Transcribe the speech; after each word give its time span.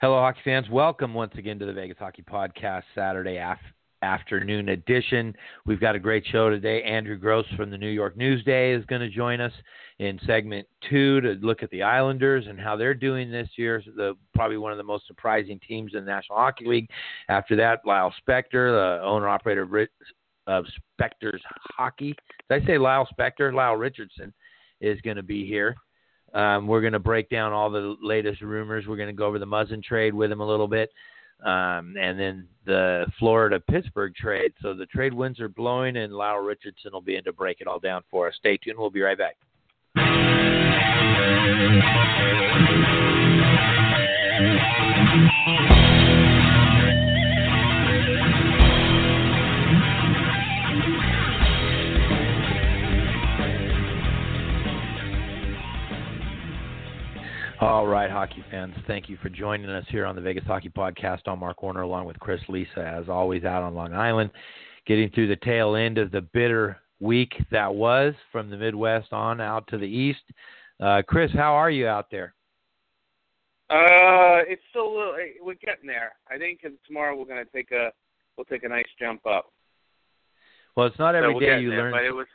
Hello, 0.00 0.16
hockey 0.16 0.40
fans. 0.44 0.68
Welcome 0.68 1.14
once 1.14 1.32
again 1.36 1.58
to 1.60 1.66
the 1.66 1.72
Vegas 1.72 1.96
Hockey 1.98 2.22
Podcast 2.22 2.82
Saturday 2.96 3.36
af- 3.36 3.58
afternoon 4.02 4.70
edition. 4.70 5.34
We've 5.66 5.80
got 5.80 5.94
a 5.94 6.00
great 6.00 6.26
show 6.26 6.50
today. 6.50 6.82
Andrew 6.82 7.16
Gross 7.16 7.46
from 7.56 7.70
the 7.70 7.78
New 7.78 7.88
York 7.88 8.18
Newsday 8.18 8.76
is 8.76 8.84
going 8.86 9.00
to 9.02 9.08
join 9.08 9.40
us 9.40 9.52
in 10.00 10.18
segment 10.26 10.66
two 10.90 11.20
to 11.20 11.34
look 11.40 11.62
at 11.62 11.70
the 11.70 11.84
Islanders 11.84 12.46
and 12.48 12.60
how 12.60 12.76
they're 12.76 12.92
doing 12.92 13.30
this 13.30 13.48
year. 13.56 13.80
The 13.96 14.14
probably 14.34 14.56
one 14.56 14.72
of 14.72 14.78
the 14.78 14.84
most 14.84 15.06
surprising 15.06 15.60
teams 15.66 15.92
in 15.94 16.04
the 16.04 16.10
National 16.10 16.38
Hockey 16.38 16.66
League. 16.66 16.90
After 17.28 17.54
that, 17.54 17.80
Lyle 17.86 18.12
Spector, 18.20 18.98
the 18.98 19.00
owner 19.02 19.28
operator 19.28 19.62
of, 19.62 19.88
of 20.48 20.64
Spector's 21.00 21.42
Hockey. 21.76 22.16
Did 22.50 22.62
I 22.62 22.66
say 22.66 22.78
Lyle 22.78 23.08
Spector? 23.16 23.54
Lyle 23.54 23.76
Richardson 23.76 24.34
is 24.80 25.00
going 25.02 25.16
to 25.16 25.22
be 25.22 25.46
here. 25.46 25.76
Um, 26.34 26.66
we're 26.66 26.80
going 26.80 26.94
to 26.94 26.98
break 26.98 27.30
down 27.30 27.52
all 27.52 27.70
the 27.70 27.96
latest 28.02 28.42
rumors. 28.42 28.86
We're 28.86 28.96
going 28.96 29.08
to 29.08 29.14
go 29.14 29.26
over 29.26 29.38
the 29.38 29.46
Muzzin 29.46 29.82
trade 29.82 30.12
with 30.12 30.30
him 30.32 30.40
a 30.40 30.46
little 30.46 30.66
bit, 30.66 30.90
um, 31.44 31.94
and 31.98 32.18
then 32.18 32.48
the 32.66 33.06
Florida 33.18 33.60
Pittsburgh 33.60 34.14
trade. 34.14 34.52
So 34.60 34.74
the 34.74 34.86
trade 34.86 35.14
winds 35.14 35.38
are 35.40 35.48
blowing, 35.48 35.96
and 35.96 36.12
Lyle 36.12 36.38
Richardson 36.38 36.92
will 36.92 37.00
be 37.00 37.16
in 37.16 37.24
to 37.24 37.32
break 37.32 37.60
it 37.60 37.68
all 37.68 37.78
down 37.78 38.02
for 38.10 38.28
us. 38.28 38.34
Stay 38.36 38.56
tuned. 38.56 38.78
We'll 38.78 38.90
be 38.90 39.02
right 39.02 39.18
back. 39.18 39.36
All 57.60 57.86
right, 57.86 58.10
hockey 58.10 58.44
fans, 58.50 58.74
thank 58.88 59.08
you 59.08 59.16
for 59.22 59.28
joining 59.28 59.70
us 59.70 59.84
here 59.88 60.06
on 60.06 60.16
the 60.16 60.20
Vegas 60.20 60.44
Hockey 60.44 60.70
Podcast. 60.70 61.20
I'm 61.26 61.38
Mark 61.38 61.62
Warner 61.62 61.82
along 61.82 62.04
with 62.04 62.18
Chris 62.18 62.40
Lisa, 62.48 62.84
as 62.84 63.08
always, 63.08 63.44
out 63.44 63.62
on 63.62 63.74
Long 63.74 63.94
Island, 63.94 64.30
getting 64.86 65.08
through 65.10 65.28
the 65.28 65.36
tail 65.36 65.76
end 65.76 65.96
of 65.96 66.10
the 66.10 66.20
bitter 66.20 66.78
week 66.98 67.32
that 67.52 67.72
was 67.72 68.12
from 68.32 68.50
the 68.50 68.56
Midwest 68.56 69.12
on 69.12 69.40
out 69.40 69.68
to 69.68 69.78
the 69.78 69.86
East. 69.86 70.22
Uh, 70.82 71.02
Chris, 71.06 71.30
how 71.32 71.54
are 71.54 71.70
you 71.70 71.86
out 71.86 72.10
there? 72.10 72.34
Uh, 73.70 74.42
it's 74.48 74.62
still 74.70 74.88
a 74.88 74.94
little. 74.94 75.14
We're 75.40 75.54
getting 75.54 75.86
there. 75.86 76.12
I 76.28 76.36
think 76.36 76.60
tomorrow 76.84 77.16
we're 77.16 77.24
going 77.24 77.44
to 77.44 77.52
take 77.52 77.70
a 77.70 77.92
we'll 78.36 78.46
take 78.46 78.64
a 78.64 78.68
nice 78.68 78.84
jump 78.98 79.24
up. 79.26 79.46
Well, 80.76 80.88
it's 80.88 80.98
not 80.98 81.14
every 81.14 81.34
so 81.34 81.40
day 81.40 81.60
you 81.60 81.70
there, 81.70 81.82
learn. 81.84 81.92
But 81.92 82.04
it 82.04 82.10
was. 82.10 82.26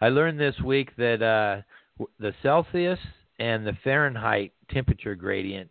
I 0.00 0.08
learned 0.08 0.40
this 0.40 0.58
week 0.60 0.90
that 0.96 1.22
uh, 1.22 2.04
the 2.18 2.34
Celsius 2.42 2.98
and 3.42 3.66
the 3.66 3.76
Fahrenheit 3.82 4.52
temperature 4.70 5.16
gradient 5.16 5.68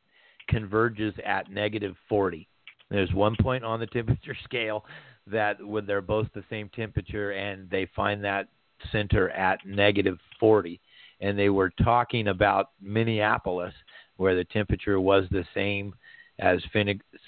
converges 0.49 1.13
at 1.25 1.49
negative 1.49 1.95
40. 2.09 2.45
There's 2.89 3.13
one 3.13 3.37
point 3.41 3.63
on 3.63 3.79
the 3.79 3.87
temperature 3.87 4.35
scale 4.43 4.83
that 5.27 5.65
when 5.65 5.85
they're 5.85 6.01
both 6.01 6.27
the 6.35 6.43
same 6.49 6.69
temperature 6.75 7.31
and 7.31 7.69
they 7.69 7.87
find 7.95 8.21
that 8.25 8.49
center 8.91 9.29
at 9.29 9.59
negative 9.65 10.17
40 10.39 10.81
and 11.21 11.39
they 11.39 11.49
were 11.49 11.71
talking 11.83 12.27
about 12.27 12.71
Minneapolis 12.81 13.73
where 14.17 14.35
the 14.35 14.43
temperature 14.45 14.99
was 14.99 15.25
the 15.31 15.45
same 15.53 15.93
as 16.39 16.59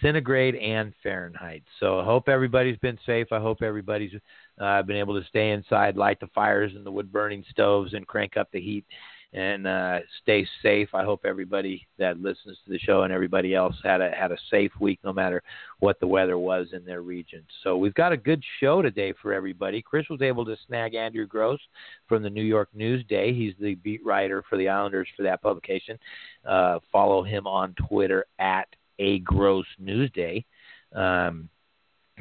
centigrade 0.02 0.56
and 0.56 0.92
Fahrenheit. 1.04 1.64
So 1.80 2.00
I 2.00 2.04
hope 2.04 2.28
everybody's 2.28 2.78
been 2.78 2.98
safe. 3.06 3.28
I 3.32 3.40
hope 3.40 3.62
everybody's 3.62 4.14
uh, 4.60 4.82
been 4.82 4.98
able 4.98 5.20
to 5.20 5.28
stay 5.28 5.52
inside, 5.52 5.96
light 5.96 6.20
the 6.20 6.28
fires 6.34 6.72
and 6.76 6.86
the 6.86 6.92
wood 6.92 7.12
burning 7.12 7.46
stoves, 7.50 7.94
and 7.94 8.08
crank 8.08 8.36
up 8.36 8.50
the 8.52 8.60
heat 8.60 8.86
and 9.34 9.66
uh, 9.66 10.00
stay 10.22 10.48
safe. 10.62 10.90
I 10.94 11.04
hope 11.04 11.22
everybody 11.26 11.88
that 11.98 12.20
listens 12.20 12.58
to 12.64 12.72
the 12.72 12.78
show 12.78 13.02
and 13.02 13.12
everybody 13.12 13.56
else 13.56 13.76
had 13.84 14.00
a 14.00 14.12
had 14.12 14.32
a 14.32 14.38
safe 14.52 14.72
week, 14.80 15.00
no 15.04 15.12
matter 15.12 15.42
what 15.80 16.00
the 16.00 16.08
weather 16.08 16.38
was 16.38 16.68
in 16.72 16.86
their 16.86 17.02
region. 17.02 17.44
So 17.64 17.76
we've 17.76 17.96
got 17.96 18.12
a 18.12 18.18
good 18.18 18.44
show 18.60 18.82
today 18.82 19.14
for 19.22 19.34
everybody. 19.34 19.82
Chris 19.82 20.06
was 20.10 20.22
able 20.22 20.46
to 20.46 20.56
snag 20.68 20.94
Andrew 20.94 21.26
Gross 21.26 21.60
from 22.08 22.22
the 22.22 22.30
New 22.30 22.44
York 22.44 22.70
Newsday. 22.78 23.36
He's 23.36 23.56
the 23.60 23.76
beat 23.76 24.06
writer 24.06 24.44
for 24.48 24.58
the 24.58 24.70
Islanders 24.70 25.08
for 25.18 25.24
that 25.24 25.42
publication. 25.42 25.98
Uh, 26.46 26.80
follow 26.92 27.24
him 27.24 27.48
on 27.48 27.74
Twitter 27.88 28.26
at 28.38 28.68
a 29.00 29.20
Gross 29.20 29.66
Newsday. 29.82 30.46
Um, 30.96 31.50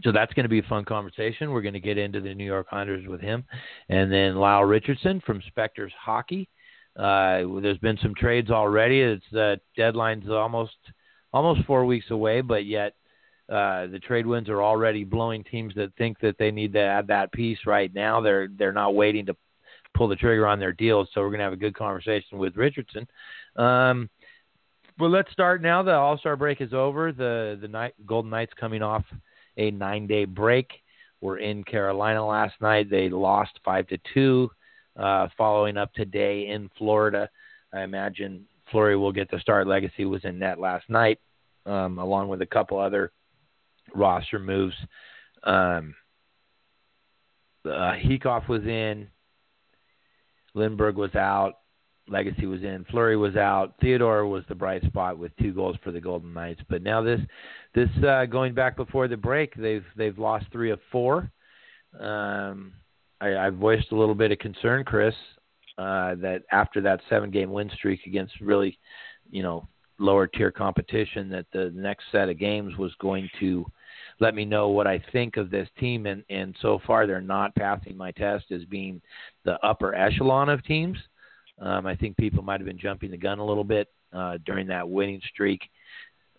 so 0.02 0.10
that's 0.10 0.32
going 0.32 0.44
to 0.44 0.48
be 0.48 0.60
a 0.60 0.62
fun 0.62 0.86
conversation. 0.86 1.50
We're 1.50 1.60
going 1.60 1.74
to 1.74 1.80
get 1.80 1.98
into 1.98 2.22
the 2.22 2.34
New 2.34 2.46
York 2.46 2.68
Islanders 2.72 3.06
with 3.06 3.20
him, 3.20 3.44
and 3.90 4.10
then 4.10 4.36
Lyle 4.36 4.64
Richardson 4.64 5.20
from 5.26 5.42
Spector's 5.54 5.92
Hockey. 6.00 6.48
Uh, 6.96 7.42
there's 7.60 7.78
been 7.78 7.98
some 8.02 8.14
trades 8.14 8.50
already. 8.50 9.00
It's 9.00 9.24
the 9.32 9.60
deadline's 9.76 10.28
almost 10.28 10.76
almost 11.32 11.64
four 11.66 11.86
weeks 11.86 12.10
away, 12.10 12.42
but 12.42 12.66
yet 12.66 12.94
uh, 13.48 13.86
the 13.86 13.98
trade 13.98 14.26
winds 14.26 14.48
are 14.48 14.62
already 14.62 15.04
blowing 15.04 15.44
teams 15.44 15.74
that 15.74 15.94
think 15.96 16.18
that 16.20 16.36
they 16.38 16.50
need 16.50 16.72
to 16.74 16.80
add 16.80 17.06
that 17.06 17.32
piece 17.32 17.58
right 17.66 17.92
now. 17.94 18.20
They're 18.20 18.48
they're 18.48 18.72
not 18.72 18.94
waiting 18.94 19.26
to 19.26 19.36
pull 19.94 20.08
the 20.08 20.16
trigger 20.16 20.46
on 20.46 20.58
their 20.58 20.72
deals. 20.72 21.08
So 21.12 21.20
we're 21.20 21.30
gonna 21.30 21.44
have 21.44 21.52
a 21.52 21.56
good 21.56 21.74
conversation 21.74 22.38
with 22.38 22.56
Richardson. 22.56 23.06
Um, 23.56 24.10
but 24.98 25.08
let's 25.08 25.32
start 25.32 25.62
now. 25.62 25.82
The 25.82 25.92
All 25.92 26.18
Star 26.18 26.36
break 26.36 26.60
is 26.60 26.74
over. 26.74 27.12
The 27.12 27.58
the 27.60 27.68
night, 27.68 27.94
Golden 28.06 28.30
Knights 28.30 28.52
coming 28.58 28.82
off 28.82 29.04
a 29.56 29.70
nine 29.70 30.06
day 30.06 30.24
break. 30.24 30.70
Were 31.20 31.38
in 31.38 31.62
Carolina 31.62 32.26
last 32.26 32.54
night. 32.60 32.90
They 32.90 33.08
lost 33.08 33.52
five 33.64 33.86
to 33.88 33.98
two 34.12 34.50
uh, 34.96 35.28
following 35.36 35.76
up 35.76 35.92
today 35.94 36.48
in 36.48 36.70
Florida. 36.78 37.28
I 37.72 37.82
imagine 37.82 38.46
Fleury 38.70 38.96
will 38.96 39.12
get 39.12 39.30
the 39.30 39.40
start. 39.40 39.66
Lagace 39.66 40.08
was 40.08 40.24
in 40.24 40.38
net 40.38 40.58
last 40.58 40.88
night, 40.88 41.18
um, 41.66 41.98
along 41.98 42.28
with 42.28 42.42
a 42.42 42.46
couple 42.46 42.78
other 42.78 43.12
roster 43.94 44.38
moves. 44.38 44.74
Um, 45.44 45.94
uh, 47.64 47.92
Heacoff 47.92 48.48
was 48.48 48.62
in. 48.64 49.08
Lindberg 50.54 50.94
was 50.94 51.14
out. 51.14 51.54
Lagace 52.10 52.46
was 52.46 52.62
in. 52.62 52.84
Fleury 52.90 53.16
was 53.16 53.36
out. 53.36 53.74
Theodore 53.80 54.26
was 54.26 54.44
the 54.48 54.54
bright 54.54 54.82
spot 54.84 55.18
with 55.18 55.34
two 55.36 55.52
goals 55.52 55.76
for 55.82 55.92
the 55.92 56.00
Golden 56.00 56.34
Knights. 56.34 56.60
But 56.68 56.82
now 56.82 57.02
this, 57.02 57.20
this 57.74 57.88
uh, 58.06 58.26
going 58.26 58.54
back 58.54 58.76
before 58.76 59.08
the 59.08 59.16
break, 59.16 59.54
they've 59.54 59.84
they've 59.96 60.18
lost 60.18 60.46
three 60.52 60.70
of 60.70 60.80
four. 60.90 61.30
Um, 61.98 62.72
I, 63.22 63.46
I 63.46 63.50
voiced 63.50 63.92
a 63.92 63.96
little 63.96 64.14
bit 64.14 64.32
of 64.32 64.38
concern, 64.38 64.84
Chris, 64.84 65.14
uh, 65.78 66.16
that 66.16 66.42
after 66.50 66.80
that 66.80 67.00
seven 67.08 67.30
game 67.30 67.52
win 67.52 67.70
streak 67.74 68.00
against 68.06 68.34
really, 68.40 68.78
you 69.30 69.42
know, 69.42 69.68
lower 69.98 70.26
tier 70.26 70.50
competition, 70.50 71.28
that 71.30 71.46
the 71.52 71.70
next 71.74 72.04
set 72.10 72.28
of 72.28 72.38
games 72.38 72.76
was 72.76 72.92
going 73.00 73.30
to 73.38 73.64
let 74.18 74.34
me 74.34 74.44
know 74.44 74.68
what 74.68 74.88
I 74.88 75.02
think 75.12 75.36
of 75.36 75.50
this 75.50 75.68
team. 75.78 76.06
And, 76.06 76.24
and 76.28 76.56
so 76.60 76.80
far, 76.84 77.06
they're 77.06 77.20
not 77.20 77.54
passing 77.54 77.96
my 77.96 78.10
test 78.10 78.46
as 78.50 78.64
being 78.64 79.00
the 79.44 79.64
upper 79.64 79.94
echelon 79.94 80.48
of 80.48 80.64
teams. 80.64 80.98
Um, 81.60 81.86
I 81.86 81.94
think 81.94 82.16
people 82.16 82.42
might 82.42 82.60
have 82.60 82.66
been 82.66 82.78
jumping 82.78 83.12
the 83.12 83.16
gun 83.16 83.38
a 83.38 83.46
little 83.46 83.64
bit 83.64 83.88
uh, 84.12 84.38
during 84.44 84.66
that 84.66 84.88
winning 84.88 85.20
streak, 85.32 85.60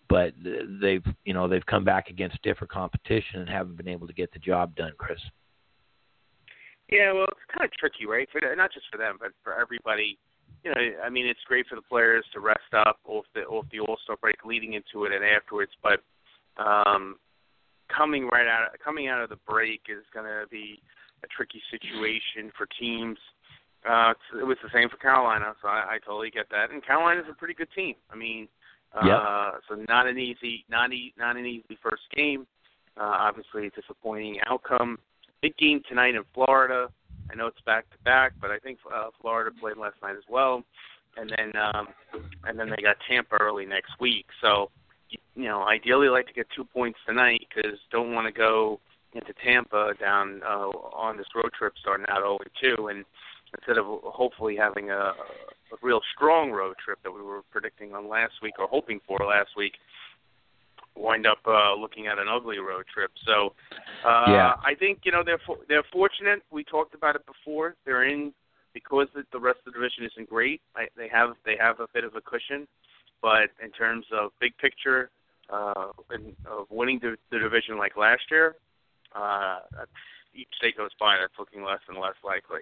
but 0.09 0.33
they've 0.81 1.05
you 1.23 1.33
know 1.33 1.47
they've 1.47 1.65
come 1.65 1.85
back 1.85 2.09
against 2.09 2.41
different 2.41 2.71
competition 2.71 3.39
and 3.39 3.49
haven't 3.49 3.77
been 3.77 3.87
able 3.87 4.07
to 4.07 4.13
get 4.13 4.33
the 4.33 4.39
job 4.39 4.75
done, 4.75 4.91
Chris. 4.97 5.19
Yeah, 6.89 7.13
well, 7.13 7.27
it's 7.31 7.47
kind 7.51 7.65
of 7.65 7.71
tricky, 7.73 8.05
right? 8.05 8.27
For 8.31 8.41
not 8.55 8.73
just 8.73 8.85
for 8.91 8.97
them, 8.97 9.17
but 9.19 9.31
for 9.43 9.59
everybody. 9.59 10.17
You 10.63 10.71
know, 10.71 10.81
I 11.03 11.09
mean, 11.09 11.25
it's 11.25 11.43
great 11.47 11.67
for 11.67 11.75
the 11.75 11.81
players 11.81 12.25
to 12.33 12.39
rest 12.39 12.73
up 12.73 12.99
off 13.05 13.25
the 13.35 13.41
off 13.41 13.65
the 13.71 13.79
All 13.79 13.97
Star 14.03 14.17
break, 14.17 14.45
leading 14.45 14.73
into 14.73 15.05
it 15.05 15.11
and 15.11 15.23
afterwards. 15.23 15.71
But 15.81 15.99
um, 16.61 17.17
coming 17.95 18.27
right 18.27 18.47
out 18.47 18.69
coming 18.83 19.07
out 19.07 19.21
of 19.21 19.29
the 19.29 19.39
break 19.47 19.81
is 19.89 20.03
going 20.13 20.25
to 20.25 20.47
be 20.49 20.81
a 21.23 21.27
tricky 21.27 21.61
situation 21.71 22.51
for 22.57 22.67
teams. 22.79 23.17
Uh, 23.87 24.13
it 24.39 24.45
was 24.45 24.57
the 24.63 24.69
same 24.73 24.89
for 24.89 24.97
Carolina, 24.97 25.53
so 25.61 25.67
I, 25.67 25.95
I 25.95 25.97
totally 26.05 26.29
get 26.29 26.45
that. 26.51 26.71
And 26.71 26.85
Carolina's 26.85 27.25
a 27.29 27.33
pretty 27.33 27.53
good 27.53 27.67
team. 27.75 27.95
I 28.09 28.15
mean, 28.15 28.47
uh, 28.95 29.05
yep. 29.05 29.61
so 29.67 29.75
not 29.89 30.07
an 30.07 30.17
easy, 30.17 30.63
not 30.69 30.93
e- 30.93 31.13
not 31.17 31.35
an 31.35 31.45
easy 31.45 31.77
first 31.81 32.03
game. 32.15 32.47
Uh, 32.95 33.15
obviously, 33.19 33.67
a 33.67 33.69
disappointing 33.71 34.37
outcome 34.45 34.99
big 35.43 35.55
game 35.57 35.81
tonight 35.89 36.15
in 36.15 36.23
Florida. 36.33 36.87
I 37.29 37.35
know 37.35 37.47
it's 37.47 37.61
back 37.65 37.89
to 37.91 37.97
back, 38.05 38.31
but 38.41 38.49
I 38.49 38.57
think 38.59 38.79
uh, 38.91 39.09
Florida 39.21 39.51
played 39.59 39.77
last 39.77 39.95
night 40.01 40.15
as 40.15 40.23
well. 40.29 40.63
and 41.17 41.29
then 41.37 41.51
um, 41.61 41.89
and 42.45 42.57
then 42.57 42.69
they 42.69 42.81
got 42.81 42.95
Tampa 43.07 43.35
early 43.39 43.65
next 43.65 43.91
week. 43.99 44.25
So 44.41 44.71
you 45.35 45.43
know, 45.43 45.63
ideally 45.63 46.07
like 46.07 46.27
to 46.27 46.33
get 46.33 46.47
two 46.55 46.63
points 46.63 46.97
tonight 47.05 47.41
because 47.53 47.77
don't 47.91 48.13
want 48.13 48.25
to 48.25 48.31
go 48.31 48.79
into 49.13 49.33
Tampa 49.45 49.93
down 49.99 50.41
uh, 50.43 50.69
on 50.95 51.17
this 51.17 51.27
road 51.35 51.51
trip 51.57 51.73
starting 51.79 52.05
out 52.09 52.21
0 52.21 52.39
2, 52.77 52.87
and 52.87 53.05
instead 53.53 53.77
of 53.77 53.85
hopefully 53.85 54.55
having 54.55 54.89
a, 54.89 55.11
a 55.73 55.75
real 55.83 55.99
strong 56.15 56.51
road 56.51 56.75
trip 56.83 56.99
that 57.03 57.11
we 57.11 57.21
were 57.21 57.41
predicting 57.51 57.93
on 57.93 58.09
last 58.09 58.33
week 58.41 58.53
or 58.57 58.67
hoping 58.67 58.99
for 59.05 59.19
last 59.19 59.51
week, 59.57 59.73
wind 60.95 61.25
up 61.25 61.39
uh, 61.47 61.75
looking 61.75 62.07
at 62.07 62.19
an 62.19 62.27
ugly 62.29 62.59
road 62.59 62.85
trip. 62.93 63.11
So 63.25 63.53
uh, 64.05 64.25
yeah. 64.27 64.53
I 64.65 64.75
think 64.75 64.99
you 65.03 65.11
know 65.11 65.23
they're 65.25 65.41
for, 65.45 65.57
they're 65.67 65.83
fortunate. 65.91 66.41
We 66.51 66.63
talked 66.63 66.93
about 66.93 67.15
it 67.15 67.23
before. 67.25 67.75
They're 67.85 68.03
in 68.07 68.33
because 68.73 69.07
the, 69.13 69.23
the 69.31 69.39
rest 69.39 69.59
of 69.65 69.73
the 69.73 69.79
division 69.79 70.05
isn't 70.05 70.29
great. 70.29 70.61
I, 70.75 70.87
they 70.97 71.07
have 71.09 71.31
they 71.45 71.55
have 71.59 71.79
a 71.79 71.87
bit 71.93 72.03
of 72.03 72.15
a 72.15 72.21
cushion, 72.21 72.67
but 73.21 73.49
in 73.63 73.71
terms 73.71 74.05
of 74.11 74.31
big 74.39 74.57
picture 74.57 75.09
uh, 75.51 75.91
in, 76.13 76.35
of 76.49 76.67
winning 76.69 76.99
the, 77.01 77.15
the 77.31 77.39
division 77.39 77.77
like 77.77 77.97
last 77.97 78.23
year, 78.31 78.55
uh, 79.15 79.59
each 80.33 80.49
state 80.57 80.77
goes 80.77 80.91
by, 80.99 81.17
that's 81.19 81.33
looking 81.37 81.63
less 81.63 81.79
and 81.87 81.97
less 81.97 82.15
likely. 82.23 82.61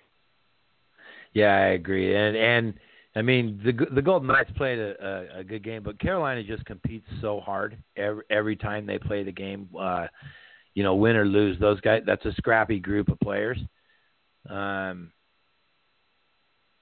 Yeah, 1.34 1.56
I 1.56 1.68
agree, 1.68 2.13
and 2.16 2.36
and 2.36 2.74
I 3.16 3.22
mean 3.22 3.60
the 3.63 3.74
the 3.94 4.02
Golden 4.02 4.28
Knights 4.28 4.52
played 4.56 4.80
a, 4.80 4.96
a, 5.36 5.40
a 5.40 5.44
good 5.44 5.63
game, 5.63 5.84
but 5.84 6.00
Carolina 6.00 6.44
just 6.44 6.66
competes 6.66 7.06
so 7.19 7.40
hard 7.40 7.78
every 7.98 8.24
every 8.30 8.56
time 8.56 8.86
they 8.86 8.98
play 8.98 9.24
the 9.24 9.31
game. 9.31 9.68
Uh, 9.78 10.08
you 10.74 10.84
know, 10.84 10.96
win 10.96 11.16
or 11.18 11.25
lose, 11.25 11.60
those 11.60 11.81
guys. 11.81 12.04
That's 12.06 12.25
a 12.25 12.34
scrappy 12.34 12.80
group 12.80 13.10
of 13.10 13.19
players. 13.19 13.58
Um, 14.50 15.12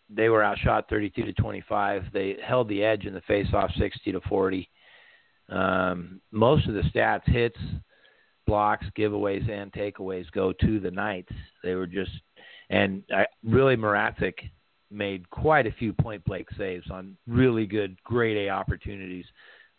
they 0.10 0.30
were 0.30 0.44
outshot 0.44 0.90
32 0.90 1.26
to 1.26 1.34
25. 1.34 2.06
They 2.14 2.38
held 2.44 2.68
the 2.68 2.84
edge 2.84 3.06
in 3.06 3.14
the 3.14 3.22
face-off 3.22 3.72
60 3.78 4.12
to 4.12 4.22
40. 4.22 4.70
Um, 5.50 6.22
most 6.32 6.68
of 6.68 6.74
the 6.74 6.82
stats, 6.82 7.26
hits, 7.26 7.60
blocks, 8.48 8.86
giveaways, 8.98 9.50
and 9.50 9.72
takeaways 9.72 10.30
go 10.32 10.54
to 10.54 10.80
the 10.80 10.92
Knights. 10.92 11.34
They 11.64 11.76
were 11.76 11.88
just, 11.88 12.12
and 12.70 13.04
I, 13.14 13.26
really 13.44 13.76
Mrazek 13.76 14.34
made 14.92 15.30
quite 15.30 15.68
a 15.68 15.72
few 15.72 15.94
point 15.94 16.24
blank 16.26 16.48
saves 16.58 16.90
on 16.90 17.16
really 17.28 17.66
good 17.66 18.02
grade 18.04 18.38
A 18.38 18.50
opportunities. 18.50 19.26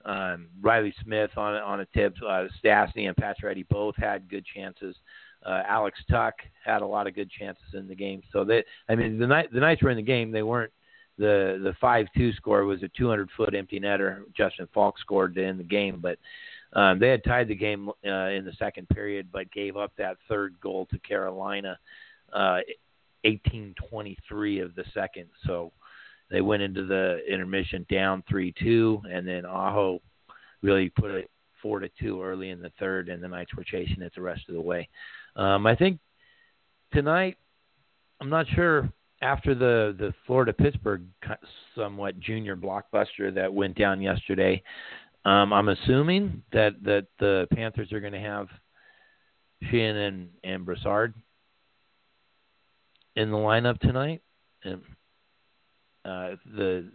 Um, 0.05 0.49
Riley 0.61 0.95
Smith 1.03 1.31
on 1.37 1.55
on 1.57 1.81
a 1.81 1.87
tip, 1.87 2.15
uh, 2.27 2.47
Stastny 2.63 3.09
and 3.09 3.17
Pacioretty 3.17 3.69
both 3.69 3.97
had 3.97 4.29
good 4.31 4.45
chances. 4.47 4.97
Uh, 5.45 5.63
Alex 5.67 5.99
Tuch 6.11 6.35
had 6.65 6.83
a 6.83 6.87
lot 6.87 7.07
of 7.07 7.15
good 7.15 7.31
chances 7.31 7.75
in 7.75 7.89
the 7.89 7.95
game. 7.95 8.23
So 8.33 8.45
they, 8.45 8.65
I 8.89 8.95
mean, 8.95 9.19
the 9.19 9.27
night 9.27 9.53
the 9.53 9.61
Knights 9.61 9.83
were 9.83 9.91
in 9.91 9.97
the 9.97 10.03
game. 10.03 10.31
They 10.31 10.43
weren't 10.43 10.73
the 11.19 11.61
the 11.63 11.75
five 11.81 12.07
two 12.17 12.33
score 12.33 12.65
was 12.65 12.83
a 12.83 12.89
200 12.97 13.29
foot 13.37 13.55
empty 13.55 13.79
netter. 13.79 14.23
Justin 14.37 14.69
Faulk 14.73 14.99
scored 14.99 15.35
to 15.35 15.45
end 15.45 15.61
the 15.61 15.65
game, 15.65 16.01
but 16.01 16.19
um, 16.73 16.99
they 16.99 17.09
had 17.09 17.25
tied 17.25 17.49
the 17.49 17.55
game 17.55 17.89
uh, 18.07 18.29
in 18.29 18.45
the 18.45 18.55
second 18.59 18.89
period, 18.89 19.29
but 19.33 19.51
gave 19.53 19.77
up 19.77 19.93
that 19.99 20.17
third 20.29 20.55
goal 20.63 20.87
to 20.87 20.99
Carolina, 21.01 21.79
uh, 22.33 22.61
18-23 23.25 24.65
of 24.65 24.75
the 24.75 24.85
second. 24.95 25.29
So 25.47 25.73
they 26.31 26.41
went 26.41 26.63
into 26.63 26.85
the 26.85 27.21
intermission 27.29 27.87
down 27.91 28.23
three 28.29 28.55
two, 28.61 29.03
and 29.11 29.27
then 29.27 29.45
Aho 29.45 30.01
really 30.63 30.91
put 30.91 31.11
it 31.11 31.31
four 31.63 31.81
to 31.81 31.91
two 32.01 32.23
early 32.23 32.51
in 32.51 32.63
the 32.63 32.73
third, 32.79 33.09
and 33.09 33.23
the 33.23 33.29
Knights 33.29 33.55
were 33.55 33.65
chasing 33.65 34.03
it 34.03 34.13
the 34.15 34.23
rest 34.23 34.43
of 34.49 34.55
the 34.55 34.61
way. 34.61 34.89
Um, 35.37 35.67
I 35.67 35.75
think 35.75 35.99
tonight, 36.93 37.37
I'm 38.21 38.31
not 38.31 38.47
sure 38.55 38.91
after 39.23 39.55
the 39.55 39.95
the 39.99 40.15
Florida 40.27 40.53
Pittsburgh 40.53 41.03
somewhat 41.75 42.19
junior 42.21 42.57
blockbuster 42.57 43.35
that 43.35 43.53
went 43.53 43.77
down 43.77 44.01
yesterday, 44.01 44.63
um, 45.25 45.53
I'm 45.53 45.69
assuming 45.69 46.43
that 46.53 46.83
that 46.83 47.07
the 47.19 47.47
Panthers 47.53 47.93
are 47.93 48.01
going 48.01 48.13
to 48.13 48.21
have 48.21 48.49
Sheahan 49.65 50.09
and 50.09 50.29
and 50.45 50.65
Brassard 50.65 51.15
in 53.17 53.31
the 53.31 53.37
lineup 53.37 53.79
tonight, 53.81 54.23
and 54.65 54.83
uh, 56.05 56.37
the 56.57 56.91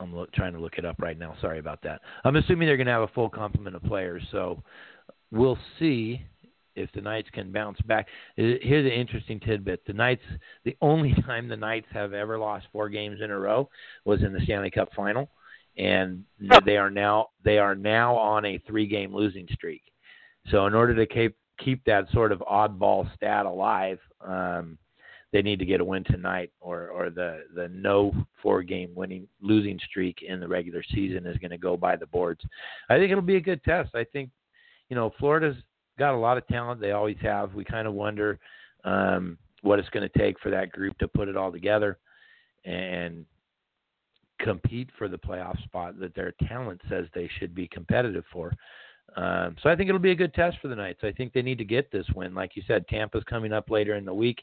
I'm 0.00 0.12
lo- 0.12 0.26
trying 0.34 0.52
to 0.54 0.60
look 0.60 0.78
it 0.78 0.84
up 0.84 0.96
right 1.00 1.18
now. 1.18 1.36
Sorry 1.40 1.58
about 1.58 1.82
that. 1.82 2.00
I'm 2.24 2.36
assuming 2.36 2.66
they're 2.66 2.76
going 2.76 2.86
to 2.86 2.92
have 2.92 3.02
a 3.02 3.08
full 3.08 3.30
complement 3.30 3.76
of 3.76 3.82
players, 3.84 4.22
so 4.32 4.62
we'll 5.30 5.58
see 5.78 6.22
if 6.74 6.90
the 6.92 7.00
Knights 7.00 7.28
can 7.32 7.52
bounce 7.52 7.80
back. 7.82 8.08
Here's 8.36 8.86
an 8.86 8.92
interesting 8.92 9.38
tidbit: 9.40 9.86
the 9.86 9.92
Knights, 9.92 10.22
the 10.64 10.76
only 10.80 11.14
time 11.26 11.48
the 11.48 11.56
Knights 11.56 11.88
have 11.92 12.12
ever 12.12 12.38
lost 12.38 12.66
four 12.72 12.88
games 12.88 13.20
in 13.22 13.30
a 13.30 13.38
row 13.38 13.68
was 14.04 14.22
in 14.22 14.32
the 14.32 14.40
Stanley 14.44 14.70
Cup 14.70 14.88
final, 14.94 15.30
and 15.76 16.24
they 16.64 16.76
are 16.76 16.90
now 16.90 17.28
they 17.44 17.58
are 17.58 17.74
now 17.74 18.16
on 18.16 18.44
a 18.44 18.58
three-game 18.66 19.14
losing 19.14 19.46
streak. 19.52 19.82
So 20.50 20.66
in 20.66 20.74
order 20.74 20.94
to 20.96 21.06
keep 21.06 21.36
keep 21.58 21.84
that 21.84 22.10
sort 22.12 22.32
of 22.32 22.40
oddball 22.40 23.12
stat 23.14 23.46
alive, 23.46 23.98
um, 24.20 24.78
they 25.32 25.42
need 25.42 25.58
to 25.58 25.64
get 25.64 25.80
a 25.80 25.84
win 25.84 26.04
tonight, 26.04 26.50
or 26.60 26.88
or 26.88 27.10
the 27.10 27.44
the 27.54 27.68
no 27.68 28.14
four-game 28.42 28.90
winning 28.94 29.26
losing 29.40 29.78
streak 29.88 30.22
in 30.22 30.40
the 30.40 30.48
regular 30.48 30.82
season 30.94 31.26
is 31.26 31.38
going 31.38 31.50
to 31.50 31.58
go 31.58 31.76
by 31.76 31.96
the 31.96 32.06
boards. 32.06 32.42
I 32.90 32.98
think 32.98 33.10
it'll 33.10 33.22
be 33.22 33.36
a 33.36 33.40
good 33.40 33.64
test. 33.64 33.94
I 33.94 34.04
think 34.04 34.30
you 34.90 34.96
know 34.96 35.12
Florida's 35.18 35.56
got 35.98 36.14
a 36.14 36.18
lot 36.18 36.36
of 36.36 36.46
talent. 36.48 36.80
They 36.80 36.92
always 36.92 37.16
have. 37.22 37.54
We 37.54 37.64
kind 37.64 37.88
of 37.88 37.94
wonder 37.94 38.38
um, 38.84 39.38
what 39.62 39.78
it's 39.78 39.88
going 39.90 40.08
to 40.08 40.18
take 40.18 40.38
for 40.40 40.50
that 40.50 40.70
group 40.70 40.98
to 40.98 41.08
put 41.08 41.28
it 41.28 41.36
all 41.36 41.50
together 41.50 41.98
and 42.64 43.24
compete 44.40 44.90
for 44.98 45.08
the 45.08 45.18
playoff 45.18 45.62
spot 45.64 45.98
that 45.98 46.14
their 46.14 46.34
talent 46.48 46.80
says 46.88 47.06
they 47.14 47.30
should 47.38 47.54
be 47.54 47.68
competitive 47.68 48.24
for. 48.32 48.52
Um, 49.16 49.56
so 49.62 49.68
I 49.68 49.76
think 49.76 49.88
it'll 49.88 50.00
be 50.00 50.12
a 50.12 50.16
good 50.16 50.34
test 50.34 50.56
for 50.62 50.68
the 50.68 50.76
Knights. 50.76 51.00
I 51.02 51.12
think 51.12 51.32
they 51.32 51.42
need 51.42 51.58
to 51.58 51.64
get 51.64 51.90
this 51.90 52.06
win. 52.14 52.34
Like 52.34 52.56
you 52.56 52.62
said, 52.66 52.88
Tampa's 52.88 53.24
coming 53.24 53.52
up 53.52 53.70
later 53.70 53.94
in 53.94 54.04
the 54.04 54.14
week. 54.14 54.42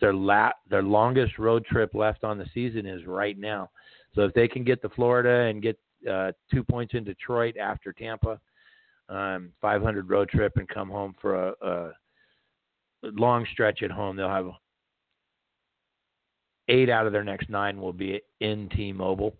Their 0.00 0.14
la- 0.14 0.52
their 0.68 0.82
longest 0.82 1.38
road 1.38 1.64
trip 1.64 1.94
left 1.94 2.24
on 2.24 2.38
the 2.38 2.46
season 2.54 2.86
is 2.86 3.06
right 3.06 3.38
now. 3.38 3.70
So 4.14 4.22
if 4.22 4.34
they 4.34 4.48
can 4.48 4.64
get 4.64 4.82
to 4.82 4.88
Florida 4.88 5.48
and 5.48 5.62
get 5.62 5.78
uh, 6.10 6.32
two 6.52 6.64
points 6.64 6.94
in 6.94 7.04
Detroit 7.04 7.56
after 7.56 7.92
Tampa, 7.92 8.40
um, 9.08 9.52
500 9.60 10.08
road 10.08 10.28
trip 10.28 10.56
and 10.56 10.68
come 10.68 10.88
home 10.88 11.14
for 11.20 11.48
a, 11.48 11.54
a 11.62 11.90
long 13.02 13.46
stretch 13.52 13.82
at 13.82 13.90
home. 13.90 14.16
They'll 14.16 14.28
have 14.28 14.50
eight 16.68 16.88
out 16.88 17.06
of 17.06 17.12
their 17.12 17.24
next 17.24 17.50
nine 17.50 17.80
will 17.80 17.92
be 17.92 18.20
in 18.40 18.68
T-Mobile. 18.70 19.34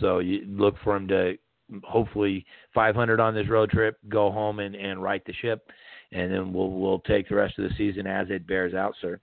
So 0.00 0.20
you 0.20 0.44
look 0.46 0.76
for 0.82 0.94
them 0.94 1.08
to 1.08 1.36
hopefully 1.84 2.44
500 2.74 3.20
on 3.20 3.34
this 3.34 3.48
road 3.48 3.70
trip, 3.70 3.98
go 4.08 4.30
home 4.30 4.60
and, 4.60 4.74
and 4.74 5.02
right 5.02 5.24
the 5.24 5.32
ship, 5.34 5.68
and 6.12 6.32
then 6.32 6.52
we'll 6.52 6.70
we'll 6.70 7.00
take 7.00 7.28
the 7.28 7.34
rest 7.34 7.58
of 7.58 7.64
the 7.64 7.74
season 7.76 8.06
as 8.06 8.28
it 8.30 8.46
bears 8.46 8.74
out, 8.74 8.94
sir. 9.00 9.20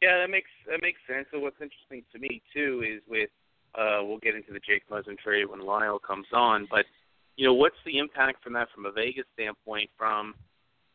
Yeah, 0.00 0.18
that 0.18 0.30
makes 0.30 0.50
that 0.68 0.80
makes 0.82 0.98
sense. 1.06 1.26
So 1.32 1.38
what's 1.38 1.60
interesting 1.60 2.02
to 2.12 2.18
me 2.18 2.42
too 2.54 2.82
is 2.86 3.02
with 3.08 3.30
uh, 3.74 4.00
we'll 4.02 4.18
get 4.18 4.34
into 4.34 4.52
the 4.52 4.60
Jake 4.60 4.88
Muzzin 4.90 5.18
trade 5.18 5.46
when 5.46 5.60
Lyle 5.60 5.98
comes 5.98 6.26
on, 6.32 6.66
but 6.70 6.84
you 7.36 7.46
know, 7.46 7.54
what's 7.54 7.76
the 7.86 7.98
impact 7.98 8.42
from 8.42 8.52
that 8.54 8.68
from 8.74 8.86
a 8.86 8.92
Vegas 8.92 9.24
standpoint? 9.34 9.88
From 9.96 10.34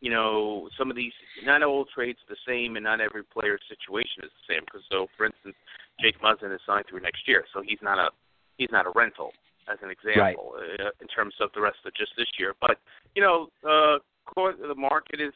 you 0.02 0.12
know, 0.12 0.70
some 0.78 0.92
of 0.92 0.96
these 0.96 1.14
not 1.44 1.64
all 1.64 1.86
trades 1.86 2.20
are 2.28 2.36
the 2.36 2.46
same, 2.48 2.76
and 2.76 2.84
not 2.84 3.02
every 3.02 3.24
player's 3.24 3.62
situation 3.68 4.24
is 4.24 4.30
the 4.30 4.54
same. 4.54 4.64
Because 4.66 4.82
so, 4.92 5.08
for 5.18 5.26
instance, 5.26 5.56
Jake 6.00 6.22
Muzzin 6.22 6.54
is 6.54 6.62
signed 6.68 6.86
through 6.90 7.02
next 7.02 7.28
year, 7.28 7.46
so 7.54 7.62
he's 7.66 7.82
not 7.82 7.98
a 7.98 8.10
he's 8.58 8.72
not 8.72 8.86
a 8.86 8.92
rental, 8.96 9.32
as 9.72 9.78
an 9.82 9.90
example, 9.90 10.56
right. 10.56 10.88
uh, 10.88 10.92
in 11.02 11.08
terms 11.08 11.34
of 11.42 11.50
the 11.54 11.62
rest 11.62 11.78
of 11.86 11.94
just 11.94 12.12
this 12.18 12.28
year. 12.40 12.54
But 12.60 12.78
you 13.16 13.22
know, 13.22 13.48
uh, 13.64 14.00
the 14.36 14.76
market 14.76 15.22
is 15.22 15.34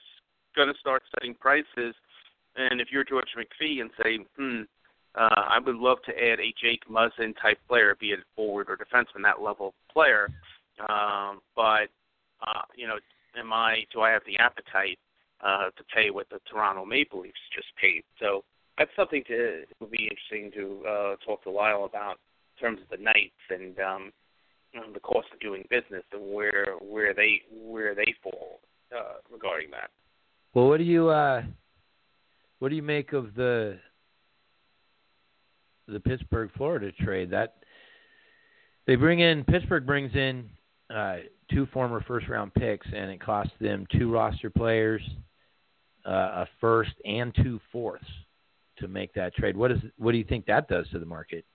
going 0.56 0.68
to 0.68 0.80
start 0.80 1.04
setting 1.14 1.34
prices, 1.36 1.96
and 2.56 2.82
if 2.82 2.88
you're 2.92 3.04
George 3.04 3.30
McPhee 3.38 3.82
and 3.82 3.90
say, 4.02 4.20
hmm. 4.38 4.62
Uh, 5.14 5.28
I 5.36 5.60
would 5.60 5.76
love 5.76 5.98
to 6.06 6.14
add 6.14 6.40
a 6.40 6.54
Jake 6.62 6.88
Muzzin 6.90 7.34
type 7.42 7.60
player, 7.68 7.98
be 8.00 8.12
it 8.12 8.20
forward 8.34 8.68
or 8.70 8.78
defenseman, 8.78 9.24
that 9.24 9.42
level 9.42 9.74
player. 9.92 10.30
Um, 10.80 11.42
but 11.54 11.92
uh, 12.42 12.64
you 12.76 12.88
know, 12.88 12.96
am 13.38 13.54
I 13.54 13.84
do 13.94 14.02
I 14.02 14.12
have 14.12 14.24
the 14.26 14.38
appetite 14.38 15.00
uh, 15.44 15.70
to 15.76 15.84
pay 15.94 16.10
what 16.10 16.30
the 16.30 16.40
Toronto 16.50 16.86
Maple 16.86 17.22
Leafs 17.22 17.40
just 17.54 17.68
paid? 17.80 18.04
So 18.20 18.44
that's 18.78 18.92
something 18.96 19.24
to 19.28 19.62
it 19.62 19.70
would 19.80 19.92
be 19.92 20.10
interesting 20.10 20.52
to 20.54 20.88
uh, 20.88 21.16
talk 21.26 21.44
to 21.44 21.52
Lyle 21.52 21.86
about 21.86 22.18
terms 22.62 22.80
of 22.82 22.98
the 22.98 23.04
Knights 23.04 23.32
and 23.50 23.78
um, 23.80 24.12
the 24.94 25.00
cost 25.00 25.28
of 25.34 25.40
doing 25.40 25.66
business 25.70 26.04
and 26.14 26.34
where 26.34 26.76
where 26.82 27.14
they 27.14 27.42
where 27.52 27.96
they 27.96 28.14
fall 28.24 28.60
uh, 28.96 29.16
regarding 29.32 29.72
that. 29.72 29.90
Well, 30.54 30.68
what 30.68 30.78
do 30.78 30.84
you 30.84 31.10
uh, 31.10 31.44
what 32.60 32.70
do 32.70 32.76
you 32.76 32.84
make 32.84 33.14
of 33.14 33.34
the 33.36 33.80
the 35.88 36.00
Pittsburgh 36.00 36.50
Florida 36.56 36.92
trade? 36.92 37.32
That 37.32 37.56
they 38.88 38.96
bring 38.96 39.20
in 39.20 39.44
Pittsburgh 39.44 39.86
brings 39.86 40.14
in 40.16 40.50
uh, 40.94 41.18
two 41.52 41.66
former 41.68 42.04
first 42.08 42.28
round 42.28 42.54
picks, 42.54 42.88
and 42.88 43.12
it 43.12 43.20
cost 43.20 43.50
them 43.60 43.86
two 43.98 44.12
roster 44.12 44.50
players, 44.50 45.02
uh, 46.06 46.44
a 46.44 46.48
first, 46.60 46.94
and 47.06 47.34
two 47.36 47.60
fourths 47.72 48.06
to 48.78 48.88
make 48.88 49.14
that 49.14 49.34
trade. 49.36 49.58
What 49.58 49.72
is 49.72 49.80
what 49.98 50.12
do 50.12 50.18
you 50.18 50.24
think 50.24 50.46
that 50.46 50.68
does 50.68 50.88
to 50.90 51.00
the 51.00 51.06
market? 51.06 51.46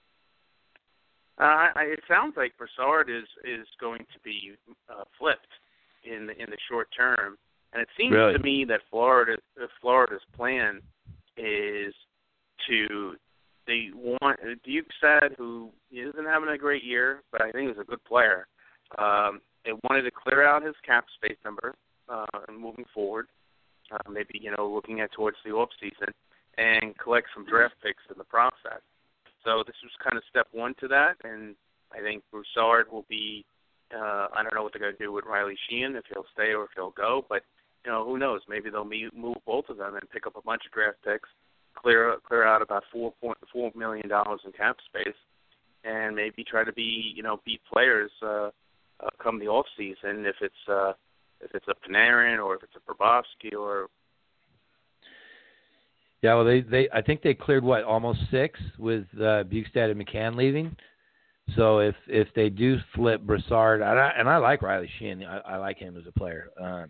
Uh, 1.38 1.68
it 1.76 2.00
sounds 2.08 2.34
like 2.36 2.56
Brassard 2.56 3.10
is 3.10 3.28
is 3.44 3.66
going 3.78 4.00
to 4.12 4.20
be 4.24 4.52
uh, 4.88 5.04
flipped 5.18 5.52
in 6.04 6.26
the 6.26 6.32
in 6.32 6.48
the 6.50 6.56
short 6.68 6.88
term, 6.96 7.36
and 7.72 7.82
it 7.82 7.88
seems 7.96 8.14
really? 8.14 8.32
to 8.32 8.38
me 8.38 8.64
that 8.64 8.80
Florida 8.90 9.36
Florida's 9.80 10.22
plan 10.34 10.80
is 11.36 11.94
to 12.68 13.16
they 13.66 13.90
want 13.92 14.38
Duke 14.64 14.86
said 15.00 15.34
who 15.36 15.70
isn't 15.90 16.24
having 16.24 16.48
a 16.48 16.58
great 16.58 16.84
year, 16.84 17.22
but 17.32 17.42
I 17.42 17.50
think 17.50 17.68
he's 17.68 17.80
a 17.80 17.84
good 17.84 18.02
player. 18.04 18.46
Um, 18.98 19.40
they 19.64 19.72
wanted 19.88 20.02
to 20.02 20.10
clear 20.10 20.46
out 20.46 20.64
his 20.64 20.76
cap 20.86 21.04
space 21.16 21.38
number 21.44 21.74
uh, 22.08 22.24
moving 22.50 22.84
forward, 22.94 23.26
uh, 23.92 24.10
maybe 24.10 24.40
you 24.40 24.54
know 24.56 24.68
looking 24.72 25.00
at 25.00 25.12
towards 25.12 25.36
the 25.44 25.50
off 25.50 25.68
season, 25.80 26.14
and 26.56 26.96
collect 26.98 27.28
some 27.34 27.44
draft 27.44 27.74
picks 27.82 28.02
in 28.10 28.16
the 28.16 28.24
process. 28.24 28.80
So 29.46 29.62
this 29.64 29.76
was 29.84 29.92
kind 30.02 30.16
of 30.16 30.24
step 30.28 30.48
one 30.50 30.74
to 30.80 30.88
that, 30.88 31.14
and 31.22 31.54
I 31.94 32.02
think 32.02 32.24
Brassard 32.32 32.90
will 32.90 33.06
be. 33.08 33.46
Uh, 33.94 34.26
I 34.34 34.42
don't 34.42 34.52
know 34.52 34.64
what 34.64 34.72
they're 34.72 34.82
going 34.82 34.96
to 34.96 35.04
do 35.04 35.12
with 35.12 35.24
Riley 35.24 35.54
Sheahan 35.70 35.96
if 35.96 36.02
he'll 36.12 36.26
stay 36.34 36.52
or 36.52 36.64
if 36.64 36.70
he'll 36.74 36.90
go, 36.90 37.24
but 37.28 37.42
you 37.84 37.92
know 37.92 38.04
who 38.04 38.18
knows? 38.18 38.40
Maybe 38.48 38.68
they'll 38.68 38.84
move 38.84 39.36
both 39.46 39.68
of 39.68 39.76
them 39.76 39.94
and 39.94 40.10
pick 40.10 40.26
up 40.26 40.34
a 40.36 40.42
bunch 40.42 40.62
of 40.66 40.72
draft 40.72 40.98
picks, 41.04 41.28
clear 41.76 42.16
clear 42.26 42.44
out 42.44 42.60
about 42.60 42.82
four 42.92 43.12
point 43.22 43.38
four 43.52 43.70
million 43.76 44.08
dollars 44.08 44.40
in 44.44 44.50
cap 44.50 44.78
space, 44.84 45.14
and 45.84 46.16
maybe 46.16 46.42
try 46.42 46.64
to 46.64 46.72
be 46.72 47.12
you 47.14 47.22
know 47.22 47.40
beat 47.44 47.60
players 47.72 48.10
uh, 48.24 48.50
uh, 48.98 49.10
come 49.22 49.38
the 49.38 49.46
off 49.46 49.66
season 49.78 50.26
if 50.26 50.36
it's 50.40 50.68
uh, 50.68 50.92
if 51.40 51.54
it's 51.54 51.68
a 51.68 51.88
Panarin 51.88 52.44
or 52.44 52.56
if 52.56 52.64
it's 52.64 52.74
a 52.74 52.92
Bobrovsky 52.92 53.56
or 53.56 53.86
yeah, 56.26 56.34
well, 56.34 56.44
they 56.44 56.60
they 56.60 56.88
I 56.92 57.02
think 57.02 57.22
they 57.22 57.34
cleared 57.34 57.62
what 57.62 57.84
almost 57.84 58.18
six 58.32 58.58
with 58.80 59.04
uh, 59.14 59.44
Bjugstad 59.44 59.92
and 59.92 60.04
McCann 60.04 60.34
leaving. 60.34 60.74
So 61.54 61.78
if 61.78 61.94
if 62.08 62.26
they 62.34 62.48
do 62.48 62.78
flip 62.96 63.22
Brassard, 63.22 63.80
and 63.80 64.00
I, 64.00 64.10
and 64.18 64.28
I 64.28 64.38
like 64.38 64.60
Riley 64.60 64.90
Sheahan, 65.00 65.24
I, 65.24 65.52
I 65.52 65.56
like 65.58 65.78
him 65.78 65.96
as 65.96 66.02
a 66.04 66.18
player. 66.18 66.48
Um, 66.60 66.88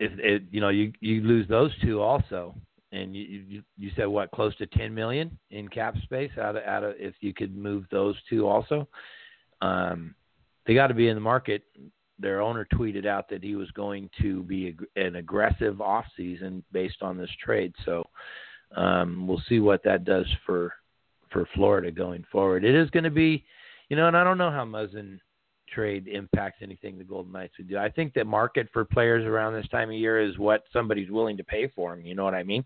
if 0.00 0.10
it, 0.18 0.42
you 0.50 0.60
know 0.60 0.70
you 0.70 0.92
you 0.98 1.20
lose 1.20 1.46
those 1.46 1.70
two 1.80 2.00
also, 2.00 2.56
and 2.90 3.14
you 3.14 3.22
you, 3.22 3.62
you 3.78 3.90
said 3.94 4.08
what 4.08 4.32
close 4.32 4.56
to 4.56 4.66
ten 4.66 4.92
million 4.92 5.38
in 5.52 5.68
cap 5.68 5.94
space 6.02 6.32
out 6.36 6.56
of 6.56 6.64
out 6.64 6.82
of 6.82 6.94
if 6.98 7.14
you 7.20 7.32
could 7.32 7.56
move 7.56 7.84
those 7.92 8.16
two 8.28 8.48
also, 8.48 8.88
um, 9.62 10.12
they 10.66 10.74
got 10.74 10.88
to 10.88 10.94
be 10.94 11.06
in 11.06 11.14
the 11.14 11.20
market 11.20 11.62
their 12.18 12.40
owner 12.40 12.66
tweeted 12.72 13.06
out 13.06 13.28
that 13.28 13.42
he 13.42 13.56
was 13.56 13.70
going 13.72 14.08
to 14.20 14.42
be 14.44 14.76
an 14.96 15.16
aggressive 15.16 15.80
off 15.80 16.04
season 16.16 16.62
based 16.72 17.02
on 17.02 17.18
this 17.18 17.30
trade. 17.42 17.74
So 17.84 18.08
um, 18.76 19.26
we'll 19.26 19.42
see 19.48 19.60
what 19.60 19.82
that 19.84 20.04
does 20.04 20.26
for 20.46 20.72
for 21.30 21.48
Florida 21.54 21.90
going 21.90 22.24
forward. 22.30 22.64
It 22.64 22.76
is 22.76 22.88
going 22.90 23.04
to 23.04 23.10
be, 23.10 23.44
you 23.88 23.96
know, 23.96 24.06
and 24.06 24.16
I 24.16 24.22
don't 24.22 24.38
know 24.38 24.52
how 24.52 24.64
Muzzin 24.64 25.18
trade 25.74 26.06
impacts 26.06 26.58
anything 26.62 26.96
the 26.96 27.04
Golden 27.04 27.32
Knights 27.32 27.54
would 27.58 27.68
do. 27.68 27.76
I 27.76 27.90
think 27.90 28.14
the 28.14 28.24
market 28.24 28.68
for 28.72 28.84
players 28.84 29.24
around 29.24 29.54
this 29.54 29.68
time 29.68 29.90
of 29.90 29.96
year 29.96 30.20
is 30.20 30.38
what 30.38 30.62
somebody's 30.72 31.10
willing 31.10 31.36
to 31.36 31.44
pay 31.44 31.68
for 31.74 31.96
them. 31.96 32.06
You 32.06 32.14
know 32.14 32.24
what 32.24 32.34
I 32.34 32.44
mean? 32.44 32.64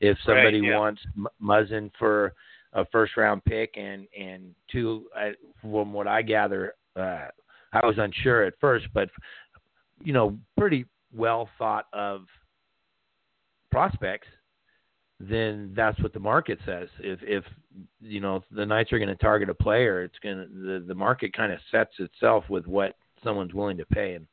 If 0.00 0.16
somebody 0.24 0.60
right, 0.60 0.70
yeah. 0.70 0.78
wants 0.78 1.02
Muzzin 1.42 1.90
for 1.98 2.32
a 2.72 2.86
first 2.86 3.16
round 3.16 3.44
pick 3.44 3.76
and 3.76 4.06
and 4.18 4.54
two, 4.72 5.06
uh, 5.18 5.30
from 5.60 5.92
what 5.92 6.08
I 6.08 6.22
gather. 6.22 6.74
Uh, 6.96 7.26
I 7.72 7.84
was 7.84 7.96
unsure 7.98 8.44
at 8.44 8.54
first, 8.60 8.86
but 8.94 9.10
you 10.02 10.12
know, 10.12 10.38
pretty 10.56 10.86
well 11.14 11.48
thought 11.58 11.86
of 11.92 12.22
prospects, 13.70 14.28
then 15.20 15.72
that's 15.74 16.00
what 16.02 16.12
the 16.12 16.20
market 16.20 16.58
says. 16.64 16.88
If 17.00 17.20
if 17.22 17.44
you 18.00 18.20
know 18.20 18.42
the 18.50 18.64
Knights 18.64 18.92
are 18.92 18.98
going 18.98 19.08
to 19.08 19.16
target 19.16 19.50
a 19.50 19.54
player, 19.54 20.02
it's 20.02 20.18
going 20.22 20.36
to 20.38 20.46
the 20.46 20.84
the 20.86 20.94
market 20.94 21.32
kind 21.32 21.52
of 21.52 21.58
sets 21.70 21.92
itself 21.98 22.44
with 22.48 22.66
what 22.66 22.96
someone's 23.22 23.54
willing 23.54 23.76
to 23.78 23.86
pay. 23.86 24.14
And 24.14 24.26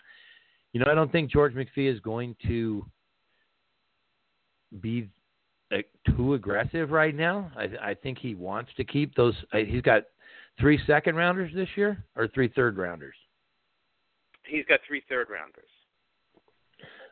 you 0.73 0.79
know, 0.79 0.91
I 0.91 0.95
don't 0.95 1.11
think 1.11 1.31
George 1.31 1.53
McPhee 1.53 1.91
is 1.91 1.99
going 2.01 2.35
to 2.47 2.85
be 4.81 5.09
uh, 5.73 5.77
too 6.15 6.35
aggressive 6.35 6.91
right 6.91 7.15
now. 7.15 7.51
I 7.57 7.89
I 7.91 7.93
think 7.95 8.19
he 8.19 8.35
wants 8.35 8.71
to 8.77 8.83
keep 8.83 9.15
those. 9.15 9.35
Uh, 9.51 9.59
he's 9.67 9.81
got 9.81 10.03
three 10.59 10.79
second 10.85 11.15
rounders 11.15 11.51
this 11.55 11.69
year 11.75 12.03
or 12.15 12.27
three 12.27 12.49
third 12.55 12.77
rounders 12.77 13.15
he's 14.47 14.65
got 14.65 14.79
three 14.87 15.03
third 15.09 15.29
rounders. 15.29 15.69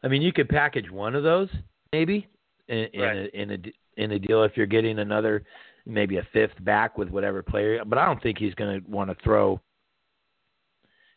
I 0.04 0.08
mean, 0.08 0.22
you 0.22 0.34
could 0.34 0.50
package 0.50 0.90
one 0.92 1.16
of 1.16 1.24
those 1.24 1.50
maybe 1.92 2.28
in, 2.68 2.88
in, 2.94 3.02
right. 3.02 3.18
a, 3.18 3.42
in 3.42 3.52
a 3.52 3.58
in 4.02 4.12
a 4.12 4.20
deal 4.20 4.44
if 4.44 4.58
you're 4.58 4.66
getting 4.66 5.00
another 5.00 5.44
maybe 5.86 6.18
a 6.18 6.28
fifth 6.34 6.64
back 6.64 6.98
with 6.98 7.10
whatever 7.10 7.42
player. 7.42 7.84
But 7.86 7.98
I 7.98 8.06
don't 8.06 8.22
think 8.22 8.38
he's 8.38 8.56
going 8.56 8.82
to 8.82 8.90
want 8.90 9.10
to 9.10 9.24
throw 9.24 9.60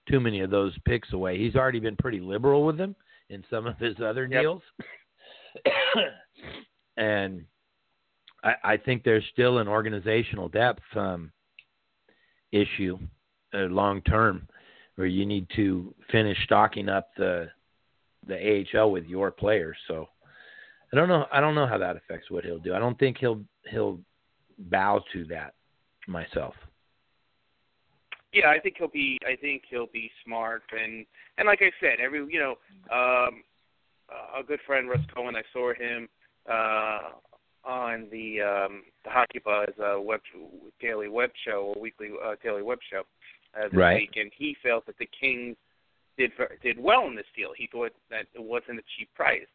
too 0.08 0.20
many 0.20 0.40
of 0.40 0.50
those 0.50 0.72
picks 0.84 1.12
away. 1.12 1.38
He's 1.38 1.56
already 1.56 1.80
been 1.80 1.96
pretty 1.96 2.20
liberal 2.20 2.64
with 2.64 2.76
them 2.76 2.94
in 3.28 3.44
some 3.50 3.66
of 3.66 3.76
his 3.78 3.96
other 4.04 4.26
yep. 4.26 4.42
deals, 4.42 4.62
and 6.96 7.44
I, 8.44 8.54
I 8.62 8.76
think 8.76 9.02
there's 9.02 9.24
still 9.32 9.58
an 9.58 9.66
organizational 9.66 10.48
depth 10.48 10.82
um, 10.94 11.32
issue 12.52 12.98
uh, 13.54 13.62
long 13.62 14.00
term 14.02 14.46
where 14.96 15.06
you 15.06 15.24
need 15.24 15.46
to 15.56 15.94
finish 16.10 16.36
stocking 16.44 16.88
up 16.88 17.10
the 17.16 17.48
the 18.26 18.66
AHL 18.74 18.90
with 18.90 19.04
your 19.06 19.30
players. 19.30 19.76
So 19.86 20.08
I 20.92 20.96
don't 20.96 21.08
know. 21.08 21.26
I 21.32 21.40
don't 21.40 21.54
know 21.54 21.66
how 21.66 21.78
that 21.78 21.96
affects 21.96 22.30
what 22.30 22.44
he'll 22.44 22.58
do. 22.58 22.74
I 22.74 22.78
don't 22.78 22.98
think 22.98 23.18
he'll 23.18 23.42
he'll 23.70 24.00
bow 24.58 25.02
to 25.12 25.24
that 25.26 25.54
myself. 26.06 26.54
Yeah, 28.32 28.48
I 28.48 28.58
think 28.58 28.76
he'll 28.78 28.88
be. 28.88 29.18
I 29.26 29.36
think 29.36 29.62
he'll 29.68 29.88
be 29.92 30.10
smart 30.24 30.62
and 30.72 31.06
and 31.38 31.46
like 31.46 31.60
I 31.62 31.70
said, 31.80 32.00
every 32.02 32.20
you 32.30 32.40
know, 32.40 32.54
um, 32.90 33.42
a 34.38 34.42
good 34.46 34.60
friend 34.66 34.88
Russ 34.88 35.00
Cohen. 35.14 35.36
I 35.36 35.42
saw 35.52 35.72
him 35.74 36.08
uh, 36.50 37.68
on 37.68 38.08
the 38.10 38.40
um, 38.40 38.82
the 39.04 39.10
Hockey 39.10 39.40
Buzz 39.44 39.68
uh, 39.82 40.00
web 40.00 40.20
daily 40.80 41.08
web 41.08 41.30
show 41.46 41.72
or 41.74 41.80
weekly 41.80 42.10
uh, 42.24 42.34
daily 42.42 42.62
web 42.62 42.78
show, 42.90 43.02
uh, 43.56 43.64
this 43.64 43.74
right. 43.74 43.96
week, 43.96 44.12
and 44.16 44.30
he 44.36 44.56
felt 44.62 44.86
that 44.86 44.98
the 44.98 45.08
Kings 45.18 45.56
did 46.18 46.32
did 46.62 46.78
well 46.78 47.06
in 47.06 47.16
this 47.16 47.26
deal. 47.36 47.50
He 47.56 47.68
thought 47.70 47.92
that 48.10 48.26
it 48.34 48.42
wasn't 48.42 48.78
a 48.78 48.82
cheap 48.96 49.08
price. 49.14 49.46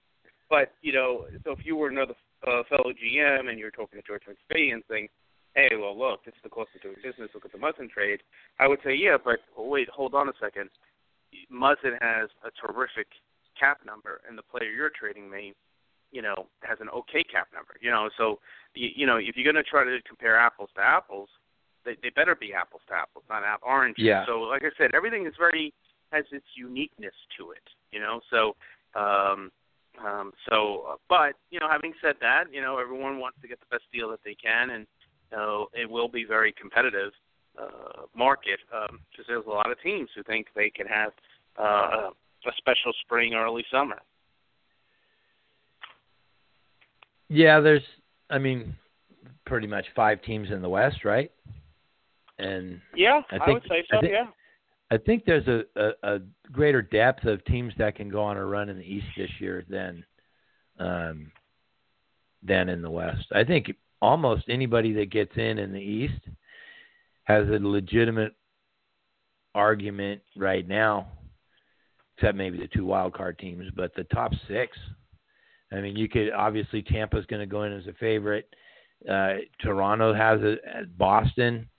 But 0.49 0.73
you 0.81 0.93
know, 0.93 1.25
so 1.43 1.51
if 1.51 1.65
you 1.65 1.75
were 1.75 1.89
another 1.89 2.15
uh, 2.45 2.63
fellow 2.69 2.91
GM 2.91 3.49
and 3.49 3.57
you're 3.57 3.71
talking 3.71 3.99
to 3.99 4.05
George 4.05 4.23
McPhee 4.27 4.73
and 4.73 4.83
saying, 4.89 5.07
"Hey, 5.55 5.69
well, 5.79 5.97
look, 5.97 6.25
this 6.25 6.33
is 6.35 6.41
the 6.43 6.49
cost 6.49 6.69
of 6.75 6.81
doing 6.81 6.95
business. 7.03 7.29
Look 7.33 7.45
at 7.45 7.51
the 7.51 7.57
Muzzin 7.57 7.89
trade," 7.89 8.19
I 8.59 8.67
would 8.67 8.79
say, 8.83 8.93
"Yeah, 8.93 9.17
but 9.23 9.39
wait, 9.57 9.89
hold 9.89 10.13
on 10.13 10.29
a 10.29 10.33
second. 10.39 10.69
Muzzin 11.51 12.01
has 12.01 12.29
a 12.43 12.51
terrific 12.51 13.07
cap 13.57 13.79
number, 13.85 14.21
and 14.27 14.37
the 14.37 14.43
player 14.43 14.69
you're 14.71 14.89
trading 14.89 15.29
me, 15.29 15.53
you 16.11 16.21
know, 16.21 16.47
has 16.61 16.77
an 16.81 16.89
okay 16.89 17.23
cap 17.23 17.47
number. 17.53 17.75
You 17.81 17.91
know, 17.91 18.09
so 18.17 18.39
you, 18.73 18.89
you 18.95 19.05
know, 19.05 19.17
if 19.17 19.35
you're 19.37 19.51
going 19.51 19.63
to 19.63 19.69
try 19.69 19.83
to 19.83 19.99
compare 20.07 20.37
apples 20.37 20.69
to 20.75 20.81
apples, 20.81 21.29
they, 21.85 21.95
they 22.01 22.09
better 22.09 22.35
be 22.35 22.53
apples 22.53 22.81
to 22.87 22.93
apples, 22.95 23.23
not 23.29 23.43
apple 23.43 23.67
oranges. 23.67 24.03
Yeah. 24.03 24.25
So, 24.25 24.41
like 24.41 24.63
I 24.63 24.69
said, 24.77 24.91
everything 24.93 25.25
is 25.25 25.33
very 25.37 25.73
has 26.11 26.25
its 26.31 26.45
uniqueness 26.55 27.13
to 27.37 27.51
it. 27.51 27.63
You 27.91 27.99
know, 27.99 28.21
so 28.29 28.55
um, 28.99 29.51
um, 30.03 30.31
so, 30.49 30.85
uh, 30.91 30.95
but 31.09 31.33
you 31.49 31.59
know, 31.59 31.67
having 31.69 31.93
said 32.01 32.15
that, 32.21 32.45
you 32.51 32.61
know, 32.61 32.77
everyone 32.77 33.19
wants 33.19 33.37
to 33.41 33.47
get 33.47 33.59
the 33.59 33.65
best 33.69 33.83
deal 33.93 34.09
that 34.09 34.19
they 34.23 34.35
can, 34.35 34.71
and 34.71 34.87
you 35.31 35.37
know, 35.37 35.67
it 35.73 35.89
will 35.89 36.07
be 36.07 36.23
very 36.25 36.53
competitive 36.59 37.11
uh, 37.61 38.03
market 38.15 38.59
um 38.73 38.99
because 39.11 39.25
there's 39.27 39.45
a 39.45 39.49
lot 39.49 39.69
of 39.69 39.81
teams 39.81 40.07
who 40.15 40.23
think 40.23 40.47
they 40.55 40.69
can 40.69 40.87
have 40.87 41.11
uh, 41.59 42.09
a 42.47 42.51
special 42.57 42.93
spring, 43.03 43.33
early 43.33 43.65
summer. 43.71 43.99
Yeah, 47.29 47.59
there's. 47.59 47.83
I 48.29 48.37
mean, 48.37 48.75
pretty 49.45 49.67
much 49.67 49.85
five 49.95 50.21
teams 50.21 50.49
in 50.51 50.61
the 50.61 50.69
West, 50.69 51.03
right? 51.03 51.31
And 52.41 52.81
yeah, 52.95 53.21
I, 53.29 53.37
think, 53.37 53.41
I 53.47 53.51
would 53.51 53.63
say 53.69 53.85
so. 53.89 53.97
I 53.97 54.01
think, 54.01 54.13
yeah. 54.13 54.25
I 54.91 54.97
think 54.97 55.25
there's 55.25 55.47
a, 55.47 55.63
a, 55.75 56.15
a 56.15 56.19
greater 56.51 56.81
depth 56.81 57.25
of 57.25 57.43
teams 57.45 57.73
that 57.77 57.95
can 57.95 58.09
go 58.09 58.21
on 58.23 58.37
a 58.37 58.45
run 58.45 58.69
in 58.69 58.77
the 58.77 58.83
East 58.83 59.07
this 59.15 59.29
year 59.39 59.63
than 59.69 60.03
um, 60.79 61.31
than 62.43 62.69
in 62.69 62.81
the 62.81 62.89
West. 62.89 63.25
I 63.33 63.43
think 63.43 63.71
almost 64.01 64.45
anybody 64.49 64.91
that 64.93 65.11
gets 65.11 65.31
in 65.35 65.59
in 65.59 65.71
the 65.71 65.79
East 65.79 66.21
has 67.23 67.47
a 67.47 67.59
legitimate 67.65 68.33
argument 69.53 70.21
right 70.35 70.67
now, 70.67 71.07
except 72.17 72.35
maybe 72.37 72.57
the 72.57 72.67
two 72.67 72.85
wild 72.85 73.13
card 73.13 73.37
teams. 73.37 73.65
But 73.75 73.93
the 73.95 74.05
top 74.05 74.31
six, 74.47 74.77
I 75.71 75.81
mean, 75.81 75.95
you 75.95 76.09
could 76.09 76.31
obviously 76.31 76.81
Tampa's 76.81 77.25
going 77.27 77.41
to 77.41 77.45
go 77.45 77.63
in 77.63 77.73
as 77.73 77.87
a 77.87 77.93
favorite. 77.93 78.49
Uh, 79.09 79.35
Toronto 79.61 80.13
has 80.13 80.39
it. 80.43 80.97
Boston 80.97 81.69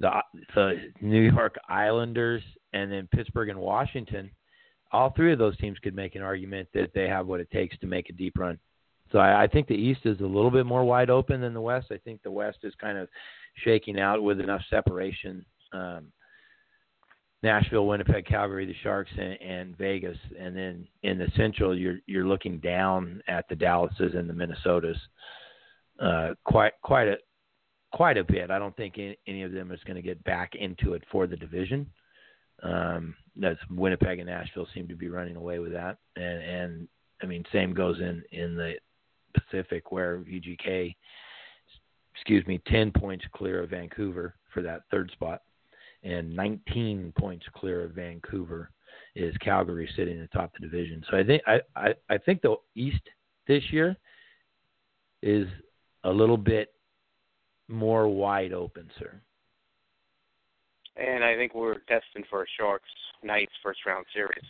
the 0.00 0.10
the 0.54 0.74
New 1.00 1.30
York 1.30 1.56
Islanders, 1.68 2.42
and 2.72 2.90
then 2.90 3.08
Pittsburgh 3.14 3.50
and 3.50 3.58
Washington. 3.58 4.30
All 4.92 5.10
three 5.10 5.32
of 5.32 5.38
those 5.38 5.56
teams 5.58 5.78
could 5.78 5.94
make 5.94 6.16
an 6.16 6.22
argument 6.22 6.68
that 6.74 6.90
they 6.94 7.06
have 7.06 7.26
what 7.26 7.40
it 7.40 7.50
takes 7.50 7.78
to 7.78 7.86
make 7.86 8.10
a 8.10 8.12
deep 8.12 8.36
run. 8.36 8.58
So 9.12 9.18
I, 9.18 9.44
I 9.44 9.46
think 9.46 9.68
the 9.68 9.74
East 9.74 10.00
is 10.04 10.20
a 10.20 10.26
little 10.26 10.50
bit 10.50 10.66
more 10.66 10.84
wide 10.84 11.10
open 11.10 11.40
than 11.40 11.54
the 11.54 11.60
West. 11.60 11.88
I 11.90 11.98
think 11.98 12.22
the 12.22 12.30
West 12.30 12.58
is 12.64 12.74
kind 12.80 12.98
of 12.98 13.08
shaking 13.64 14.00
out 14.00 14.22
with 14.22 14.40
enough 14.40 14.62
separation. 14.68 15.44
Um, 15.72 16.06
Nashville, 17.42 17.86
Winnipeg, 17.86 18.26
Calgary, 18.26 18.66
the 18.66 18.74
Sharks, 18.82 19.10
and, 19.16 19.40
and 19.40 19.78
Vegas, 19.78 20.18
and 20.38 20.54
then 20.54 20.86
in 21.02 21.18
the 21.18 21.28
Central, 21.36 21.76
you're 21.76 21.98
you're 22.06 22.26
looking 22.26 22.58
down 22.58 23.22
at 23.28 23.48
the 23.48 23.56
Dallases 23.56 24.14
and 24.14 24.28
the 24.28 24.34
Minnesotas. 24.34 24.96
Uh, 25.98 26.34
quite 26.44 26.72
quite 26.82 27.08
a 27.08 27.16
quite 27.92 28.18
a 28.18 28.24
bit. 28.24 28.50
I 28.50 28.58
don't 28.58 28.76
think 28.76 28.98
any, 29.26 29.42
of 29.42 29.52
them 29.52 29.72
is 29.72 29.80
going 29.84 29.96
to 29.96 30.02
get 30.02 30.22
back 30.24 30.54
into 30.54 30.94
it 30.94 31.02
for 31.10 31.26
the 31.26 31.36
division. 31.36 31.90
Um, 32.62 33.14
that's 33.36 33.58
Winnipeg 33.70 34.18
and 34.18 34.28
Nashville 34.28 34.68
seem 34.74 34.86
to 34.88 34.96
be 34.96 35.08
running 35.08 35.36
away 35.36 35.58
with 35.60 35.72
that, 35.72 35.96
and 36.16 36.42
and 36.42 36.88
I 37.22 37.26
mean 37.26 37.44
same 37.52 37.72
goes 37.72 38.00
in 38.00 38.22
in 38.32 38.54
the 38.54 38.74
Pacific 39.32 39.90
where 39.92 40.18
VGK, 40.18 40.94
excuse 42.14 42.46
me, 42.46 42.60
ten 42.66 42.90
points 42.90 43.24
clear 43.32 43.62
of 43.62 43.70
Vancouver 43.70 44.34
for 44.52 44.60
that 44.62 44.82
third 44.90 45.10
spot 45.12 45.40
and 46.02 46.34
19 46.34 47.12
points 47.18 47.46
clear 47.54 47.84
of 47.84 47.92
Vancouver 47.92 48.70
is 49.14 49.36
Calgary 49.38 49.88
sitting 49.96 50.20
atop 50.20 50.52
the 50.52 50.60
division. 50.60 51.04
So 51.10 51.16
I 51.16 51.24
think 51.24 51.42
I, 51.46 51.60
I, 51.76 51.94
I 52.08 52.18
think 52.18 52.42
the 52.42 52.56
East 52.74 53.02
this 53.46 53.62
year 53.70 53.96
is 55.22 55.46
a 56.04 56.10
little 56.10 56.36
bit 56.36 56.72
more 57.70 58.08
wide 58.08 58.52
open, 58.52 58.90
sir. 58.98 59.20
And 60.96 61.24
I 61.24 61.36
think 61.36 61.54
we're 61.54 61.78
destined 61.88 62.26
for 62.28 62.42
a 62.42 62.46
Sharks 62.58 62.84
Knights 63.22 63.52
first 63.62 63.80
round 63.86 64.04
series. 64.12 64.44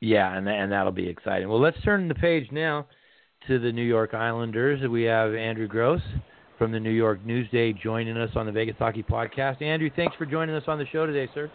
Yeah, 0.00 0.36
and 0.36 0.48
and 0.48 0.70
that'll 0.70 0.92
be 0.92 1.08
exciting. 1.08 1.48
Well, 1.48 1.60
let's 1.60 1.80
turn 1.82 2.08
the 2.08 2.14
page 2.14 2.48
now 2.52 2.86
to 3.46 3.58
the 3.58 3.72
New 3.72 3.82
York 3.82 4.14
Islanders. 4.14 4.86
We 4.88 5.04
have 5.04 5.34
Andrew 5.34 5.66
Gross 5.66 6.02
from 6.58 6.72
the 6.72 6.80
New 6.80 6.90
York 6.90 7.20
Newsday 7.24 7.78
joining 7.80 8.16
us 8.16 8.30
on 8.34 8.46
the 8.46 8.52
Vegas 8.52 8.76
Hockey 8.78 9.02
Podcast. 9.02 9.62
Andrew, 9.62 9.90
thanks 9.94 10.16
for 10.16 10.26
joining 10.26 10.54
us 10.54 10.64
on 10.66 10.78
the 10.78 10.86
show 10.86 11.06
today, 11.06 11.30
sir. 11.34 11.50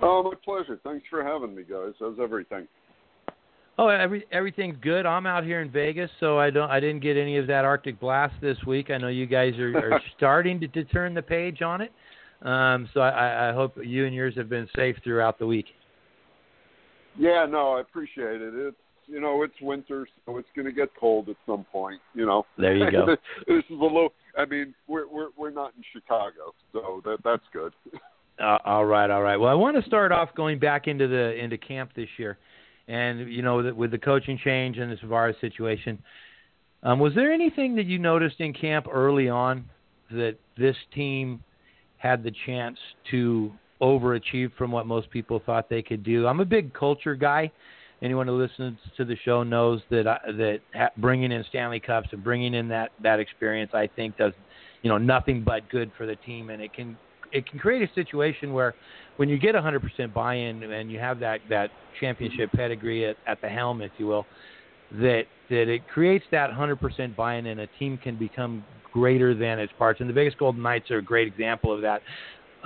Oh, 0.00 0.22
my 0.22 0.34
pleasure. 0.44 0.78
Thanks 0.84 1.04
for 1.10 1.24
having 1.24 1.54
me, 1.54 1.62
guys. 1.62 1.92
How's 1.98 2.18
everything? 2.20 2.68
Oh, 3.78 3.88
every 3.88 4.24
everything's 4.32 4.76
good. 4.82 5.06
I'm 5.06 5.24
out 5.24 5.44
here 5.44 5.60
in 5.60 5.70
Vegas, 5.70 6.10
so 6.18 6.38
I 6.38 6.50
don't 6.50 6.70
I 6.70 6.80
didn't 6.80 7.00
get 7.00 7.16
any 7.16 7.36
of 7.36 7.46
that 7.46 7.64
Arctic 7.64 8.00
blast 8.00 8.34
this 8.40 8.58
week. 8.66 8.90
I 8.90 8.98
know 8.98 9.08
you 9.08 9.26
guys 9.26 9.54
are, 9.58 9.76
are 9.76 10.00
starting 10.16 10.58
to, 10.60 10.68
to 10.68 10.84
turn 10.84 11.14
the 11.14 11.22
page 11.22 11.62
on 11.62 11.80
it. 11.80 11.92
Um, 12.42 12.88
so 12.92 13.00
I, 13.00 13.50
I 13.50 13.52
hope 13.52 13.76
you 13.82 14.06
and 14.06 14.14
yours 14.14 14.34
have 14.36 14.48
been 14.48 14.68
safe 14.76 14.96
throughout 15.02 15.38
the 15.38 15.46
week. 15.46 15.66
Yeah, 17.16 17.46
no, 17.48 17.74
I 17.74 17.80
appreciate 17.80 18.40
it. 18.40 18.54
It's 18.54 18.76
you 19.08 19.20
know, 19.20 19.42
it's 19.42 19.54
winter, 19.62 20.06
so 20.26 20.36
it's 20.36 20.48
going 20.54 20.66
to 20.66 20.72
get 20.72 20.90
cold 20.98 21.28
at 21.28 21.36
some 21.46 21.64
point. 21.72 22.00
You 22.14 22.26
know. 22.26 22.46
There 22.58 22.76
you 22.76 22.90
go. 22.90 23.06
this 23.46 23.58
is 23.58 23.70
a 23.70 23.74
little. 23.74 24.10
I 24.36 24.44
mean, 24.44 24.74
we're 24.86 25.08
we're 25.08 25.28
we're 25.36 25.50
not 25.50 25.72
in 25.76 25.82
Chicago, 25.92 26.52
so 26.72 27.00
that 27.04 27.18
that's 27.24 27.44
good. 27.52 27.72
Uh, 28.40 28.56
all 28.64 28.84
right, 28.84 29.10
all 29.10 29.20
right. 29.20 29.36
Well, 29.36 29.50
I 29.50 29.54
want 29.54 29.76
to 29.76 29.82
start 29.82 30.12
off 30.12 30.28
going 30.36 30.60
back 30.60 30.86
into 30.86 31.08
the 31.08 31.34
into 31.34 31.58
camp 31.58 31.90
this 31.96 32.06
year, 32.18 32.38
and 32.88 33.30
you 33.30 33.42
know, 33.42 33.72
with 33.76 33.90
the 33.90 33.98
coaching 33.98 34.38
change 34.42 34.78
and 34.78 34.90
this 34.90 34.98
virus 35.04 35.36
situation, 35.40 35.98
um, 36.82 36.98
was 36.98 37.14
there 37.14 37.32
anything 37.32 37.76
that 37.76 37.86
you 37.86 37.98
noticed 37.98 38.40
in 38.40 38.52
camp 38.52 38.86
early 38.90 39.28
on 39.28 39.64
that 40.10 40.36
this 40.56 40.76
team 40.94 41.42
had 41.98 42.22
the 42.22 42.32
chance 42.46 42.78
to 43.10 43.52
overachieve 43.82 44.52
from 44.56 44.72
what 44.72 44.86
most 44.86 45.10
people 45.10 45.40
thought 45.44 45.68
they 45.68 45.82
could 45.82 46.02
do? 46.02 46.26
I'm 46.26 46.40
a 46.40 46.44
big 46.44 46.72
culture 46.72 47.14
guy, 47.14 47.52
anyone 48.00 48.26
who 48.26 48.40
listens 48.40 48.78
to 48.96 49.04
the 49.04 49.16
show 49.24 49.42
knows 49.42 49.80
that 49.90 50.06
I, 50.06 50.18
that 50.32 50.92
bringing 50.98 51.32
in 51.32 51.44
Stanley 51.48 51.80
Cups 51.80 52.08
and 52.12 52.24
bringing 52.24 52.54
in 52.54 52.68
that 52.68 52.92
that 53.02 53.20
experience, 53.20 53.72
I 53.74 53.88
think 53.96 54.16
does 54.16 54.32
you 54.82 54.88
know 54.88 54.98
nothing 54.98 55.42
but 55.42 55.68
good 55.68 55.90
for 55.98 56.06
the 56.06 56.16
team, 56.16 56.50
and 56.50 56.62
it 56.62 56.72
can 56.72 56.96
it 57.32 57.48
can 57.48 57.58
create 57.58 57.88
a 57.88 57.92
situation 57.94 58.52
where 58.52 58.74
when 59.16 59.28
you 59.28 59.38
get 59.38 59.54
100% 59.54 60.14
buy-in 60.14 60.62
and 60.62 60.90
you 60.90 60.98
have 60.98 61.18
that 61.20 61.40
that 61.48 61.70
championship 62.00 62.50
pedigree 62.52 63.06
at, 63.06 63.16
at 63.26 63.40
the 63.40 63.48
helm, 63.48 63.82
if 63.82 63.90
you 63.98 64.06
will, 64.06 64.26
that 64.92 65.24
that 65.50 65.68
it 65.68 65.82
creates 65.88 66.24
that 66.30 66.50
100% 66.50 67.16
buy-in, 67.16 67.46
and 67.46 67.60
a 67.60 67.66
team 67.78 67.98
can 67.98 68.18
become 68.18 68.64
greater 68.92 69.34
than 69.34 69.58
its 69.58 69.72
parts. 69.78 70.00
And 70.00 70.08
the 70.08 70.14
Vegas 70.14 70.34
Golden 70.38 70.62
Knights 70.62 70.90
are 70.90 70.98
a 70.98 71.02
great 71.02 71.26
example 71.26 71.72
of 71.72 71.82
that. 71.82 72.02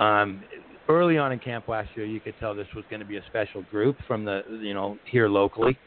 Um, 0.03 0.43
early 0.89 1.17
on 1.17 1.31
in 1.31 1.39
camp 1.39 1.67
last 1.67 1.89
year, 1.95 2.05
you 2.05 2.19
could 2.19 2.33
tell 2.39 2.53
this 2.53 2.67
was 2.75 2.83
going 2.89 2.99
to 2.99 3.05
be 3.05 3.17
a 3.17 3.25
special 3.27 3.63
group 3.63 3.97
from 4.07 4.25
the 4.25 4.41
you 4.61 4.73
know 4.73 4.97
here 5.09 5.27
locally. 5.27 5.77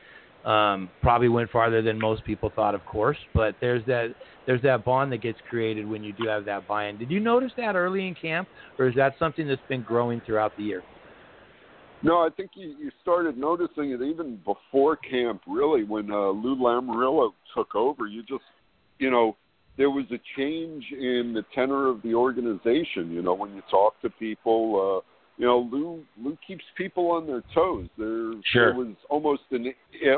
Um, 0.46 0.88
probably 1.02 1.28
went 1.28 1.50
farther 1.50 1.82
than 1.82 1.98
most 1.98 2.24
people 2.24 2.52
thought, 2.54 2.76
of 2.76 2.86
course, 2.86 3.16
but 3.34 3.56
there's 3.60 3.84
that 3.86 4.14
there's 4.46 4.62
that 4.62 4.84
bond 4.84 5.10
that 5.10 5.20
gets 5.20 5.38
created 5.50 5.88
when 5.88 6.04
you 6.04 6.12
do 6.12 6.28
have 6.28 6.44
that 6.44 6.68
buy-in. 6.68 6.98
Did 6.98 7.10
you 7.10 7.18
notice 7.18 7.50
that 7.56 7.74
early 7.74 8.06
in 8.06 8.14
camp, 8.14 8.46
or 8.78 8.86
is 8.86 8.94
that 8.94 9.14
something 9.18 9.48
that's 9.48 9.60
been 9.68 9.82
growing 9.82 10.22
throughout 10.24 10.56
the 10.56 10.62
year? 10.62 10.84
No, 12.02 12.18
I 12.18 12.28
think 12.36 12.52
you, 12.54 12.76
you 12.78 12.92
started 13.02 13.36
noticing 13.36 13.90
it 13.90 14.00
even 14.02 14.40
before 14.44 14.94
camp. 14.94 15.42
Really, 15.48 15.82
when 15.82 16.12
uh, 16.12 16.28
Lou 16.28 16.54
Lamoriello 16.54 17.32
took 17.56 17.74
over, 17.74 18.06
you 18.06 18.22
just 18.22 18.44
you 18.98 19.10
know 19.10 19.36
there 19.76 19.90
was 19.90 20.04
a 20.12 20.20
change 20.36 20.84
in 20.92 21.32
the 21.34 21.44
tenor 21.54 21.88
of 21.88 22.02
the 22.02 22.14
organization. 22.14 23.10
You 23.10 23.22
know, 23.22 23.34
when 23.34 23.54
you 23.54 23.62
talk 23.70 24.00
to 24.02 24.10
people, 24.10 25.02
uh, 25.02 25.15
you 25.38 25.46
know, 25.46 25.68
Lou 25.70 26.02
Lou 26.18 26.36
keeps 26.46 26.64
people 26.76 27.10
on 27.10 27.26
their 27.26 27.42
toes. 27.54 27.88
There, 27.98 28.32
sure. 28.52 28.72
there 28.72 28.74
was 28.74 28.94
almost 29.10 29.42
an 29.50 29.72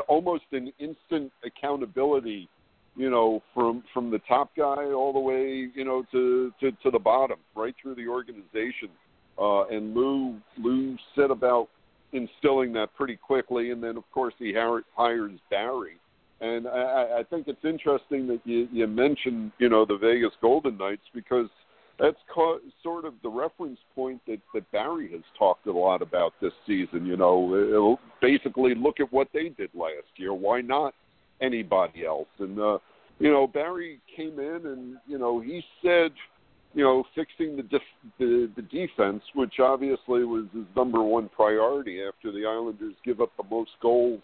almost 0.07 0.43
an 0.51 0.71
instant 0.79 1.31
accountability. 1.43 2.49
You 2.95 3.09
know, 3.09 3.41
from 3.53 3.83
from 3.93 4.11
the 4.11 4.19
top 4.27 4.51
guy 4.57 4.91
all 4.91 5.13
the 5.13 5.19
way, 5.19 5.69
you 5.73 5.85
know, 5.85 6.03
to 6.11 6.51
to, 6.59 6.71
to 6.83 6.91
the 6.91 6.99
bottom, 6.99 7.37
right 7.55 7.75
through 7.81 7.95
the 7.95 8.07
organization. 8.07 8.89
Uh, 9.37 9.67
and 9.67 9.93
Lou 9.93 10.35
Lou 10.57 10.97
set 11.15 11.31
about 11.31 11.69
instilling 12.11 12.73
that 12.73 12.89
pretty 12.95 13.15
quickly, 13.15 13.71
and 13.71 13.81
then 13.81 13.95
of 13.95 14.03
course 14.11 14.33
he 14.37 14.53
hires 14.53 15.39
Barry 15.49 15.99
and 16.41 16.67
I, 16.67 17.19
I 17.19 17.23
think 17.29 17.47
it's 17.47 17.63
interesting 17.65 18.27
that 18.27 18.39
you, 18.45 18.67
you 18.71 18.87
mentioned, 18.87 19.51
you 19.59 19.69
know, 19.69 19.85
the 19.85 19.97
Vegas 19.97 20.31
Golden 20.41 20.77
Knights 20.77 21.03
because 21.13 21.49
that's 21.99 22.17
co- 22.33 22.59
sort 22.81 23.05
of 23.05 23.13
the 23.23 23.29
reference 23.29 23.79
point 23.93 24.21
that, 24.27 24.39
that 24.53 24.71
Barry 24.71 25.11
has 25.11 25.21
talked 25.37 25.67
a 25.67 25.71
lot 25.71 26.01
about 26.01 26.33
this 26.41 26.53
season. 26.65 27.05
You 27.05 27.17
know, 27.17 27.99
basically 28.21 28.73
look 28.75 28.99
at 28.99 29.11
what 29.11 29.27
they 29.33 29.49
did 29.49 29.69
last 29.73 30.07
year. 30.15 30.33
Why 30.33 30.61
not 30.61 30.93
anybody 31.41 32.05
else? 32.05 32.27
And 32.39 32.59
uh, 32.59 32.77
you 33.19 33.31
know, 33.31 33.47
Barry 33.47 33.99
came 34.15 34.39
in 34.39 34.61
and 34.65 34.97
you 35.07 35.17
know 35.17 35.41
he 35.41 35.61
said, 35.81 36.11
you 36.73 36.83
know, 36.83 37.03
fixing 37.15 37.57
the 37.57 37.63
def- 37.63 37.81
the, 38.17 38.49
the 38.55 38.61
defense, 38.61 39.21
which 39.35 39.55
obviously 39.59 40.23
was 40.23 40.45
his 40.53 40.65
number 40.75 41.03
one 41.03 41.29
priority 41.35 42.01
after 42.01 42.31
the 42.31 42.45
Islanders 42.45 42.95
give 43.03 43.19
up 43.21 43.31
the 43.37 43.43
most 43.49 43.71
goals 43.81 44.21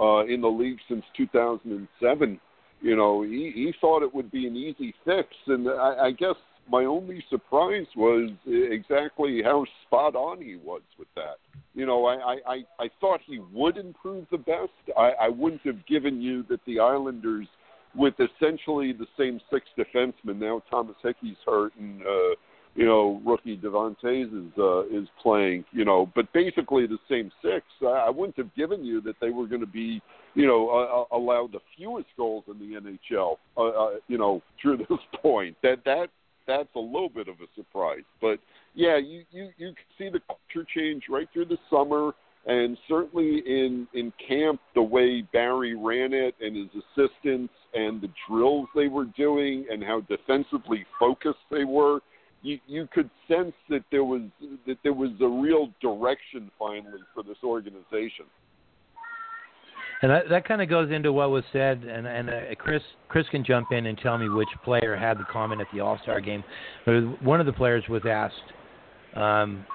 uh, 0.00 0.24
in 0.26 0.40
the 0.40 0.48
league 0.48 0.78
since 0.88 1.04
2007. 1.16 2.40
You 2.80 2.94
know, 2.94 3.22
he, 3.22 3.50
he 3.52 3.74
thought 3.80 4.04
it 4.04 4.14
would 4.14 4.30
be 4.30 4.46
an 4.46 4.54
easy 4.54 4.94
fix, 5.04 5.28
and 5.48 5.68
I, 5.68 6.06
I 6.06 6.10
guess 6.12 6.36
my 6.70 6.84
only 6.84 7.24
surprise 7.30 7.86
was 7.96 8.30
exactly 8.46 9.42
how 9.42 9.64
spot 9.86 10.14
on 10.14 10.40
he 10.40 10.56
was 10.56 10.82
with 10.98 11.08
that. 11.16 11.38
You 11.74 11.86
know, 11.86 12.06
I, 12.06 12.38
I, 12.46 12.56
I 12.78 12.90
thought 13.00 13.20
he 13.26 13.40
would 13.52 13.76
improve 13.76 14.26
the 14.30 14.38
best. 14.38 14.70
I, 14.96 15.12
I 15.20 15.28
wouldn't 15.28 15.62
have 15.64 15.86
given 15.86 16.20
you 16.20 16.44
that 16.50 16.60
the 16.66 16.80
Islanders, 16.80 17.46
with 17.94 18.14
essentially 18.14 18.92
the 18.92 19.06
same 19.18 19.40
six 19.50 19.66
defensemen, 19.78 20.38
now 20.38 20.62
Thomas 20.70 20.96
Hickey's 21.02 21.36
hurt 21.46 21.72
and 21.78 22.02
uh, 22.02 22.34
you 22.78 22.86
know, 22.86 23.20
rookie 23.24 23.56
Devon 23.56 23.96
Toews 24.02 24.46
is 24.46 24.52
uh, 24.56 24.82
is 24.86 25.08
playing, 25.20 25.64
you 25.72 25.84
know, 25.84 26.10
but 26.14 26.32
basically 26.32 26.86
the 26.86 26.98
same 27.10 27.30
six. 27.42 27.64
I, 27.82 28.06
I 28.06 28.10
wouldn't 28.10 28.36
have 28.36 28.54
given 28.54 28.84
you 28.84 29.00
that 29.00 29.16
they 29.20 29.30
were 29.30 29.48
going 29.48 29.62
to 29.62 29.66
be, 29.66 30.00
you 30.34 30.46
know, 30.46 30.68
uh, 31.10 31.16
allowed 31.16 31.50
the 31.52 31.58
fewest 31.76 32.06
goals 32.16 32.44
in 32.46 32.58
the 32.60 32.80
NHL, 32.80 33.36
uh, 33.56 33.62
uh, 33.62 33.90
you 34.06 34.16
know, 34.16 34.42
through 34.62 34.76
this 34.88 34.98
point. 35.20 35.56
That 35.64 35.78
that 35.86 36.08
that's 36.48 36.74
a 36.74 36.80
little 36.80 37.10
bit 37.10 37.28
of 37.28 37.36
a 37.36 37.46
surprise, 37.54 38.02
but 38.20 38.40
yeah, 38.74 38.96
you 38.96 39.24
you 39.30 39.50
you 39.58 39.72
see 39.98 40.08
the 40.08 40.20
culture 40.26 40.66
change 40.74 41.04
right 41.08 41.28
through 41.32 41.46
the 41.46 41.58
summer. 41.70 42.12
And 42.46 42.78
certainly 42.88 43.42
in 43.46 43.86
in 43.92 44.12
camp, 44.26 44.60
the 44.74 44.82
way 44.82 45.22
Barry 45.32 45.74
ran 45.76 46.14
it 46.14 46.34
and 46.40 46.56
his 46.56 46.82
assistants 46.82 47.52
and 47.74 48.00
the 48.00 48.08
drills 48.28 48.68
they 48.74 48.88
were 48.88 49.04
doing 49.16 49.66
and 49.70 49.84
how 49.84 50.00
defensively 50.02 50.86
focused 50.98 51.44
they 51.50 51.64
were, 51.64 52.00
you 52.42 52.58
you 52.66 52.88
could 52.92 53.10
sense 53.26 53.52
that 53.68 53.84
there 53.90 54.04
was 54.04 54.22
that 54.66 54.78
there 54.82 54.94
was 54.94 55.10
a 55.20 55.28
real 55.28 55.68
direction 55.82 56.50
finally 56.58 57.02
for 57.12 57.22
this 57.22 57.36
organization. 57.44 58.24
And 60.00 60.10
that, 60.10 60.28
that 60.30 60.46
kind 60.46 60.62
of 60.62 60.68
goes 60.68 60.92
into 60.92 61.12
what 61.12 61.30
was 61.30 61.44
said, 61.52 61.82
and 61.82 62.06
and 62.06 62.30
uh, 62.30 62.54
Chris 62.58 62.82
Chris 63.08 63.26
can 63.30 63.44
jump 63.44 63.72
in 63.72 63.86
and 63.86 63.98
tell 63.98 64.16
me 64.16 64.28
which 64.28 64.48
player 64.64 64.96
had 64.96 65.18
the 65.18 65.24
comment 65.24 65.60
at 65.60 65.66
the 65.72 65.80
All 65.80 65.98
Star 66.02 66.20
game. 66.20 66.44
But 66.86 67.22
one 67.22 67.40
of 67.40 67.46
the 67.46 67.52
players 67.52 67.82
was 67.88 68.02
asked, 68.08 68.34
um, 69.16 69.66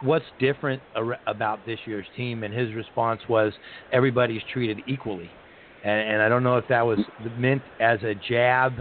"What's 0.00 0.24
different 0.38 0.80
ar- 0.94 1.18
about 1.26 1.66
this 1.66 1.78
year's 1.86 2.06
team?" 2.16 2.44
And 2.44 2.54
his 2.54 2.72
response 2.74 3.20
was, 3.28 3.52
"Everybody's 3.92 4.42
treated 4.52 4.78
equally." 4.86 5.30
and, 5.84 6.12
and 6.12 6.22
I 6.22 6.28
don't 6.28 6.42
know 6.42 6.56
if 6.56 6.66
that 6.68 6.84
was 6.84 6.98
meant 7.38 7.62
as 7.78 8.02
a 8.02 8.14
jab 8.14 8.72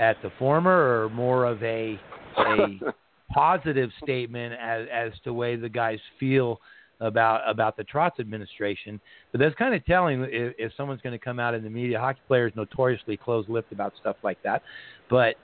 at 0.00 0.16
the 0.22 0.30
former 0.38 1.02
or 1.02 1.10
more 1.10 1.44
of 1.44 1.62
a 1.62 1.98
a 2.36 2.66
positive 3.32 3.90
statement 4.02 4.54
as 4.60 4.86
as 4.92 5.12
to 5.24 5.32
way 5.32 5.56
the 5.56 5.68
guys 5.68 5.98
feel 6.18 6.60
about 7.00 7.48
about 7.48 7.76
the 7.76 7.84
Trotz 7.84 8.18
administration. 8.20 9.00
But 9.32 9.40
that's 9.40 9.54
kind 9.54 9.74
of 9.74 9.84
telling 9.86 10.22
if, 10.24 10.54
if 10.58 10.72
someone's 10.76 11.00
going 11.00 11.18
to 11.18 11.24
come 11.24 11.38
out 11.38 11.54
in 11.54 11.62
the 11.62 11.70
media. 11.70 11.98
Hockey 11.98 12.20
players 12.26 12.52
notoriously 12.56 13.16
close-lipped 13.16 13.72
about 13.72 13.92
stuff 14.00 14.16
like 14.22 14.38
that, 14.42 14.62
but 15.08 15.36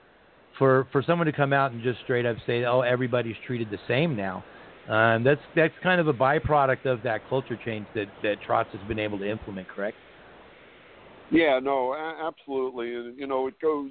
for 0.59 0.87
for 0.93 1.03
someone 1.03 1.27
to 1.27 1.33
come 1.33 1.53
out 1.53 1.73
and 1.73 1.83
just 1.83 2.01
straight 2.05 2.27
up 2.27 2.37
say, 2.47 2.65
"Oh, 2.65 2.81
everybody's 2.81 3.37
treated 3.47 3.71
the 3.71 3.79
same 3.89 4.17
now," 4.17 4.45
um, 4.89 5.25
that's 5.25 5.41
that's 5.55 5.75
kind 5.83 6.01
of 6.01 6.09
a 6.09 6.15
byproduct 6.15 6.87
of 6.87 7.03
that 7.03 7.21
culture 7.29 7.59
change 7.65 7.87
that 7.95 8.07
that 8.23 8.37
Trotz 8.47 8.67
has 8.67 8.89
been 8.89 8.99
able 8.99 9.19
to 9.19 9.29
implement. 9.29 9.69
Correct? 9.69 9.97
Yeah, 11.31 11.59
no, 11.63 11.95
absolutely, 11.95 12.95
and 12.95 13.19
you 13.19 13.27
know 13.27 13.47
it 13.47 13.61
goes. 13.61 13.91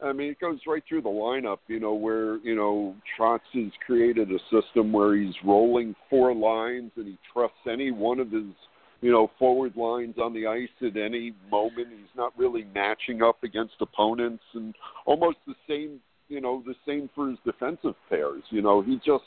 I 0.00 0.12
mean, 0.12 0.30
it 0.30 0.40
goes 0.40 0.60
right 0.66 0.82
through 0.88 1.02
the 1.02 1.08
lineup. 1.08 1.58
You 1.66 1.80
know 1.80 1.94
where 1.94 2.38
you 2.38 2.54
know 2.54 2.94
Trotz 3.18 3.40
has 3.54 3.72
created 3.84 4.30
a 4.30 4.38
system 4.50 4.92
where 4.92 5.16
he's 5.16 5.34
rolling 5.44 5.94
four 6.08 6.34
lines 6.34 6.92
and 6.96 7.06
he 7.06 7.18
trusts 7.32 7.56
any 7.68 7.90
one 7.90 8.20
of 8.20 8.30
his 8.30 8.44
you 9.00 9.10
know 9.10 9.30
forward 9.38 9.76
lines 9.76 10.14
on 10.22 10.32
the 10.32 10.46
ice 10.46 10.68
at 10.82 10.96
any 10.96 11.32
moment. 11.50 11.88
He's 11.90 12.16
not 12.16 12.32
really 12.38 12.64
matching 12.74 13.22
up 13.22 13.42
against 13.42 13.74
opponents, 13.80 14.44
and 14.54 14.74
almost 15.06 15.38
the 15.46 15.54
same. 15.68 16.00
You 16.28 16.42
know 16.42 16.62
the 16.66 16.74
same 16.86 17.08
for 17.14 17.30
his 17.30 17.38
defensive 17.44 17.94
pairs. 18.08 18.42
You 18.50 18.62
know 18.62 18.82
he 18.82 18.96
just 19.04 19.24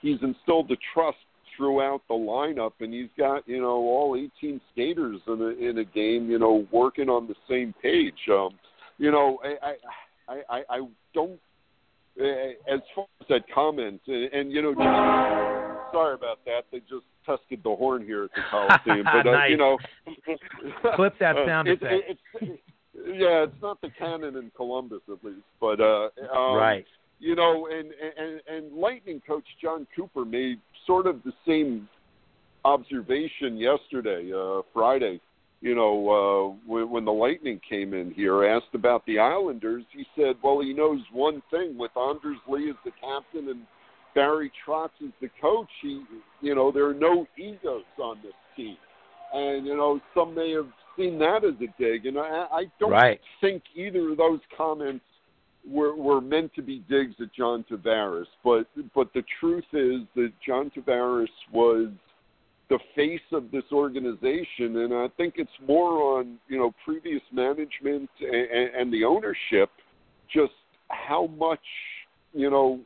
he's 0.00 0.18
instilled 0.22 0.68
the 0.68 0.76
trust 0.92 1.16
throughout 1.56 2.02
the 2.08 2.14
lineup, 2.14 2.72
and 2.80 2.92
he's 2.92 3.08
got 3.18 3.46
you 3.48 3.60
know 3.60 3.76
all 3.76 4.16
18 4.16 4.60
skaters 4.72 5.20
in 5.26 5.40
a 5.40 5.68
in 5.70 5.78
a 5.78 5.84
game, 5.84 6.30
you 6.30 6.38
know, 6.38 6.66
working 6.70 7.08
on 7.08 7.26
the 7.26 7.34
same 7.48 7.74
page. 7.82 8.14
Um, 8.30 8.50
you 8.98 9.10
know, 9.10 9.38
I 9.42 9.70
I 9.70 9.74
I, 10.28 10.42
I 10.48 10.62
I 10.68 10.88
don't 11.12 11.40
uh, 12.20 12.24
as 12.72 12.80
far 12.94 13.06
as 13.20 13.26
that 13.28 13.42
comment, 13.52 14.00
and, 14.06 14.32
and 14.32 14.52
you 14.52 14.62
know, 14.62 14.72
just, 14.72 15.92
sorry 15.92 16.14
about 16.14 16.44
that. 16.44 16.62
They 16.70 16.80
just 16.80 17.04
tested 17.26 17.60
the 17.64 17.74
horn 17.74 18.04
here 18.04 18.24
at 18.24 18.30
the 18.34 18.42
Coliseum, 18.50 19.04
but 19.04 19.26
uh, 19.26 19.32
nice. 19.32 19.50
you 19.50 19.56
know, 19.56 19.78
clip 20.96 21.18
that 21.20 21.36
sound 21.46 21.68
it, 21.68 21.82
effect. 21.82 21.92
It, 21.92 22.18
it's, 22.40 22.60
yeah, 23.06 23.44
it's 23.44 23.62
not 23.62 23.80
the 23.80 23.90
cannon 23.98 24.36
in 24.36 24.52
Columbus 24.56 25.00
at 25.10 25.24
least, 25.24 25.42
but 25.60 25.80
uh, 25.80 26.08
um, 26.32 26.56
right 26.56 26.86
you 27.24 27.34
know, 27.34 27.68
and, 27.68 27.90
and 28.18 28.40
and 28.48 28.76
Lightning 28.76 29.20
coach 29.26 29.44
Jon 29.62 29.86
Cooper 29.96 30.24
made 30.24 30.58
sort 30.86 31.06
of 31.06 31.22
the 31.24 31.32
same 31.46 31.88
observation 32.64 33.56
yesterday, 33.56 34.30
uh, 34.34 34.62
Friday. 34.72 35.20
You 35.64 35.74
know, 35.74 36.10
uh, 36.10 36.70
when, 36.70 36.90
when 36.90 37.04
the 37.06 37.12
Lightning 37.12 37.58
came 37.66 37.94
in 37.94 38.10
here, 38.10 38.44
asked 38.44 38.74
about 38.74 39.02
the 39.06 39.18
Islanders, 39.18 39.82
he 39.96 40.04
said, 40.14 40.36
"Well, 40.42 40.60
he 40.60 40.74
knows 40.74 41.00
one 41.10 41.42
thing: 41.50 41.78
with 41.78 41.90
Anders 41.96 42.36
Lee 42.46 42.68
as 42.68 42.76
the 42.84 42.90
captain 43.00 43.48
and 43.48 43.62
Barry 44.14 44.52
Trotz 44.62 44.90
as 45.02 45.10
the 45.22 45.30
coach, 45.40 45.70
he, 45.80 46.02
you 46.42 46.54
know, 46.54 46.70
there 46.70 46.86
are 46.86 46.92
no 46.92 47.26
egos 47.38 47.84
on 47.98 48.18
this 48.22 48.34
team." 48.54 48.76
And 49.32 49.66
you 49.66 49.74
know, 49.74 50.02
some 50.12 50.34
may 50.34 50.52
have 50.52 50.68
seen 50.98 51.18
that 51.20 51.44
as 51.44 51.54
a 51.62 51.82
dig, 51.82 52.04
and 52.04 52.18
I, 52.18 52.46
I 52.52 52.64
don't 52.78 52.90
right. 52.90 53.20
think 53.40 53.62
either 53.74 54.10
of 54.10 54.18
those 54.18 54.40
comments 54.54 55.04
were, 55.66 55.96
were 55.96 56.20
meant 56.20 56.54
to 56.56 56.62
be 56.62 56.84
digs 56.90 57.14
at 57.22 57.32
John 57.32 57.64
Tavares, 57.70 58.26
but 58.44 58.66
but 58.94 59.14
the 59.14 59.24
truth 59.40 59.64
is 59.72 60.02
that 60.14 60.30
John 60.46 60.70
Tavares 60.76 61.26
was 61.50 61.88
the 62.70 62.78
face 62.94 63.20
of 63.32 63.50
this 63.50 63.64
organization, 63.72 64.78
and 64.78 64.94
I 64.94 65.08
think 65.16 65.34
it's 65.36 65.50
more 65.66 66.18
on 66.18 66.38
you 66.48 66.58
know 66.58 66.72
previous 66.84 67.22
management 67.32 68.08
and, 68.20 68.70
and 68.74 68.92
the 68.92 69.04
ownership, 69.04 69.70
just 70.32 70.52
how 70.88 71.28
much 71.38 71.60
you 72.32 72.50
know 72.50 72.80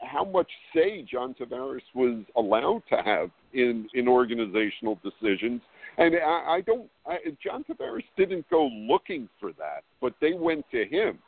how 0.00 0.24
much 0.24 0.50
say 0.74 1.02
John 1.02 1.34
Tavares 1.34 1.80
was 1.94 2.22
allowed 2.36 2.82
to 2.90 2.96
have 3.02 3.30
in 3.54 3.88
in 3.94 4.06
organizational 4.06 4.98
decisions. 5.02 5.62
And 5.98 6.14
I, 6.16 6.56
I 6.56 6.60
don't. 6.66 6.90
I, 7.06 7.16
John 7.42 7.64
Tavares 7.64 8.04
didn't 8.16 8.48
go 8.50 8.66
looking 8.66 9.28
for 9.40 9.52
that, 9.52 9.82
but 10.00 10.14
they 10.20 10.32
went 10.34 10.64
to 10.72 10.84
him 10.84 11.18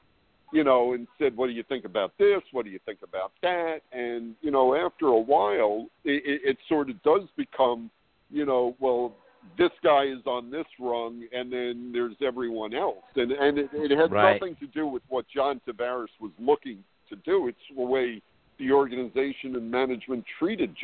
you 0.55 0.63
know, 0.63 0.93
and 0.93 1.09
said, 1.19 1.37
"What 1.37 1.49
do 1.49 1.53
you 1.53 1.65
think 1.65 1.85
about 1.85 2.13
this? 2.17 2.41
What 2.53 2.65
do 2.65 2.71
you 2.71 2.79
think 2.87 3.01
about 3.03 3.33
that?" 3.43 3.81
And 3.93 4.37
you 4.41 4.53
know, 4.53 4.75
after 4.75 5.09
a 5.09 5.19
while, 5.19 5.89
it, 6.05 6.23
it, 6.25 6.41
it 6.51 6.57
sort 6.69 6.89
of 6.91 7.03
does 7.03 7.23
become, 7.37 7.91
you 8.31 8.47
know, 8.47 8.77
well, 8.81 9.15
this 9.59 9.71
guy 9.83 10.05
is 10.05 10.25
on 10.27 10.51
this 10.51 10.67
rung, 10.81 11.27
and 11.33 11.53
then 11.53 11.91
there's 11.93 12.17
everyone 12.25 12.75
else, 12.75 13.05
and 13.17 13.33
and 13.33 13.59
it, 13.59 13.69
it 13.73 13.91
had 13.91 14.11
right. 14.11 14.35
nothing 14.35 14.57
to 14.61 14.67
do 14.69 14.87
with 14.87 15.03
what 15.09 15.27
John 15.35 15.61
Tavares 15.69 16.09
was 16.21 16.33
looking 16.39 16.83
to 17.09 17.17
do. 17.17 17.49
It's 17.49 17.59
the 17.77 17.83
way 17.83 18.23
the 18.59 18.73
organization 18.73 19.57
and 19.57 19.71
management 19.71 20.25
treated 20.39 20.75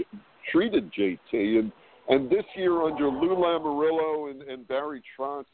treated 0.52 0.92
JT, 0.92 1.18
and 1.58 1.72
and 2.08 2.28
this 2.28 2.44
year 2.56 2.82
under 2.82 3.08
Lou 3.08 3.36
Lamoriello 3.36 4.30
and, 4.30 4.42
and 4.42 4.66
Barry 4.66 5.02
Trotz, 5.16 5.44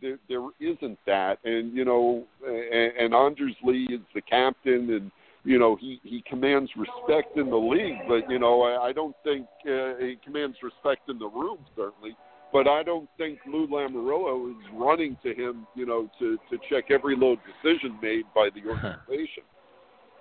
there, 0.00 0.18
there 0.28 0.48
isn't 0.60 0.98
that, 1.06 1.38
and 1.44 1.74
you 1.74 1.84
know, 1.84 2.24
and, 2.46 2.92
and 2.98 3.14
Anders 3.14 3.56
Lee 3.62 3.86
is 3.90 4.00
the 4.14 4.22
captain, 4.22 4.90
and 4.90 5.10
you 5.46 5.58
know 5.58 5.76
he 5.80 6.00
he 6.02 6.22
commands 6.28 6.70
respect 6.76 7.36
in 7.36 7.48
the 7.48 7.56
league, 7.56 8.00
but 8.08 8.28
you 8.28 8.38
know 8.38 8.62
I, 8.62 8.88
I 8.88 8.92
don't 8.92 9.16
think 9.22 9.46
uh, 9.64 9.94
he 10.00 10.18
commands 10.24 10.56
respect 10.62 11.08
in 11.08 11.18
the 11.18 11.28
room 11.28 11.58
certainly. 11.74 12.16
But 12.52 12.68
I 12.68 12.82
don't 12.82 13.08
think 13.18 13.40
Lou 13.46 13.66
Lamoriello 13.66 14.50
is 14.50 14.56
running 14.72 15.16
to 15.24 15.34
him, 15.34 15.66
you 15.74 15.86
know, 15.86 16.10
to 16.18 16.36
to 16.50 16.58
check 16.70 16.90
every 16.90 17.14
little 17.14 17.36
decision 17.36 17.98
made 18.02 18.24
by 18.34 18.48
the 18.54 18.68
organization. 18.68 19.44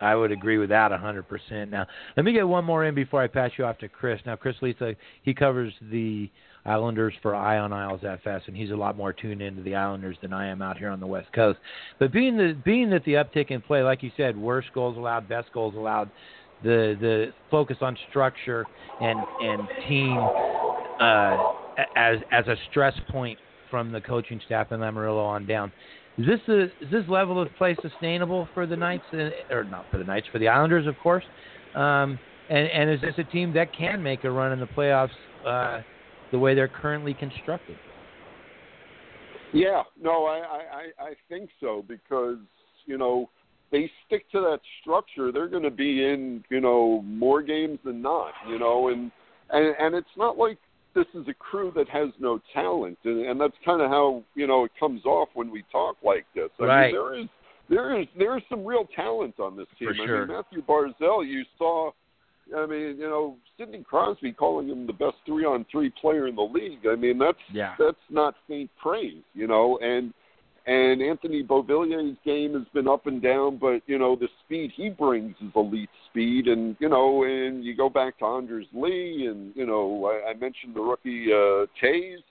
I 0.01 0.15
would 0.15 0.31
agree 0.31 0.57
with 0.57 0.69
that 0.69 0.91
100%. 0.91 1.69
Now, 1.69 1.85
let 2.17 2.25
me 2.25 2.33
get 2.33 2.47
one 2.47 2.65
more 2.65 2.85
in 2.85 2.95
before 2.95 3.21
I 3.21 3.27
pass 3.27 3.51
you 3.57 3.65
off 3.65 3.77
to 3.79 3.87
Chris. 3.87 4.19
Now, 4.25 4.35
Chris 4.35 4.55
Lisa, 4.61 4.95
he 5.23 5.33
covers 5.33 5.73
the 5.91 6.29
Islanders 6.65 7.13
for 7.21 7.35
Ion 7.35 7.71
Isles 7.71 8.01
FS, 8.03 8.41
and 8.47 8.57
he's 8.57 8.71
a 8.71 8.75
lot 8.75 8.97
more 8.97 9.13
tuned 9.13 9.41
into 9.41 9.61
the 9.61 9.75
Islanders 9.75 10.17
than 10.21 10.33
I 10.33 10.47
am 10.47 10.61
out 10.61 10.77
here 10.77 10.89
on 10.89 10.99
the 10.99 11.07
West 11.07 11.31
Coast. 11.33 11.59
But 11.99 12.11
being 12.11 12.37
the 12.37 12.57
being 12.65 12.89
that 12.89 13.05
the 13.05 13.13
uptick 13.13 13.51
in 13.51 13.61
play, 13.61 13.83
like 13.83 14.01
you 14.01 14.11
said, 14.17 14.35
worst 14.35 14.69
goals 14.73 14.97
allowed, 14.97 15.29
best 15.29 15.51
goals 15.53 15.75
allowed, 15.75 16.09
the 16.63 16.97
the 16.99 17.33
focus 17.51 17.77
on 17.81 17.95
structure 18.09 18.65
and 18.99 19.19
and 19.41 19.67
team 19.87 20.17
uh, 20.99 21.37
as 21.95 22.17
as 22.31 22.47
a 22.47 22.55
stress 22.71 22.95
point 23.09 23.37
from 23.69 23.91
the 23.91 24.01
coaching 24.01 24.41
staff 24.45 24.71
and 24.71 24.81
Lamoriello 24.81 25.23
on 25.23 25.45
down. 25.45 25.71
Is 26.17 26.25
this 26.25 26.39
a, 26.47 26.63
is 26.63 26.91
this 26.91 27.03
level 27.09 27.41
of 27.41 27.49
play 27.57 27.75
sustainable 27.81 28.47
for 28.53 28.65
the 28.65 28.75
Knights, 28.75 29.03
uh, 29.13 29.29
or 29.53 29.65
not 29.65 29.85
for 29.91 29.97
the 29.97 30.03
Knights, 30.03 30.27
for 30.31 30.39
the 30.39 30.47
Islanders, 30.47 30.87
of 30.87 30.95
course? 31.03 31.25
Um, 31.75 32.17
and, 32.49 32.67
and 32.69 32.89
is 32.89 33.01
this 33.01 33.15
a 33.17 33.23
team 33.23 33.53
that 33.53 33.75
can 33.75 34.01
make 34.01 34.23
a 34.23 34.31
run 34.31 34.51
in 34.53 34.59
the 34.59 34.67
playoffs 34.67 35.09
uh, 35.45 35.81
the 36.31 36.39
way 36.39 36.55
they're 36.55 36.67
currently 36.67 37.13
constructed. 37.13 37.77
Yeah, 39.53 39.83
no, 40.01 40.25
I, 40.25 40.39
I, 40.39 41.03
I 41.03 41.13
think 41.29 41.49
so 41.61 41.85
because 41.87 42.37
you 42.85 42.97
know 42.97 43.29
they 43.71 43.89
stick 44.05 44.29
to 44.31 44.41
that 44.41 44.59
structure. 44.81 45.31
They're 45.31 45.47
going 45.47 45.63
to 45.63 45.71
be 45.71 46.03
in 46.03 46.43
you 46.49 46.59
know 46.59 47.01
more 47.03 47.41
games 47.41 47.79
than 47.85 48.01
not. 48.01 48.33
You 48.49 48.59
know, 48.59 48.89
and 48.89 49.11
and 49.51 49.75
and 49.79 49.95
it's 49.95 50.07
not 50.17 50.37
like 50.37 50.57
this 50.95 51.05
is 51.13 51.27
a 51.27 51.33
crew 51.33 51.71
that 51.75 51.89
has 51.89 52.09
no 52.19 52.39
talent, 52.53 52.97
and, 53.03 53.25
and 53.25 53.39
that's 53.39 53.53
kind 53.63 53.81
of 53.81 53.89
how 53.89 54.23
you 54.33 54.47
know 54.47 54.65
it 54.65 54.71
comes 54.79 55.05
off 55.05 55.29
when 55.33 55.51
we 55.51 55.63
talk 55.71 55.97
like 56.03 56.25
this. 56.33 56.49
I 56.59 56.63
right. 56.63 56.93
mean, 56.93 56.95
there 56.95 57.19
is 57.19 57.27
there 57.69 58.01
is 58.01 58.07
there 58.17 58.37
is 58.37 58.43
some 58.49 58.65
real 58.65 58.87
talent 58.95 59.39
on 59.39 59.57
this 59.57 59.67
team. 59.77 59.89
For 59.89 60.03
I 60.03 60.05
sure. 60.05 60.25
mean, 60.25 60.35
Matthew 60.35 60.63
Barzal, 60.63 61.27
you 61.27 61.43
saw 61.57 61.91
I 62.55 62.65
mean, 62.65 62.97
you 62.97 63.09
know, 63.09 63.37
Sidney 63.57 63.83
Crosby 63.83 64.31
calling 64.31 64.67
him 64.67 64.85
the 64.85 64.93
best 64.93 65.15
three 65.25 65.45
on 65.45 65.65
three 65.71 65.91
player 66.01 66.27
in 66.27 66.35
the 66.35 66.43
league. 66.43 66.85
I 66.89 66.95
mean, 66.95 67.17
that's 67.17 67.37
yeah. 67.51 67.75
that's 67.79 67.97
not 68.09 68.35
faint 68.47 68.69
praise, 68.81 69.23
you 69.33 69.47
know, 69.47 69.79
and 69.81 70.13
and 70.67 71.01
Anthony 71.01 71.43
Beauvillier's 71.43 72.17
game 72.25 72.53
has 72.53 72.67
been 72.73 72.87
up 72.87 73.07
and 73.07 73.21
down, 73.21 73.57
but 73.57 73.81
you 73.85 73.97
know, 73.97 74.15
the 74.15 74.27
speed 74.43 74.71
he 74.75 74.89
brings 74.89 75.35
is 75.41 75.51
elite 75.55 75.89
speed 76.09 76.47
and 76.47 76.75
you 76.79 76.89
know, 76.89 77.23
and 77.23 77.63
you 77.63 77.75
go 77.75 77.89
back 77.89 78.19
to 78.19 78.25
Anders 78.25 78.67
Lee 78.73 79.27
and, 79.29 79.55
you 79.55 79.65
know, 79.65 80.05
I, 80.05 80.31
I 80.31 80.33
mentioned 80.33 80.75
the 80.75 80.81
rookie 80.81 81.27
uh 81.31 81.65
Toews. 81.81 82.23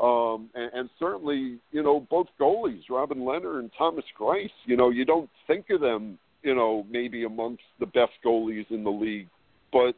Um, 0.00 0.48
and, 0.54 0.70
and 0.74 0.90
certainly, 1.00 1.58
you 1.72 1.82
know, 1.82 2.06
both 2.08 2.28
goalies, 2.40 2.82
Robin 2.88 3.18
Lehner 3.18 3.58
and 3.58 3.68
Thomas 3.76 4.04
Greiss, 4.16 4.50
you 4.64 4.76
know, 4.76 4.90
you 4.90 5.04
don't 5.04 5.28
think 5.48 5.70
of 5.70 5.80
them, 5.80 6.20
you 6.44 6.54
know, 6.54 6.86
maybe 6.88 7.24
amongst 7.24 7.64
the 7.80 7.86
best 7.86 8.12
goalies 8.24 8.70
in 8.70 8.84
the 8.84 8.90
league 8.90 9.26
but 9.72 9.94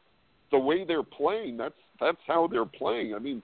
the 0.51 0.59
way 0.59 0.85
they're 0.85 1.03
playing, 1.03 1.57
that's 1.57 1.75
that's 2.01 2.19
how 2.27 2.47
they're 2.47 2.65
playing. 2.65 3.15
I 3.15 3.19
mean, 3.19 3.43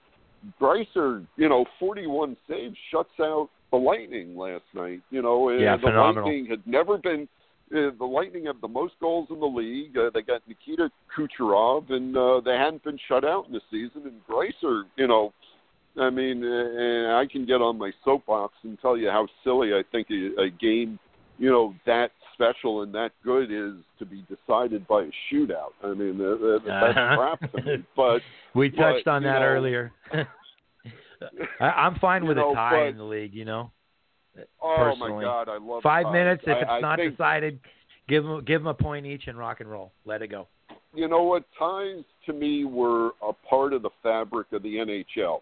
Greiser, 0.60 1.26
you 1.36 1.48
know, 1.48 1.64
41 1.78 2.36
saves, 2.48 2.76
shuts 2.90 3.10
out 3.20 3.48
the 3.70 3.76
Lightning 3.76 4.36
last 4.36 4.64
night. 4.74 5.00
You 5.10 5.22
know, 5.22 5.48
and 5.50 5.60
yeah, 5.60 5.76
the 5.76 5.82
phenomenal. 5.82 6.24
Lightning 6.24 6.46
had 6.46 6.66
never 6.66 6.98
been. 6.98 7.28
Uh, 7.72 7.90
the 7.98 8.04
Lightning 8.04 8.46
have 8.46 8.60
the 8.60 8.68
most 8.68 8.94
goals 9.00 9.26
in 9.30 9.40
the 9.40 9.46
league. 9.46 9.96
Uh, 9.96 10.10
they 10.14 10.22
got 10.22 10.40
Nikita 10.46 10.88
Kucherov, 11.16 11.90
and 11.90 12.16
uh, 12.16 12.40
they 12.44 12.56
hadn't 12.56 12.84
been 12.84 12.98
shut 13.08 13.24
out 13.24 13.46
in 13.48 13.52
the 13.52 13.60
season. 13.70 14.02
And 14.04 14.20
Greiser, 14.28 14.84
you 14.96 15.08
know, 15.08 15.32
I 15.98 16.10
mean, 16.10 16.44
and 16.44 17.12
I 17.12 17.26
can 17.30 17.46
get 17.46 17.60
on 17.60 17.78
my 17.78 17.90
soapbox 18.04 18.54
and 18.62 18.78
tell 18.80 18.96
you 18.96 19.08
how 19.08 19.26
silly 19.42 19.72
I 19.72 19.82
think 19.90 20.08
a, 20.10 20.42
a 20.42 20.50
game, 20.50 20.98
you 21.38 21.50
know, 21.50 21.74
that 21.86 22.12
special 22.34 22.82
and 22.82 22.94
that 22.94 23.10
good 23.24 23.50
is 23.50 23.82
to 23.98 24.04
be 24.04 24.24
decided 24.28 24.86
by 24.86 25.02
a 25.02 25.10
shootout. 25.32 25.72
I 25.82 25.94
mean, 25.94 26.20
uh, 26.20 26.58
that's 26.64 26.96
uh-huh. 26.96 27.16
crap 27.16 27.52
to 27.52 27.62
me. 27.62 27.84
But 27.96 28.20
we 28.54 28.70
touched 28.70 29.06
but, 29.06 29.10
on 29.10 29.22
that 29.24 29.40
know, 29.40 29.46
earlier. 29.46 29.92
I, 31.60 31.64
I'm 31.64 31.96
fine 31.98 32.26
with 32.26 32.36
know, 32.36 32.52
a 32.52 32.54
tie 32.54 32.70
but, 32.70 32.88
in 32.88 32.96
the 32.96 33.04
league. 33.04 33.34
You 33.34 33.44
know. 33.44 33.72
Oh 34.62 34.74
personally. 34.78 35.12
my 35.12 35.22
God, 35.22 35.48
I 35.48 35.58
love 35.58 35.82
five 35.82 36.04
ties. 36.04 36.12
minutes. 36.12 36.42
If 36.46 36.58
it's 36.60 36.70
I 36.70 36.80
not 36.80 36.98
think, 36.98 37.12
decided, 37.12 37.60
give 38.08 38.24
them 38.24 38.44
give 38.44 38.60
them 38.60 38.68
a 38.68 38.74
point 38.74 39.06
each 39.06 39.26
and 39.26 39.38
rock 39.38 39.60
and 39.60 39.70
roll. 39.70 39.92
Let 40.04 40.22
it 40.22 40.28
go. 40.28 40.48
You 40.94 41.08
know 41.08 41.22
what? 41.22 41.44
Ties 41.58 42.04
to 42.26 42.32
me 42.32 42.64
were 42.64 43.10
a 43.22 43.32
part 43.48 43.72
of 43.72 43.82
the 43.82 43.90
fabric 44.02 44.48
of 44.52 44.62
the 44.62 44.76
NHL. 44.76 45.40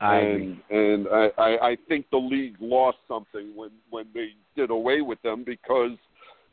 I 0.00 0.16
and 0.16 0.58
and 0.70 1.08
I, 1.08 1.28
I, 1.38 1.68
I 1.70 1.76
think 1.88 2.06
the 2.10 2.18
league 2.18 2.56
lost 2.60 2.98
something 3.08 3.52
when 3.54 3.70
when 3.90 4.06
they 4.12 4.30
did 4.54 4.70
away 4.70 5.00
with 5.00 5.20
them 5.22 5.42
because 5.44 5.92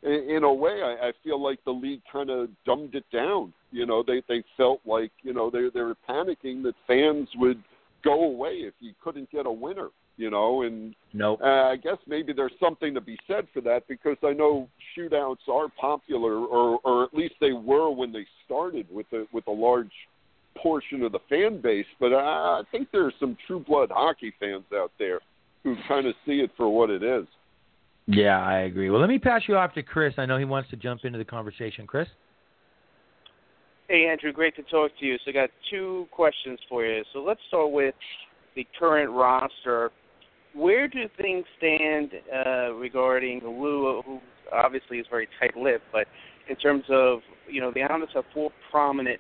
in, 0.02 0.30
in 0.30 0.44
a 0.44 0.54
way 0.54 0.82
I, 0.82 1.08
I 1.08 1.12
feel 1.24 1.42
like 1.42 1.60
the 1.66 1.72
league 1.72 2.02
kind 2.12 2.30
of 2.30 2.50
dumbed 2.66 2.96
it 2.96 3.06
down. 3.12 3.54
You 3.72 3.86
know, 3.86 4.04
they 4.06 4.22
they 4.30 4.44
felt 4.56 4.80
like 4.86 5.12
you 5.24 5.34
know 5.34 5.50
they 5.50 5.70
they 5.74 5.82
were 5.82 5.98
panicking 6.08 6.64
that 6.64 6.76
fans 6.88 7.28
would 7.36 7.62
go 8.04 8.24
away 8.26 8.52
if 8.52 8.74
you 8.80 8.94
couldn't 9.04 9.32
get 9.32 9.46
a 9.46 9.52
winner. 9.52 9.90
You 10.16 10.30
know, 10.30 10.62
and 10.62 10.94
Nope. 11.14 11.40
uh, 11.42 11.46
I 11.72 11.76
guess 11.76 11.98
maybe 12.06 12.34
there's 12.34 12.54
something 12.60 12.94
to 12.94 13.02
be 13.02 13.18
said 13.28 13.48
for 13.52 13.62
that 13.62 13.88
because 13.88 14.18
I 14.24 14.32
know 14.32 14.70
shootouts 14.96 15.48
are 15.52 15.70
popular, 15.70 16.36
or 16.36 16.80
or 16.84 17.04
at 17.04 17.16
least 17.16 17.34
they 17.42 17.54
were 17.54 17.90
when 17.90 18.12
they 18.12 18.28
started 18.46 18.86
with 18.92 19.08
a 19.12 19.26
with 19.34 19.48
a 19.48 19.52
large 19.52 19.92
portion 20.56 21.02
of 21.02 21.14
the 21.14 21.20
fan 21.30 21.62
base. 21.62 21.88
But 22.00 22.14
I, 22.14 22.20
I 22.20 22.62
think 22.72 22.90
there's 22.92 23.16
some 23.20 23.36
true 23.48 23.66
blood 23.68 23.90
hockey 23.92 24.32
fans 24.40 24.66
out 24.76 24.92
there 25.00 25.20
who 25.64 25.76
kind 25.88 26.06
of 26.06 26.14
see 26.28 26.42
it 26.42 26.52
for 26.56 26.70
what 26.70 26.92
it 26.92 27.02
is. 27.02 27.26
Yeah, 28.06 28.40
I 28.40 28.60
agree. 28.60 28.92
Well, 28.92 29.00
let 29.00 29.10
me 29.10 29.18
pass 29.18 29.44
you 29.48 29.58
off 29.58 29.74
to 29.74 29.82
Chris. 29.82 30.14
I 30.18 30.28
know 30.28 30.38
he 30.38 30.46
wants 30.46 30.70
to 30.70 30.76
jump 30.76 31.06
into 31.06 31.18
the 31.18 31.26
conversation. 31.26 31.88
Chris. 31.88 32.08
Hey, 33.94 34.08
Andrew, 34.08 34.34
great 34.34 34.56
to 34.56 34.64
talk 34.64 34.90
to 35.00 35.06
you. 35.06 35.18
So, 35.24 35.30
I 35.30 35.34
got 35.34 35.52
two 35.70 36.08
questions 36.10 36.58
for 36.68 36.84
you. 36.84 37.04
So, 37.14 37.20
let's 37.20 37.40
start 37.48 37.72
with 37.72 37.94
the 38.56 38.66
current 38.80 39.12
roster. 39.12 39.92
Where 40.56 40.88
do 40.88 41.02
things 41.22 41.46
stand 41.60 42.10
uh, 42.36 42.74
regarding 42.74 43.42
Lou, 43.44 44.02
who 44.04 44.20
obviously 44.52 44.98
is 44.98 45.06
very 45.12 45.28
tight-lipped, 45.40 45.84
but 45.92 46.08
in 46.50 46.56
terms 46.56 46.86
of 46.90 47.20
you 47.48 47.62
know 47.62 47.72
the 47.72 47.84
Islanders 47.84 48.10
have 48.16 48.24
four 48.34 48.50
prominent 48.72 49.20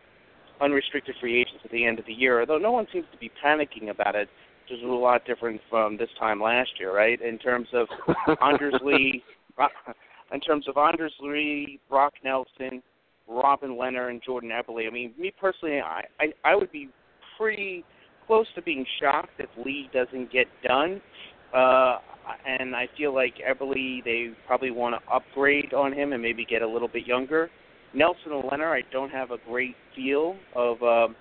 unrestricted 0.59 1.17
free 1.21 1.39
agents 1.39 1.61
at 1.63 1.69
the 1.69 1.85
end 1.85 1.99
of 1.99 2.07
the 2.07 2.13
year, 2.13 2.39
although 2.39 2.57
no 2.57 2.71
one 2.71 2.87
seems 2.91 3.05
to 3.11 3.17
be 3.19 3.29
panicking 3.45 3.91
about 3.91 4.15
it, 4.15 4.27
which 4.63 4.79
is 4.79 4.83
a 4.83 4.87
lot 4.87 5.23
different 5.27 5.61
from 5.69 5.97
this 5.97 6.09
time 6.17 6.41
last 6.41 6.71
year, 6.79 6.95
right? 6.95 7.21
In 7.21 7.37
terms 7.37 7.67
of 7.73 7.85
Anders 8.41 8.81
Lee, 8.83 9.23
in 10.33 10.39
terms 10.39 10.67
of 10.67 10.77
Anders 10.77 11.13
Lee, 11.21 11.79
Brock 11.87 12.13
Nelson, 12.23 12.81
Robin 13.27 13.71
Lehner 13.71 14.09
and 14.09 14.21
Jordan 14.23 14.51
Eberle. 14.51 14.87
I 14.87 14.91
mean, 14.91 15.13
me 15.17 15.31
personally, 15.39 15.79
I, 15.79 16.03
I 16.19 16.25
I 16.43 16.55
would 16.55 16.71
be 16.71 16.89
pretty 17.37 17.83
close 18.27 18.45
to 18.55 18.61
being 18.61 18.85
shocked 19.01 19.39
if 19.39 19.49
Lee 19.65 19.89
doesn't 19.93 20.31
get 20.31 20.47
done. 20.63 21.01
Uh, 21.53 21.99
and 22.47 22.75
I 22.75 22.87
feel 22.97 23.13
like 23.13 23.35
Eberle, 23.37 24.03
they 24.03 24.29
probably 24.47 24.71
want 24.71 24.95
to 24.95 25.13
upgrade 25.13 25.73
on 25.73 25.93
him 25.93 26.13
and 26.13 26.21
maybe 26.21 26.45
get 26.45 26.61
a 26.61 26.67
little 26.67 26.87
bit 26.87 27.05
younger. 27.05 27.49
Nelson 27.93 28.31
and 28.31 28.43
Lehner, 28.43 28.71
I 28.71 28.81
don't 28.91 29.11
have 29.11 29.31
a 29.31 29.37
great 29.47 29.75
feel 29.95 30.35
of 30.55 30.81
um, 30.81 31.15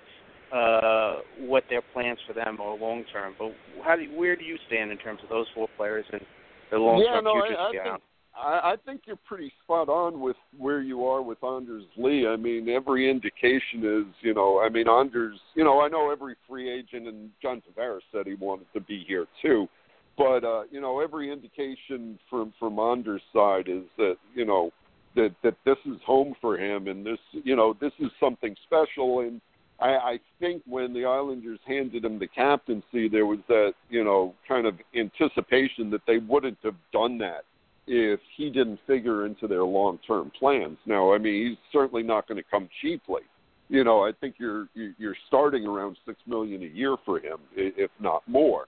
uh, 0.52 1.16
what 1.40 1.64
their 1.68 1.82
plans 1.92 2.18
for 2.26 2.32
them 2.32 2.60
are 2.60 2.76
long 2.76 3.04
term. 3.12 3.34
But 3.38 3.52
how 3.84 3.96
do 3.96 4.04
where 4.16 4.36
do 4.36 4.44
you 4.44 4.56
stand 4.66 4.90
in 4.90 4.98
terms 4.98 5.20
of 5.22 5.28
those 5.28 5.46
four 5.54 5.68
players 5.76 6.04
and 6.12 6.22
their 6.70 6.78
long 6.78 7.04
term 7.04 7.14
yeah, 7.14 7.20
no, 7.20 7.42
futures? 7.42 7.58
I, 7.58 7.68
I 7.68 7.92
think 7.92 8.02
I, 8.36 8.72
I 8.72 8.76
think 8.84 9.02
you're 9.06 9.16
pretty 9.16 9.52
spot 9.62 9.88
on 9.88 10.20
with 10.20 10.36
where 10.56 10.80
you 10.80 11.04
are 11.06 11.22
with 11.22 11.42
Anders 11.44 11.84
Lee. 11.96 12.26
I 12.26 12.36
mean, 12.36 12.68
every 12.68 13.10
indication 13.10 13.84
is, 13.84 14.14
you 14.22 14.34
know, 14.34 14.60
I 14.60 14.68
mean, 14.68 14.88
Anders, 14.88 15.38
you 15.54 15.64
know, 15.64 15.82
I 15.82 15.88
know 15.88 16.10
every 16.10 16.34
free 16.48 16.70
agent, 16.70 17.06
and 17.08 17.30
John 17.40 17.62
Tavares 17.62 18.00
said 18.10 18.26
he 18.26 18.34
wanted 18.34 18.66
to 18.74 18.80
be 18.80 19.04
here 19.06 19.26
too. 19.42 19.68
But 20.16 20.44
uh, 20.44 20.62
you 20.70 20.80
know, 20.80 21.00
every 21.00 21.32
indication 21.32 22.18
from 22.28 22.52
from 22.58 22.78
Anders' 22.78 23.22
side 23.32 23.68
is 23.68 23.84
that 23.96 24.16
you 24.34 24.44
know 24.44 24.70
that 25.16 25.34
that 25.42 25.56
this 25.64 25.78
is 25.86 25.96
home 26.04 26.34
for 26.40 26.58
him, 26.58 26.86
and 26.86 27.04
this 27.04 27.18
you 27.32 27.56
know 27.56 27.74
this 27.80 27.92
is 27.98 28.10
something 28.20 28.54
special. 28.66 29.20
And 29.20 29.40
I, 29.80 29.88
I 29.88 30.20
think 30.38 30.62
when 30.66 30.92
the 30.92 31.06
Islanders 31.06 31.60
handed 31.66 32.04
him 32.04 32.18
the 32.18 32.26
captaincy, 32.26 33.08
there 33.08 33.24
was 33.24 33.38
that 33.48 33.72
you 33.88 34.04
know 34.04 34.34
kind 34.46 34.66
of 34.66 34.74
anticipation 34.94 35.90
that 35.90 36.02
they 36.06 36.18
wouldn't 36.18 36.58
have 36.62 36.76
done 36.92 37.16
that 37.18 37.44
if 37.86 38.20
he 38.36 38.50
didn't 38.50 38.78
figure 38.86 39.26
into 39.26 39.48
their 39.48 39.64
long 39.64 39.98
term 40.06 40.30
plans. 40.38 40.78
Now, 40.86 41.12
I 41.12 41.18
mean, 41.18 41.48
he's 41.48 41.58
certainly 41.72 42.02
not 42.02 42.28
going 42.28 42.42
to 42.42 42.48
come 42.48 42.68
cheaply. 42.80 43.22
You 43.68 43.84
know, 43.84 44.04
I 44.04 44.12
think 44.20 44.34
you're 44.38 44.68
you're 44.74 45.16
starting 45.28 45.66
around 45.66 45.96
six 46.06 46.18
million 46.26 46.62
a 46.62 46.66
year 46.66 46.96
for 47.04 47.18
him, 47.18 47.38
if 47.56 47.90
not 48.00 48.22
more. 48.26 48.66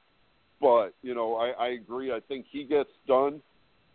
But 0.61 0.95
you 1.03 1.15
know, 1.15 1.37
I, 1.37 1.51
I 1.51 1.69
agree. 1.71 2.11
I 2.11 2.21
think 2.27 2.47
he 2.51 2.65
gets 2.65 2.91
done. 3.07 3.43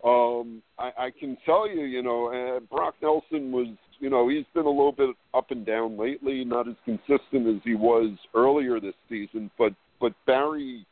Um, 0.04 0.62
I, 0.78 0.92
I 0.98 1.12
can 1.20 1.36
tell 1.46 1.68
you, 1.68 1.82
you 1.82 2.02
know, 2.02 2.28
uh, 2.28 2.60
Brock 2.74 2.96
Nelson 3.02 3.52
was, 3.52 3.68
you 4.00 4.10
know, 4.10 4.30
he's 4.30 4.46
been 4.54 4.66
a 4.66 4.70
little 4.70 4.94
bit 4.94 5.10
up 5.34 5.52
and 5.52 5.66
down 5.66 5.98
lately, 5.98 6.46
not 6.46 6.70
as 6.70 6.76
consistent 6.86 7.48
as 7.48 7.62
he 7.66 7.76
was 7.76 8.12
earlier 8.34 8.80
this 8.80 8.94
season. 9.10 9.52
But 9.58 9.74
but 10.00 10.14
Barry 10.26 10.86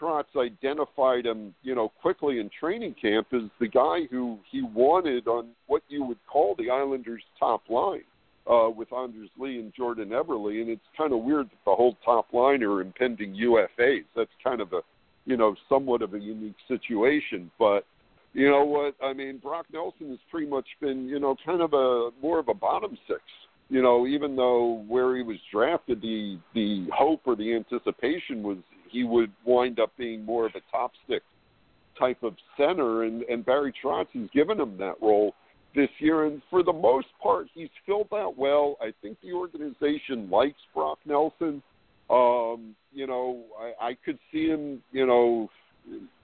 Trotz 0.00 0.24
identified 0.36 1.26
him, 1.26 1.54
you 1.62 1.74
know, 1.74 1.90
quickly 2.00 2.38
in 2.38 2.50
training 2.58 2.94
camp 3.00 3.28
as 3.32 3.42
the 3.60 3.68
guy 3.68 4.00
who 4.10 4.38
he 4.50 4.62
wanted 4.62 5.26
on 5.26 5.48
what 5.66 5.82
you 5.88 6.04
would 6.04 6.18
call 6.26 6.54
the 6.58 6.70
Islanders' 6.70 7.22
top 7.38 7.62
line 7.68 8.04
uh, 8.50 8.68
with 8.74 8.92
Anders 8.92 9.30
Lee 9.38 9.58
and 9.58 9.72
Jordan 9.74 10.10
Eberle. 10.10 10.60
And 10.60 10.70
it's 10.70 10.80
kind 10.96 11.12
of 11.12 11.20
weird 11.20 11.46
that 11.46 11.64
the 11.64 11.74
whole 11.74 11.96
top 12.04 12.32
line 12.32 12.62
are 12.62 12.80
impending 12.80 13.34
UFAs. 13.34 14.04
That's 14.14 14.30
kind 14.42 14.60
of 14.60 14.72
a, 14.72 14.80
you 15.24 15.36
know, 15.36 15.54
somewhat 15.68 16.02
of 16.02 16.14
a 16.14 16.18
unique 16.18 16.56
situation. 16.68 17.50
But 17.58 17.84
you 18.32 18.50
know 18.50 18.64
what? 18.64 18.94
I 19.02 19.12
mean, 19.12 19.38
Brock 19.38 19.66
Nelson 19.72 20.10
has 20.10 20.18
pretty 20.30 20.46
much 20.46 20.66
been, 20.80 21.08
you 21.08 21.18
know, 21.18 21.36
kind 21.44 21.62
of 21.62 21.72
a 21.72 22.10
more 22.20 22.38
of 22.38 22.48
a 22.48 22.54
bottom 22.54 22.96
six. 23.08 23.20
You 23.68 23.82
know, 23.82 24.06
even 24.06 24.36
though 24.36 24.84
where 24.86 25.16
he 25.16 25.22
was 25.22 25.38
drafted, 25.52 26.00
the 26.00 26.38
the 26.54 26.86
hope 26.94 27.22
or 27.24 27.34
the 27.34 27.54
anticipation 27.54 28.42
was 28.42 28.58
he 28.88 29.02
would 29.02 29.32
wind 29.44 29.80
up 29.80 29.92
being 29.98 30.24
more 30.24 30.46
of 30.46 30.52
a 30.54 30.60
top 30.70 30.92
six 31.08 31.24
type 31.98 32.22
of 32.22 32.34
center, 32.56 33.02
and 33.02 33.22
and 33.24 33.44
Barry 33.44 33.74
Trotz 33.82 34.06
has 34.14 34.28
given 34.32 34.60
him 34.60 34.76
that 34.78 34.94
role 35.02 35.34
this 35.74 35.90
year, 35.98 36.24
and 36.24 36.40
for 36.48 36.62
the 36.62 36.72
most 36.72 37.08
part, 37.22 37.48
he's 37.54 37.68
filled 37.84 38.08
that 38.10 38.32
well. 38.36 38.76
I 38.80 38.92
think 39.02 39.18
the 39.20 39.32
organization 39.32 40.30
likes 40.30 40.58
Brock 40.74 40.98
Nelson. 41.04 41.62
Um, 42.08 42.74
you 42.92 43.06
know, 43.06 43.42
I, 43.60 43.88
I 43.88 43.96
could 44.04 44.18
see 44.32 44.46
him, 44.46 44.82
you 44.92 45.06
know, 45.06 45.50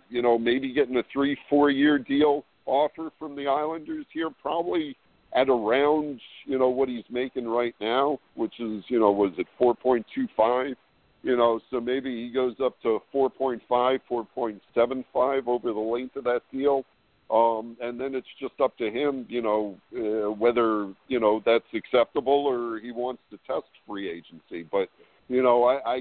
you 0.08 0.22
know, 0.22 0.38
maybe 0.38 0.72
getting 0.72 0.96
a 0.96 1.02
three, 1.12 1.36
four 1.50 1.70
year 1.70 1.98
deal 1.98 2.44
offer 2.66 3.10
from 3.18 3.36
the 3.36 3.46
Islanders 3.46 4.06
here, 4.12 4.30
probably 4.30 4.96
at 5.34 5.48
around, 5.48 6.20
you 6.44 6.58
know, 6.58 6.68
what 6.68 6.88
he's 6.88 7.04
making 7.10 7.46
right 7.46 7.74
now, 7.80 8.18
which 8.34 8.60
is, 8.60 8.84
you 8.88 9.00
know, 9.00 9.10
was 9.10 9.32
it 9.38 9.46
four 9.58 9.74
point 9.74 10.04
two 10.14 10.26
five? 10.36 10.74
You 11.22 11.36
know, 11.36 11.60
so 11.70 11.80
maybe 11.80 12.24
he 12.24 12.32
goes 12.32 12.56
up 12.60 12.74
to 12.82 13.00
4.5, 13.14 13.60
4.75 13.70 15.46
over 15.46 15.72
the 15.72 15.78
length 15.78 16.16
of 16.16 16.24
that 16.24 16.40
deal. 16.52 16.84
Um, 17.30 17.76
and 17.80 17.98
then 17.98 18.14
it's 18.14 18.26
just 18.40 18.60
up 18.60 18.76
to 18.78 18.90
him, 18.90 19.24
you 19.28 19.40
know, 19.40 19.78
uh, 19.96 20.32
whether, 20.32 20.92
you 21.06 21.20
know, 21.20 21.40
that's 21.46 21.64
acceptable 21.74 22.46
or 22.46 22.80
he 22.80 22.90
wants 22.90 23.22
to 23.30 23.38
test 23.46 23.68
free 23.86 24.10
agency. 24.10 24.68
But, 24.70 24.88
you 25.28 25.42
know, 25.42 25.64
I, 25.64 25.94
I, 25.94 26.00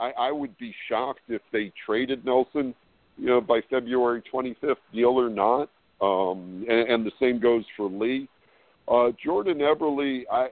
I, 0.00 0.10
I 0.18 0.32
would 0.32 0.56
be 0.56 0.74
shocked 0.88 1.20
if 1.28 1.42
they 1.52 1.70
traded 1.84 2.24
Nelson, 2.24 2.74
you 3.18 3.26
know, 3.26 3.40
by 3.42 3.60
February 3.68 4.22
25th, 4.32 4.76
deal 4.94 5.10
or 5.10 5.28
not. 5.28 5.68
Um, 6.00 6.64
and, 6.68 6.88
and 6.88 7.06
the 7.06 7.12
same 7.20 7.38
goes 7.38 7.64
for 7.76 7.88
Lee. 7.88 8.28
Uh, 8.88 9.10
Jordan 9.24 9.58
Eberle, 9.58 10.22
I, 10.30 10.44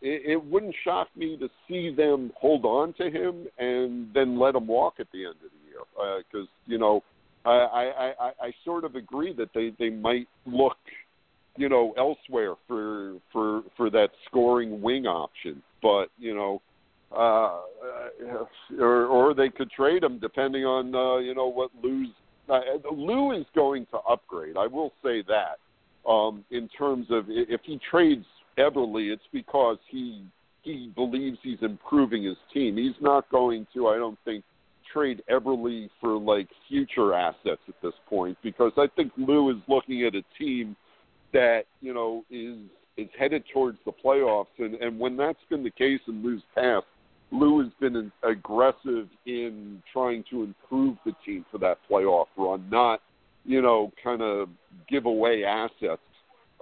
it, 0.00 0.22
it 0.32 0.44
wouldn't 0.44 0.74
shock 0.84 1.08
me 1.16 1.36
to 1.38 1.48
see 1.68 1.94
them 1.94 2.32
hold 2.36 2.64
on 2.64 2.92
to 2.94 3.10
him 3.10 3.46
and 3.58 4.08
then 4.14 4.38
let 4.38 4.54
him 4.54 4.66
walk 4.66 4.94
at 5.00 5.06
the 5.12 5.24
end 5.24 5.36
of 5.44 5.50
the 5.50 5.68
year 5.68 6.20
because 6.30 6.46
uh, 6.46 6.66
you 6.66 6.78
know 6.78 7.02
I, 7.44 7.50
I, 7.50 8.12
I, 8.20 8.32
I 8.42 8.52
sort 8.64 8.84
of 8.84 8.94
agree 8.94 9.34
that 9.34 9.50
they, 9.54 9.72
they 9.78 9.90
might 9.90 10.28
look 10.46 10.76
you 11.56 11.68
know 11.68 11.94
elsewhere 11.96 12.54
for 12.66 13.14
for 13.32 13.62
for 13.76 13.90
that 13.90 14.08
scoring 14.26 14.80
wing 14.80 15.06
option, 15.06 15.62
but 15.82 16.06
you 16.18 16.34
know. 16.34 16.62
Uh, 17.14 17.60
or, 18.80 19.06
or 19.06 19.34
they 19.34 19.48
could 19.48 19.70
trade 19.70 20.02
him 20.02 20.18
depending 20.18 20.64
on 20.64 20.92
uh, 20.96 21.18
you 21.18 21.32
know 21.32 21.46
what 21.46 21.70
Lou's. 21.80 22.08
Uh, 22.48 22.58
Lou 22.90 23.30
is 23.38 23.46
going 23.54 23.86
to 23.92 23.98
upgrade. 23.98 24.56
I 24.56 24.66
will 24.66 24.90
say 25.00 25.22
that. 25.28 25.58
Um, 26.08 26.44
in 26.50 26.68
terms 26.68 27.06
of 27.10 27.24
if 27.28 27.60
he 27.64 27.80
trades 27.90 28.26
Eberle, 28.58 29.12
it's 29.12 29.22
because 29.32 29.78
he 29.90 30.24
he 30.62 30.90
believes 30.94 31.38
he's 31.42 31.58
improving 31.62 32.24
his 32.24 32.36
team. 32.52 32.76
He's 32.76 33.00
not 33.00 33.28
going 33.30 33.66
to, 33.74 33.88
I 33.88 33.96
don't 33.96 34.18
think, 34.24 34.44
trade 34.92 35.22
Eberle 35.30 35.88
for 36.00 36.18
like 36.18 36.48
future 36.68 37.14
assets 37.14 37.60
at 37.68 37.74
this 37.82 37.92
point 38.08 38.36
because 38.42 38.72
I 38.76 38.86
think 38.96 39.12
Lou 39.16 39.50
is 39.50 39.56
looking 39.68 40.04
at 40.04 40.14
a 40.14 40.22
team 40.38 40.76
that 41.32 41.64
you 41.80 41.92
know 41.92 42.24
is 42.30 42.58
is 42.96 43.08
headed 43.18 43.42
towards 43.52 43.78
the 43.84 43.92
playoffs, 43.92 44.46
and 44.58 44.74
and 44.76 44.98
when 44.98 45.16
that's 45.16 45.38
been 45.50 45.64
the 45.64 45.70
case 45.70 46.00
in 46.06 46.22
Lou's 46.22 46.42
past, 46.54 46.86
Lou 47.32 47.60
has 47.62 47.72
been 47.80 48.12
aggressive 48.22 49.08
in 49.26 49.82
trying 49.92 50.24
to 50.30 50.44
improve 50.44 50.96
the 51.04 51.12
team 51.26 51.44
for 51.50 51.58
that 51.58 51.78
playoff 51.90 52.26
run, 52.36 52.68
not 52.70 53.00
you 53.44 53.62
know 53.62 53.92
kind 54.02 54.22
of 54.22 54.48
give 54.88 55.06
away 55.06 55.44
assets 55.44 56.02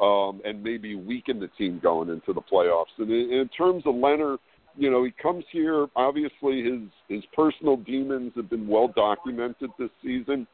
um, 0.01 0.41
and 0.45 0.63
maybe 0.63 0.95
weaken 0.95 1.41
the 1.41 1.49
team 1.59 1.81
going 1.83 2.09
into 2.09 2.33
the 2.33 2.41
playoffs. 2.41 2.87
And 2.99 3.11
in, 3.11 3.33
in 3.33 3.49
terms 3.49 3.85
of 3.87 3.95
Lehner 3.95 4.39
you 4.77 4.91
know, 4.91 5.05
he 5.05 5.13
comes 5.23 5.45
here. 5.51 5.87
Obviously, 5.97 6.63
his 6.63 6.81
his 7.09 7.23
personal 7.35 7.77
demons 7.77 8.33
have 8.37 8.49
been 8.49 8.67
well 8.67 8.89
documented 8.89 9.71
this 9.79 9.91
season. 10.03 10.47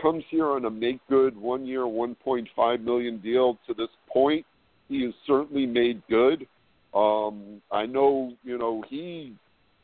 Comes 0.00 0.24
here 0.30 0.46
on 0.46 0.64
a 0.64 0.70
make 0.70 1.00
good 1.08 1.36
one 1.36 1.66
year, 1.66 1.86
one 1.86 2.14
point 2.16 2.48
five 2.54 2.80
million 2.80 3.18
deal. 3.18 3.58
To 3.66 3.74
this 3.74 3.88
point, 4.08 4.44
he 4.88 5.02
has 5.04 5.14
certainly 5.26 5.66
made 5.66 6.02
good. 6.08 6.46
Um, 6.94 7.60
I 7.72 7.86
know, 7.86 8.32
you 8.44 8.58
know, 8.58 8.84
he 8.88 9.34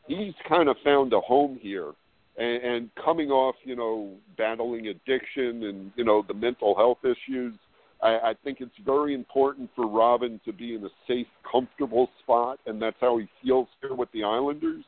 he's 0.06 0.34
kind 0.48 0.68
of 0.68 0.76
found 0.84 1.12
a 1.12 1.20
home 1.20 1.58
here, 1.60 1.92
and, 2.36 2.62
and 2.62 2.90
coming 3.02 3.30
off, 3.30 3.56
you 3.64 3.76
know, 3.76 4.12
battling 4.36 4.88
addiction 4.88 5.64
and 5.64 5.92
you 5.96 6.04
know 6.04 6.24
the 6.26 6.34
mental 6.34 6.76
health 6.76 6.98
issues 7.04 7.54
I, 8.02 8.08
I 8.08 8.34
think 8.44 8.58
it's 8.60 8.70
very 8.84 9.14
important 9.14 9.70
for 9.76 9.86
Robin 9.86 10.40
to 10.44 10.52
be 10.52 10.74
in 10.74 10.84
a 10.84 10.88
safe, 11.06 11.26
comfortable 11.50 12.08
spot, 12.22 12.58
and 12.66 12.80
that's 12.80 12.96
how 13.00 13.18
he 13.18 13.28
feels 13.42 13.68
here 13.80 13.94
with 13.94 14.10
the 14.12 14.24
Islanders. 14.24 14.84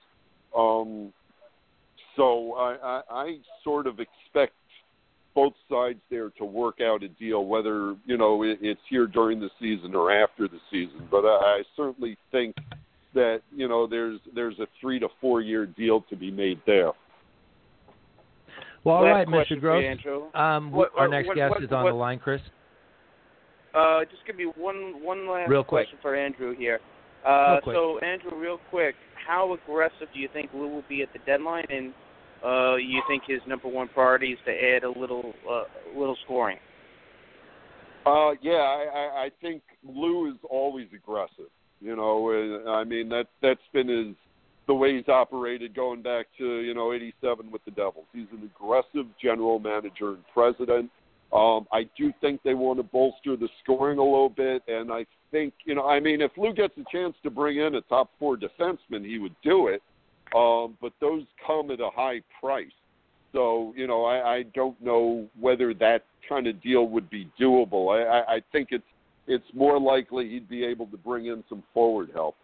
Um, 0.56 1.12
so 2.16 2.54
I, 2.54 2.76
I, 2.82 3.02
I 3.10 3.36
sort 3.64 3.86
of 3.86 3.98
expect 4.00 4.54
both 5.34 5.54
sides 5.70 6.00
there 6.10 6.30
to 6.30 6.44
work 6.44 6.80
out 6.82 7.02
a 7.02 7.08
deal, 7.08 7.44
whether 7.46 7.96
you 8.04 8.18
know 8.18 8.42
it, 8.42 8.58
it's 8.60 8.80
here 8.88 9.06
during 9.06 9.40
the 9.40 9.50
season 9.60 9.94
or 9.94 10.12
after 10.12 10.46
the 10.46 10.60
season. 10.70 11.08
But 11.10 11.24
I, 11.24 11.60
I 11.60 11.62
certainly 11.76 12.16
think 12.30 12.54
that 13.14 13.40
you 13.54 13.68
know 13.68 13.86
there's 13.86 14.20
there's 14.34 14.58
a 14.58 14.66
three 14.80 14.98
to 14.98 15.08
four 15.20 15.40
year 15.40 15.66
deal 15.66 16.02
to 16.10 16.16
be 16.16 16.30
made 16.30 16.60
there. 16.66 16.92
Well, 18.84 18.96
all 18.96 19.02
Last 19.04 19.12
right, 19.14 19.28
question 19.28 19.58
Mr. 19.58 19.60
for 19.60 20.04
Gross. 20.04 20.30
Um, 20.34 20.72
What- 20.72 20.90
our 20.96 21.08
next 21.08 21.28
what- 21.28 21.36
guest 21.36 21.50
what- 21.54 21.62
is 21.62 21.72
on 21.72 21.84
what- 21.84 21.90
the 21.90 21.96
line, 21.96 22.18
Chris. 22.18 22.42
Uh, 23.74 24.04
just 24.06 24.24
give 24.26 24.36
me 24.36 24.44
one 24.44 25.02
one 25.02 25.26
last 25.26 25.48
Real 25.48 25.64
quick. 25.64 25.86
question 25.86 25.98
for 26.02 26.14
Andrew 26.14 26.54
here. 26.54 26.80
Uh, 27.24 27.52
Real 27.52 27.60
quick. 27.62 27.76
so 27.76 27.98
Andrew, 28.00 28.34
real 28.34 28.58
quick, 28.70 28.96
how 29.14 29.52
aggressive 29.52 30.12
do 30.12 30.18
you 30.18 30.28
think 30.28 30.52
Lou 30.52 30.66
will 30.68 30.82
be 30.88 31.02
at 31.02 31.12
the 31.12 31.20
deadline, 31.20 31.64
and 31.70 31.94
uh, 32.44 32.74
you 32.74 33.00
think 33.06 33.24
his 33.24 33.40
number 33.46 33.68
one 33.68 33.88
priority 33.88 34.32
is 34.32 34.38
to 34.44 34.52
add 34.52 34.82
a 34.84 34.90
little 34.90 35.32
uh, 35.48 35.64
little 35.94 36.16
scoring? 36.16 36.58
Uh, 38.04 38.32
yeah, 38.42 38.54
I, 38.54 38.84
I, 38.92 39.22
I 39.26 39.30
think 39.40 39.62
Lou 39.84 40.26
is 40.30 40.36
always 40.50 40.88
aggressive. 40.92 41.50
You 41.80 41.96
know, 41.96 42.28
uh, 42.66 42.72
I 42.72 42.84
mean 42.84 43.08
that 43.10 43.28
that's 43.40 43.66
been 43.72 43.88
his 43.88 44.16
the 44.66 44.74
way 44.74 44.96
he's 44.96 45.08
operated 45.08 45.74
going 45.74 46.02
back 46.02 46.26
to 46.38 46.60
you 46.60 46.74
know 46.74 46.92
'87 46.92 47.50
with 47.50 47.64
the 47.64 47.70
Devils. 47.72 48.06
He's 48.12 48.26
an 48.32 48.48
aggressive 48.54 49.06
general 49.20 49.58
manager 49.58 50.10
and 50.10 50.24
president. 50.32 50.90
Um, 51.32 51.66
I 51.72 51.88
do 51.96 52.12
think 52.20 52.42
they 52.42 52.54
want 52.54 52.78
to 52.78 52.82
bolster 52.82 53.36
the 53.36 53.48
scoring 53.62 53.98
a 53.98 54.04
little 54.04 54.28
bit, 54.28 54.62
and 54.68 54.92
I 54.92 55.06
think 55.30 55.54
you 55.64 55.74
know, 55.74 55.88
I 55.88 55.98
mean, 55.98 56.20
if 56.20 56.32
Lou 56.36 56.52
gets 56.52 56.74
a 56.76 56.84
chance 56.92 57.14
to 57.22 57.30
bring 57.30 57.58
in 57.58 57.74
a 57.74 57.80
top 57.82 58.10
four 58.18 58.36
defenseman, 58.36 59.04
he 59.04 59.18
would 59.18 59.34
do 59.42 59.68
it. 59.68 59.82
Um, 60.36 60.78
but 60.80 60.92
those 61.00 61.24
come 61.46 61.70
at 61.70 61.80
a 61.80 61.90
high 61.94 62.20
price. 62.40 62.66
So 63.32 63.72
you 63.76 63.86
know, 63.86 64.04
I, 64.04 64.34
I 64.34 64.42
don't 64.54 64.80
know 64.82 65.26
whether 65.40 65.74
that 65.74 66.04
kind 66.28 66.46
of 66.46 66.62
deal 66.62 66.86
would 66.88 67.08
be 67.10 67.28
doable. 67.40 67.98
I, 67.98 68.18
I, 68.18 68.34
I 68.36 68.42
think 68.52 68.68
it's 68.70 68.84
it's 69.26 69.44
more 69.54 69.80
likely 69.80 70.28
he'd 70.28 70.48
be 70.48 70.64
able 70.64 70.86
to 70.88 70.96
bring 70.96 71.26
in 71.26 71.42
some 71.48 71.62
forward 71.72 72.10
help. 72.12 72.36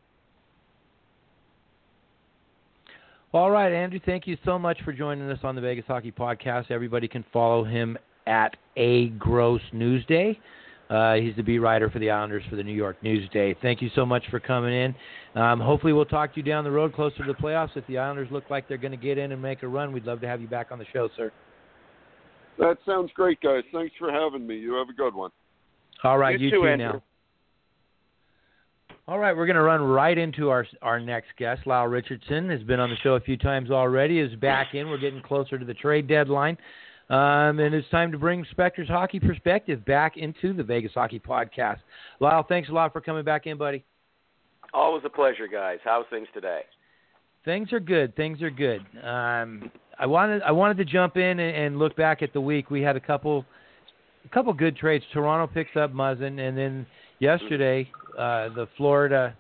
All 3.35 3.51
right, 3.51 3.71
Andrew, 3.71 4.01
thank 4.07 4.27
you 4.27 4.39
so 4.43 4.59
much 4.59 4.79
for 4.87 4.93
joining 4.93 5.29
us 5.31 5.39
on 5.43 5.55
the 5.55 5.61
Vegas 5.61 5.85
Hockey 5.87 6.11
Podcast. 6.11 6.71
Everybody 6.71 7.07
can 7.09 7.23
follow 7.31 7.63
him 7.63 7.99
at 8.27 8.57
A 8.79 9.09
Gross 9.11 9.61
Newsday. 9.75 10.39
Uh, 10.89 11.17
he's 11.17 11.37
the 11.37 11.43
beat 11.43 11.59
writer 11.59 11.91
for 11.91 11.99
the 11.99 12.09
Islanders 12.09 12.43
for 12.49 12.57
the 12.57 12.63
New 12.63 12.73
York 12.73 12.97
Newsday. 13.05 13.55
Thank 13.61 13.83
you 13.83 13.91
so 13.95 14.07
much 14.07 14.23
for 14.31 14.41
coming 14.41 14.73
in. 14.73 14.95
Um, 15.39 15.61
hopefully, 15.61 15.93
we'll 15.93 16.07
talk 16.07 16.33
to 16.33 16.37
you 16.39 16.43
down 16.43 16.65
the 16.65 16.71
road 16.71 16.95
closer 16.95 17.19
to 17.19 17.25
the 17.31 17.35
playoffs. 17.35 17.77
If 17.77 17.87
the 17.87 17.99
Islanders 17.99 18.29
look 18.31 18.49
like 18.49 18.67
they're 18.67 18.79
going 18.79 18.93
to 18.93 18.97
get 18.97 19.19
in 19.19 19.33
and 19.33 19.43
make 19.43 19.63
a 19.63 19.69
run, 19.69 19.93
we'd 19.93 20.07
love 20.07 20.23
to 20.23 20.27
have 20.27 20.41
you 20.41 20.49
back 20.49 20.69
on 20.71 20.79
the 20.79 20.87
show, 20.91 21.11
sir. 21.15 21.31
That 22.59 22.79
sounds 22.87 23.11
great, 23.15 23.43
guys. 23.43 23.63
Thanks 23.75 23.95
for 23.99 24.11
having 24.11 24.47
me. 24.47 24.57
You 24.57 24.73
have 24.77 24.89
a 24.89 24.95
good 24.95 25.15
one. 25.15 25.31
All 26.03 26.17
right, 26.17 26.41
You 26.41 26.47
you, 26.47 26.51
too, 26.51 26.63
too 26.63 26.69
Andrew. 26.69 26.93
now. 26.95 27.03
All 29.09 29.19
right, 29.19 29.35
we're 29.35 29.47
going 29.47 29.57
to 29.57 29.63
run 29.63 29.81
right 29.81 30.19
into 30.19 30.51
our 30.51 30.67
our 30.83 31.01
next 31.01 31.29
guest. 31.39 31.67
Lyle 31.67 31.87
Richardson 31.87 32.51
has 32.51 32.63
been 32.63 32.79
on 32.79 32.91
the 32.91 32.97
show 32.97 33.15
a 33.15 33.21
few 33.21 33.39
times 33.39 33.71
already. 33.71 34.21
Is 34.21 34.35
back 34.35 34.75
in. 34.75 34.91
We're 34.91 34.99
getting 34.99 35.23
closer 35.23 35.59
to 35.59 35.65
the 35.65 35.73
trade 35.73 36.07
deadline, 36.07 36.59
um, 37.09 37.59
and 37.59 37.75
it's 37.75 37.89
time 37.89 38.13
to 38.13 38.19
bring 38.19 38.45
Spector's 38.55 38.87
hockey 38.87 39.19
perspective 39.19 39.83
back 39.87 40.19
into 40.19 40.53
the 40.53 40.63
Vegas 40.63 40.93
Hockey 40.93 41.19
Podcast. 41.19 41.79
Lyle, 42.21 42.45
thanks 42.47 42.69
a 42.69 42.73
lot 42.73 42.93
for 42.93 43.01
coming 43.01 43.25
back 43.25 43.47
in, 43.47 43.57
buddy. 43.57 43.83
Always 44.75 45.03
a 45.07 45.09
pleasure, 45.09 45.49
guys. 45.49 45.79
How's 45.83 46.05
things 46.11 46.29
today? 46.35 46.61
Things 47.47 47.73
are 47.73 47.81
good. 47.81 48.15
Things 48.15 48.43
are 48.43 48.51
good. 48.51 48.83
Um, 49.03 49.71
I 49.99 50.05
wanted 50.05 50.43
I 50.43 50.53
wanted 50.53 50.77
to 50.77 50.85
jump 50.85 51.17
in 51.17 51.41
and, 51.41 51.41
and 51.41 51.79
look 51.79 51.97
back 51.97 52.21
at 52.21 52.35
the 52.35 52.43
week. 52.43 52.71
We 52.71 52.83
had 52.83 52.97
a 52.97 53.01
couple 53.01 53.47
a 54.27 54.29
couple 54.29 54.53
good 54.53 54.77
trades. 54.77 55.03
Toronto 55.15 55.51
picks 55.51 55.77
up 55.77 55.95
Muzzin, 55.95 56.39
and 56.47 56.59
then 56.59 56.87
yesterday 57.19 57.89
uh, 58.19 58.49
the 58.55 58.67
Florida 58.77 59.37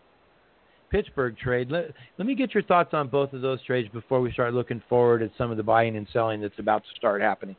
Pittsburgh 0.91 1.37
trade. 1.37 1.71
Let, 1.71 1.91
let 2.17 2.27
me 2.27 2.35
get 2.35 2.55
your 2.55 2.63
thoughts 2.63 2.91
on 2.95 3.09
both 3.09 3.33
of 3.33 3.43
those 3.43 3.63
trades 3.65 3.89
before 3.93 4.21
we 4.21 4.33
start 4.33 4.55
looking 4.55 4.83
forward 4.89 5.23
at 5.23 5.31
some 5.37 5.51
of 5.51 5.57
the 5.57 5.63
buying 5.63 5.97
and 5.97 6.07
selling 6.13 6.41
that's 6.41 6.59
about 6.59 6.83
to 6.85 6.89
start 6.97 7.21
happening. 7.21 7.57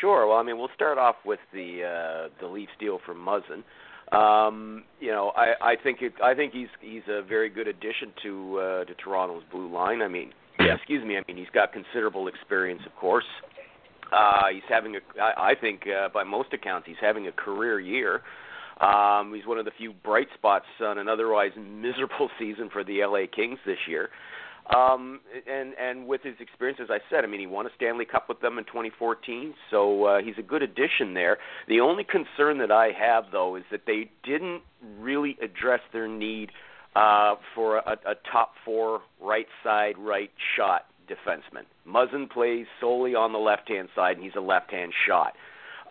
Sure. 0.00 0.26
Well, 0.26 0.36
I 0.38 0.42
mean, 0.42 0.58
we'll 0.58 0.68
start 0.74 0.98
off 0.98 1.16
with 1.24 1.40
the 1.52 1.82
uh, 1.82 2.28
the 2.40 2.46
Leafs 2.46 2.72
deal 2.78 3.00
for 3.04 3.14
Muzzin. 3.14 3.64
Um, 4.16 4.84
you 5.00 5.10
know, 5.10 5.32
I, 5.36 5.72
I 5.72 5.74
think 5.82 5.98
it, 6.02 6.12
I 6.22 6.34
think 6.34 6.52
he's 6.52 6.68
he's 6.80 7.02
a 7.08 7.22
very 7.22 7.48
good 7.48 7.66
addition 7.66 8.12
to 8.22 8.58
uh, 8.58 8.84
to 8.84 8.94
Toronto's 8.94 9.42
blue 9.50 9.72
line. 9.72 10.02
I 10.02 10.08
mean, 10.08 10.32
Yeah. 10.60 10.74
excuse 10.74 11.04
me. 11.04 11.16
I 11.16 11.22
mean, 11.26 11.36
he's 11.36 11.50
got 11.52 11.72
considerable 11.72 12.28
experience, 12.28 12.82
of 12.86 12.94
course. 12.96 13.24
Uh, 14.12 14.48
he's 14.52 14.62
having 14.68 14.96
a, 14.96 15.20
I, 15.20 15.50
I 15.50 15.54
think, 15.60 15.82
uh, 15.86 16.08
by 16.08 16.24
most 16.24 16.52
accounts, 16.52 16.86
he's 16.86 16.96
having 17.00 17.28
a 17.28 17.32
career 17.32 17.78
year. 17.78 18.22
Um, 18.80 19.34
he's 19.34 19.46
one 19.46 19.58
of 19.58 19.64
the 19.66 19.72
few 19.76 19.92
bright 19.92 20.28
spots 20.34 20.64
on 20.80 20.98
an 20.98 21.08
otherwise 21.08 21.52
miserable 21.56 22.30
season 22.38 22.70
for 22.72 22.82
the 22.82 23.04
LA 23.04 23.26
Kings 23.34 23.58
this 23.66 23.78
year. 23.88 24.10
Um, 24.74 25.20
and 25.48 25.74
and 25.74 26.06
with 26.06 26.22
his 26.22 26.34
experience, 26.38 26.78
as 26.80 26.90
I 26.90 26.98
said, 27.10 27.24
I 27.24 27.26
mean, 27.26 27.40
he 27.40 27.46
won 27.46 27.66
a 27.66 27.70
Stanley 27.76 28.04
Cup 28.04 28.28
with 28.28 28.40
them 28.40 28.56
in 28.56 28.64
2014, 28.64 29.54
so 29.68 30.04
uh, 30.04 30.22
he's 30.22 30.36
a 30.38 30.42
good 30.42 30.62
addition 30.62 31.14
there. 31.14 31.38
The 31.66 31.80
only 31.80 32.04
concern 32.04 32.58
that 32.58 32.70
I 32.70 32.90
have, 32.96 33.24
though, 33.32 33.56
is 33.56 33.64
that 33.72 33.80
they 33.86 34.10
didn't 34.22 34.62
really 35.00 35.36
address 35.42 35.80
their 35.92 36.06
need 36.06 36.50
uh, 36.94 37.34
for 37.54 37.78
a, 37.78 37.98
a 38.06 38.14
top 38.30 38.52
four 38.64 39.00
right 39.20 39.48
side 39.64 39.94
right 39.98 40.30
shot 40.56 40.86
defenseman. 41.08 41.64
Muzzin 41.88 42.30
plays 42.30 42.66
solely 42.80 43.14
on 43.16 43.32
the 43.32 43.38
left 43.38 43.68
hand 43.68 43.88
side, 43.96 44.16
and 44.16 44.24
he's 44.24 44.36
a 44.36 44.40
left 44.40 44.70
hand 44.70 44.92
shot. 45.08 45.34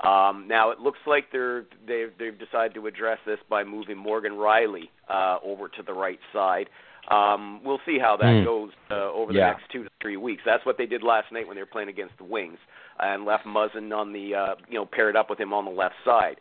Um, 0.03 0.45
now 0.47 0.69
it 0.71 0.79
looks 0.79 0.99
like 1.05 1.25
they're 1.31 1.65
they've 1.87 2.11
they've 2.17 2.37
decided 2.37 2.73
to 2.75 2.87
address 2.87 3.17
this 3.25 3.39
by 3.49 3.63
moving 3.63 3.97
Morgan 3.97 4.33
Rielly 4.33 4.89
uh, 5.09 5.37
over 5.43 5.67
to 5.67 5.83
the 5.83 5.93
right 5.93 6.19
side. 6.31 6.69
Um, 7.09 7.61
we'll 7.65 7.81
see 7.85 7.97
how 7.99 8.15
that 8.17 8.39
Hmm. 8.39 8.43
goes 8.45 8.69
uh, 8.91 9.11
over 9.11 9.33
the 9.33 9.39
Yeah. 9.39 9.47
next 9.51 9.63
two 9.71 9.83
to 9.83 9.89
three 10.01 10.15
weeks. 10.17 10.43
That's 10.45 10.65
what 10.65 10.77
they 10.77 10.85
did 10.85 11.01
last 11.03 11.31
night 11.31 11.47
when 11.47 11.55
they 11.55 11.61
were 11.61 11.65
playing 11.65 11.89
against 11.89 12.17
the 12.17 12.23
Wings 12.23 12.59
and 12.99 13.25
left 13.25 13.45
Muzzin 13.45 13.91
on 13.97 14.13
the 14.13 14.35
uh, 14.35 14.55
you 14.69 14.75
know 14.75 14.85
paired 14.85 15.15
up 15.15 15.29
with 15.29 15.39
him 15.39 15.51
on 15.53 15.65
the 15.65 15.71
left 15.71 15.95
side. 16.05 16.39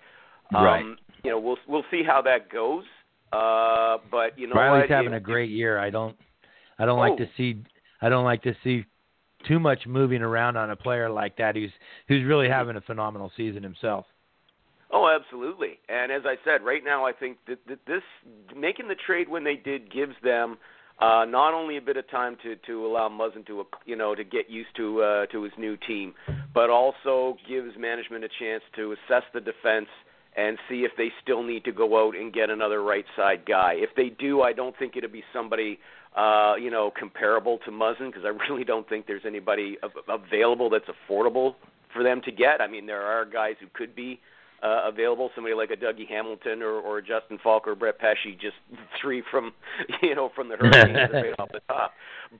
Um, 0.54 0.64
Right. 0.64 0.84
You 1.24 1.30
know 1.30 1.38
we'll 1.40 1.58
we'll 1.66 1.84
see 1.90 2.02
how 2.06 2.22
that 2.22 2.50
goes. 2.50 2.84
Uh, 3.32 3.98
but 4.10 4.38
you 4.38 4.46
know 4.46 4.54
Rielly's 4.54 4.82
what? 4.82 4.90
having 4.90 5.12
It- 5.12 5.16
a 5.16 5.20
great 5.20 5.50
year. 5.50 5.78
I 5.78 5.90
don't 5.90 6.16
I 6.78 6.86
don't 6.86 6.98
Oh. 6.98 7.02
like 7.02 7.16
to 7.18 7.28
see 7.36 7.62
I 8.00 8.08
don't 8.08 8.24
like 8.24 8.42
to 8.42 8.54
see 8.62 8.84
too 9.46 9.60
much 9.60 9.86
moving 9.86 10.22
around 10.22 10.56
on 10.56 10.70
a 10.70 10.76
player 10.76 11.08
like 11.08 11.36
that 11.36 11.54
who's 11.54 11.72
who's 12.08 12.24
really 12.24 12.48
having 12.48 12.76
a 12.76 12.80
phenomenal 12.80 13.30
season 13.36 13.62
himself. 13.62 14.06
Oh, 14.90 15.08
absolutely. 15.08 15.78
And 15.88 16.10
as 16.10 16.22
I 16.24 16.36
said, 16.44 16.64
right 16.64 16.82
now 16.82 17.04
I 17.04 17.12
think 17.12 17.38
that, 17.46 17.58
that 17.68 17.78
this 17.86 18.02
making 18.56 18.88
the 18.88 18.94
trade 18.94 19.28
when 19.28 19.44
they 19.44 19.56
did 19.56 19.92
gives 19.92 20.14
them 20.22 20.56
uh, 20.98 21.24
not 21.28 21.54
only 21.54 21.76
a 21.76 21.80
bit 21.80 21.96
of 21.96 22.10
time 22.10 22.36
to 22.42 22.56
to 22.66 22.86
allow 22.86 23.08
Muzzin 23.08 23.46
to 23.46 23.66
you 23.84 23.96
know 23.96 24.14
to 24.14 24.24
get 24.24 24.50
used 24.50 24.74
to 24.76 25.02
uh, 25.02 25.26
to 25.26 25.42
his 25.42 25.52
new 25.58 25.76
team, 25.76 26.14
but 26.54 26.70
also 26.70 27.36
gives 27.48 27.76
management 27.78 28.24
a 28.24 28.28
chance 28.40 28.62
to 28.76 28.92
assess 28.92 29.22
the 29.32 29.40
defense 29.40 29.88
and 30.38 30.56
see 30.68 30.84
if 30.84 30.92
they 30.96 31.10
still 31.20 31.42
need 31.42 31.64
to 31.64 31.72
go 31.72 32.06
out 32.06 32.16
and 32.16 32.32
get 32.32 32.48
another 32.48 32.80
right 32.82 33.04
side 33.16 33.44
guy. 33.44 33.74
If 33.74 33.90
they 33.96 34.08
do, 34.08 34.42
I 34.42 34.52
don't 34.52 34.76
think 34.78 34.96
it'll 34.96 35.10
be 35.10 35.24
somebody 35.32 35.80
uh, 36.16 36.54
you 36.58 36.70
know 36.70 36.92
comparable 36.96 37.58
to 37.64 37.70
Muzzin 37.70 38.06
because 38.12 38.24
I 38.24 38.28
really 38.48 38.64
don't 38.64 38.88
think 38.88 39.06
there's 39.06 39.26
anybody 39.26 39.76
available 40.08 40.70
that's 40.70 40.86
affordable 40.86 41.56
for 41.92 42.02
them 42.02 42.22
to 42.24 42.30
get. 42.30 42.60
I 42.60 42.68
mean, 42.68 42.86
there 42.86 43.02
are 43.02 43.24
guys 43.24 43.56
who 43.60 43.66
could 43.74 43.96
be 43.96 44.20
uh, 44.62 44.82
available. 44.84 45.30
Somebody 45.34 45.56
like 45.56 45.70
a 45.70 45.76
Dougie 45.76 46.08
Hamilton 46.08 46.62
or, 46.62 46.74
or 46.74 47.00
Justin 47.00 47.38
Faulk 47.42 47.66
or 47.66 47.74
Brett 47.74 47.98
Pesce, 47.98 48.36
just 48.40 48.56
three 49.02 49.24
from 49.30 49.52
you 50.02 50.14
know 50.14 50.30
from 50.36 50.48
the 50.48 50.56
Hurricanes 50.56 51.12
right 51.12 51.34
off 51.40 51.50
the 51.52 51.60
top. 51.68 51.94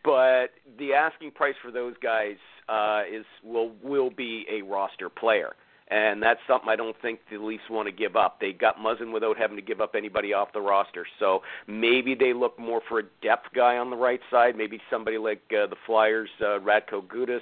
But 0.04 0.50
the 0.78 0.94
asking 0.94 1.32
price 1.32 1.54
for 1.60 1.72
those 1.72 1.94
guys 2.00 2.36
uh, 2.68 3.02
is 3.12 3.24
will 3.42 3.72
will 3.82 4.10
be 4.10 4.46
a 4.48 4.62
roster 4.62 5.08
player. 5.08 5.54
And 5.90 6.22
that's 6.22 6.40
something 6.46 6.68
I 6.68 6.76
don't 6.76 6.96
think 7.00 7.20
the 7.30 7.38
Leafs 7.38 7.62
want 7.70 7.86
to 7.86 7.92
give 7.92 8.14
up. 8.14 8.40
They 8.40 8.52
got 8.52 8.76
Muzzin 8.76 9.12
without 9.12 9.38
having 9.38 9.56
to 9.56 9.62
give 9.62 9.80
up 9.80 9.94
anybody 9.94 10.34
off 10.34 10.52
the 10.52 10.60
roster. 10.60 11.06
So 11.18 11.40
maybe 11.66 12.14
they 12.14 12.34
look 12.34 12.58
more 12.58 12.82
for 12.88 12.98
a 12.98 13.04
depth 13.22 13.46
guy 13.54 13.78
on 13.78 13.88
the 13.88 13.96
right 13.96 14.20
side. 14.30 14.56
Maybe 14.56 14.80
somebody 14.90 15.16
like 15.16 15.42
uh, 15.50 15.66
the 15.66 15.76
Flyers, 15.86 16.28
uh, 16.40 16.60
Radko 16.60 17.06
Gudas 17.06 17.40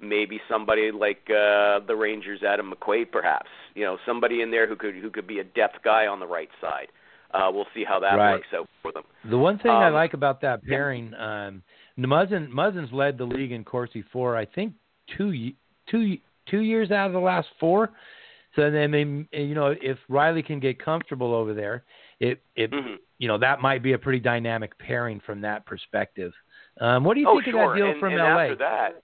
maybe 0.00 0.40
somebody 0.48 0.90
like 0.90 1.22
uh, 1.30 1.80
the 1.86 1.96
Rangers, 1.96 2.42
Adam 2.46 2.72
McQuaid, 2.72 3.10
perhaps. 3.10 3.48
You 3.74 3.84
know, 3.84 3.98
somebody 4.06 4.42
in 4.42 4.50
there 4.50 4.68
who 4.68 4.76
could 4.76 4.94
who 4.94 5.10
could 5.10 5.26
be 5.26 5.38
a 5.38 5.44
depth 5.44 5.76
guy 5.84 6.06
on 6.06 6.20
the 6.20 6.26
right 6.26 6.50
side. 6.60 6.88
Uh, 7.32 7.50
we'll 7.52 7.66
see 7.74 7.84
how 7.84 8.00
that 8.00 8.14
right. 8.14 8.32
works 8.32 8.46
out 8.54 8.68
for 8.82 8.92
them. 8.92 9.02
The 9.28 9.36
one 9.38 9.58
thing 9.58 9.70
um, 9.70 9.78
I 9.78 9.88
like 9.88 10.14
about 10.14 10.40
that 10.42 10.64
pairing, 10.64 11.12
um, 11.14 11.62
Muzzin 11.98 12.48
Muzzin's 12.48 12.92
led 12.92 13.18
the 13.18 13.24
league 13.24 13.52
in 13.52 13.64
Corsi 13.64 14.04
for 14.12 14.36
I 14.36 14.46
think 14.46 14.74
two 15.16 15.52
two 15.90 16.18
two 16.50 16.60
years 16.60 16.90
out 16.90 17.06
of 17.06 17.12
the 17.12 17.18
last 17.18 17.48
four. 17.58 17.90
So 18.54 18.70
then, 18.70 18.90
mean, 18.90 19.28
you 19.32 19.54
know, 19.54 19.74
if 19.80 19.98
Rielly 20.10 20.44
can 20.44 20.60
get 20.60 20.82
comfortable 20.82 21.34
over 21.34 21.52
there, 21.52 21.84
it 22.20 22.42
it 22.54 22.70
mm-hmm. 22.70 22.94
you 23.18 23.28
know 23.28 23.38
that 23.38 23.60
might 23.60 23.82
be 23.82 23.92
a 23.92 23.98
pretty 23.98 24.20
dynamic 24.20 24.76
pairing 24.78 25.20
from 25.24 25.40
that 25.42 25.66
perspective. 25.66 26.32
Um, 26.80 27.04
what 27.04 27.14
do 27.14 27.20
you 27.20 27.28
oh, 27.28 27.40
think 27.40 27.54
sure. 27.54 27.64
of 27.64 27.70
that 27.70 27.76
deal 27.76 27.90
and, 27.90 28.00
from 28.00 28.12
and 28.12 28.22
LA? 28.22 28.40
After 28.40 28.56
that, 28.56 29.02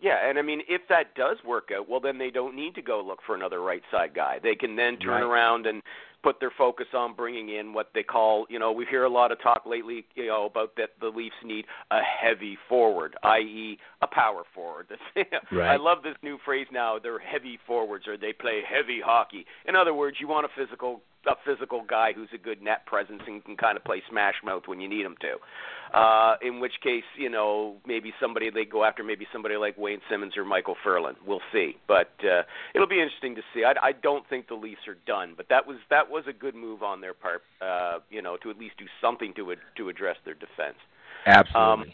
yeah, 0.00 0.28
and 0.28 0.38
I 0.38 0.42
mean, 0.42 0.62
if 0.68 0.82
that 0.88 1.14
does 1.14 1.36
work 1.46 1.70
out, 1.76 1.88
well, 1.88 2.00
then 2.00 2.18
they 2.18 2.30
don't 2.30 2.56
need 2.56 2.74
to 2.76 2.82
go 2.82 3.02
look 3.06 3.20
for 3.26 3.34
another 3.34 3.60
right 3.60 3.82
side 3.90 4.14
guy. 4.14 4.38
They 4.42 4.54
can 4.54 4.76
then 4.76 4.96
turn 4.98 5.22
right. 5.22 5.22
around 5.22 5.66
and 5.66 5.82
put 6.22 6.40
their 6.40 6.52
focus 6.56 6.86
on 6.94 7.14
bringing 7.14 7.48
in 7.48 7.72
what 7.72 7.90
they 7.94 8.02
call, 8.02 8.46
you 8.48 8.58
know, 8.58 8.72
we 8.72 8.84
hear 8.86 9.04
a 9.04 9.08
lot 9.08 9.32
of 9.32 9.40
talk 9.42 9.62
lately, 9.66 10.04
you 10.14 10.26
know, 10.26 10.46
about 10.46 10.76
that 10.76 10.90
the 11.00 11.08
Leafs 11.08 11.34
need 11.44 11.64
a 11.90 12.00
heavy 12.00 12.58
forward, 12.68 13.16
i.e., 13.22 13.78
a 14.02 14.06
power 14.06 14.42
forward. 14.54 14.88
right. 15.52 15.72
I 15.72 15.76
love 15.76 16.02
this 16.02 16.16
new 16.22 16.38
phrase 16.44 16.66
now. 16.72 16.98
They're 16.98 17.18
heavy 17.18 17.58
forwards, 17.66 18.06
or 18.06 18.16
they 18.16 18.32
play 18.32 18.60
heavy 18.68 19.00
hockey. 19.04 19.46
In 19.66 19.76
other 19.76 19.94
words, 19.94 20.18
you 20.20 20.28
want 20.28 20.46
a 20.46 20.60
physical 20.60 21.02
a 21.26 21.34
physical 21.44 21.82
guy 21.86 22.12
who's 22.12 22.28
a 22.34 22.38
good 22.38 22.62
net 22.62 22.86
presence 22.86 23.22
and 23.26 23.44
can 23.44 23.56
kind 23.56 23.76
of 23.76 23.84
play 23.84 24.02
smash 24.08 24.36
mouth 24.44 24.62
when 24.66 24.80
you 24.80 24.88
need 24.88 25.04
him 25.04 25.16
to. 25.20 25.96
Uh, 25.96 26.36
in 26.40 26.60
which 26.60 26.74
case, 26.82 27.04
you 27.18 27.28
know, 27.28 27.76
maybe 27.86 28.12
somebody 28.20 28.48
they 28.48 28.64
go 28.64 28.84
after, 28.84 29.02
maybe 29.02 29.26
somebody 29.32 29.56
like 29.56 29.76
Wayne 29.76 30.00
Simmonds 30.08 30.36
or 30.36 30.44
Michael 30.44 30.76
Ferland. 30.82 31.16
We'll 31.26 31.42
see, 31.52 31.76
but 31.88 32.12
uh, 32.22 32.42
it'll 32.74 32.86
be 32.86 33.00
interesting 33.00 33.34
to 33.34 33.42
see. 33.52 33.64
I, 33.64 33.74
I 33.82 33.92
don't 33.92 34.26
think 34.28 34.48
the 34.48 34.54
Leafs 34.54 34.86
are 34.86 34.96
done, 35.06 35.34
but 35.36 35.48
that 35.48 35.66
was 35.66 35.78
that 35.90 36.08
was 36.08 36.24
a 36.28 36.32
good 36.32 36.54
move 36.54 36.82
on 36.82 37.00
their 37.00 37.14
part. 37.14 37.42
Uh, 37.60 37.98
you 38.08 38.22
know, 38.22 38.36
to 38.38 38.50
at 38.50 38.58
least 38.58 38.78
do 38.78 38.86
something 39.00 39.34
to 39.34 39.54
to 39.76 39.88
address 39.88 40.16
their 40.24 40.34
defense. 40.34 40.78
Absolutely. 41.26 41.88
Um, 41.88 41.92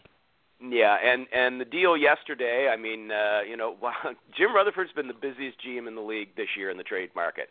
yeah, 0.60 0.96
and 1.02 1.26
and 1.34 1.60
the 1.60 1.64
deal 1.64 1.96
yesterday. 1.96 2.68
I 2.72 2.76
mean, 2.76 3.10
uh, 3.10 3.40
you 3.48 3.56
know, 3.56 3.76
Jim 4.36 4.54
Rutherford's 4.54 4.92
been 4.92 5.08
the 5.08 5.14
busiest 5.14 5.58
GM 5.66 5.86
in 5.86 5.94
the 5.94 6.00
league 6.00 6.34
this 6.36 6.48
year 6.56 6.70
in 6.70 6.76
the 6.76 6.82
trade 6.82 7.10
market. 7.14 7.50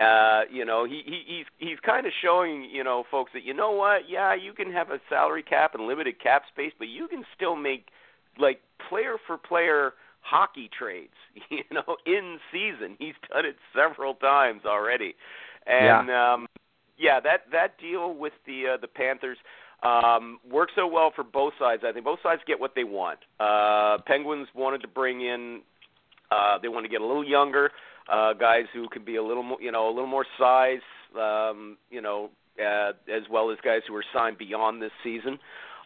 Uh, 0.00 0.42
you 0.50 0.64
know, 0.64 0.86
he, 0.86 1.02
he 1.04 1.22
he's 1.26 1.46
he's 1.58 1.78
kind 1.84 2.06
of 2.06 2.12
showing 2.22 2.64
you 2.72 2.82
know 2.82 3.04
folks 3.10 3.30
that 3.34 3.44
you 3.44 3.52
know 3.52 3.72
what, 3.72 4.08
yeah, 4.08 4.34
you 4.34 4.52
can 4.54 4.72
have 4.72 4.90
a 4.90 4.98
salary 5.08 5.42
cap 5.42 5.74
and 5.74 5.86
limited 5.86 6.20
cap 6.20 6.42
space, 6.52 6.72
but 6.78 6.88
you 6.88 7.06
can 7.08 7.24
still 7.36 7.56
make 7.56 7.88
like 8.38 8.60
player 8.88 9.16
for 9.26 9.36
player 9.36 9.92
hockey 10.20 10.70
trades. 10.76 11.12
You 11.50 11.62
know, 11.70 11.96
in 12.06 12.38
season, 12.52 12.96
he's 12.98 13.14
done 13.30 13.46
it 13.46 13.56
several 13.74 14.14
times 14.14 14.62
already, 14.66 15.14
and 15.66 16.08
yeah, 16.08 16.34
um, 16.34 16.46
yeah 16.98 17.20
that 17.20 17.50
that 17.52 17.78
deal 17.78 18.14
with 18.14 18.34
the 18.46 18.74
uh, 18.74 18.76
the 18.80 18.86
Panthers 18.86 19.38
um, 19.82 20.38
works 20.50 20.72
so 20.76 20.86
well 20.86 21.10
for 21.14 21.24
both 21.24 21.54
sides. 21.58 21.82
I 21.86 21.92
think 21.92 22.04
both 22.04 22.18
sides 22.22 22.42
get 22.46 22.60
what 22.60 22.74
they 22.74 22.84
want. 22.84 23.20
Uh, 23.40 23.98
Penguins 24.06 24.48
wanted 24.54 24.82
to 24.82 24.88
bring 24.88 25.22
in, 25.22 25.62
uh, 26.30 26.58
they 26.60 26.68
want 26.68 26.84
to 26.84 26.90
get 26.90 27.00
a 27.00 27.06
little 27.06 27.26
younger 27.26 27.70
uh, 28.08 28.32
guys 28.34 28.64
who 28.72 28.88
can 28.88 29.04
be 29.04 29.16
a 29.16 29.22
little 29.22 29.42
more, 29.42 29.60
you 29.60 29.72
know, 29.72 29.88
a 29.88 29.92
little 29.92 30.06
more 30.06 30.26
size, 30.38 30.80
um, 31.18 31.76
you 31.90 32.00
know, 32.00 32.30
uh, 32.58 32.92
as 33.10 33.22
well 33.30 33.50
as 33.50 33.58
guys 33.64 33.80
who 33.88 33.94
are 33.94 34.04
signed 34.12 34.38
beyond 34.38 34.82
this 34.82 34.92
season. 35.02 35.38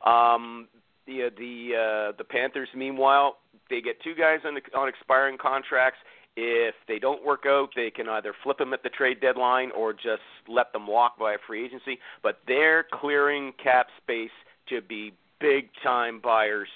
Um, 0.05 0.69
the 1.07 1.31
the 1.37 2.11
uh, 2.13 2.17
the 2.19 2.25
Panthers, 2.25 2.69
meanwhile, 2.75 3.39
they 3.71 3.81
get 3.81 4.03
two 4.03 4.15
guys 4.15 4.41
on 4.45 4.59
on 4.75 4.89
expiring 4.89 5.39
contracts. 5.39 5.99
If 6.39 6.75
they 6.87 6.99
don't 6.99 7.25
work 7.25 7.45
out, 7.47 7.71
they 7.75 7.91
can 7.91 8.09
either 8.11 8.35
flip 8.43 8.59
them 8.59 8.75
at 8.75 8.83
the 8.83 8.91
trade 8.91 9.21
deadline 9.21 9.71
or 9.71 9.95
just 9.95 10.21
let 10.49 10.71
them 10.73 10.87
walk 10.87 11.19
via 11.19 11.39
free 11.47 11.65
agency. 11.65 11.99
But 12.23 12.41
they're 12.47 12.85
clearing 12.93 13.55
cap 13.63 13.87
space 14.03 14.31
to 14.69 14.83
be 14.83 15.15
big 15.41 15.71
time 15.83 16.21
buyers 16.23 16.69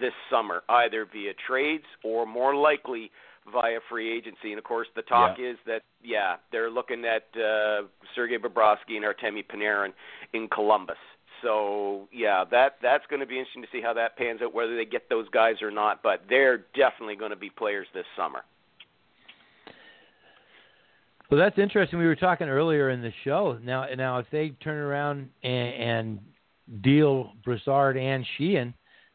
this 0.00 0.12
summer, 0.30 0.62
either 0.68 1.06
via 1.10 1.32
trades 1.46 1.84
or 2.04 2.26
more 2.26 2.54
likely 2.54 3.10
via 3.52 3.78
free 3.88 4.16
agency. 4.16 4.50
And 4.50 4.58
of 4.58 4.64
course, 4.64 4.88
the 4.94 5.02
talk 5.02 5.38
yeah. 5.38 5.52
is 5.52 5.56
that 5.66 5.82
yeah, 6.02 6.36
they're 6.52 6.70
looking 6.70 7.04
at 7.04 7.24
uh, 7.38 7.82
Sergei 8.14 8.38
Bobrovsky 8.38 8.96
and 8.96 9.04
Artemi 9.04 9.44
Panarin 9.44 9.92
in 10.32 10.48
Columbus. 10.48 10.96
So 11.42 12.08
yeah, 12.12 12.44
that 12.50 12.76
that's 12.82 13.04
going 13.08 13.20
to 13.20 13.26
be 13.26 13.38
interesting 13.38 13.62
to 13.62 13.68
see 13.72 13.80
how 13.82 13.92
that 13.94 14.16
pans 14.16 14.40
out, 14.42 14.54
whether 14.54 14.76
they 14.76 14.84
get 14.84 15.08
those 15.08 15.28
guys 15.30 15.62
or 15.62 15.70
not. 15.70 16.02
But 16.02 16.22
they're 16.28 16.64
definitely 16.74 17.16
going 17.16 17.30
to 17.30 17.36
be 17.36 17.50
players 17.50 17.86
this 17.94 18.06
summer. 18.16 18.42
Well, 21.30 21.40
that's 21.40 21.58
interesting. 21.58 21.98
We 21.98 22.06
were 22.06 22.14
talking 22.14 22.48
earlier 22.48 22.90
in 22.90 23.02
the 23.02 23.12
show. 23.24 23.58
Now, 23.60 23.84
now 23.96 24.18
if 24.18 24.26
they 24.30 24.50
turn 24.62 24.76
around 24.76 25.28
and, 25.42 25.74
and 25.74 26.82
deal 26.82 27.32
Brassard 27.44 27.96
and 27.96 28.24
Sheahan, 28.38 28.72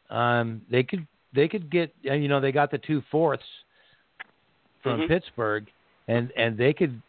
um, 0.09 0.61
they 0.69 0.83
could 0.83 1.07
they 1.33 1.47
could 1.47 1.71
get 1.71 1.93
you 2.01 2.27
know 2.27 2.41
they 2.41 2.51
got 2.51 2.69
the 2.69 2.77
two 2.79 3.01
fourths 3.09 3.43
from 4.83 5.01
mm-hmm. 5.01 5.13
Pittsburgh, 5.13 5.67
and 6.07 6.31
and 6.37 6.57
they 6.57 6.73
could 6.73 7.01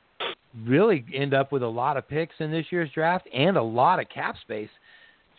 really 0.66 1.04
end 1.14 1.34
up 1.34 1.52
with 1.52 1.62
a 1.62 1.68
lot 1.68 1.96
of 1.96 2.08
picks 2.08 2.34
in 2.38 2.50
this 2.50 2.66
year's 2.70 2.90
draft 2.92 3.26
and 3.32 3.56
a 3.56 3.62
lot 3.62 3.98
of 3.98 4.08
cap 4.08 4.36
space 4.42 4.68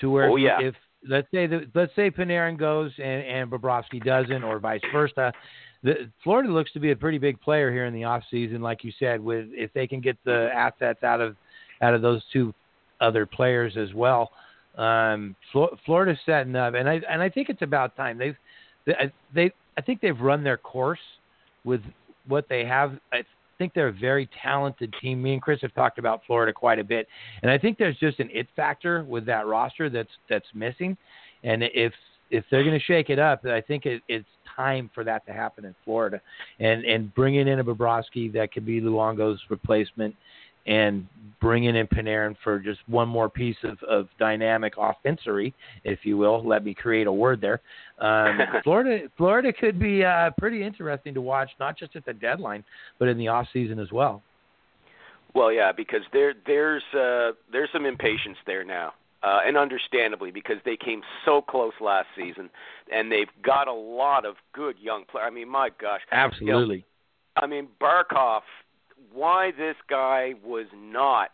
to 0.01 0.09
where 0.09 0.29
oh, 0.29 0.35
yeah. 0.35 0.59
if 0.59 0.75
let's 1.07 1.27
say 1.31 1.47
that 1.47 1.67
let's 1.75 1.95
say 1.95 2.09
Panarin 2.09 2.57
goes 2.57 2.91
and 2.97 3.23
and 3.23 3.51
Bobrovsky 3.51 4.03
doesn't 4.03 4.43
or 4.43 4.59
vice 4.59 4.81
versa. 4.91 5.31
The, 5.83 6.09
Florida 6.23 6.49
looks 6.49 6.71
to 6.73 6.79
be 6.79 6.91
a 6.91 6.95
pretty 6.95 7.17
big 7.17 7.41
player 7.41 7.69
here 7.69 7.85
in 7.85 7.93
the 7.93 8.05
off 8.05 8.23
season, 8.31 8.61
like 8.61 8.85
you 8.85 8.93
said, 8.99 9.19
with 9.19 9.47
if 9.51 9.73
they 9.73 9.85
can 9.85 9.99
get 9.99 10.17
the 10.23 10.49
assets 10.53 11.03
out 11.03 11.19
of 11.19 11.35
out 11.81 11.93
of 11.93 12.01
those 12.01 12.21
two 12.31 12.53
other 13.01 13.25
players 13.25 13.75
as 13.75 13.93
well. 13.93 14.31
Um, 14.77 15.35
Florida's 15.85 16.17
setting 16.25 16.55
up, 16.55 16.73
and 16.73 16.89
I 16.89 17.01
and 17.09 17.21
I 17.21 17.29
think 17.29 17.49
it's 17.49 17.61
about 17.61 17.95
time. 17.95 18.17
They've 18.17 18.37
they, 18.85 19.11
they 19.35 19.51
I 19.77 19.81
think 19.81 20.01
they've 20.01 20.19
run 20.19 20.43
their 20.43 20.57
course 20.57 20.99
with 21.63 21.81
what 22.27 22.47
they 22.49 22.65
have. 22.65 22.97
I 23.11 23.23
think 23.57 23.73
they're 23.73 23.89
a 23.89 23.93
very 23.93 24.29
talented 24.41 24.93
team. 25.01 25.21
Me 25.21 25.33
and 25.33 25.41
Chris 25.41 25.59
have 25.61 25.73
talked 25.73 25.99
about 25.99 26.21
Florida 26.25 26.53
quite 26.53 26.79
a 26.79 26.83
bit, 26.83 27.07
and 27.41 27.51
I 27.51 27.57
think 27.57 27.77
there's 27.77 27.97
just 27.97 28.19
an 28.19 28.29
it 28.31 28.47
factor 28.55 29.03
with 29.03 29.25
that 29.25 29.47
roster 29.47 29.89
that's 29.89 30.09
that's 30.29 30.47
missing. 30.53 30.97
And 31.43 31.63
if 31.63 31.93
if 32.31 32.43
they're 32.49 32.63
going 32.63 32.77
to 32.77 32.85
shake 32.85 33.09
it 33.09 33.19
up, 33.19 33.45
I 33.45 33.61
think 33.61 33.85
it, 33.85 34.01
it's 34.07 34.25
time 34.55 34.89
for 34.93 35.03
that 35.03 35.25
to 35.27 35.33
happen 35.33 35.65
in 35.65 35.75
Florida, 35.85 36.21
and 36.59 36.83
and 36.83 37.13
bringing 37.13 37.47
in 37.47 37.59
a 37.59 37.63
Bobrovsky 37.63 38.31
that 38.33 38.51
could 38.51 38.65
be 38.65 38.81
Luongo's 38.81 39.39
replacement, 39.49 40.15
and 40.65 41.07
bringing 41.43 41.75
in 41.75 41.85
Panarin 41.87 42.35
for 42.41 42.57
just 42.57 42.79
one 42.87 43.09
more 43.09 43.29
piece 43.29 43.57
of, 43.63 43.77
of 43.83 44.07
dynamic 44.17 44.73
offensory, 44.77 45.53
if 45.83 45.99
you 46.03 46.17
will. 46.17 46.45
Let 46.47 46.63
me 46.63 46.73
create 46.73 47.05
a 47.05 47.11
word 47.11 47.41
there. 47.41 47.59
Um, 47.99 48.39
Florida, 48.63 49.09
Florida 49.17 49.51
could 49.51 49.77
be 49.77 50.05
uh, 50.05 50.31
pretty 50.37 50.63
interesting 50.63 51.13
to 51.13 51.21
watch, 51.21 51.49
not 51.59 51.77
just 51.77 51.95
at 51.97 52.05
the 52.05 52.13
deadline, 52.13 52.63
but 52.97 53.09
in 53.09 53.17
the 53.17 53.27
off 53.27 53.47
season 53.51 53.77
as 53.77 53.91
well. 53.91 54.23
Well, 55.35 55.51
yeah, 55.51 55.71
because 55.75 56.01
there 56.13 56.33
there's 56.45 56.83
uh, 56.93 57.31
there's 57.51 57.69
some 57.73 57.85
impatience 57.85 58.37
there 58.45 58.63
now, 58.63 58.93
uh, 59.23 59.39
and 59.45 59.57
understandably 59.57 60.29
because 60.29 60.57
they 60.63 60.77
came 60.77 61.01
so 61.25 61.41
close 61.41 61.73
last 61.81 62.07
season, 62.15 62.51
and 62.93 63.11
they've 63.11 63.27
got 63.43 63.67
a 63.67 63.73
lot 63.73 64.25
of 64.25 64.35
good 64.53 64.75
young 64.79 65.05
players. 65.09 65.27
I 65.27 65.33
mean, 65.33 65.49
my 65.49 65.69
gosh, 65.81 66.01
absolutely. 66.11 66.75
You 66.75 66.81
know, 66.81 67.43
I 67.43 67.47
mean, 67.47 67.67
Barkov 67.81 68.41
why 69.13 69.51
this 69.51 69.75
guy 69.89 70.33
was 70.43 70.65
not 70.75 71.29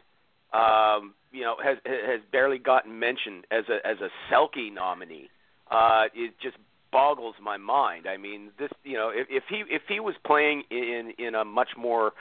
um, 0.53 1.13
you 1.32 1.41
know 1.41 1.55
has 1.63 1.77
has 1.86 2.21
barely 2.32 2.57
gotten 2.57 2.99
mentioned 2.99 3.45
as 3.51 3.65
a 3.69 3.86
as 3.88 3.97
a 4.01 4.09
Selke 4.32 4.73
nominee. 4.73 5.30
Uh, 5.69 6.05
it 6.15 6.34
just 6.41 6.57
boggles 6.91 7.36
my 7.41 7.57
mind. 7.57 8.07
I 8.07 8.17
mean, 8.17 8.51
this 8.57 8.69
you 8.84 8.97
know 8.97 9.09
if, 9.09 9.27
if 9.30 9.43
he 9.49 9.63
if 9.69 9.84
he 9.88 9.99
was 9.99 10.15
playing 10.25 10.63
in 10.71 11.13
in 11.17 11.36
a 11.36 11.45
much 11.45 11.69
more 11.77 12.13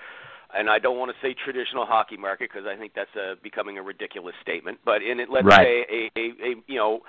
and 0.55 0.71
I 0.71 0.79
don't 0.79 0.99
want 0.99 1.11
to 1.11 1.27
say 1.27 1.35
traditional 1.35 1.85
hockey 1.85 2.17
market 2.17 2.51
because 2.53 2.67
I 2.67 2.77
think 2.79 2.93
that's 2.95 3.15
a, 3.17 3.35
becoming 3.43 3.77
a 3.79 3.83
ridiculous 3.83 4.35
statement. 4.41 4.79
But 4.85 5.03
in 5.03 5.21
it, 5.21 5.29
let's 5.31 5.47
Right. 5.47 5.85
say 5.91 6.11
a, 6.17 6.21
a, 6.21 6.25
a 6.25 6.55
you 6.67 6.77
know, 6.77 7.01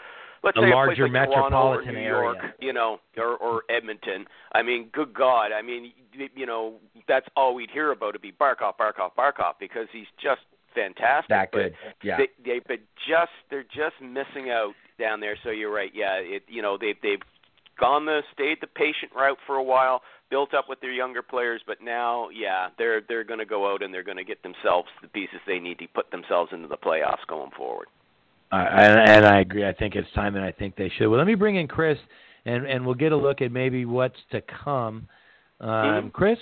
let's 0.43 0.57
A 0.57 0.61
say 0.61 0.71
larger 0.71 1.05
a 1.05 1.09
place 1.09 1.19
like 1.19 1.29
Toronto 1.29 1.57
or 1.57 1.81
metropolitan 1.81 1.95
New 1.95 2.07
York, 2.07 2.37
area. 2.37 2.53
you 2.59 2.73
know, 2.73 2.99
or, 3.17 3.37
or 3.37 3.63
Edmonton. 3.69 4.25
I 4.53 4.61
mean, 4.61 4.89
good 4.91 5.13
God, 5.13 5.51
I 5.51 5.61
mean, 5.61 5.91
you 6.35 6.45
know, 6.45 6.75
that's 7.07 7.27
all 7.35 7.55
we'd 7.55 7.71
hear 7.71 7.91
about 7.91 8.13
would 8.13 8.21
be 8.21 8.31
Barkov, 8.31 8.73
Barkov, 8.77 9.11
Barkov 9.17 9.53
because 9.59 9.87
he's 9.91 10.07
just 10.21 10.41
fantastic. 10.73 11.29
That 11.29 11.51
but 11.51 11.57
good. 11.57 11.73
Yeah. 12.03 12.17
they, 12.17 12.27
they 12.43 12.59
but 12.59 12.79
just 13.07 13.31
they're 13.49 13.63
just 13.63 14.01
missing 14.01 14.49
out 14.49 14.73
down 14.97 15.19
there. 15.19 15.37
So 15.43 15.49
you're 15.49 15.73
right. 15.73 15.91
Yeah, 15.93 16.15
it 16.15 16.43
you 16.47 16.61
know 16.61 16.77
they've 16.79 16.97
they've 17.01 17.21
gone 17.79 18.05
the 18.05 18.21
stayed 18.33 18.57
the 18.61 18.67
patient 18.67 19.11
route 19.15 19.37
for 19.47 19.55
a 19.55 19.63
while, 19.63 20.01
built 20.29 20.53
up 20.53 20.65
with 20.67 20.81
their 20.81 20.91
younger 20.91 21.21
players, 21.21 21.61
but 21.65 21.77
now 21.81 22.29
yeah 22.29 22.69
they're 22.77 23.01
they're 23.07 23.23
going 23.23 23.39
to 23.39 23.45
go 23.45 23.71
out 23.71 23.81
and 23.81 23.93
they're 23.93 24.03
going 24.03 24.17
to 24.17 24.23
get 24.23 24.43
themselves 24.43 24.89
the 25.01 25.07
pieces 25.07 25.39
they 25.47 25.59
need 25.59 25.79
to 25.79 25.87
put 25.87 26.11
themselves 26.11 26.51
into 26.53 26.67
the 26.67 26.77
playoffs 26.77 27.25
going 27.27 27.51
forward. 27.55 27.87
Uh, 28.51 28.55
and, 28.55 29.09
and 29.09 29.25
I 29.25 29.39
agree. 29.41 29.65
I 29.65 29.73
think 29.73 29.95
it's 29.95 30.11
time, 30.13 30.35
and 30.35 30.43
I 30.43 30.51
think 30.51 30.75
they 30.75 30.89
should. 30.97 31.09
Well, 31.09 31.19
let 31.19 31.27
me 31.27 31.35
bring 31.35 31.57
in 31.57 31.67
Chris, 31.67 31.97
and 32.45 32.65
and 32.65 32.85
we'll 32.85 32.95
get 32.95 33.11
a 33.11 33.17
look 33.17 33.41
at 33.41 33.51
maybe 33.51 33.85
what's 33.85 34.19
to 34.31 34.41
come. 34.41 35.07
Um, 35.59 35.69
Mhm. 35.69 36.13
Chris, 36.13 36.39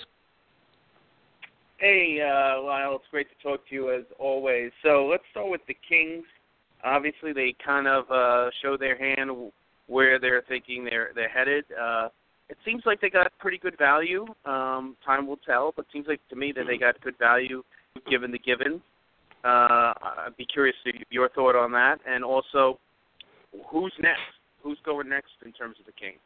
Hey, 1.78 2.20
uh, 2.20 2.60
Lyle, 2.60 2.96
it's 2.96 3.04
great 3.08 3.28
to 3.30 3.40
talk 3.40 3.66
to 3.68 3.74
you 3.74 3.94
as 3.94 4.02
always. 4.18 4.72
So 4.82 5.06
let's 5.06 5.22
start 5.30 5.48
with 5.48 5.60
the 5.68 5.76
Kings. 5.88 6.24
Obviously, 6.82 7.32
they 7.32 7.54
kind 7.64 7.86
of 7.86 8.10
uh, 8.10 8.50
show 8.60 8.76
their 8.76 8.98
hand 8.98 9.30
where 9.86 10.18
they're 10.18 10.42
thinking 10.48 10.84
they're 10.84 11.10
they're 11.14 11.28
headed. 11.28 11.64
Uh, 11.80 12.08
it 12.48 12.56
seems 12.64 12.82
like 12.84 13.00
they 13.00 13.10
got 13.10 13.30
pretty 13.38 13.58
good 13.58 13.78
value. 13.78 14.26
Um, 14.44 14.96
time 15.04 15.26
will 15.26 15.38
tell, 15.46 15.72
but 15.76 15.84
it 15.84 15.92
seems 15.92 16.08
like 16.08 16.20
to 16.30 16.36
me 16.36 16.50
that 16.52 16.66
they 16.66 16.78
got 16.78 17.00
good 17.00 17.16
value 17.16 17.62
given 18.10 18.32
the 18.32 18.38
given. 18.40 18.80
Uh, 19.44 19.94
I'd 20.26 20.36
be 20.36 20.46
curious 20.46 20.76
to 20.84 20.92
your 21.10 21.28
thought 21.30 21.56
on 21.56 21.72
that, 21.72 21.98
and 22.06 22.24
also 22.24 22.78
who's 23.70 23.92
next? 24.00 24.20
Who's 24.62 24.78
going 24.84 25.08
next 25.08 25.30
in 25.44 25.52
terms 25.52 25.76
of 25.78 25.86
the 25.86 25.92
Kings? 25.92 26.18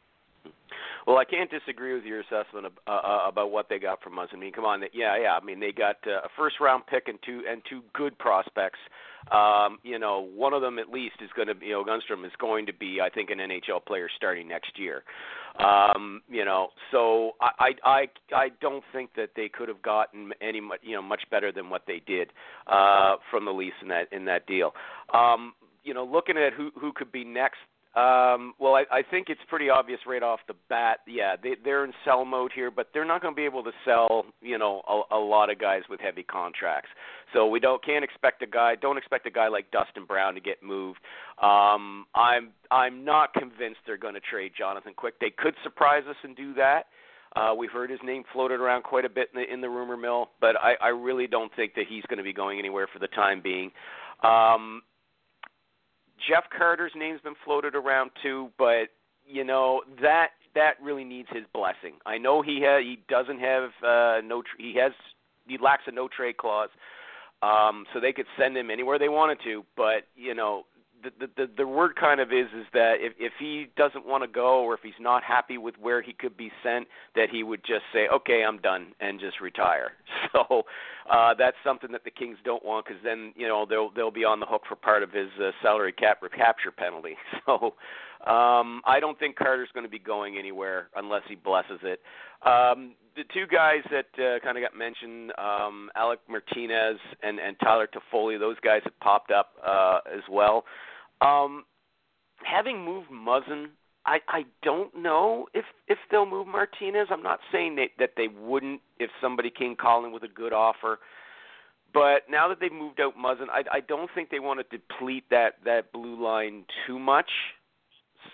Well, 1.05 1.17
I 1.17 1.25
can't 1.25 1.51
disagree 1.51 1.93
with 1.93 2.05
your 2.05 2.21
assessment 2.21 2.65
of, 2.65 2.73
uh, 2.87 2.91
uh, 2.91 3.25
about 3.27 3.51
what 3.51 3.67
they 3.69 3.77
got 3.77 4.01
from 4.01 4.17
us. 4.19 4.29
I 4.31 4.37
mean, 4.37 4.53
come 4.53 4.63
on, 4.63 4.81
yeah, 4.93 5.17
yeah. 5.21 5.37
I 5.39 5.43
mean, 5.43 5.59
they 5.59 5.71
got 5.71 5.97
uh, 6.07 6.21
a 6.23 6.29
first 6.37 6.59
round 6.61 6.87
pick 6.87 7.07
and 7.07 7.19
two 7.25 7.43
and 7.49 7.61
two 7.69 7.81
good 7.93 8.17
prospects. 8.17 8.79
Um, 9.31 9.79
you 9.83 9.99
know, 9.99 10.27
one 10.35 10.53
of 10.53 10.61
them 10.61 10.79
at 10.79 10.89
least 10.89 11.15
is 11.21 11.29
going 11.35 11.47
to 11.47 11.55
be, 11.55 11.67
you 11.67 11.73
know, 11.73 11.83
Grundstrom 11.83 12.25
is 12.25 12.31
going 12.39 12.65
to 12.65 12.73
be, 12.73 12.99
I 13.01 13.09
think, 13.09 13.29
an 13.29 13.39
NHL 13.39 13.85
player 13.85 14.09
starting 14.15 14.47
next 14.47 14.77
year. 14.77 15.03
Um, 15.59 16.21
you 16.29 16.43
know, 16.43 16.69
so 16.91 17.31
I, 17.39 17.51
I, 17.85 17.89
I, 17.89 18.05
I 18.35 18.47
don't 18.59 18.83
think 18.91 19.11
that 19.15 19.29
they 19.35 19.47
could 19.47 19.69
have 19.69 19.81
gotten 19.81 20.31
any, 20.41 20.61
you 20.81 20.95
know, 20.95 21.01
much 21.01 21.23
better 21.31 21.51
than 21.51 21.69
what 21.69 21.83
they 21.87 22.01
did 22.05 22.31
uh, 22.67 23.15
from 23.31 23.45
the 23.45 23.51
Leafs 23.51 23.75
in 23.81 23.87
that 23.89 24.11
in 24.11 24.25
that 24.25 24.45
deal. 24.45 24.73
Um, 25.13 25.53
you 25.83 25.93
know, 25.93 26.05
looking 26.05 26.37
at 26.37 26.53
who 26.53 26.71
who 26.79 26.91
could 26.93 27.11
be 27.11 27.23
next, 27.23 27.59
um, 27.95 28.55
well, 28.59 28.73
I, 28.73 28.85
I 28.91 29.03
think 29.03 29.27
it's 29.29 29.41
pretty 29.47 29.69
obvious 29.69 29.99
right 30.07 30.23
off 30.23 30.39
the 30.47 30.55
bat. 30.67 30.99
Yeah, 31.07 31.35
they, 31.41 31.51
they're 31.63 31.85
in 31.85 31.93
sell 32.03 32.25
mode 32.25 32.51
here, 32.53 32.71
but 32.71 32.87
they're 32.91 33.05
not 33.05 33.21
going 33.21 33.33
to 33.33 33.35
be 33.35 33.45
able 33.45 33.63
to 33.63 33.71
sell, 33.85 34.25
you 34.41 34.57
know, 34.57 34.81
a, 34.89 35.15
a 35.15 35.19
lot 35.19 35.51
of 35.51 35.59
guys 35.59 35.83
with 35.89 35.99
heavy 35.99 36.23
contracts. 36.23 36.89
So 37.33 37.47
we 37.47 37.59
don't 37.59 37.85
can't 37.85 38.03
expect 38.03 38.41
a 38.41 38.47
guy. 38.47 38.73
Don't 38.75 38.97
expect 38.97 39.27
a 39.27 39.31
guy 39.31 39.47
like 39.47 39.69
Dustin 39.69 40.05
Brown 40.05 40.33
to 40.33 40.41
get 40.41 40.63
moved. 40.63 40.99
Um, 41.39 42.05
I'm 42.15 42.49
I'm 42.71 43.05
not 43.05 43.31
convinced 43.33 43.81
they're 43.85 43.97
going 43.97 44.15
to 44.15 44.21
trade 44.21 44.53
Jonathan 44.57 44.93
Quick. 44.95 45.19
They 45.19 45.31
could 45.35 45.53
surprise 45.63 46.03
us 46.09 46.17
and 46.23 46.35
do 46.35 46.55
that. 46.55 46.85
Uh, 47.35 47.53
we've 47.55 47.71
heard 47.71 47.89
his 47.89 47.99
name 48.03 48.23
floated 48.31 48.59
around 48.59 48.83
quite 48.83 49.05
a 49.05 49.09
bit 49.09 49.29
in 49.33 49.41
the, 49.41 49.53
in 49.53 49.61
the 49.61 49.69
rumor 49.69 49.97
mill, 49.97 50.29
but 50.39 50.55
I, 50.55 50.73
I 50.81 50.87
really 50.89 51.25
don't 51.25 51.51
think 51.55 51.73
that 51.75 51.85
he's 51.89 52.03
going 52.03 52.17
to 52.17 52.23
be 52.23 52.33
going 52.33 52.59
anywhere 52.59 52.87
for 52.91 52.99
the 52.99 53.07
time 53.07 53.41
being. 53.41 53.71
Um, 54.23 54.83
Jeff 56.27 56.45
Carter's 56.55 56.91
name's 56.95 57.21
been 57.21 57.35
floated 57.43 57.75
around 57.75 58.11
too, 58.21 58.49
but 58.57 58.89
you 59.25 59.43
know 59.43 59.81
that 60.01 60.29
that 60.55 60.73
really 60.81 61.03
needs 61.03 61.27
his 61.31 61.43
blessing. 61.53 61.93
I 62.05 62.17
know 62.17 62.41
he 62.41 62.61
ha- 62.63 62.79
he 62.79 62.99
doesn't 63.07 63.39
have 63.39 63.69
uh, 63.83 64.21
no 64.23 64.41
tr- 64.41 64.59
he 64.61 64.75
has 64.79 64.91
he 65.47 65.57
lacks 65.57 65.83
a 65.87 65.91
no 65.91 66.07
trade 66.07 66.37
clause, 66.37 66.69
um, 67.41 67.85
so 67.93 67.99
they 67.99 68.13
could 68.13 68.27
send 68.39 68.55
him 68.55 68.69
anywhere 68.69 68.99
they 68.99 69.09
wanted 69.09 69.39
to. 69.43 69.65
But 69.75 70.07
you 70.15 70.33
know 70.33 70.63
the 71.03 71.27
the 71.35 71.49
the, 71.57 71.67
word 71.67 71.95
kind 71.95 72.19
of 72.19 72.31
is 72.31 72.47
is 72.55 72.65
that 72.73 72.95
if 72.99 73.13
if 73.19 73.33
he 73.39 73.67
doesn't 73.75 74.05
want 74.05 74.23
to 74.23 74.27
go 74.27 74.63
or 74.63 74.73
if 74.73 74.81
he's 74.81 74.93
not 74.99 75.23
happy 75.23 75.57
with 75.57 75.75
where 75.79 76.01
he 76.01 76.13
could 76.13 76.37
be 76.37 76.51
sent, 76.63 76.87
that 77.15 77.29
he 77.31 77.43
would 77.43 77.61
just 77.63 77.83
say 77.93 78.07
okay 78.07 78.43
I'm 78.43 78.59
done 78.59 78.93
and 78.99 79.19
just 79.19 79.41
retire. 79.41 79.91
So 80.31 80.63
uh, 81.11 81.35
that's 81.37 81.57
something 81.63 81.91
that 81.91 82.03
the 82.05 82.09
Kings 82.09 82.37
don't 82.43 82.65
want 82.65 82.87
because 82.87 82.99
then 83.03 83.33
you 83.35 83.47
know 83.47 83.67
they'll 83.69 83.91
they'll 83.91 84.09
be 84.09 84.25
on 84.25 84.39
the 84.39 84.47
hook 84.47 84.63
for 84.67 84.75
part 84.75 85.03
of 85.03 85.11
his 85.11 85.29
uh, 85.39 85.51
salary 85.61 85.91
cap 85.91 86.21
recapture 86.21 86.71
penalty. 86.71 87.15
So 87.45 87.75
um, 88.25 88.81
I 88.85 88.99
don't 89.01 89.19
think 89.19 89.35
Carter's 89.35 89.67
going 89.73 89.85
to 89.85 89.89
be 89.89 89.99
going 89.99 90.37
anywhere 90.37 90.87
unless 90.95 91.23
he 91.27 91.35
blesses 91.35 91.79
it. 91.83 91.99
Um, 92.47 92.95
the 93.15 93.23
two 93.33 93.45
guys 93.51 93.83
that 93.91 94.07
uh, 94.17 94.39
kind 94.43 94.57
of 94.57 94.63
got 94.63 94.77
mentioned, 94.77 95.33
um, 95.37 95.89
Alec 95.95 96.19
Martinez 96.29 96.97
and, 97.21 97.39
and 97.39 97.55
Tyler 97.59 97.87
Toffoli, 97.87 98.39
those 98.39 98.55
guys 98.63 98.81
have 98.85 98.97
popped 99.01 99.31
up 99.31 99.51
uh, 99.65 99.99
as 100.11 100.23
well. 100.31 100.63
Um, 101.23 101.63
having 102.43 102.83
moved 102.83 103.09
Muzzin, 103.09 103.67
I, 104.05 104.19
I 104.27 104.45
don't 104.61 104.93
know 104.95 105.47
if 105.53 105.63
if 105.87 105.97
they'll 106.11 106.25
move 106.25 106.47
Martinez. 106.47 107.07
I'm 107.09 107.23
not 107.23 107.39
saying 107.51 107.75
that 107.77 107.89
that 107.99 108.11
they 108.17 108.27
wouldn't 108.27 108.81
if 108.99 109.09
somebody 109.21 109.49
came 109.49 109.75
calling 109.75 110.11
with 110.11 110.23
a 110.23 110.27
good 110.27 110.53
offer. 110.53 110.99
But 111.93 112.23
now 112.29 112.47
that 112.49 112.59
they've 112.59 112.73
moved 112.73 112.99
out 112.99 113.13
Muzzin, 113.15 113.49
I, 113.51 113.63
I 113.71 113.79
don't 113.79 114.09
think 114.15 114.29
they 114.31 114.39
want 114.39 114.59
to 114.59 114.77
deplete 114.77 115.25
that 115.29 115.59
that 115.63 115.93
blue 115.93 116.21
line 116.21 116.65
too 116.85 116.99
much. 116.99 117.29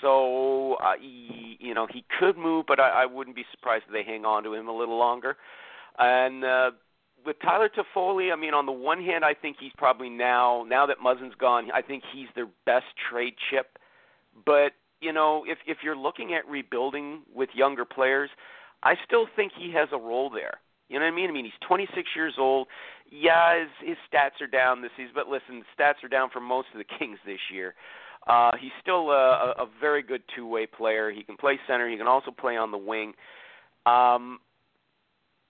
So 0.02 0.76
uh, 0.76 0.94
he, 1.00 1.58
you 1.60 1.74
know 1.74 1.86
he 1.92 2.04
could 2.20 2.38
move, 2.38 2.66
but 2.68 2.80
I, 2.80 3.04
I 3.04 3.06
wouldn't 3.06 3.36
be 3.36 3.46
surprised 3.52 3.84
if 3.88 3.94
they 3.94 4.04
hang 4.04 4.26
on 4.26 4.44
to 4.44 4.54
him 4.54 4.68
a 4.68 4.76
little 4.76 4.98
longer. 4.98 5.38
And 6.00 6.44
uh, 6.44 6.72
with 7.26 7.38
Tyler 7.42 7.70
Toffoli, 7.70 8.32
I 8.32 8.36
mean, 8.36 8.54
on 8.54 8.66
the 8.66 8.72
one 8.72 9.04
hand, 9.04 9.26
I 9.26 9.34
think 9.34 9.58
he's 9.60 9.72
probably 9.78 10.10
now 10.10 10.66
now 10.68 10.86
that 10.86 10.98
Muzzin's 11.04 11.36
gone, 11.40 11.70
I 11.74 11.82
think 11.82 12.04
he's 12.14 12.28
their 12.36 12.48
best 12.66 12.86
trade 13.10 13.34
chip. 13.50 13.78
But 14.46 14.74
you 15.02 15.14
know, 15.14 15.44
if 15.48 15.58
if 15.68 15.78
you're 15.84 15.98
looking 15.98 16.34
at 16.34 16.48
rebuilding 16.48 17.22
with 17.34 17.50
younger 17.54 17.86
players, 17.86 18.30
I 18.84 18.96
still 19.06 19.28
think 19.36 19.52
he 19.58 19.72
has 19.74 19.90
a 19.92 19.98
role 19.98 20.30
there. 20.30 20.60
You 20.90 20.98
know 20.98 21.06
what 21.06 21.14
I 21.14 21.16
mean? 21.16 21.30
I 21.30 21.34
mean, 21.34 21.46
he's 21.46 21.68
26 21.68 22.10
years 22.16 22.34
old. 22.40 22.68
Yeah, 23.12 23.60
his, 23.60 23.90
his 23.90 23.98
stats 24.12 24.42
are 24.42 24.48
down 24.48 24.82
this 24.82 24.90
season, 24.98 25.12
but 25.14 25.28
listen, 25.28 25.64
stats 25.80 26.04
are 26.04 26.08
down 26.08 26.30
for 26.32 26.40
most 26.40 26.68
of 26.74 26.80
the 26.80 26.86
Kings 27.00 27.20
this 27.26 27.40
year. 27.54 27.76
Uh, 28.28 28.52
he's 28.60 28.72
still 28.82 29.12
a, 29.12 29.54
a 29.58 29.68
very 29.80 30.02
good 30.02 30.24
two-way 30.36 30.66
player. 30.66 31.12
He 31.12 31.24
can 31.24 31.38
play 31.38 31.60
center. 31.68 31.88
He 31.90 31.98
can 31.98 32.08
also 32.08 32.32
play 32.32 32.58
on 32.58 32.72
the 32.72 32.78
wing. 32.78 33.14
Um, 33.86 34.40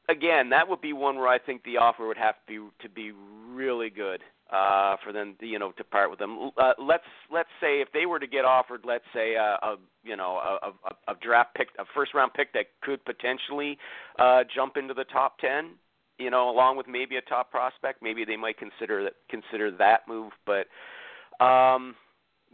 again, 0.10 0.50
that 0.50 0.68
would 0.68 0.82
be 0.82 0.94
one 0.94 1.18
where 1.18 1.28
I 1.28 1.40
think 1.40 1.64
the 1.64 1.78
offer 1.78 2.08
would 2.08 2.18
have 2.18 2.36
to 2.36 2.48
be 2.48 2.70
to 2.82 2.90
be 2.90 3.12
really 3.52 3.90
good 3.90 4.22
uh, 4.52 4.96
for 5.04 5.14
them, 5.14 5.36
you 5.42 5.60
know, 5.60 5.72
to 5.74 5.84
part 5.84 6.10
with 6.10 6.20
them. 6.20 6.52
Uh, 6.58 6.74
let's 6.80 7.04
let's 7.32 7.50
say 7.62 7.82
if 7.82 7.90
they 7.94 8.06
were 8.06 8.20
to 8.20 8.28
get 8.28 8.46
offered, 8.46 8.82
let's 8.84 9.04
say 9.14 9.36
a, 9.36 9.58
a 9.62 9.76
you 10.04 10.16
know 10.16 10.38
a, 10.38 10.68
a, 10.68 11.14
a 11.14 11.16
draft 11.22 11.56
pick, 11.56 11.70
a 11.78 11.86
first 11.96 12.14
round 12.14 12.34
pick 12.34 12.52
that 12.54 12.66
could 12.82 13.04
potentially 13.06 13.78
uh, 14.18 14.44
jump 14.54 14.78
into 14.78 14.94
the 14.94 15.06
top 15.06 15.38
ten, 15.40 15.72
you 16.18 16.30
know, 16.30 16.50
along 16.50 16.78
with 16.78 16.88
maybe 16.88 17.16
a 17.16 17.22
top 17.22 17.52
prospect, 17.52 18.02
maybe 18.02 18.26
they 18.26 18.38
might 18.38 18.58
consider 18.58 19.04
that 19.04 19.14
consider 19.30 19.72
that 19.72 20.08
move. 20.08 20.32
But 20.46 20.68
um, 21.44 21.96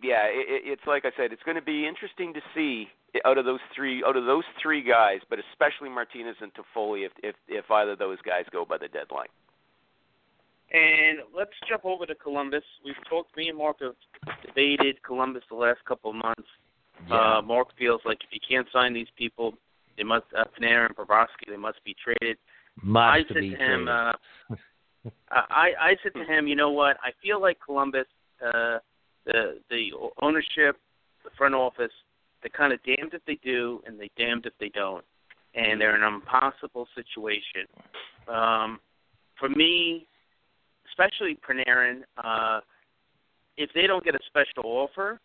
yeah, 0.03 0.25
it, 0.25 0.63
it's 0.65 0.83
like 0.85 1.05
I 1.05 1.11
said, 1.17 1.31
it's 1.31 1.43
going 1.43 1.55
to 1.55 1.63
be 1.63 1.87
interesting 1.87 2.33
to 2.33 2.41
see 2.53 2.87
out 3.25 3.37
of 3.37 3.45
those 3.45 3.59
three 3.75 4.03
out 4.05 4.17
of 4.17 4.25
those 4.25 4.43
three 4.61 4.81
guys, 4.81 5.19
but 5.29 5.39
especially 5.51 5.89
Martinez 5.89 6.35
and 6.41 6.51
Toffoli, 6.53 7.05
if 7.05 7.11
if 7.23 7.35
if 7.47 7.69
either 7.71 7.91
of 7.91 7.99
those 7.99 8.21
guys 8.25 8.45
go 8.51 8.65
by 8.65 8.77
the 8.77 8.87
deadline. 8.87 9.27
And 10.71 11.19
let's 11.35 11.51
jump 11.69 11.85
over 11.85 12.05
to 12.05 12.15
Columbus. 12.15 12.63
We've 12.83 12.95
talked. 13.09 13.35
Me 13.37 13.49
and 13.49 13.57
Mark 13.57 13.77
have 13.81 13.95
debated 14.45 15.01
Columbus 15.03 15.43
the 15.49 15.55
last 15.55 15.79
couple 15.85 16.09
of 16.09 16.17
months. 16.17 16.49
Yeah. 17.07 17.37
Uh, 17.37 17.41
Mark 17.41 17.67
feels 17.77 18.01
like 18.05 18.17
if 18.23 18.29
you 18.31 18.39
can't 18.47 18.67
sign 18.73 18.93
these 18.93 19.07
people, 19.17 19.53
they 19.97 20.03
must 20.03 20.25
uh, 20.37 20.43
Panarin 20.59 20.87
and 20.87 20.95
Bobrovsky, 20.95 21.49
they 21.49 21.57
must 21.57 21.83
be 21.83 21.95
traded. 22.03 22.37
Must 22.81 22.99
I 22.99 23.19
said 23.27 23.41
be 23.41 23.49
to 23.51 23.55
him, 23.55 23.87
uh, 23.87 24.13
I 25.29 25.71
I 25.79 25.95
said 26.03 26.13
to 26.15 26.25
him, 26.25 26.47
you 26.47 26.55
know 26.55 26.71
what? 26.71 26.97
I 27.01 27.11
feel 27.21 27.39
like 27.39 27.57
Columbus, 27.63 28.07
uh, 28.45 28.79
the 29.25 29.59
the 29.69 29.91
ownership, 30.21 30.77
the 31.23 31.29
front 31.37 31.53
office, 31.53 31.91
they're 32.45 32.51
kind 32.55 32.73
of 32.73 32.79
damned 32.83 33.13
if 33.13 33.25
they 33.25 33.39
do 33.43 33.81
and 33.87 33.99
they 33.99 34.11
damned 34.17 34.45
if 34.45 34.53
they 34.59 34.69
don't, 34.69 35.03
and 35.55 35.81
they're 35.81 35.95
in 35.95 36.03
an 36.03 36.13
impossible 36.13 36.87
situation. 36.93 37.65
Um, 38.27 38.79
for 39.39 39.49
me, 39.49 40.05
especially 40.87 41.37
Panarin, 41.47 42.01
uh, 42.23 42.59
if 43.57 43.71
they 43.73 43.87
don't 43.87 44.03
get 44.03 44.13
a 44.13 44.19
special 44.27 44.63
offer, 44.65 45.19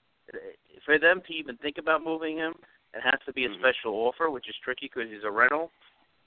for 0.87 0.99
them 0.99 1.21
to 1.27 1.35
even 1.35 1.59
think 1.59 1.77
about 1.77 2.03
moving 2.03 2.39
him, 2.39 2.55
it 2.95 3.03
has 3.03 3.21
to 3.27 3.35
be 3.35 3.45
a 3.45 3.51
Mhm. 3.51 3.59
special 3.59 3.93
offer, 3.95 4.31
which 4.31 4.49
is 4.49 4.57
tricky 4.65 4.87
because 4.87 5.11
he's 5.11 5.25
a 5.25 5.31
rental. 5.31 5.71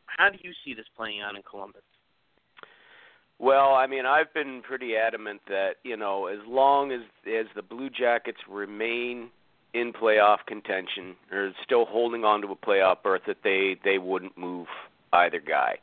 How 0.06 0.30
do 0.30 0.38
you 0.44 0.54
see 0.64 0.76
this 0.76 0.88
playing 0.90 1.22
out 1.22 1.36
in 1.36 1.42
Columbus? 1.42 1.84
Well, 3.40 3.74
I 3.74 3.88
mean, 3.88 4.06
I've 4.06 4.32
been 4.34 4.62
pretty 4.62 4.96
adamant 4.96 5.44
that 5.48 5.78
you 5.84 5.98
know, 5.98 6.28
as 6.28 6.46
long 6.46 6.92
as 6.92 7.02
as 7.26 7.48
the 7.56 7.64
Blue 7.64 7.90
Jackets 7.90 8.48
remain 8.48 9.32
in 9.74 9.94
playoff 9.94 10.46
contention 10.46 11.16
or 11.32 11.52
still 11.64 11.86
holding 11.86 12.24
on 12.24 12.42
to 12.42 12.48
a 12.48 12.56
playoff 12.56 13.04
berth, 13.04 13.24
that 13.28 13.44
they 13.44 13.78
they 13.84 13.98
wouldn't 13.98 14.38
move 14.38 14.68
either 15.12 15.40
guy. 15.40 15.78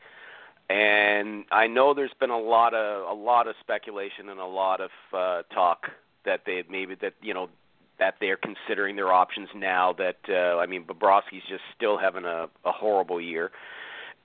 And 0.68 1.44
I 1.50 1.66
know 1.66 1.94
there's 1.94 2.14
been 2.20 2.30
a 2.30 2.38
lot 2.38 2.74
of 2.74 3.08
a 3.10 3.20
lot 3.20 3.48
of 3.48 3.56
speculation 3.60 4.28
and 4.28 4.38
a 4.38 4.46
lot 4.46 4.80
of 4.80 4.90
uh, 5.12 5.42
talk 5.52 5.90
that 6.24 6.42
they 6.46 6.62
maybe 6.70 6.94
that 6.96 7.14
you 7.20 7.34
know 7.34 7.48
that 7.98 8.16
they're 8.20 8.36
considering 8.36 8.96
their 8.96 9.12
options 9.12 9.48
now. 9.54 9.92
That 9.92 10.18
uh, 10.28 10.58
I 10.58 10.66
mean, 10.66 10.84
Bobrovsky's 10.84 11.42
just 11.48 11.62
still 11.76 11.98
having 11.98 12.24
a, 12.24 12.48
a 12.64 12.72
horrible 12.72 13.20
year, 13.20 13.50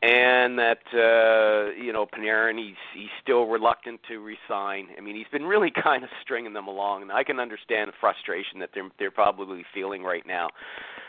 and 0.06 0.60
that 0.60 0.84
uh, 0.94 1.72
you 1.82 1.92
know 1.92 2.06
Panarin 2.06 2.60
he's 2.60 2.76
he's 2.94 3.10
still 3.22 3.46
reluctant 3.46 4.00
to 4.08 4.20
resign. 4.20 4.90
I 4.98 5.02
mean, 5.02 5.16
he's 5.16 5.28
been 5.32 5.46
really 5.46 5.72
kind 5.84 6.04
of 6.04 6.10
stringing 6.22 6.54
them 6.54 6.68
along, 6.68 7.02
and 7.02 7.12
I 7.12 7.24
can 7.24 7.40
understand 7.40 7.90
the 7.90 7.94
frustration 8.00 8.60
that 8.60 8.70
they're 8.74 8.90
they're 9.00 9.12
probably 9.12 9.66
feeling 9.74 10.04
right 10.04 10.26
now. 10.28 10.50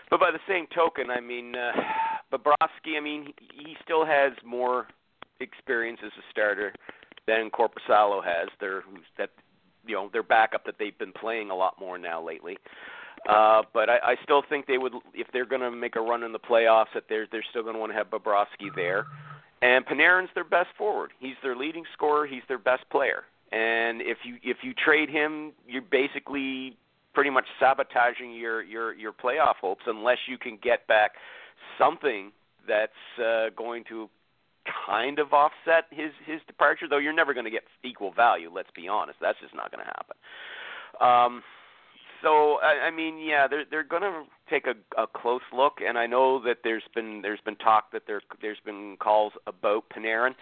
But 0.08 0.20
by 0.20 0.30
the 0.30 0.38
same 0.48 0.66
token, 0.74 1.10
I 1.10 1.20
mean, 1.20 1.54
uh, 1.56 1.72
Bobrovsky, 2.32 2.96
I 2.96 3.00
mean, 3.00 3.34
he 3.52 3.76
still 3.82 4.06
has 4.06 4.32
more 4.44 4.86
experience 5.40 5.98
as 6.04 6.12
a 6.16 6.22
starter 6.30 6.72
than 7.26 7.50
Korpisalo 7.50 8.24
has. 8.24 8.48
They're 8.60 8.82
that 9.18 9.30
you 9.86 9.94
know 9.94 10.08
their 10.10 10.22
backup 10.22 10.64
that 10.64 10.76
they've 10.78 10.98
been 10.98 11.12
playing 11.12 11.50
a 11.50 11.56
lot 11.56 11.74
more 11.78 11.98
now 11.98 12.24
lately. 12.24 12.56
But 13.24 13.88
I, 13.88 13.98
I 14.02 14.14
still 14.22 14.42
think 14.48 14.66
they 14.66 14.78
would, 14.78 14.92
if 15.14 15.26
they're 15.32 15.46
going 15.46 15.62
to 15.62 15.70
make 15.70 15.96
a 15.96 16.00
run 16.00 16.22
in 16.22 16.32
the 16.32 16.38
playoffs, 16.38 16.92
that 16.94 17.04
they're 17.08 17.26
they're 17.30 17.44
still 17.50 17.62
going 17.62 17.74
to 17.74 17.80
want 17.80 17.92
to 17.92 17.98
have 17.98 18.10
Bobrovsky 18.10 18.74
there. 18.74 19.06
And 19.62 19.86
Panarin's 19.86 20.30
their 20.34 20.44
best 20.44 20.68
forward. 20.76 21.12
He's 21.18 21.34
their 21.42 21.56
leading 21.56 21.84
scorer. 21.94 22.26
He's 22.26 22.42
their 22.46 22.58
best 22.58 22.88
player. 22.90 23.24
And 23.52 24.02
if 24.02 24.18
you 24.24 24.36
if 24.42 24.58
you 24.62 24.74
trade 24.74 25.08
him, 25.08 25.52
you're 25.66 25.82
basically 25.82 26.76
pretty 27.14 27.30
much 27.30 27.46
sabotaging 27.58 28.34
your 28.34 28.62
your 28.62 28.94
your 28.94 29.12
playoff 29.12 29.56
hopes 29.60 29.84
unless 29.86 30.18
you 30.28 30.36
can 30.36 30.58
get 30.62 30.86
back 30.86 31.12
something 31.78 32.32
that's 32.68 32.92
uh, 33.24 33.48
going 33.56 33.84
to 33.88 34.10
kind 34.86 35.18
of 35.18 35.32
offset 35.32 35.84
his 35.90 36.10
his 36.26 36.40
departure. 36.46 36.86
Though 36.88 36.98
you're 36.98 37.12
never 37.12 37.32
going 37.32 37.44
to 37.44 37.50
get 37.50 37.62
equal 37.84 38.12
value. 38.12 38.50
Let's 38.54 38.70
be 38.74 38.88
honest. 38.88 39.18
That's 39.20 39.38
just 39.40 39.54
not 39.54 39.70
going 39.70 39.84
to 39.84 39.92
happen. 39.96 40.16
Um, 41.00 41.42
so 42.22 42.58
I, 42.62 42.86
I 42.86 42.90
mean, 42.90 43.18
yeah, 43.18 43.46
they're 43.48 43.64
they're 43.70 43.84
going 43.84 44.02
to 44.02 44.24
take 44.48 44.66
a, 44.66 44.74
a 45.00 45.06
close 45.06 45.42
look, 45.52 45.80
and 45.86 45.98
I 45.98 46.06
know 46.06 46.40
that 46.44 46.58
there's 46.64 46.84
been 46.94 47.22
there's 47.22 47.40
been 47.40 47.56
talk 47.56 47.92
that 47.92 48.02
there 48.06 48.20
there's 48.40 48.60
been 48.64 48.96
calls 48.98 49.32
about 49.46 49.84
Panarin. 49.90 50.34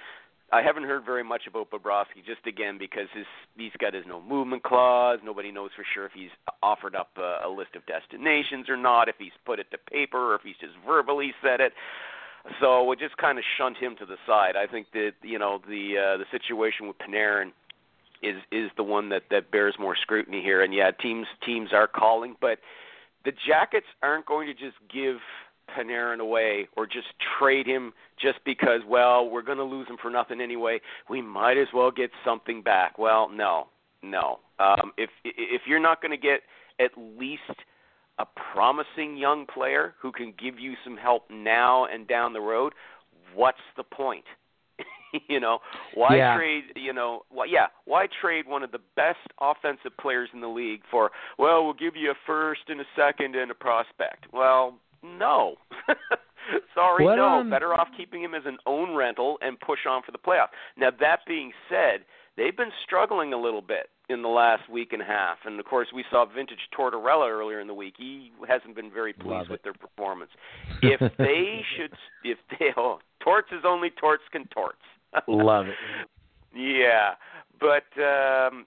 I 0.53 0.62
haven't 0.62 0.85
heard 0.85 1.05
very 1.05 1.25
much 1.25 1.47
about 1.49 1.70
Bobrovsky, 1.70 2.25
just 2.25 2.47
again 2.47 2.79
because 2.79 3.09
his 3.14 3.27
he's 3.57 3.72
got 3.79 3.95
his 3.95 4.05
no 4.07 4.20
movement 4.20 4.62
clause. 4.62 5.18
Nobody 5.25 5.51
knows 5.51 5.70
for 5.75 5.85
sure 5.85 6.07
if 6.07 6.12
he's 6.12 6.31
offered 6.62 6.95
up 6.95 7.11
a, 7.16 7.41
a 7.45 7.49
list 7.49 7.75
of 7.77 7.85
destinations 7.87 8.68
or 8.68 8.77
not, 8.77 9.09
if 9.09 9.16
he's 9.18 9.33
put 9.45 9.59
it 9.59 9.70
to 9.70 9.79
paper, 9.79 10.33
or 10.33 10.35
if 10.37 10.43
he's 10.43 10.57
just 10.61 10.75
verbally 10.87 11.35
said 11.43 11.61
it. 11.61 11.72
So 12.61 12.85
we 12.85 12.97
just 12.97 13.16
kind 13.16 13.39
of 13.39 13.45
shunt 13.57 13.79
him 13.79 13.97
to 13.97 14.07
the 14.07 14.18
side. 14.27 14.55
I 14.55 14.66
think 14.66 14.93
that 14.93 15.12
you 15.22 15.39
know 15.39 15.61
the 15.66 15.99
uh, 15.99 16.16
the 16.18 16.27
situation 16.31 16.87
with 16.87 16.99
Panarin 16.99 17.53
is 18.25 18.37
is 18.51 18.70
the 18.77 18.83
one 18.83 19.09
that 19.11 19.25
that 19.31 19.51
bears 19.51 19.75
more 19.79 19.97
scrutiny 19.97 20.43
here. 20.43 20.62
And 20.62 20.75
yeah, 20.75 20.91
teams 20.91 21.27
teams 21.45 21.70
are 21.72 21.87
calling, 21.87 22.37
but 22.41 22.59
the 23.25 23.33
Jackets 23.47 23.87
aren't 24.03 24.27
going 24.27 24.47
to 24.47 24.55
just 24.55 24.77
give 24.93 25.16
Panarin 25.77 26.20
away 26.20 26.68
or 26.77 26.87
just 26.87 27.09
trade 27.39 27.66
him 27.66 27.93
just 28.20 28.39
because 28.45 28.81
well 28.87 29.29
we're 29.29 29.43
going 29.43 29.59
to 29.59 29.64
lose 29.64 29.89
him 29.89 29.97
for 30.01 30.11
nothing 30.11 30.41
anyway. 30.41 30.81
We 31.09 31.22
might 31.22 31.59
as 31.59 31.68
well 31.72 31.91
get 31.91 32.11
something 32.25 32.62
back. 32.62 32.99
Well, 32.99 33.29
no, 33.29 33.68
no. 34.03 34.41
Um, 34.59 34.93
if 34.97 35.11
if 35.25 35.62
you're 35.66 35.81
not 35.81 36.01
going 36.03 36.12
to 36.12 36.16
get 36.16 36.41
at 36.81 36.91
least 36.97 37.43
a 38.18 38.27
promising 38.53 39.16
young 39.16 39.47
player 39.47 39.95
who 40.01 40.12
can 40.12 40.33
give 40.39 40.59
you 40.59 40.75
some 40.85 40.97
help 40.97 41.25
now 41.31 41.87
and 41.87 42.07
down 42.07 42.33
the 42.33 42.41
road, 42.41 42.72
what's 43.35 43.59
the 43.77 43.83
point? 43.83 44.25
you 45.29 45.41
know, 45.41 45.59
why 45.95 46.17
yeah. 46.17 46.37
trade? 46.37 46.65
You 46.77 46.93
know, 46.93 47.23
why, 47.31 47.47
yeah, 47.47 47.67
why 47.85 48.07
trade 48.21 48.47
one 48.47 48.62
of 48.62 48.73
the 48.73 48.81
best 48.97 49.19
offensive 49.41 49.97
players 50.01 50.29
in 50.33 50.41
the 50.41 50.49
league 50.49 50.83
for? 50.91 51.11
Well, 51.39 51.65
we'll 51.65 51.75
give 51.75 51.97
you 51.97 52.11
a 52.11 52.15
first 52.27 52.62
and 52.69 52.81
a 52.81 52.85
second 52.97 53.35
and 53.37 53.51
a 53.51 53.55
prospect. 53.55 54.27
Well, 54.33 54.79
no. 55.03 55.57
Sorry, 56.75 57.05
what, 57.05 57.17
no. 57.17 57.41
Um, 57.41 57.51
Better 57.51 57.75
off 57.75 57.89
keeping 57.97 58.23
him 58.23 58.35
as 58.35 58.43
an 58.45 58.59
own 58.67 58.95
rental 58.95 59.39
and 59.41 59.59
push 59.61 59.81
on 59.89 60.03
for 60.03 60.12
the 60.12 60.19
playoff. 60.19 60.49
Now 60.77 60.91
that 61.01 61.21
being 61.27 61.53
said, 61.69 62.05
they've 62.37 62.57
been 62.57 62.73
struggling 62.85 63.33
a 63.33 63.39
little 63.39 63.62
bit 63.62 63.89
in 64.11 64.23
the 64.23 64.29
last 64.29 64.69
week 64.69 64.93
and 64.93 65.01
a 65.01 65.05
half. 65.05 65.39
And 65.45 65.59
of 65.59 65.65
course, 65.65 65.89
we 65.95 66.05
saw 66.11 66.27
vintage 66.27 66.59
Tortorella 66.79 67.31
earlier 67.31 67.61
in 67.61 67.67
the 67.67 67.75
week. 67.75 67.95
He 67.97 68.33
hasn't 68.47 68.77
been 68.77 68.91
very 68.91 69.12
pleased 69.12 69.49
with 69.49 69.62
their 69.62 69.73
performance. 69.73 70.31
If 70.83 71.01
they 71.17 71.61
should, 71.77 71.93
if 72.23 72.39
they, 72.59 72.67
oh, 72.77 72.99
torts 73.21 73.49
is 73.53 73.65
only 73.67 73.91
torts 73.91 74.25
can 74.31 74.47
torts. 74.49 74.83
Love 75.29 75.67
it. 75.67 75.75
Yeah, 76.55 77.15
but 77.61 77.85
um, 78.01 78.67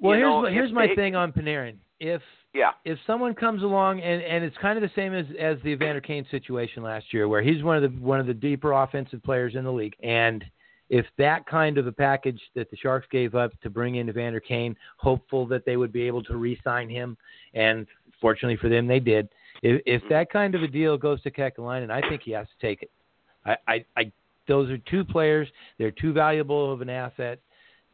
well, 0.00 0.14
here's 0.14 0.22
know, 0.22 0.46
here's 0.46 0.72
my 0.72 0.88
they, 0.88 0.94
thing 0.94 1.14
on 1.14 1.32
Panarin. 1.32 1.76
If 2.00 2.22
yeah, 2.54 2.72
if 2.84 2.98
someone 3.06 3.34
comes 3.34 3.62
along 3.62 4.00
and 4.00 4.22
and 4.22 4.44
it's 4.44 4.56
kind 4.58 4.76
of 4.76 4.82
the 4.82 4.90
same 4.96 5.14
as 5.14 5.26
as 5.40 5.58
the 5.62 5.70
Evander 5.70 6.00
Kane 6.00 6.26
situation 6.30 6.82
last 6.82 7.06
year, 7.12 7.28
where 7.28 7.42
he's 7.42 7.62
one 7.62 7.76
of 7.76 7.82
the 7.82 7.98
one 8.00 8.20
of 8.20 8.26
the 8.26 8.34
deeper 8.34 8.72
offensive 8.72 9.22
players 9.22 9.54
in 9.54 9.64
the 9.64 9.72
league, 9.72 9.94
and 10.02 10.44
if 10.92 11.06
that 11.16 11.46
kind 11.46 11.78
of 11.78 11.86
a 11.86 11.92
package 11.92 12.40
that 12.54 12.70
the 12.70 12.76
Sharks 12.76 13.06
gave 13.10 13.34
up 13.34 13.58
to 13.62 13.70
bring 13.70 13.94
in 13.94 14.10
Evander 14.10 14.40
Kane, 14.40 14.76
hopeful 14.98 15.46
that 15.46 15.64
they 15.64 15.78
would 15.78 15.90
be 15.90 16.02
able 16.02 16.22
to 16.24 16.36
re-sign 16.36 16.90
him, 16.90 17.16
and 17.54 17.86
fortunately 18.20 18.58
for 18.58 18.68
them, 18.68 18.86
they 18.86 19.00
did. 19.00 19.28
If, 19.62 19.80
if 19.86 20.02
that 20.10 20.30
kind 20.30 20.54
of 20.54 20.62
a 20.62 20.68
deal 20.68 20.98
goes 20.98 21.22
to 21.22 21.30
Kekalainen, 21.30 21.90
I 21.90 22.06
think 22.08 22.22
he 22.22 22.32
has 22.32 22.46
to 22.46 22.66
take 22.66 22.82
it. 22.82 22.90
I, 23.46 23.56
I, 23.66 23.84
I, 23.96 24.12
those 24.48 24.70
are 24.70 24.78
two 24.78 25.04
players. 25.04 25.48
They're 25.78 25.90
too 25.90 26.12
valuable 26.12 26.72
of 26.72 26.80
an 26.80 26.90
asset 26.90 27.40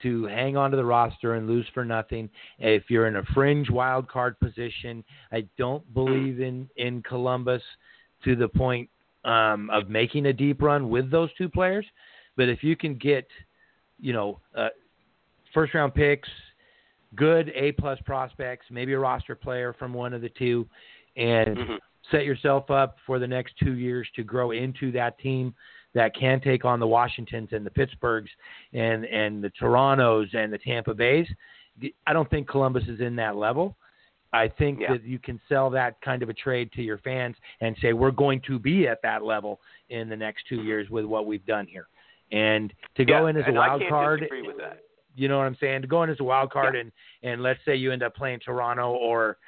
to 0.02 0.24
hang 0.26 0.56
on 0.56 0.70
to 0.70 0.76
the 0.76 0.84
roster 0.84 1.34
and 1.34 1.48
lose 1.48 1.66
for 1.74 1.84
nothing. 1.84 2.30
If 2.58 2.84
you're 2.88 3.06
in 3.06 3.16
a 3.16 3.24
fringe 3.34 3.68
wild 3.70 4.08
card 4.08 4.38
position, 4.40 5.04
I 5.32 5.46
don't 5.56 5.82
believe 5.94 6.40
in 6.40 6.68
in 6.76 7.02
Columbus 7.02 7.62
to 8.24 8.36
the 8.36 8.48
point 8.48 8.88
um, 9.24 9.70
of 9.70 9.88
making 9.88 10.26
a 10.26 10.32
deep 10.32 10.62
run 10.62 10.88
with 10.88 11.10
those 11.10 11.30
two 11.36 11.48
players. 11.48 11.86
But 12.36 12.48
if 12.48 12.62
you 12.62 12.76
can 12.76 12.94
get, 12.94 13.26
you 14.00 14.12
know, 14.12 14.40
uh, 14.56 14.68
first 15.52 15.74
round 15.74 15.94
picks, 15.94 16.28
good 17.16 17.50
A 17.54 17.72
plus 17.72 17.98
prospects, 18.04 18.66
maybe 18.70 18.92
a 18.92 18.98
roster 18.98 19.34
player 19.34 19.74
from 19.78 19.92
one 19.92 20.12
of 20.14 20.20
the 20.20 20.28
two, 20.30 20.66
and 21.16 21.56
mm-hmm. 21.56 21.74
set 22.10 22.24
yourself 22.24 22.70
up 22.70 22.96
for 23.06 23.18
the 23.18 23.26
next 23.26 23.54
two 23.62 23.72
years 23.72 24.06
to 24.14 24.22
grow 24.22 24.52
into 24.52 24.92
that 24.92 25.18
team 25.18 25.54
that 25.94 26.14
can 26.14 26.40
take 26.40 26.64
on 26.64 26.80
the 26.80 26.86
Washingtons 26.86 27.50
and 27.52 27.64
the 27.64 27.70
Pittsburghs 27.70 28.28
and 28.72 29.04
and 29.04 29.42
the 29.42 29.50
Torontos 29.60 30.34
and 30.34 30.52
the 30.52 30.58
Tampa 30.58 30.94
Bays. 30.94 31.26
I 32.06 32.12
don't 32.12 32.28
think 32.28 32.48
Columbus 32.48 32.84
is 32.88 33.00
in 33.00 33.16
that 33.16 33.36
level. 33.36 33.76
I 34.32 34.48
think 34.48 34.80
yeah. 34.80 34.92
that 34.92 35.04
you 35.04 35.18
can 35.18 35.40
sell 35.48 35.70
that 35.70 36.00
kind 36.02 36.22
of 36.22 36.28
a 36.28 36.34
trade 36.34 36.70
to 36.72 36.82
your 36.82 36.98
fans 36.98 37.36
and 37.60 37.74
say 37.80 37.92
we're 37.94 38.10
going 38.10 38.42
to 38.46 38.58
be 38.58 38.86
at 38.86 39.00
that 39.02 39.22
level 39.22 39.60
in 39.88 40.08
the 40.08 40.16
next 40.16 40.44
two 40.48 40.62
years 40.62 40.90
with 40.90 41.06
what 41.06 41.24
we've 41.24 41.46
done 41.46 41.66
here. 41.66 41.88
And 42.30 42.72
to 42.96 43.06
go 43.06 43.28
in 43.28 43.36
as 43.38 43.44
a 43.48 43.52
wild 43.52 43.82
card, 43.88 44.28
you 45.14 45.28
know 45.28 45.38
what 45.38 45.46
I'm 45.46 45.56
saying? 45.60 45.82
To 45.82 45.88
go 45.88 46.02
in 46.02 46.10
as 46.10 46.20
a 46.20 46.24
wild 46.24 46.52
card 46.52 46.74
yeah. 46.74 46.82
and 46.82 46.92
and 47.22 47.42
let's 47.42 47.60
say 47.64 47.74
you 47.74 47.90
end 47.90 48.02
up 48.02 48.14
playing 48.14 48.40
Toronto 48.40 48.90
or 48.90 49.38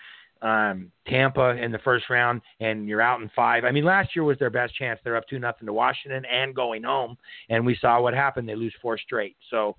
um, 0.43 0.91
Tampa 1.07 1.51
in 1.51 1.73
the 1.73 1.79
first 1.79 2.09
round 2.09 2.41
and 2.61 2.89
you're 2.89 3.03
out 3.03 3.21
in 3.21 3.31
five. 3.35 3.65
I 3.65 3.71
mean, 3.71 3.85
last 3.85 4.15
year 4.15 4.25
was 4.25 4.39
their 4.39 4.51
best 4.51 4.75
chance. 4.75 5.01
They're 5.05 5.17
up 5.17 5.29
two 5.29 5.39
nothing 5.39 5.67
to 5.67 5.73
Washington 5.73 6.25
and 6.25 6.55
going 6.55 6.83
home, 6.83 7.17
and 7.49 7.65
we 7.65 7.77
saw 7.81 8.01
what 8.01 8.15
happened. 8.15 8.49
They 8.49 8.55
lose 8.55 8.75
four 8.81 8.99
straight. 8.99 9.37
So 9.51 9.77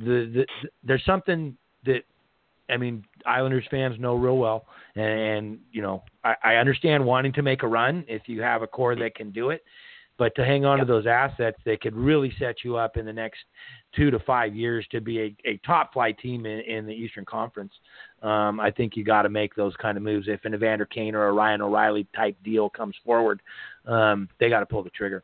the, 0.00 0.30
the, 0.32 0.46
the 0.62 0.68
there's 0.84 1.04
something 1.04 1.56
that 1.84 2.02
I 2.68 2.76
mean, 2.76 3.04
Islanders 3.24 3.64
fans 3.70 3.98
know 3.98 4.14
real 4.14 4.38
well, 4.38 4.66
and, 4.96 5.20
and 5.20 5.58
you 5.70 5.82
know, 5.82 6.02
I, 6.24 6.34
I 6.42 6.54
understand 6.56 7.04
wanting 7.04 7.32
to 7.34 7.42
make 7.42 7.62
a 7.62 7.68
run 7.68 8.04
if 8.08 8.22
you 8.26 8.42
have 8.42 8.62
a 8.62 8.66
core 8.66 8.96
that 8.96 9.14
can 9.14 9.30
do 9.30 9.50
it. 9.50 9.62
But 10.18 10.34
to 10.36 10.44
hang 10.44 10.64
on 10.64 10.78
yep. 10.78 10.86
to 10.86 10.92
those 10.92 11.06
assets, 11.06 11.58
they 11.64 11.76
could 11.76 11.94
really 11.94 12.32
set 12.38 12.64
you 12.64 12.76
up 12.76 12.96
in 12.96 13.04
the 13.04 13.12
next 13.12 13.40
two 13.94 14.10
to 14.10 14.18
five 14.20 14.54
years 14.54 14.86
to 14.90 15.00
be 15.00 15.20
a, 15.20 15.36
a 15.44 15.56
top 15.58 15.92
flight 15.92 16.18
team 16.18 16.46
in, 16.46 16.60
in 16.60 16.86
the 16.86 16.92
Eastern 16.92 17.24
Conference. 17.24 17.72
Um, 18.22 18.58
I 18.58 18.70
think 18.70 18.96
you 18.96 19.04
got 19.04 19.22
to 19.22 19.28
make 19.28 19.54
those 19.54 19.74
kind 19.76 19.96
of 19.96 20.02
moves. 20.02 20.28
If 20.28 20.44
an 20.44 20.54
Evander 20.54 20.86
Kane 20.86 21.14
or 21.14 21.26
a 21.26 21.32
Ryan 21.32 21.62
O'Reilly 21.62 22.06
type 22.14 22.36
deal 22.44 22.70
comes 22.70 22.94
forward, 23.04 23.42
um, 23.86 24.28
they 24.40 24.48
got 24.48 24.60
to 24.60 24.66
pull 24.66 24.82
the 24.82 24.90
trigger. 24.90 25.22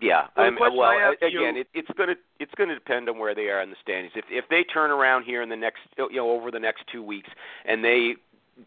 Yeah, 0.00 0.28
well, 0.34 0.46
I'm, 0.46 0.56
well 0.58 1.12
again, 1.20 1.58
it, 1.58 1.68
it's 1.74 1.90
going 1.96 2.08
to 2.08 2.14
it's 2.38 2.52
going 2.56 2.70
to 2.70 2.74
depend 2.74 3.10
on 3.10 3.18
where 3.18 3.34
they 3.34 3.48
are 3.48 3.60
in 3.60 3.68
the 3.68 3.76
standings. 3.82 4.12
If 4.16 4.24
if 4.30 4.46
they 4.48 4.64
turn 4.64 4.90
around 4.90 5.24
here 5.24 5.42
in 5.42 5.50
the 5.50 5.56
next 5.56 5.80
you 5.98 6.16
know 6.16 6.30
over 6.30 6.50
the 6.50 6.58
next 6.58 6.84
two 6.90 7.02
weeks 7.02 7.28
and 7.66 7.84
they 7.84 8.14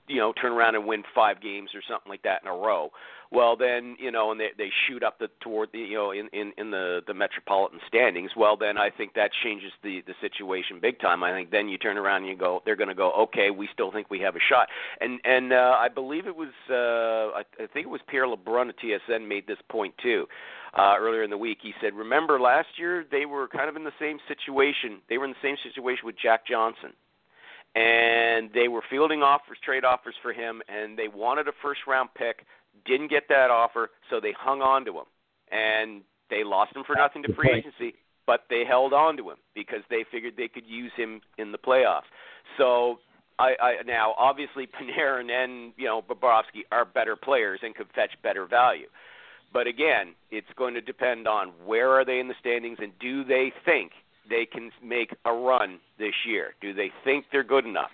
you 0.08 0.18
know 0.18 0.34
turn 0.34 0.52
around 0.52 0.76
and 0.76 0.86
win 0.86 1.04
five 1.14 1.42
games 1.42 1.72
or 1.74 1.82
something 1.88 2.10
like 2.10 2.24
that 2.24 2.42
in 2.44 2.48
a 2.48 2.54
row 2.54 2.90
well 3.32 3.56
then 3.56 3.96
you 4.00 4.12
know 4.12 4.32
and 4.32 4.40
they 4.40 4.50
they 4.58 4.70
shoot 4.88 5.04
up 5.04 5.20
the 5.20 5.28
toward 5.42 5.70
the 5.74 5.80
you 5.80 5.96
know 5.96 6.12
in 6.12 6.28
in 6.34 6.54
in 6.58 6.72
the 6.72 7.02
the 7.08 7.14
metropolitan 7.14 7.80
standings 7.88 8.32
well 8.36 8.56
then 8.56 8.78
i 8.78 8.90
think 8.90 9.14
that 9.14 9.32
changes 9.44 9.72
the 9.84 10.02
the 10.08 10.14
situation 10.22 10.80
big 10.82 11.00
time 11.00 11.24
i 11.24 11.32
think 11.32 11.52
then 11.52 11.68
you 11.68 11.78
turn 11.78 11.98
around 11.98 12.24
and 12.24 12.28
you 12.28 12.38
go 12.38 12.62
they're 12.66 12.76
going 12.76 12.90
to 12.90 12.96
go 12.96 13.12
okay 13.14 13.50
we 13.50 13.68
still 13.74 13.92
think 13.92 14.10
we 14.10 14.20
have 14.20 14.36
a 14.36 14.44
shot 14.50 14.68
and 15.02 15.20
and 15.24 15.52
uh 15.52 15.76
i 15.80 15.88
believe 15.88 16.28
it 16.28 16.36
was 16.36 16.54
uh 16.70 17.38
i, 17.38 17.44
I 17.60 17.68
think 17.68 17.86
it 17.86 17.90
was 17.90 18.02
pierre 18.08 18.28
lebrun 18.28 18.70
at 18.70 18.76
tsn 18.80 19.28
made 19.28 19.48
this 19.48 19.60
point 19.70 19.94
too 20.02 20.28
uh, 20.76 20.96
earlier 20.98 21.24
in 21.24 21.30
the 21.30 21.38
week. 21.38 21.60
He 21.62 21.74
said, 21.80 21.94
"Remember 21.94 22.40
last 22.40 22.68
year 22.78 23.06
they 23.12 23.26
were 23.26 23.48
kind 23.48 23.70
of 23.70 23.76
in 23.76 23.84
the 23.84 23.94
same 24.00 24.18
situation. 24.28 25.02
They 25.08 25.18
were 25.18 25.26
in 25.26 25.32
the 25.32 25.48
same 25.48 25.58
situation 25.64 26.06
with 26.06 26.16
Jack 26.18 26.48
Johnson, 26.48 26.94
and 27.76 28.52
they 28.54 28.68
were 28.68 28.84
fielding 28.90 29.22
offers, 29.24 29.58
trade 29.64 29.84
offers 29.84 30.16
for 30.22 30.32
him, 30.32 30.62
and 30.68 30.98
they 30.98 31.08
wanted 31.08 31.48
a 31.48 31.54
first 31.62 31.82
round 31.88 32.10
pick, 32.16 32.46
didn't 32.86 33.10
get 33.10 33.24
that 33.30 33.50
offer, 33.50 33.90
so 34.10 34.20
they 34.20 34.34
hung 34.38 34.62
on 34.62 34.86
to 34.86 34.92
him, 34.92 35.06
and 35.52 36.02
they 36.30 36.44
lost 36.44 36.76
him 36.76 36.84
for 36.86 36.96
nothing 36.96 37.24
to 37.24 37.34
free 37.34 37.52
agency, 37.52 37.96
but 38.26 38.46
they 38.50 38.64
held 38.68 38.94
on 38.94 39.18
to 39.18 39.30
him 39.30 39.38
because 39.56 39.82
they 39.90 40.06
figured 40.12 40.36
they 40.38 40.48
could 40.48 40.66
use 40.68 40.92
him 40.96 41.22
in 41.38 41.52
the 41.52 41.58
playoffs. 41.58 42.10
So 42.58 43.00
I, 43.40 43.56
I 43.62 43.74
now 43.86 44.14
obviously 44.18 44.68
Panarin 44.82 45.32
and 45.32 45.74
you 45.78 45.86
know 45.86 46.02
Bobrovsky 46.02 46.62
are 46.72 46.86
better 46.86 47.16
players 47.16 47.60
and 47.64 47.76
could 47.76 47.88
fetch 47.96 48.12
better 48.22 48.46
value. 48.46 48.88
But 49.52 49.68
again, 49.68 50.16
it's 50.32 50.48
going 50.56 50.74
to 50.74 50.82
depend 50.82 51.28
on 51.28 51.50
where 51.64 51.92
are 51.92 52.04
they 52.04 52.20
in 52.20 52.28
the 52.28 52.34
standings 52.40 52.80
and 52.82 52.92
do 53.00 53.24
they 53.24 53.54
think 53.66 53.92
they 54.30 54.46
can 54.46 54.72
make 54.84 55.16
a 55.26 55.34
run 55.34 55.80
this 55.98 56.14
year? 56.28 56.56
Do 56.62 56.74
they 56.74 56.92
think 57.04 57.26
they're 57.32 57.44
good 57.44 57.66
enough? 57.66 57.92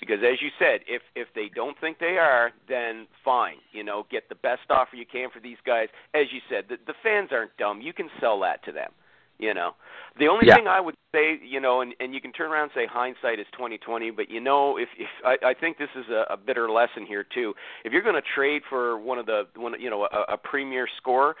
Because 0.00 0.18
as 0.24 0.42
you 0.42 0.48
said, 0.58 0.80
if 0.88 1.02
if 1.14 1.28
they 1.34 1.48
don't 1.54 1.78
think 1.80 2.00
they 2.00 2.18
are, 2.18 2.50
then 2.68 3.06
fine. 3.24 3.58
You 3.72 3.84
know, 3.84 4.04
get 4.10 4.28
the 4.28 4.34
best 4.34 4.62
offer 4.68 4.96
you 4.96 5.06
can 5.06 5.30
for 5.30 5.38
these 5.38 5.58
guys. 5.64 5.88
As 6.12 6.26
you 6.32 6.40
said, 6.50 6.64
the, 6.68 6.76
the 6.86 6.94
fans 7.04 7.28
aren't 7.30 7.56
dumb. 7.56 7.80
You 7.80 7.92
can 7.92 8.08
sell 8.20 8.40
that 8.40 8.64
to 8.64 8.72
them. 8.72 8.90
You 9.38 9.54
know, 9.54 9.72
the 10.18 10.28
only 10.28 10.46
yeah. 10.46 10.56
thing 10.56 10.68
I 10.68 10.80
would 10.80 10.94
say, 11.14 11.38
you 11.44 11.60
know, 11.60 11.80
and 11.80 11.94
and 12.00 12.14
you 12.14 12.20
can 12.20 12.32
turn 12.32 12.50
around 12.50 12.64
and 12.64 12.72
say 12.74 12.86
hindsight 12.86 13.38
is 13.38 13.46
twenty 13.56 13.78
twenty, 13.78 14.10
but 14.10 14.28
you 14.28 14.40
know, 14.40 14.76
if 14.76 14.88
if 14.98 15.08
I, 15.24 15.36
I 15.50 15.54
think 15.54 15.78
this 15.78 15.88
is 15.96 16.06
a, 16.10 16.34
a 16.34 16.36
bitter 16.36 16.70
lesson 16.70 17.06
here 17.06 17.24
too. 17.24 17.54
If 17.84 17.92
you're 17.92 18.02
going 18.02 18.14
to 18.14 18.22
trade 18.34 18.62
for 18.68 18.98
one 18.98 19.18
of 19.18 19.26
the 19.26 19.46
one, 19.56 19.74
you 19.80 19.90
know, 19.90 20.04
a, 20.04 20.34
a 20.34 20.36
premier 20.36 20.88
scorer, 20.96 21.36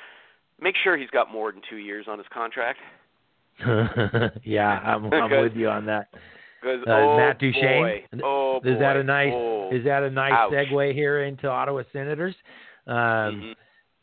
make 0.60 0.74
sure 0.82 0.96
he's 0.96 1.10
got 1.10 1.30
more 1.30 1.52
than 1.52 1.62
two 1.68 1.76
years 1.76 2.06
on 2.08 2.18
his 2.18 2.26
contract. 2.32 2.78
yeah, 4.44 4.80
I'm, 4.84 5.12
I'm 5.12 5.30
with 5.30 5.54
you 5.54 5.68
on 5.68 5.86
that. 5.86 6.08
Uh, 6.64 6.78
oh 6.86 7.16
Matt 7.16 7.38
Duchene. 7.40 8.02
Oh 8.22 8.60
is 8.64 8.78
that 8.78 8.96
a 8.96 9.02
nice? 9.02 9.32
Oh. 9.34 9.70
Is 9.72 9.84
that 9.84 10.02
a 10.04 10.10
nice 10.10 10.32
Ouch. 10.32 10.52
segue 10.52 10.94
here 10.94 11.24
into 11.24 11.48
Ottawa 11.48 11.82
Senators? 11.92 12.34
Um, 12.86 12.94
Mhm. 12.94 13.54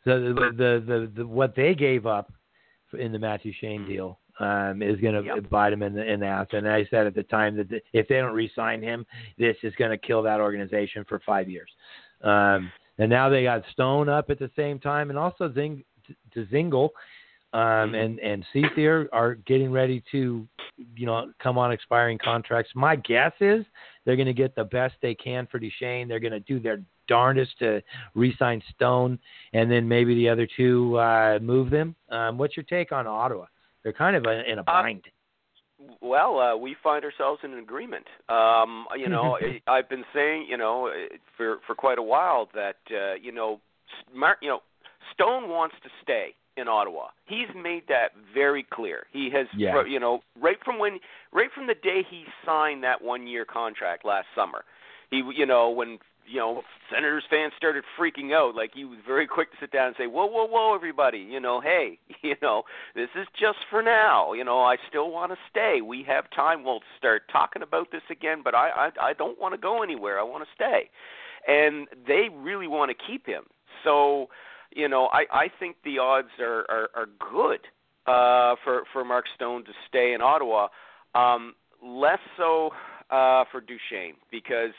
So 0.06 0.20
the, 0.22 0.34
the, 0.34 0.84
the 0.88 1.12
the 1.18 1.28
what 1.28 1.56
they 1.56 1.76
gave 1.76 2.06
up 2.06 2.32
in 2.98 3.12
the 3.12 3.20
Matt 3.20 3.44
Duchene 3.44 3.86
deal 3.86 4.20
um, 4.40 4.82
is 4.82 5.00
going 5.02 5.14
to 5.14 5.22
Yep. 5.24 5.50
bite 5.50 5.70
them 5.72 5.84
in 5.84 5.94
the 5.94 6.04
in 6.10 6.22
the 6.22 6.26
ass. 6.26 6.48
And 6.54 6.68
I 6.68 6.86
said 6.90 7.06
at 7.06 7.16
the 7.16 7.24
time 7.24 7.56
that 7.58 7.70
the, 7.70 7.82
if 7.94 8.08
they 8.08 8.16
don't 8.16 8.34
re-sign 8.34 8.82
him, 8.82 9.06
this 9.38 9.58
is 9.64 9.74
going 9.76 9.92
to 9.92 9.98
kill 9.98 10.22
that 10.24 10.40
organization 10.40 11.06
for 11.08 11.20
five 11.26 11.50
years. 11.50 11.70
Um, 12.24 12.72
and 12.98 13.10
now 13.10 13.30
they 13.30 13.44
got 13.44 13.64
Stone 13.74 14.10
up 14.10 14.30
at 14.30 14.40
the 14.40 14.50
same 14.56 14.80
time, 14.80 15.10
and 15.10 15.20
also 15.20 15.52
Zing 15.54 15.84
to 16.34 16.46
Dzingel 16.46 16.90
um, 17.54 17.96
and 17.96 18.20
and 18.20 18.46
Ceci 18.54 18.86
are 18.88 19.36
getting 19.46 19.72
ready 19.72 20.04
to, 20.12 20.48
you 20.96 21.06
know, 21.06 21.32
come 21.42 21.58
on 21.58 21.72
expiring 21.72 22.18
contracts. 22.24 22.72
My 22.76 22.96
guess 22.96 23.34
is 23.40 23.66
they're 24.06 24.16
going 24.16 24.28
to 24.28 24.34
get 24.34 24.56
the 24.56 24.64
best 24.64 24.96
they 25.02 25.16
can 25.16 25.48
for 25.48 25.60
Duchene. 25.60 26.08
They're 26.08 26.20
going 26.20 26.34
to 26.34 26.40
do 26.40 26.60
their 26.60 26.82
darndest 27.08 27.58
to 27.60 27.82
re-sign 28.14 28.62
Stone, 28.76 29.18
and 29.54 29.70
then 29.72 29.88
maybe 29.88 30.14
the 30.16 30.30
other 30.30 30.48
two 30.56 30.98
uh, 30.98 31.40
move 31.42 31.72
them. 31.72 31.96
Um, 32.10 32.38
what's 32.38 32.56
your 32.56 32.66
take 32.66 32.92
on 32.92 33.08
Ottawa? 33.08 33.46
They're 33.84 33.94
kind 33.94 34.16
of 34.16 34.26
a, 34.26 34.50
in 34.50 34.60
a 34.60 34.64
bind. 34.64 35.06
Well, 36.02 36.40
uh, 36.40 36.56
we 36.58 36.76
find 36.84 37.06
ourselves 37.06 37.40
in 37.44 37.54
an 37.54 37.60
agreement. 37.60 38.06
Um, 38.28 38.86
you 38.98 39.08
know, 39.08 39.38
I- 39.42 39.62
I've 39.66 39.90
been 39.90 40.04
saying, 40.14 40.46
you 40.50 40.58
know, 40.58 40.88
uh, 40.88 41.16
for 41.36 41.58
for 41.66 41.74
quite 41.74 41.98
a 41.98 42.04
while 42.04 42.50
that 42.54 42.78
uh, 42.92 43.14
you 43.16 43.32
know, 43.32 43.60
Smart, 44.14 44.38
you 44.42 44.50
know, 44.50 44.62
Stone 45.14 45.50
wants 45.50 45.76
to 45.84 45.90
stay 46.02 46.36
in 46.58 46.68
Ottawa. 46.68 47.08
He's 47.26 47.48
made 47.56 47.84
that 47.88 48.10
very 48.34 48.64
clear. 48.64 49.06
He 49.12 49.30
has, 49.32 49.48
Yeah. 49.54 49.84
you 49.86 50.00
know, 50.00 50.22
right 50.40 50.58
from 50.64 50.78
when, 50.78 51.00
right 51.32 51.52
from 51.54 51.68
the 51.68 51.76
day 51.76 52.04
he 52.04 52.26
signed 52.46 52.84
that 52.84 53.02
one-year 53.02 53.46
contract 53.46 54.04
last 54.06 54.28
summer. 54.36 54.66
He, 55.10 55.18
you 55.36 55.46
know, 55.46 55.70
when 55.70 56.00
you 56.28 56.40
know 56.40 56.62
Senators 56.94 57.24
fans 57.30 57.54
started 57.58 57.84
freaking 57.98 58.34
out, 58.34 58.54
like 58.56 58.72
he 58.76 58.86
was 58.86 59.00
very 59.08 59.26
quick 59.26 59.50
to 59.52 59.58
sit 59.60 59.72
down 59.72 59.88
and 59.88 59.96
say, 59.98 60.06
"Whoa, 60.06 60.28
whoa, 60.28 60.46
whoa, 60.46 60.76
everybody! 60.76 61.20
You 61.20 61.40
know, 61.40 61.60
hey, 61.62 61.98
you 62.22 62.36
know, 62.42 62.64
this 62.94 63.10
is 63.16 63.26
just 63.40 63.60
for 63.70 63.82
now. 63.82 64.34
You 64.34 64.44
know, 64.44 64.60
I 64.60 64.78
still 64.88 65.10
want 65.10 65.32
to 65.32 65.38
stay. 65.50 65.82
We 65.82 66.04
have 66.04 66.30
time. 66.30 66.64
We'll 66.64 66.82
start 66.98 67.24
talking 67.32 67.64
about 67.64 67.92
this 67.92 68.04
again, 68.12 68.42
but 68.44 68.54
I, 68.54 68.70
I, 69.02 69.10
I 69.10 69.14
don't 69.14 69.40
want 69.40 69.54
to 69.56 69.58
go 69.60 69.82
anywhere. 69.82 70.20
I 70.20 70.24
want 70.24 70.44
to 70.44 70.50
stay." 70.54 70.90
And 71.48 71.88
they 72.06 72.28
really 72.36 72.68
want 72.68 72.92
to 72.92 73.06
keep 73.08 73.26
him. 73.26 73.46
So, 73.84 74.28
you 74.76 74.88
know, 74.88 75.10
I, 75.12 75.26
I 75.32 75.48
think 75.60 75.78
the 75.84 76.00
odds 76.00 76.30
are 76.40 76.66
are, 76.70 76.90
are 76.96 77.08
good 77.32 77.62
uh, 78.06 78.56
for 78.64 78.84
for 78.92 79.04
Mark 79.04 79.26
Stone 79.36 79.66
to 79.66 79.72
stay 79.88 80.14
in 80.14 80.22
Ottawa. 80.22 80.68
Um, 81.16 81.56
less 81.84 82.20
so 82.38 82.72
uh, 83.10 83.46
for 83.52 83.62
Duchene 83.62 84.16
because 84.32 84.74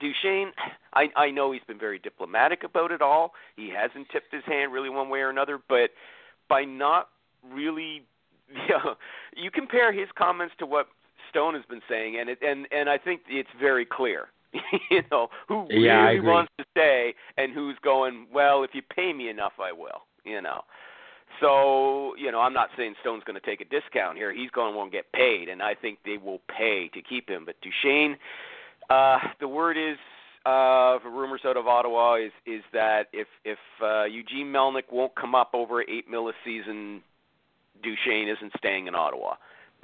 Duchene, 0.00 0.52
I, 0.92 1.08
I 1.16 1.30
know 1.30 1.52
he's 1.52 1.62
been 1.66 1.78
very 1.78 1.98
diplomatic 1.98 2.64
about 2.64 2.90
it 2.90 3.02
all. 3.02 3.32
He 3.56 3.70
hasn't 3.70 4.08
tipped 4.10 4.32
his 4.32 4.44
hand 4.44 4.72
really 4.72 4.90
one 4.90 5.08
way 5.08 5.20
or 5.20 5.30
another, 5.30 5.58
but 5.68 5.90
by 6.48 6.64
not 6.64 7.08
really, 7.52 8.02
you 8.48 8.68
know, 8.68 8.94
you 9.36 9.50
compare 9.50 9.92
his 9.92 10.08
comments 10.16 10.54
to 10.58 10.66
what 10.66 10.86
Stone 11.30 11.54
has 11.54 11.64
been 11.68 11.82
saying, 11.88 12.16
and 12.18 12.30
it, 12.30 12.38
and 12.42 12.66
and 12.70 12.88
I 12.88 12.98
think 12.98 13.22
it's 13.28 13.48
very 13.58 13.84
clear. 13.84 14.28
you 14.90 15.02
know 15.10 15.28
who 15.48 15.66
Yeah, 15.70 16.04
really 16.06 16.20
wants 16.20 16.52
to 16.58 16.64
stay 16.70 17.14
and 17.36 17.52
who's 17.52 17.76
going. 17.82 18.26
Well, 18.32 18.62
if 18.62 18.70
you 18.74 18.82
pay 18.82 19.12
me 19.12 19.28
enough, 19.28 19.54
I 19.60 19.72
will. 19.72 20.02
You 20.24 20.40
know. 20.40 20.62
So, 21.40 22.14
you 22.16 22.30
know, 22.30 22.40
I'm 22.40 22.52
not 22.52 22.68
saying 22.76 22.94
Stone's 23.00 23.24
going 23.24 23.38
to 23.38 23.44
take 23.44 23.60
a 23.60 23.64
discount 23.64 24.16
here. 24.16 24.32
He's 24.32 24.50
going 24.50 24.72
to 24.72 24.76
want 24.78 24.92
to 24.92 24.96
get 24.96 25.10
paid, 25.12 25.48
and 25.48 25.62
I 25.62 25.74
think 25.74 25.98
they 26.04 26.16
will 26.16 26.40
pay 26.56 26.88
to 26.94 27.02
keep 27.02 27.28
him. 27.28 27.44
But 27.44 27.56
Duchene, 27.60 28.16
uh, 28.88 29.18
the 29.40 29.48
word 29.48 29.76
is, 29.76 29.98
uh, 30.46 30.98
rumors 31.04 31.40
out 31.44 31.56
of 31.56 31.66
Ottawa 31.66 32.16
is 32.16 32.32
is 32.46 32.62
that 32.72 33.04
if 33.12 33.26
if 33.44 33.58
uh, 33.82 34.04
Eugene 34.04 34.46
Melnyk 34.48 34.92
won't 34.92 35.14
come 35.16 35.34
up 35.34 35.50
over 35.54 35.82
eight 35.82 36.08
mil 36.08 36.28
a 36.28 36.32
season, 36.44 37.02
Duchene 37.82 38.28
isn't 38.28 38.52
staying 38.58 38.86
in 38.86 38.94
Ottawa. 38.94 39.34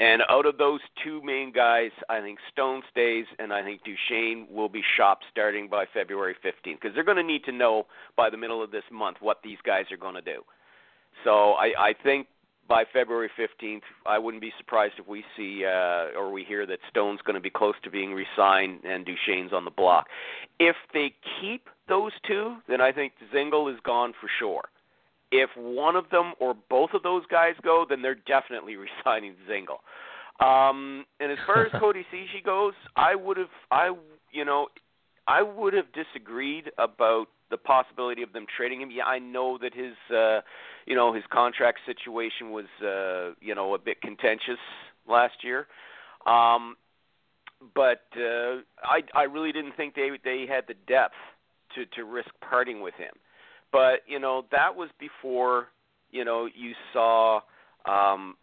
And 0.00 0.22
out 0.30 0.46
of 0.46 0.56
those 0.56 0.80
two 1.04 1.20
main 1.22 1.52
guys, 1.52 1.90
I 2.08 2.20
think 2.20 2.38
Stone 2.50 2.82
stays, 2.90 3.26
and 3.38 3.52
I 3.52 3.62
think 3.62 3.82
Duchene 3.84 4.46
will 4.50 4.70
be 4.70 4.82
shopped 4.96 5.26
starting 5.30 5.68
by 5.68 5.84
February 5.92 6.34
15th 6.42 6.80
because 6.80 6.94
they're 6.94 7.04
going 7.04 7.18
to 7.18 7.22
need 7.22 7.44
to 7.44 7.52
know 7.52 7.86
by 8.16 8.30
the 8.30 8.38
middle 8.38 8.64
of 8.64 8.70
this 8.70 8.84
month 8.90 9.18
what 9.20 9.40
these 9.44 9.58
guys 9.62 9.84
are 9.92 9.98
going 9.98 10.14
to 10.14 10.22
do. 10.22 10.42
So 11.22 11.52
I, 11.52 11.72
I 11.78 11.94
think 12.02 12.28
by 12.66 12.84
February 12.90 13.28
15th, 13.38 13.82
I 14.06 14.16
wouldn't 14.16 14.40
be 14.40 14.52
surprised 14.56 14.94
if 14.98 15.06
we 15.06 15.22
see 15.36 15.66
uh, 15.66 16.16
or 16.18 16.32
we 16.32 16.44
hear 16.44 16.64
that 16.64 16.78
Stone's 16.88 17.20
going 17.20 17.34
to 17.34 17.40
be 17.40 17.50
close 17.50 17.74
to 17.84 17.90
being 17.90 18.14
re-signed 18.14 18.84
and 18.84 19.04
Duchene's 19.04 19.52
on 19.52 19.66
the 19.66 19.70
block. 19.70 20.06
If 20.58 20.76
they 20.94 21.12
keep 21.42 21.68
those 21.88 22.12
two, 22.26 22.56
then 22.68 22.80
I 22.80 22.90
think 22.90 23.12
Dzingel 23.34 23.70
is 23.70 23.78
gone 23.84 24.14
for 24.18 24.30
sure. 24.38 24.62
If 25.32 25.50
one 25.56 25.96
of 25.96 26.10
them 26.10 26.32
or 26.40 26.54
both 26.68 26.90
of 26.94 27.02
those 27.02 27.24
guys 27.30 27.54
go, 27.62 27.86
then 27.88 28.02
they're 28.02 28.14
definitely 28.14 28.76
re-signing 28.84 29.34
Dzingel. 29.48 29.78
Um, 30.44 31.04
and 31.20 31.30
as 31.30 31.38
far 31.46 31.66
as 31.66 31.72
Cody 31.80 32.04
Ceci 32.10 32.42
goes, 32.44 32.74
I 32.96 33.14
would 33.14 33.36
have, 33.36 33.48
I 33.70 33.94
you 34.32 34.44
know, 34.44 34.68
I 35.26 35.42
would 35.42 35.74
have 35.74 35.86
disagreed 35.92 36.70
about 36.78 37.26
the 37.50 37.56
possibility 37.56 38.22
of 38.22 38.32
them 38.32 38.46
trading 38.56 38.80
him. 38.80 38.90
Yeah, 38.90 39.04
I 39.04 39.18
know 39.18 39.58
that 39.58 39.74
his, 39.74 39.94
uh, 40.14 40.40
you 40.86 40.94
know, 40.94 41.12
his 41.12 41.24
contract 41.30 41.80
situation 41.84 42.50
was, 42.50 42.66
uh, 42.82 43.34
you 43.40 43.54
know, 43.54 43.74
a 43.74 43.78
bit 43.78 44.00
contentious 44.00 44.58
last 45.08 45.42
year. 45.42 45.66
Um, 46.26 46.76
but 47.74 48.04
uh, 48.16 48.62
I, 48.82 49.02
I 49.14 49.24
really 49.24 49.52
didn't 49.52 49.76
think 49.76 49.94
they 49.94 50.10
they 50.24 50.46
had 50.48 50.64
the 50.66 50.74
depth 50.86 51.14
to 51.74 51.84
to 51.96 52.04
risk 52.04 52.30
parting 52.40 52.80
with 52.80 52.94
him. 52.94 53.12
But 53.72 54.00
you 54.06 54.18
know, 54.18 54.44
that 54.52 54.74
was 54.74 54.90
before, 54.98 55.68
you 56.10 56.24
know, 56.24 56.46
you 56.46 56.72
saw 56.92 57.40
um, 57.86 58.36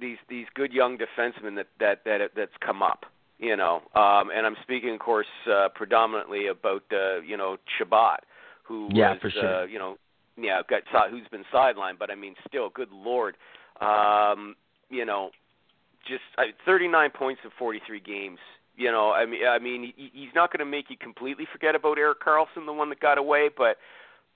these 0.00 0.18
these 0.28 0.46
good 0.54 0.72
young 0.72 0.96
defensemen 0.98 1.56
that 1.56 1.66
that 1.80 2.04
that 2.04 2.30
that's 2.36 2.52
come 2.64 2.82
up 2.82 3.04
you 3.38 3.56
know 3.56 3.82
um 3.94 4.30
and 4.34 4.46
i'm 4.46 4.56
speaking 4.62 4.94
of 4.94 5.00
course 5.00 5.26
uh, 5.50 5.68
predominantly 5.74 6.46
about 6.48 6.82
uh, 6.92 7.20
you 7.20 7.36
know 7.36 7.56
Chabot 7.78 8.18
who 8.62 8.88
Yeah, 8.94 9.12
was 9.12 9.18
for 9.20 9.30
sure. 9.30 9.62
uh, 9.62 9.64
you 9.64 9.78
know 9.78 9.96
yeah 10.40 10.60
got 10.68 10.82
who's 11.10 11.26
been 11.30 11.44
sidelined 11.52 11.98
but 11.98 12.10
i 12.10 12.14
mean 12.14 12.34
still 12.46 12.70
good 12.70 12.90
lord 12.92 13.36
um 13.80 14.54
you 14.90 15.04
know 15.04 15.30
just 16.06 16.22
uh, 16.38 16.42
39 16.64 17.10
points 17.10 17.40
in 17.44 17.50
43 17.58 18.00
games 18.00 18.38
you 18.78 18.92
know, 18.92 19.10
I 19.10 19.26
mean, 19.26 19.40
I 19.46 19.58
mean, 19.58 19.92
he, 19.96 20.10
he's 20.14 20.34
not 20.34 20.52
going 20.52 20.64
to 20.64 20.70
make 20.70 20.86
you 20.88 20.96
completely 20.96 21.46
forget 21.52 21.74
about 21.74 21.98
Erik 21.98 22.20
Karlsson, 22.24 22.64
the 22.64 22.72
one 22.72 22.88
that 22.90 23.00
got 23.00 23.18
away, 23.18 23.50
but 23.54 23.76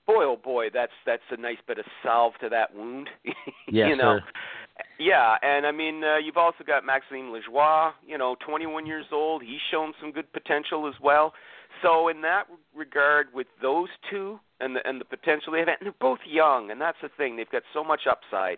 boy, 0.05 0.25
oh 0.25 0.37
boy, 0.41 0.67
that's 0.71 0.91
that's 1.05 1.23
a 1.31 1.37
nice 1.37 1.57
bit 1.65 1.79
of 1.79 1.85
salve 2.03 2.33
to 2.41 2.49
that 2.49 2.75
wound. 2.75 3.09
yes, 3.71 3.87
you 3.89 3.95
know. 3.95 4.19
Sir. 4.19 4.83
Yeah, 4.99 5.35
and 5.41 5.65
I 5.65 5.71
mean, 5.71 6.03
uh, 6.03 6.17
you've 6.17 6.37
also 6.37 6.63
got 6.65 6.83
Maxime 6.83 7.31
Lajoie, 7.31 7.91
you 8.05 8.17
know, 8.17 8.35
21 8.45 8.85
years 8.85 9.05
old. 9.11 9.43
He's 9.43 9.61
shown 9.71 9.93
some 10.01 10.11
good 10.11 10.31
potential 10.33 10.87
as 10.87 10.95
well. 11.01 11.33
So 11.81 12.07
in 12.07 12.21
that 12.23 12.45
regard, 12.75 13.27
with 13.33 13.47
those 13.61 13.89
two 14.09 14.39
and 14.59 14.75
the 14.75 14.87
and 14.87 14.99
the 14.99 15.05
potential 15.05 15.53
they 15.53 15.59
have, 15.59 15.67
and 15.69 15.77
they're 15.81 15.93
both 16.01 16.19
young, 16.27 16.69
and 16.69 16.81
that's 16.81 16.97
the 17.01 17.09
thing. 17.15 17.37
They've 17.37 17.49
got 17.49 17.63
so 17.73 17.83
much 17.83 18.01
upside 18.09 18.57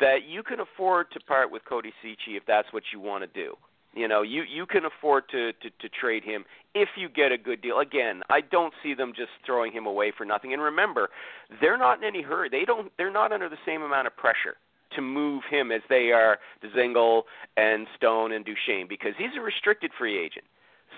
that 0.00 0.24
you 0.28 0.42
can 0.42 0.58
afford 0.60 1.10
to 1.12 1.20
part 1.20 1.50
with 1.50 1.64
Cody 1.64 1.92
Ceci 2.02 2.36
if 2.36 2.42
that's 2.46 2.72
what 2.72 2.82
you 2.92 3.00
want 3.00 3.22
to 3.22 3.28
do. 3.28 3.56
You 3.94 4.08
know, 4.08 4.22
you 4.22 4.42
you 4.42 4.64
can 4.66 4.84
afford 4.86 5.24
to, 5.32 5.52
to 5.52 5.70
to 5.70 5.88
trade 6.00 6.24
him 6.24 6.44
if 6.74 6.88
you 6.96 7.08
get 7.08 7.30
a 7.30 7.36
good 7.38 7.60
deal. 7.60 7.78
Again, 7.80 8.22
I 8.30 8.40
don't 8.40 8.72
see 8.82 8.94
them 8.94 9.12
just 9.14 9.30
throwing 9.44 9.70
him 9.72 9.86
away 9.86 10.12
for 10.16 10.24
nothing. 10.24 10.52
And 10.54 10.62
remember, 10.62 11.10
they're 11.60 11.76
not 11.76 11.98
in 11.98 12.04
any 12.04 12.22
hurry. 12.22 12.48
They 12.48 12.64
don't. 12.64 12.90
They're 12.96 13.12
not 13.12 13.32
under 13.32 13.48
the 13.48 13.58
same 13.66 13.82
amount 13.82 14.06
of 14.06 14.16
pressure 14.16 14.56
to 14.96 15.02
move 15.02 15.42
him 15.50 15.70
as 15.72 15.80
they 15.88 16.10
are 16.12 16.38
Dzingel 16.64 17.22
and 17.56 17.86
Stone 17.96 18.32
and 18.32 18.44
Duchene 18.44 18.86
because 18.88 19.12
he's 19.18 19.30
a 19.36 19.40
restricted 19.40 19.90
free 19.98 20.18
agent. 20.18 20.44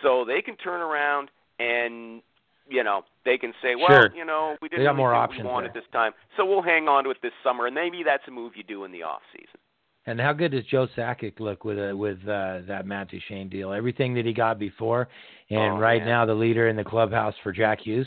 So 0.03 0.25
they 0.25 0.43
can 0.43 0.57
turn 0.57 0.81
around 0.81 1.31
and 1.59 2.21
you 2.69 2.83
know 2.85 3.03
they 3.25 3.39
can 3.39 3.53
say, 3.63 3.75
well, 3.75 3.89
Sure. 3.89 4.11
you 4.15 4.25
know, 4.25 4.57
we 4.63 4.69
didn't 4.69 4.85
really 4.85 4.97
more 4.97 5.15
options 5.15 5.45
we 5.45 5.49
wanted 5.51 5.73
there. 5.75 5.83
this 5.83 5.91
time, 5.93 6.13
so 6.37 6.45
we'll 6.45 6.63
hang 6.63 6.89
on 6.89 7.05
to 7.05 7.11
it 7.11 7.19
this 7.23 7.33
summer, 7.43 7.67
and 7.67 7.75
maybe 7.75 8.03
that's 8.05 8.23
a 8.29 8.31
move 8.31 8.53
you 8.57 8.63
do 8.63 8.85
in 8.85 8.93
the 8.93 9.03
off 9.03 9.23
season. 9.33 9.59
And 10.07 10.21
how 10.21 10.33
good 10.35 10.53
does 10.53 10.65
Joe 10.67 10.87
Sakic 10.97 11.41
look 11.41 11.65
with 11.65 11.79
uh, 11.79 11.97
with 11.97 12.19
uh, 12.29 12.61
that 12.69 12.87
Matt 12.87 13.09
Duchene 13.11 13.49
deal? 13.49 13.73
Everything 13.73 14.13
that 14.15 14.27
he 14.27 14.33
got 14.35 14.59
before, 14.59 15.09
and 15.51 15.75
Oh, 15.75 15.79
right 15.79 16.01
man. 16.01 16.09
now 16.09 16.27
the 16.27 16.35
leader 16.35 16.69
in 16.69 16.77
the 16.77 16.85
clubhouse 16.85 17.35
for 17.43 17.53
Jack 17.53 17.81
Hughes. 17.81 18.07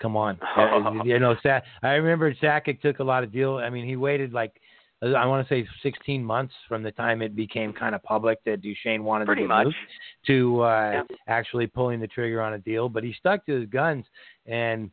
Come 0.00 0.16
on, 0.16 0.38
you 1.04 1.18
know, 1.18 1.34
I 1.82 1.92
remember 1.94 2.32
Sakic 2.34 2.80
took 2.80 2.98
a 2.98 3.04
lot 3.04 3.24
of 3.24 3.32
deal. 3.32 3.56
I 3.56 3.70
mean, 3.70 3.86
he 3.86 3.96
waited 3.96 4.32
like 4.32 4.52
uh, 5.02 5.12
I 5.12 5.26
want 5.26 5.46
to 5.48 5.52
say 5.54 5.66
16 5.82 6.22
months 6.22 6.54
from 6.68 6.82
the 6.82 6.92
time 6.92 7.20
it 7.22 7.34
became 7.34 7.72
kind 7.72 7.94
of 7.94 8.02
public 8.02 8.38
that 8.44 8.60
Duchene 8.62 9.02
wanted 9.02 9.26
Pretty 9.26 9.42
to 9.42 9.48
much. 9.48 9.64
moved 9.66 9.76
to 10.26 10.60
uh, 10.62 10.90
Yeah. 10.92 11.02
actually 11.26 11.66
pulling 11.66 12.00
the 12.00 12.06
trigger 12.08 12.42
on 12.42 12.54
a 12.54 12.58
deal. 12.58 12.88
But 12.88 13.02
he 13.04 13.12
stuck 13.14 13.44
to 13.46 13.60
his 13.60 13.68
guns, 13.68 14.04
and 14.46 14.90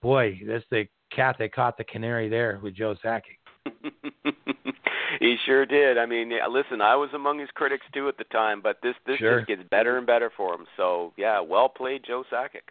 boy, 0.00 0.40
that's 0.46 0.64
the 0.70 0.88
cat 1.14 1.36
that 1.38 1.52
caught 1.52 1.76
the 1.78 1.84
canary 1.84 2.28
there 2.28 2.58
with 2.62 2.74
Joe 2.74 2.96
Sakic. 3.04 3.38
he 5.20 5.36
sure 5.46 5.66
did. 5.66 5.98
I 5.98 6.06
mean, 6.06 6.30
yeah, 6.30 6.46
listen, 6.46 6.80
I 6.80 6.96
was 6.96 7.10
among 7.14 7.38
his 7.38 7.48
critics 7.54 7.86
too 7.92 8.08
at 8.08 8.18
the 8.18 8.24
time, 8.24 8.60
but 8.62 8.78
this 8.82 8.94
this 9.06 9.18
Sure. 9.18 9.38
just 9.38 9.48
gets 9.48 9.62
better 9.70 9.98
and 9.98 10.06
better 10.06 10.30
for 10.36 10.54
him. 10.54 10.66
So 10.76 11.12
yeah, 11.16 11.40
well 11.40 11.68
played, 11.68 12.02
Joe 12.06 12.24
Sakic. 12.32 12.68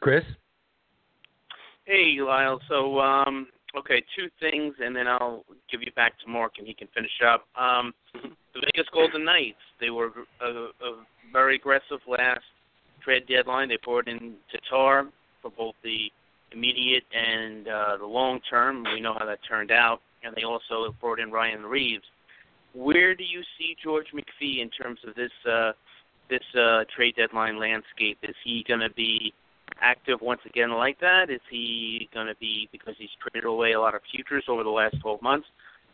Chris. 0.00 0.24
Hey, 1.84 2.16
Lyle. 2.20 2.60
So, 2.68 3.00
um, 3.00 3.48
okay, 3.76 4.02
two 4.16 4.28
things, 4.38 4.74
and 4.80 4.94
then 4.94 5.08
I'll 5.08 5.44
give 5.70 5.82
you 5.82 5.90
back 5.96 6.12
to 6.24 6.30
Mark, 6.30 6.52
and 6.58 6.66
he 6.66 6.74
can 6.74 6.88
finish 6.94 7.10
up. 7.26 7.46
Um, 7.60 7.92
the 8.14 8.60
Vegas 8.60 8.88
Golden 8.92 9.24
Knights. 9.24 9.58
They 9.80 9.90
were 9.90 10.10
a, 10.40 10.46
a 10.46 11.04
very 11.32 11.56
aggressive 11.56 12.00
last 12.06 12.44
trade 13.02 13.26
deadline. 13.28 13.68
They 13.68 13.78
poured 13.78 14.08
in 14.08 14.34
Tatar 14.52 15.08
for 15.42 15.50
both 15.50 15.74
the 15.82 16.10
immediate 16.52 17.04
and 17.12 17.66
uh, 17.68 17.96
the 17.98 18.06
long 18.06 18.40
term. 18.48 18.84
We 18.84 19.00
know 19.00 19.14
how 19.18 19.26
that 19.26 19.38
turned 19.48 19.70
out, 19.70 20.00
and 20.22 20.34
they 20.34 20.44
also 20.44 20.94
brought 21.00 21.20
in 21.20 21.30
Ryan 21.30 21.64
Reaves. 21.64 22.04
Where 22.74 23.14
do 23.14 23.24
you 23.24 23.42
see 23.58 23.76
George 23.82 24.06
McPhee 24.14 24.62
in 24.62 24.70
terms 24.70 25.00
of 25.06 25.14
this 25.14 25.32
uh, 25.50 25.72
this 26.28 26.42
uh, 26.54 26.84
trade 26.94 27.16
deadline 27.16 27.58
landscape? 27.58 28.18
Is 28.22 28.36
he 28.44 28.64
going 28.66 28.80
to 28.80 28.90
be 28.90 29.32
active 29.80 30.20
once 30.20 30.40
again 30.46 30.70
like 30.70 31.00
that? 31.00 31.30
Is 31.30 31.40
he 31.50 32.08
going 32.14 32.26
to 32.26 32.36
be 32.36 32.68
because 32.72 32.94
he's 32.98 33.10
traded 33.20 33.46
away 33.48 33.72
a 33.72 33.80
lot 33.80 33.94
of 33.94 34.02
futures 34.10 34.44
over 34.48 34.62
the 34.62 34.70
last 34.70 34.96
12 35.02 35.20
months, 35.22 35.46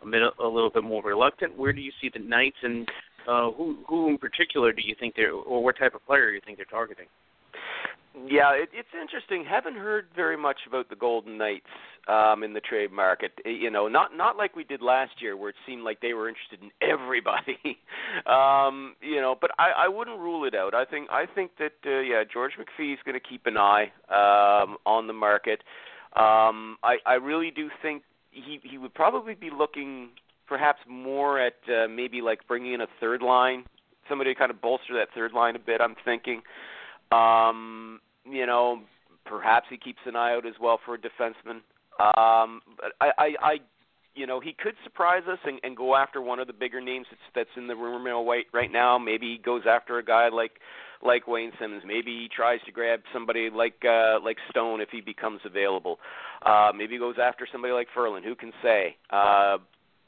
a, 0.03 0.07
bit, 0.07 0.23
a 0.23 0.47
little 0.47 0.71
bit 0.71 0.85
more 0.85 1.03
reluctant? 1.03 1.57
Where 1.57 1.73
do 1.73 1.81
you 1.81 1.93
see 2.01 2.11
the 2.13 2.21
Knights, 2.21 2.57
and 2.63 2.89
uh, 3.27 3.51
who 3.53 3.79
who 3.89 4.09
in 4.09 4.19
particular 4.19 4.73
do 4.73 4.83
you 4.85 4.95
think 4.99 5.15
they're, 5.17 5.33
or 5.33 5.65
what 5.65 5.79
type 5.79 5.95
of 5.95 6.05
player 6.07 6.29
do 6.29 6.35
you 6.35 6.43
think 6.45 6.59
they're 6.59 6.67
targeting? 6.67 7.07
Yeah, 8.25 8.53
it, 8.53 8.71
it's 8.73 8.89
interesting. 8.99 9.45
Haven't 9.45 9.77
heard 9.77 10.07
very 10.17 10.39
much 10.39 10.61
about 10.67 10.89
the 10.89 10.97
Golden 10.97 11.37
Knights 11.37 11.67
um, 12.09 12.43
in 12.43 12.55
the 12.55 12.61
trade 12.61 12.91
market. 12.91 13.33
You 13.45 13.71
know, 13.71 13.89
not 13.89 14.17
not 14.17 14.39
like 14.39 14.57
we 14.57 14.65
did 14.65 14.81
last 14.81 15.21
year, 15.21 15.37
where 15.37 15.51
it 15.51 15.57
seemed 15.67 15.83
like 15.83 16.01
they 16.01 16.15
were 16.15 16.29
interested 16.29 16.61
in 16.63 16.71
everybody. 16.81 17.79
um, 18.27 18.95
you 19.03 19.21
know, 19.21 19.37
but 19.39 19.51
I, 19.59 19.85
I 19.85 19.89
wouldn't 19.89 20.19
rule 20.19 20.45
it 20.47 20.55
out. 20.55 20.75
I 20.75 20.87
think 20.87 21.11
I 21.11 21.27
think 21.27 21.53
that 21.59 21.75
uh, 21.85 22.01
yeah, 22.01 22.25
George 22.33 22.53
McPhee 22.59 22.95
is 22.95 22.99
going 23.05 23.21
to 23.21 23.29
keep 23.29 23.45
an 23.45 23.59
eye 23.59 23.93
um, 24.09 24.79
on 24.87 25.07
the 25.07 25.13
market. 25.13 25.63
Um, 26.15 26.79
I 26.83 26.97
I 27.05 27.15
really 27.15 27.51
do 27.51 27.69
think 27.83 28.03
he 28.31 28.61
he 28.63 28.79
would 28.79 28.95
probably 28.95 29.35
be 29.35 29.51
looking 29.51 30.09
perhaps 30.49 30.79
more 30.89 31.39
at 31.39 31.55
uh, 31.69 31.87
maybe 31.89 32.23
like 32.23 32.49
bringing 32.49 32.73
in 32.73 32.81
a 32.81 32.87
third 32.99 33.21
line, 33.21 33.65
somebody 34.09 34.33
to 34.33 34.39
kind 34.39 34.51
of 34.51 34.63
bolster 34.63 34.95
that 34.95 35.09
third 35.15 35.33
line 35.33 35.55
a 35.55 35.59
bit. 35.59 35.83
I'm 35.83 35.97
thinking. 36.03 36.41
Um, 37.13 38.01
you 38.31 38.47
know, 38.47 38.81
perhaps 39.25 39.67
he 39.71 39.77
keeps 39.77 39.99
an 40.07 40.17
eye 40.17 40.35
out 40.35 40.47
as 40.47 40.55
well 40.61 40.79
for 40.85 40.95
a 40.95 40.99
defenseman. 40.99 41.61
Um, 41.99 42.61
but 42.77 42.93
I, 43.01 43.11
I, 43.19 43.35
I, 43.43 43.57
you 44.15 44.27
know, 44.27 44.41
he 44.41 44.53
could 44.53 44.75
surprise 44.85 45.23
us 45.31 45.39
and, 45.45 45.61
and 45.63 45.77
go 45.77 45.95
after 45.95 46.21
one 46.23 46.39
of 46.39 46.47
the 46.47 46.53
bigger 46.53 46.81
names 46.81 47.07
that's, 47.11 47.23
that's 47.35 47.57
in 47.57 47.67
the 47.67 47.77
rumor 47.77 48.03
mill 48.03 48.25
right, 48.25 48.47
right 48.53 48.71
now. 48.73 48.99
Maybe 48.99 49.33
he 49.33 49.39
goes 49.39 49.63
after 49.69 49.99
a 49.99 50.05
guy 50.05 50.29
like 50.29 50.53
like 51.03 51.29
Wayne 51.29 51.53
Simmonds. 51.61 51.85
Maybe 51.87 52.11
he 52.11 52.29
tries 52.35 52.61
to 52.65 52.73
grab 52.73 53.01
somebody 53.13 53.51
like 53.51 53.85
uh, 53.85 54.19
like 54.25 54.39
Stone 54.51 54.81
if 54.81 54.89
he 54.91 55.01
becomes 55.01 55.41
available. 55.45 55.99
Uh, 56.45 56.71
maybe 56.75 56.95
he 56.95 56.99
goes 56.99 57.17
after 57.23 57.47
somebody 57.51 57.75
like 57.75 57.89
Ferland. 57.95 58.25
Who 58.25 58.35
can 58.35 58.53
say? 58.63 58.97
Uh, 59.11 59.59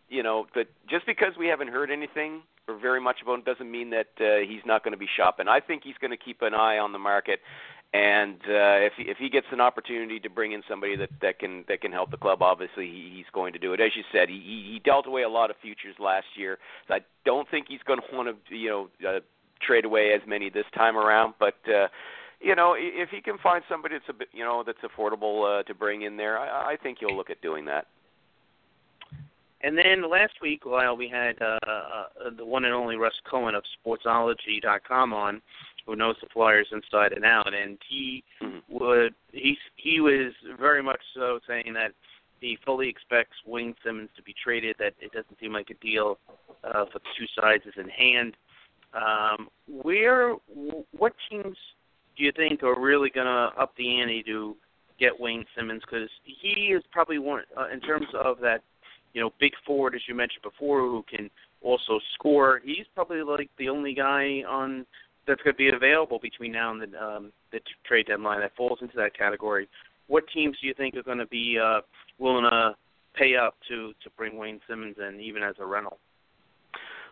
you 0.08 0.22
know, 0.22 0.46
but 0.54 0.68
just 0.88 1.04
because 1.06 1.32
we 1.38 1.46
haven't 1.46 1.68
heard 1.68 1.90
anything 1.90 2.40
or 2.66 2.78
very 2.78 3.00
much 3.00 3.16
about 3.22 3.34
him 3.34 3.44
doesn't 3.44 3.70
mean 3.70 3.90
that 3.90 4.08
uh, 4.20 4.46
he's 4.48 4.62
not 4.64 4.82
going 4.82 4.92
to 4.92 4.98
be 4.98 5.08
shopping. 5.16 5.48
I 5.48 5.60
think 5.60 5.82
he's 5.84 5.96
going 6.00 6.10
to 6.10 6.16
keep 6.16 6.42
an 6.42 6.54
eye 6.54 6.78
on 6.78 6.92
the 6.92 6.98
market, 6.98 7.40
and 7.94 8.34
uh, 8.46 8.84
if 8.84 8.92
he, 8.98 9.04
if 9.04 9.16
he 9.16 9.30
gets 9.30 9.46
an 9.50 9.60
opportunity 9.60 10.20
to 10.20 10.28
bring 10.28 10.52
in 10.52 10.62
somebody 10.68 10.94
that 10.96 11.10
that 11.22 11.38
can 11.38 11.64
that 11.68 11.80
can 11.80 11.90
help 11.90 12.10
the 12.10 12.16
club, 12.16 12.42
obviously 12.42 12.86
he, 12.86 13.12
he's 13.16 13.30
going 13.32 13.52
to 13.54 13.58
do 13.58 13.72
it. 13.72 13.80
As 13.80 13.92
you 13.96 14.02
said, 14.12 14.28
he 14.28 14.36
he 14.38 14.80
dealt 14.84 15.06
away 15.06 15.22
a 15.22 15.28
lot 15.28 15.50
of 15.50 15.56
futures 15.62 15.96
last 15.98 16.26
year. 16.36 16.58
So 16.86 16.94
I 16.94 17.00
don't 17.24 17.48
think 17.50 17.66
he's 17.68 17.82
going 17.86 18.00
to 18.10 18.16
want 18.16 18.28
to 18.28 18.56
you 18.56 18.68
know 18.68 18.88
uh, 19.08 19.20
trade 19.62 19.84
away 19.84 20.12
as 20.12 20.20
many 20.26 20.50
this 20.50 20.66
time 20.74 20.96
around, 20.96 21.34
but. 21.38 21.56
uh 21.68 21.88
you 22.40 22.54
know, 22.54 22.76
if 22.78 23.08
he 23.10 23.20
can 23.20 23.36
find 23.38 23.64
somebody 23.68 23.96
that's 23.96 24.08
a 24.08 24.12
bit, 24.12 24.28
you 24.32 24.44
know, 24.44 24.62
that's 24.64 24.78
affordable 24.82 25.58
uh, 25.60 25.64
to 25.64 25.74
bring 25.74 26.02
in 26.02 26.16
there, 26.16 26.38
I, 26.38 26.74
I 26.74 26.76
think 26.80 26.98
he'll 27.00 27.16
look 27.16 27.30
at 27.30 27.40
doing 27.40 27.64
that. 27.64 27.88
And 29.60 29.76
then 29.76 30.08
last 30.08 30.34
week, 30.40 30.64
Lyle, 30.64 30.96
we 30.96 31.08
had 31.08 31.34
uh, 31.42 31.58
uh, 31.66 32.04
the 32.36 32.44
one 32.44 32.64
and 32.64 32.72
only 32.72 32.96
Russ 32.96 33.14
Cohen 33.28 33.56
of 33.56 33.64
Sportsology.com 33.84 35.12
on, 35.12 35.42
who 35.88 35.96
knows 35.96 36.16
the 36.20 36.28
Flyers 36.28 36.68
inside 36.70 37.14
and 37.14 37.24
out, 37.24 37.54
and 37.54 37.78
he 37.88 38.22
Mhm. 38.42 38.62
would 38.68 39.14
he 39.32 39.58
he 39.76 40.00
was 40.00 40.34
very 40.58 40.82
much 40.82 41.00
so 41.14 41.40
saying 41.46 41.72
that 41.72 41.94
he 42.40 42.56
fully 42.56 42.88
expects 42.88 43.36
Wayne 43.46 43.74
Simmonds 43.82 44.12
to 44.14 44.22
be 44.22 44.34
traded. 44.34 44.76
That 44.78 44.94
it 45.00 45.12
doesn't 45.12 45.38
seem 45.40 45.52
like 45.52 45.70
a 45.70 45.74
deal 45.74 46.18
uh, 46.62 46.84
for 46.84 46.98
the 46.98 47.08
two 47.16 47.26
sides 47.28 47.64
is 47.66 47.76
in 47.78 47.88
hand. 47.88 48.36
Um, 48.92 49.48
where 49.66 50.34
what 50.92 51.14
teams 51.30 51.56
do 52.16 52.22
you 52.22 52.32
think 52.32 52.62
are 52.62 52.78
really 52.78 53.10
going 53.10 53.26
to 53.26 53.58
up 53.58 53.74
the 53.76 54.00
ante 54.00 54.22
to 54.24 54.56
get 54.98 55.18
Wayne 55.18 55.46
Simmonds? 55.56 55.84
Because 55.84 56.10
he 56.24 56.72
is 56.72 56.84
probably 56.90 57.18
one 57.18 57.44
uh, 57.56 57.68
in 57.68 57.80
terms 57.80 58.08
of 58.14 58.40
that 58.40 58.62
you 59.14 59.22
know, 59.22 59.32
big 59.40 59.52
forward 59.66 59.94
as 59.94 60.02
you 60.06 60.14
mentioned 60.14 60.42
before, 60.42 60.80
who 60.80 61.02
can 61.08 61.30
also 61.62 61.98
score. 62.14 62.60
He's 62.64 62.86
probably 62.94 63.22
like 63.22 63.50
the 63.58 63.68
only 63.68 63.94
guy 63.94 64.42
on 64.46 64.86
that's 65.28 65.42
going 65.42 65.54
to 65.54 65.58
be 65.58 65.68
available 65.68 66.18
between 66.20 66.52
now 66.52 66.72
and 66.72 66.80
the 66.80 67.02
um, 67.02 67.32
the 67.52 67.60
trade 67.86 68.06
deadline 68.06 68.40
that 68.40 68.56
falls 68.56 68.78
into 68.80 68.96
that 68.96 69.16
category. 69.16 69.68
What 70.08 70.24
teams 70.34 70.56
do 70.60 70.66
you 70.66 70.74
think 70.74 70.96
are 70.96 71.02
going 71.02 71.18
to 71.18 71.26
be 71.26 71.58
uh, 71.62 71.80
willing 72.18 72.44
to 72.50 72.74
pay 73.14 73.36
up 73.36 73.54
to 73.68 73.92
to 74.02 74.10
bring 74.16 74.36
Wayne 74.38 74.60
Simmonds 74.68 74.98
in, 74.98 75.20
even 75.20 75.42
as 75.42 75.54
a 75.60 75.66
rental? 75.66 75.98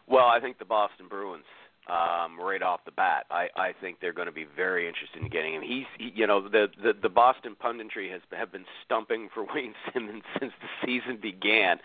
Well, 0.09 0.27
I 0.27 0.41
think 0.41 0.59
the 0.59 0.65
Boston 0.65 1.07
Bruins, 1.09 1.45
um, 1.89 2.39
right 2.41 2.63
off 2.63 2.81
the 2.85 2.91
bat, 2.91 3.27
I, 3.31 3.49
I 3.57 3.73
think 3.81 3.99
they're 4.01 4.13
going 4.13 4.27
to 4.27 4.33
be 4.33 4.47
very 4.57 4.89
interested 4.89 5.23
in 5.23 5.29
getting 5.29 5.55
him. 5.55 5.63
He's, 5.63 5.87
he, 5.99 6.13
you 6.15 6.27
know, 6.27 6.43
the, 6.49 6.67
the 6.83 6.93
the 7.01 7.09
Boston 7.09 7.57
punditry 7.63 8.11
has 8.11 8.21
have 8.33 8.51
been 8.51 8.65
stumping 8.85 9.29
for 9.33 9.45
Wayne 9.55 9.75
Simmonds 9.93 10.25
since 10.39 10.53
the 10.61 10.87
season 10.87 11.19
began. 11.21 11.79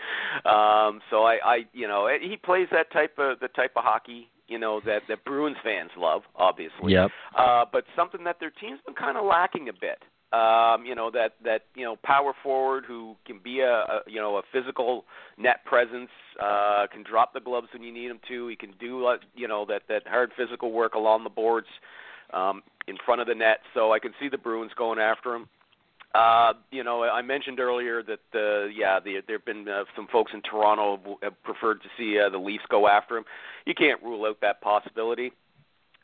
Um, 0.46 1.02
so 1.10 1.24
I, 1.24 1.38
I, 1.44 1.58
you 1.74 1.88
know, 1.88 2.10
he 2.22 2.38
plays 2.38 2.68
that 2.72 2.92
type 2.92 3.18
of 3.20 3.40
the 3.40 3.48
type 3.50 3.74
of 3.76 3.84
hockey, 3.84 4.30
you 4.48 4.58
know, 4.58 4.82
that 4.86 5.04
that 5.08 5.24
Bruins 5.24 5.58
fans 5.64 5.92
love, 5.98 6.24
obviously. 6.36 6.94
Yep. 6.94 7.12
Uh, 7.38 7.66
but 7.72 7.84
something 7.96 8.24
that 8.24 8.40
their 8.40 8.52
team's 8.52 8.80
been 8.86 8.96
kind 8.96 9.18
of 9.18 9.26
lacking 9.26 9.70
a 9.70 9.74
bit 9.74 10.04
Um, 10.34 10.86
you 10.86 10.96
know 10.96 11.12
that 11.12 11.34
that 11.44 11.64
you 11.76 11.84
know 11.84 11.98
power 11.98 12.32
forward 12.42 12.86
who 12.88 13.18
can 13.26 13.40
be 13.44 13.60
a, 13.60 13.70
a 13.70 14.02
you 14.08 14.22
know 14.22 14.38
a 14.38 14.42
physical 14.52 15.04
net 15.38 15.66
presence, 15.66 16.10
uh, 16.42 16.88
can 16.92 17.04
drop 17.04 17.34
the 17.34 17.42
gloves 17.42 17.68
when 17.74 17.84
you 17.84 17.92
need 17.92 18.10
him 18.10 18.20
to. 18.30 18.48
He 18.48 18.56
can 18.56 18.74
do 18.80 19.08
uh, 19.08 19.18
you 19.36 19.48
know 19.48 19.66
that 19.66 19.84
that 19.90 20.08
hard 20.08 20.32
physical 20.38 20.72
work 20.72 20.94
along 20.94 21.26
the 21.26 21.30
boards 21.30 21.68
um, 22.34 22.64
in 22.88 22.96
front 23.06 23.20
of 23.20 23.28
the 23.28 23.36
net. 23.36 23.60
So 23.74 23.92
I 23.92 24.00
can 24.00 24.14
see 24.22 24.30
the 24.30 24.38
Bruins 24.38 24.72
going 24.78 25.00
after 25.00 25.36
him. 25.36 25.50
Uh, 26.14 26.54
you 26.72 26.84
know, 26.84 27.04
I 27.04 27.22
mentioned 27.22 27.60
earlier 27.60 28.04
that 28.04 28.20
uh, 28.36 28.68
yeah, 28.68 29.00
the, 29.00 29.22
there 29.28 29.38
have 29.38 29.46
been 29.46 29.68
uh, 29.68 29.86
some 29.96 30.08
folks 30.08 30.32
in 30.34 30.42
Toronto 30.42 31.18
have 31.24 31.42
preferred 31.44 31.82
to 31.84 31.90
see 31.98 32.20
uh, 32.20 32.30
the 32.30 32.38
Leafs 32.38 32.66
go 32.70 32.88
after 32.88 33.18
him. 33.18 33.24
You 33.66 33.74
can't 33.74 34.02
rule 34.04 34.26
out 34.26 34.42
that 34.42 34.62
possibility. 34.62 35.32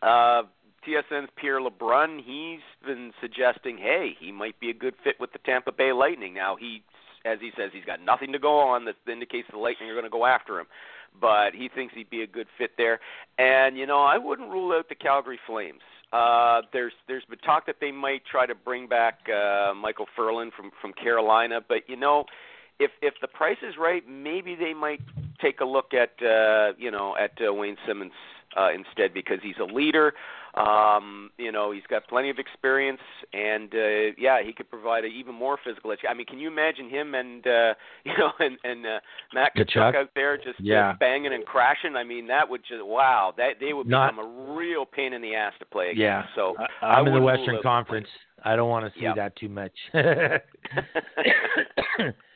Uh, 0.01 0.43
TSN's 0.87 1.29
Pierre 1.35 1.59
LeBrun, 1.59 2.21
he's 2.23 2.61
been 2.85 3.11
suggesting, 3.19 3.77
hey, 3.77 4.15
he 4.19 4.31
might 4.31 4.59
be 4.59 4.69
a 4.69 4.73
good 4.73 4.93
fit 5.03 5.15
with 5.19 5.33
the 5.33 5.39
Tampa 5.39 5.71
Bay 5.71 5.91
Lightning. 5.91 6.33
Now 6.33 6.55
he, 6.55 6.83
as 7.25 7.39
he 7.41 7.51
says, 7.57 7.71
he's 7.73 7.85
got 7.85 8.01
nothing 8.01 8.31
to 8.31 8.39
go 8.39 8.59
on 8.59 8.85
that 8.85 8.95
indicates 9.11 9.47
the 9.51 9.57
Lightning 9.57 9.89
are 9.89 9.93
going 9.93 10.05
to 10.05 10.09
go 10.09 10.25
after 10.25 10.59
him, 10.59 10.67
but 11.19 11.53
he 11.53 11.69
thinks 11.69 11.93
he'd 11.93 12.09
be 12.09 12.21
a 12.21 12.27
good 12.27 12.47
fit 12.57 12.71
there. 12.77 12.99
And 13.37 13.77
you 13.77 13.85
know, 13.85 13.99
I 13.99 14.17
wouldn't 14.17 14.49
rule 14.49 14.71
out 14.71 14.87
the 14.89 14.95
Calgary 14.95 15.39
Flames. 15.45 15.81
Uh, 16.13 16.61
there's 16.71 16.93
there's 17.09 17.25
been 17.25 17.39
talk 17.39 17.65
that 17.65 17.77
they 17.81 17.91
might 17.91 18.21
try 18.25 18.45
to 18.45 18.55
bring 18.55 18.87
back 18.87 19.19
uh, 19.27 19.73
Michael 19.73 20.05
Ferland 20.15 20.53
from 20.55 20.71
from 20.81 20.93
Carolina, 20.93 21.59
but 21.67 21.79
you 21.87 21.97
know, 21.97 22.23
if 22.79 22.91
if 23.01 23.15
the 23.21 23.27
price 23.27 23.57
is 23.61 23.75
right, 23.77 24.07
maybe 24.07 24.55
they 24.55 24.73
might 24.73 25.01
take 25.41 25.59
a 25.59 25.65
look 25.65 25.93
at 25.93 26.11
uh, 26.25 26.71
you 26.77 26.91
know 26.91 27.17
at 27.17 27.31
uh, 27.45 27.53
Wayne 27.53 27.75
Simmonds 27.85 28.13
uh, 28.57 28.69
instead 28.73 29.13
because 29.13 29.39
he's 29.41 29.55
a 29.61 29.65
leader. 29.65 30.13
Um, 30.55 31.29
you 31.37 31.51
know, 31.51 31.71
he's 31.71 31.83
got 31.87 32.07
plenty 32.07 32.31
of 32.31 32.39
experience, 32.39 33.01
and 33.31 33.73
uh, 33.75 34.15
yeah, 34.17 34.41
he 34.43 34.53
could 34.53 34.69
provide 34.69 35.03
a 35.03 35.07
even 35.07 35.35
more 35.35 35.59
physical 35.63 35.91
edge. 35.91 35.99
I 36.09 36.15
mean, 36.15 36.25
can 36.25 36.39
you 36.39 36.47
imagine 36.47 36.89
him 36.89 37.13
and 37.13 37.45
uh, 37.45 37.73
you 38.03 38.13
know 38.17 38.31
and 38.39 38.57
and 38.63 38.85
uh, 38.85 38.99
Matt 39.33 39.55
Tkachuk 39.55 39.95
out 39.95 40.09
there 40.15 40.37
just, 40.37 40.59
yeah. 40.59 40.91
just 40.91 40.99
banging 40.99 41.33
and 41.33 41.45
crashing? 41.45 41.95
I 41.95 42.03
mean, 42.03 42.27
that 42.27 42.49
would 42.49 42.61
just 42.67 42.83
wow, 42.83 43.33
that 43.37 43.55
they 43.59 43.73
would 43.73 43.87
Not, 43.87 44.11
become 44.11 44.25
a 44.25 44.53
real 44.53 44.85
pain 44.85 45.13
in 45.13 45.21
the 45.21 45.35
ass 45.35 45.53
to 45.59 45.65
play 45.65 45.91
against. 45.91 45.99
Yeah, 45.99 46.23
so 46.35 46.55
I, 46.81 46.85
I'm 46.85 47.05
I 47.05 47.09
in 47.09 47.13
the 47.13 47.21
Western 47.21 47.49
rule 47.49 47.57
out 47.57 47.63
Conference. 47.63 48.07
I 48.43 48.55
don't 48.55 48.69
want 48.69 48.91
to 48.91 48.99
see 48.99 49.05
Yep. 49.05 49.15
that 49.15 49.35
too 49.35 49.49
much. 49.49 49.73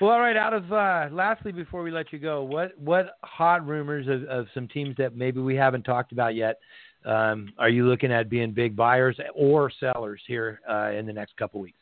well, 0.00 0.10
all 0.10 0.20
right. 0.20 0.36
Out 0.36 0.52
of 0.52 0.72
uh, 0.72 1.08
lastly, 1.10 1.52
before 1.52 1.82
we 1.82 1.90
let 1.90 2.12
you 2.12 2.18
go, 2.18 2.42
what 2.42 2.78
what 2.78 3.16
hot 3.22 3.66
rumors 3.66 4.06
of, 4.08 4.28
of 4.28 4.46
some 4.54 4.68
teams 4.68 4.96
that 4.98 5.16
maybe 5.16 5.40
we 5.40 5.54
haven't 5.54 5.82
talked 5.82 6.12
about 6.12 6.34
yet? 6.34 6.58
Um, 7.04 7.52
are 7.58 7.68
you 7.68 7.88
looking 7.88 8.12
at 8.12 8.28
being 8.28 8.52
big 8.52 8.74
buyers 8.74 9.18
or 9.34 9.70
sellers 9.78 10.20
here 10.26 10.60
uh, 10.68 10.90
in 10.90 11.06
the 11.06 11.12
next 11.12 11.36
couple 11.36 11.60
weeks? 11.60 11.78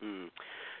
Hmm. 0.00 0.26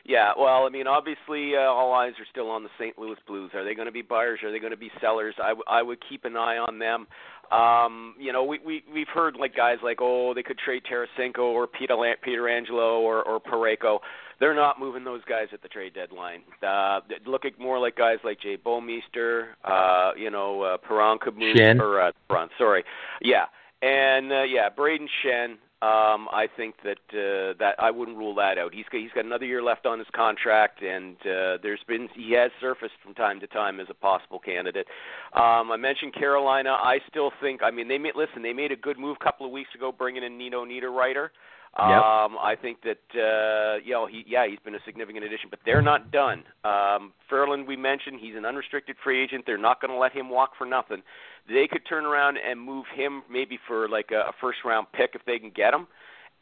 Yeah, 0.04 0.32
well, 0.38 0.66
I 0.66 0.68
mean, 0.68 0.86
obviously, 0.86 1.56
uh, 1.56 1.60
all 1.60 1.94
eyes 1.94 2.12
are 2.18 2.26
still 2.30 2.50
on 2.50 2.62
the 2.62 2.68
St. 2.78 2.98
Louis 2.98 3.16
Blues. 3.26 3.52
Are 3.54 3.64
they 3.64 3.74
going 3.74 3.86
to 3.86 3.92
be 3.92 4.02
buyers? 4.02 4.40
Are 4.42 4.52
they 4.52 4.58
going 4.58 4.72
to 4.72 4.76
be 4.76 4.90
sellers? 5.00 5.34
I, 5.42 5.48
w- 5.48 5.64
I 5.66 5.80
would 5.82 5.98
keep 6.06 6.26
an 6.26 6.36
eye 6.36 6.58
on 6.58 6.78
them. 6.78 7.06
Um, 7.50 8.14
you 8.18 8.32
know, 8.32 8.44
we, 8.44 8.58
we 8.64 8.82
we've 8.92 9.08
heard 9.08 9.36
like 9.36 9.56
guys 9.56 9.78
like, 9.82 9.98
oh, 10.00 10.34
they 10.34 10.42
could 10.42 10.58
trade 10.58 10.82
Tarasenko 10.90 11.38
or 11.38 11.66
Peter 11.66 11.94
Pietrangelo 11.94 13.00
or 13.00 13.22
or 13.22 13.40
Parayko. 13.40 13.98
They're 14.40 14.54
not 14.54 14.80
moving 14.80 15.04
those 15.04 15.22
guys 15.28 15.48
at 15.52 15.62
the 15.62 15.68
trade 15.68 15.94
deadline. 15.94 16.40
Uh, 16.66 17.00
look 17.26 17.44
at 17.44 17.58
more 17.58 17.78
like 17.78 17.96
guys 17.96 18.18
like 18.24 18.40
Jay 18.40 18.56
Bouwmeester. 18.56 19.48
Uh, 19.64 20.12
you 20.18 20.30
know, 20.30 20.62
uh, 20.62 20.76
Perron 20.78 21.18
could 21.20 21.36
move 21.36 21.56
Schenn. 21.56 21.80
or 21.80 22.00
uh, 22.00 22.12
Perron, 22.28 22.48
sorry, 22.58 22.84
yeah, 23.22 23.44
and 23.82 24.32
uh, 24.32 24.42
yeah, 24.42 24.68
Brayden 24.70 25.06
Schenn. 25.24 25.56
Um, 25.84 26.28
I 26.32 26.48
think 26.56 26.76
that 26.82 26.98
uh, 27.12 27.52
that 27.58 27.74
I 27.78 27.90
wouldn't 27.90 28.16
rule 28.16 28.34
that 28.36 28.56
out. 28.56 28.72
He's 28.72 28.86
got, 28.90 29.02
he's 29.02 29.10
got 29.14 29.26
another 29.26 29.44
year 29.44 29.62
left 29.62 29.84
on 29.84 29.98
his 29.98 30.08
contract, 30.16 30.82
and 30.82 31.16
uh, 31.26 31.58
there's 31.62 31.84
been 31.86 32.08
he 32.14 32.32
has 32.32 32.50
surfaced 32.58 32.94
from 33.02 33.12
time 33.12 33.38
to 33.40 33.46
time 33.46 33.80
as 33.80 33.88
a 33.90 33.94
possible 33.94 34.38
candidate. 34.38 34.86
Um, 35.34 35.70
I 35.70 35.76
mentioned 35.76 36.14
Carolina. 36.14 36.70
I 36.70 37.00
still 37.10 37.32
think. 37.38 37.62
I 37.62 37.70
mean, 37.70 37.88
they 37.88 37.98
made 37.98 38.16
listen. 38.16 38.40
They 38.40 38.54
made 38.54 38.72
a 38.72 38.76
good 38.76 38.98
move 38.98 39.18
a 39.20 39.24
couple 39.24 39.44
of 39.44 39.52
weeks 39.52 39.74
ago, 39.74 39.92
bringing 39.92 40.22
in 40.22 40.38
Nino 40.38 40.64
Niederreiter. 40.64 41.28
Um, 41.76 42.38
I 42.40 42.54
think 42.60 42.78
that 42.82 43.02
uh, 43.18 43.80
you 43.84 43.92
know 43.92 44.06
he 44.06 44.24
yeah 44.28 44.46
he's 44.48 44.60
been 44.64 44.76
a 44.76 44.84
significant 44.86 45.24
addition, 45.24 45.48
but 45.50 45.58
they're 45.64 45.82
not 45.82 46.12
done. 46.12 46.44
Um, 46.62 47.12
Ferland 47.28 47.66
we 47.66 47.76
mentioned 47.76 48.20
he's 48.20 48.36
an 48.36 48.44
unrestricted 48.44 48.94
free 49.02 49.22
agent. 49.22 49.44
They're 49.44 49.58
not 49.58 49.80
going 49.80 49.90
to 49.90 49.98
let 49.98 50.12
him 50.12 50.30
walk 50.30 50.52
for 50.56 50.66
nothing. 50.66 51.02
They 51.48 51.66
could 51.66 51.82
turn 51.88 52.06
around 52.06 52.38
and 52.38 52.60
move 52.60 52.84
him 52.94 53.24
maybe 53.28 53.58
for 53.66 53.88
like 53.88 54.10
a, 54.12 54.28
a 54.28 54.32
first 54.40 54.58
round 54.64 54.86
pick 54.92 55.10
if 55.14 55.22
they 55.26 55.38
can 55.40 55.50
get 55.50 55.74
him, 55.74 55.88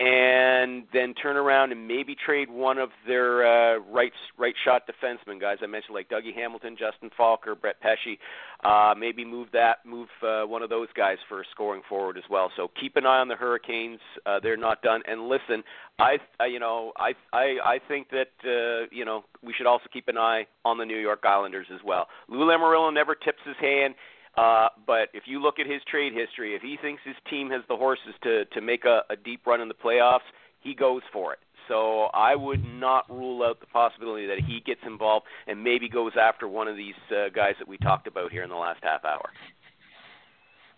and 0.00 0.84
then 0.92 1.14
turn 1.14 1.36
around 1.36 1.70
and 1.70 1.86
maybe 1.86 2.16
trade 2.16 2.50
one 2.50 2.78
of 2.78 2.90
their 3.06 3.46
uh, 3.46 3.78
right 3.90 4.12
right 4.38 4.54
shot 4.64 4.82
defensemen 4.86 5.40
guys 5.40 5.58
I 5.62 5.66
mentioned 5.66 5.94
like 5.94 6.08
Dougie 6.08 6.34
Hamilton, 6.34 6.76
Justin 6.78 7.10
Faulk, 7.16 7.46
or 7.46 7.54
Brett 7.54 7.80
Pesce. 7.80 8.18
Uh, 8.64 8.94
maybe 8.96 9.24
move 9.24 9.48
that 9.52 9.84
move 9.86 10.08
uh, 10.22 10.42
one 10.42 10.62
of 10.62 10.70
those 10.70 10.88
guys 10.96 11.18
for 11.28 11.40
a 11.40 11.44
scoring 11.50 11.82
forward 11.88 12.16
as 12.16 12.24
well. 12.30 12.50
So 12.56 12.70
keep 12.80 12.96
an 12.96 13.06
eye 13.06 13.18
on 13.18 13.28
the 13.28 13.36
Hurricanes. 13.36 14.00
Uh, 14.26 14.40
they're 14.42 14.56
not 14.56 14.82
done. 14.82 15.02
And 15.06 15.28
listen, 15.28 15.62
I, 15.98 16.18
I 16.40 16.46
you 16.46 16.58
know 16.58 16.92
I 16.96 17.12
I 17.32 17.56
I 17.64 17.78
think 17.86 18.08
that 18.10 18.32
uh, 18.44 18.88
you 18.90 19.04
know 19.04 19.24
we 19.42 19.54
should 19.56 19.66
also 19.66 19.84
keep 19.92 20.08
an 20.08 20.18
eye 20.18 20.46
on 20.64 20.78
the 20.78 20.84
New 20.84 20.98
York 20.98 21.20
Islanders 21.24 21.66
as 21.72 21.80
well. 21.84 22.06
Lou 22.28 22.46
Lamoriello 22.46 22.92
never 22.92 23.14
tips 23.14 23.40
his 23.44 23.56
hand. 23.60 23.94
Uh, 24.36 24.68
but 24.86 25.08
if 25.12 25.24
you 25.26 25.40
look 25.40 25.58
at 25.58 25.66
his 25.66 25.82
trade 25.90 26.12
history, 26.14 26.54
if 26.54 26.62
he 26.62 26.78
thinks 26.80 27.02
his 27.04 27.16
team 27.28 27.50
has 27.50 27.62
the 27.68 27.76
horses 27.76 28.14
to 28.22 28.44
to 28.46 28.60
make 28.60 28.84
a, 28.84 29.02
a 29.10 29.16
deep 29.16 29.46
run 29.46 29.60
in 29.60 29.68
the 29.68 29.74
playoffs, 29.74 30.26
he 30.60 30.74
goes 30.74 31.02
for 31.12 31.32
it. 31.32 31.38
So 31.68 32.08
I 32.14 32.34
would 32.34 32.64
not 32.64 33.08
rule 33.10 33.42
out 33.42 33.60
the 33.60 33.66
possibility 33.66 34.26
that 34.26 34.40
he 34.40 34.60
gets 34.64 34.80
involved 34.84 35.26
and 35.46 35.62
maybe 35.62 35.88
goes 35.88 36.12
after 36.20 36.48
one 36.48 36.66
of 36.66 36.76
these 36.76 36.94
uh, 37.10 37.28
guys 37.34 37.54
that 37.58 37.68
we 37.68 37.78
talked 37.78 38.06
about 38.06 38.32
here 38.32 38.42
in 38.42 38.50
the 38.50 38.56
last 38.56 38.80
half 38.82 39.04
hour. 39.04 39.30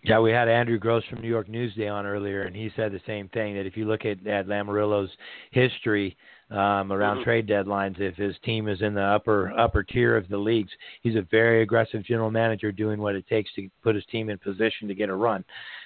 Yeah, 0.03 0.19
we 0.19 0.31
had 0.31 0.47
Andrew 0.47 0.77
Gross 0.77 1.03
from 1.09 1.21
New 1.21 1.27
York 1.27 1.47
Newsday 1.47 1.91
on 1.91 2.05
earlier, 2.05 2.43
and 2.43 2.55
he 2.55 2.69
said 2.75 2.91
the 2.91 3.01
same 3.07 3.27
thing. 3.29 3.55
That 3.55 3.65
if 3.65 3.75
you 3.75 3.85
look 3.85 4.05
at, 4.05 4.25
at 4.27 4.45
Lamoriello's 4.45 5.09
history 5.49 6.15
um, 6.51 6.91
around 6.91 7.17
Mhm. 7.19 7.23
trade 7.23 7.47
deadlines, 7.47 7.99
if 7.99 8.15
his 8.15 8.37
team 8.39 8.67
is 8.67 8.81
in 8.81 8.93
the 8.93 9.01
upper 9.01 9.51
upper 9.57 9.83
tier 9.83 10.15
of 10.15 10.27
the 10.27 10.37
leagues, 10.37 10.71
he's 11.01 11.15
a 11.15 11.21
very 11.23 11.61
aggressive 11.61 12.03
general 12.03 12.29
manager, 12.29 12.71
doing 12.71 13.01
what 13.01 13.15
it 13.15 13.27
takes 13.27 13.51
to 13.53 13.69
put 13.81 13.95
his 13.95 14.05
team 14.05 14.29
in 14.29 14.37
position 14.37 14.87
to 14.87 14.93
get 14.95 15.09
a 15.09 15.15
run. 15.15 15.43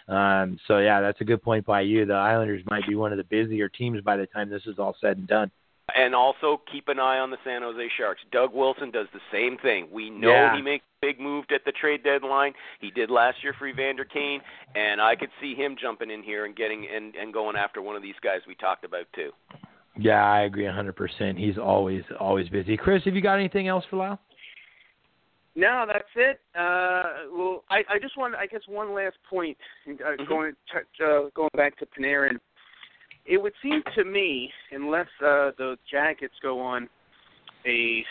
Um, 0.08 0.60
so 0.66 0.80
yeah, 0.80 1.02
that's 1.02 1.22
a 1.22 1.26
good 1.26 1.42
point 1.42 1.66
by 1.66 1.82
you. 1.82 2.06
The 2.06 2.14
Islanders 2.14 2.66
might 2.66 2.86
be 2.88 2.96
one 2.96 3.12
of 3.12 3.18
the 3.18 3.24
busier 3.24 3.70
teams 3.70 4.02
by 4.02 4.18
the 4.18 4.28
time 4.28 4.50
this 4.50 4.66
is 4.68 4.80
all 4.80 4.96
said 5.00 5.18
and 5.18 5.28
done. 5.28 5.52
And 5.96 6.14
also 6.14 6.62
keep 6.72 6.88
an 6.88 7.00
eye 7.00 7.18
on 7.18 7.32
the 7.32 7.40
San 7.44 7.64
Jose 7.64 7.90
Sharks. 7.98 8.22
Doug 8.32 8.54
Wilson 8.54 8.92
does 8.92 9.08
the 9.12 9.22
same 9.32 9.58
thing. 9.58 9.88
We 9.92 10.12
know 10.12 10.30
Yeah. 10.30 10.56
he 10.56 10.62
makes 10.62 10.86
big 11.02 11.20
moves 11.20 11.48
at 11.52 11.66
the 11.66 11.72
trade 11.72 12.04
deadline. 12.04 12.54
He 12.80 12.92
did 12.92 13.10
last 13.10 13.44
year 13.44 13.54
for 13.54 13.66
Evander 13.66 14.06
Kane, 14.06 14.42
and 14.76 15.02
I 15.02 15.16
could 15.16 15.32
see 15.40 15.56
him 15.56 15.76
jumping 15.78 16.12
in 16.12 16.22
here 16.22 16.46
and 16.46 16.56
getting 16.56 16.88
and, 16.88 17.16
and 17.16 17.34
going 17.34 17.56
after 17.56 17.82
one 17.82 17.96
of 17.96 18.04
these 18.04 18.20
guys 18.22 18.42
we 18.46 18.54
talked 18.56 18.84
about 18.84 19.08
too. 19.14 19.34
Yeah, 19.98 20.24
I 20.24 20.42
agree 20.42 20.64
100%. 20.64 21.38
He's 21.38 21.58
always 21.58 22.04
always 22.20 22.48
busy. 22.50 22.78
Chris, 22.78 23.04
have 23.06 23.16
you 23.16 23.22
got 23.22 23.40
anything 23.40 23.68
else 23.68 23.84
for 23.90 23.98
Lyle? 23.98 24.20
No, 25.56 25.86
that's 25.86 26.08
it. 26.16 26.40
Uh, 26.56 27.28
well, 27.36 27.64
I, 27.70 27.84
I 27.90 28.00
just 28.00 28.18
want, 28.18 28.36
I 28.36 28.46
guess, 28.46 28.62
one 28.68 28.94
last 28.94 29.18
point. 29.30 29.58
Uh, 29.88 29.92
Mhm. 29.92 30.28
Going 30.28 30.54
to, 30.72 31.06
uh, 31.06 31.30
going 31.36 31.50
back 31.56 31.78
to 31.80 31.86
Panarin, 31.86 32.40
it 33.26 33.42
would 33.42 33.54
seem 33.62 33.84
to 33.96 34.06
me, 34.06 34.54
unless 34.72 35.08
uh, 35.22 35.52
the 35.58 35.78
Jackets 35.90 36.36
go 36.42 36.60
on 36.62 36.88
a 37.66 38.06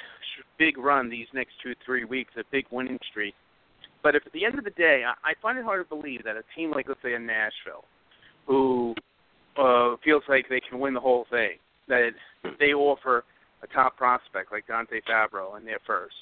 big 0.58 0.76
run 0.76 1.08
these 1.08 1.26
next 1.32 1.52
two, 1.62 1.74
three 1.86 2.04
weeks, 2.04 2.32
a 2.36 2.44
big 2.50 2.66
winning 2.70 2.98
streak. 3.10 3.34
But 4.02 4.14
if 4.14 4.26
at 4.26 4.32
the 4.32 4.44
end 4.44 4.58
of 4.58 4.64
the 4.64 4.70
day, 4.70 5.04
I, 5.06 5.30
I 5.30 5.34
find 5.40 5.58
it 5.58 5.64
hard 5.64 5.88
to 5.88 5.96
believe 5.96 6.24
that 6.24 6.36
a 6.36 6.42
team 6.54 6.70
like, 6.70 6.86
let's 6.88 7.00
say, 7.02 7.14
in 7.14 7.24
Nashville, 7.26 7.84
who 8.46 8.94
uh, 9.56 9.96
feels 10.04 10.22
like 10.28 10.48
they 10.48 10.60
can 10.60 10.78
win 10.78 10.94
the 10.94 11.00
whole 11.00 11.26
thing, 11.30 11.58
that 11.88 12.10
they 12.58 12.72
offer 12.72 13.24
a 13.62 13.66
top 13.68 13.96
prospect 13.96 14.52
like 14.52 14.66
Dante 14.66 15.00
Fabbro 15.08 15.58
in 15.58 15.64
their 15.64 15.80
first. 15.86 16.14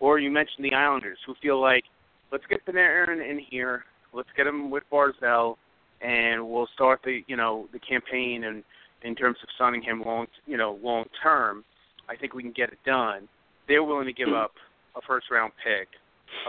Or 0.00 0.18
you 0.18 0.30
mentioned 0.30 0.64
the 0.64 0.74
Islanders, 0.74 1.18
who 1.26 1.34
feel 1.42 1.60
like, 1.60 1.84
let's 2.32 2.44
get 2.48 2.64
Panarin 2.66 3.28
in 3.28 3.38
here, 3.50 3.84
let's 4.12 4.28
get 4.36 4.46
him 4.46 4.70
with 4.70 4.82
Barzal, 4.90 5.56
and 6.00 6.48
we'll 6.48 6.68
start 6.74 7.00
the 7.04 7.20
you 7.26 7.36
know 7.36 7.68
the 7.72 7.78
campaign 7.78 8.44
and 8.44 8.64
in 9.02 9.14
terms 9.14 9.36
of 9.42 9.48
signing 9.58 9.82
him 9.82 10.02
long 10.04 10.26
you 10.46 10.56
know 10.56 10.78
long 10.82 11.04
term. 11.22 11.64
I 12.08 12.16
think 12.16 12.34
we 12.34 12.42
can 12.42 12.52
get 12.52 12.70
it 12.70 12.78
done. 12.84 13.28
They're 13.68 13.84
willing 13.84 14.06
to 14.06 14.12
give 14.12 14.32
up 14.34 14.52
a 14.96 15.00
first 15.06 15.26
round 15.30 15.52
pick, 15.62 15.88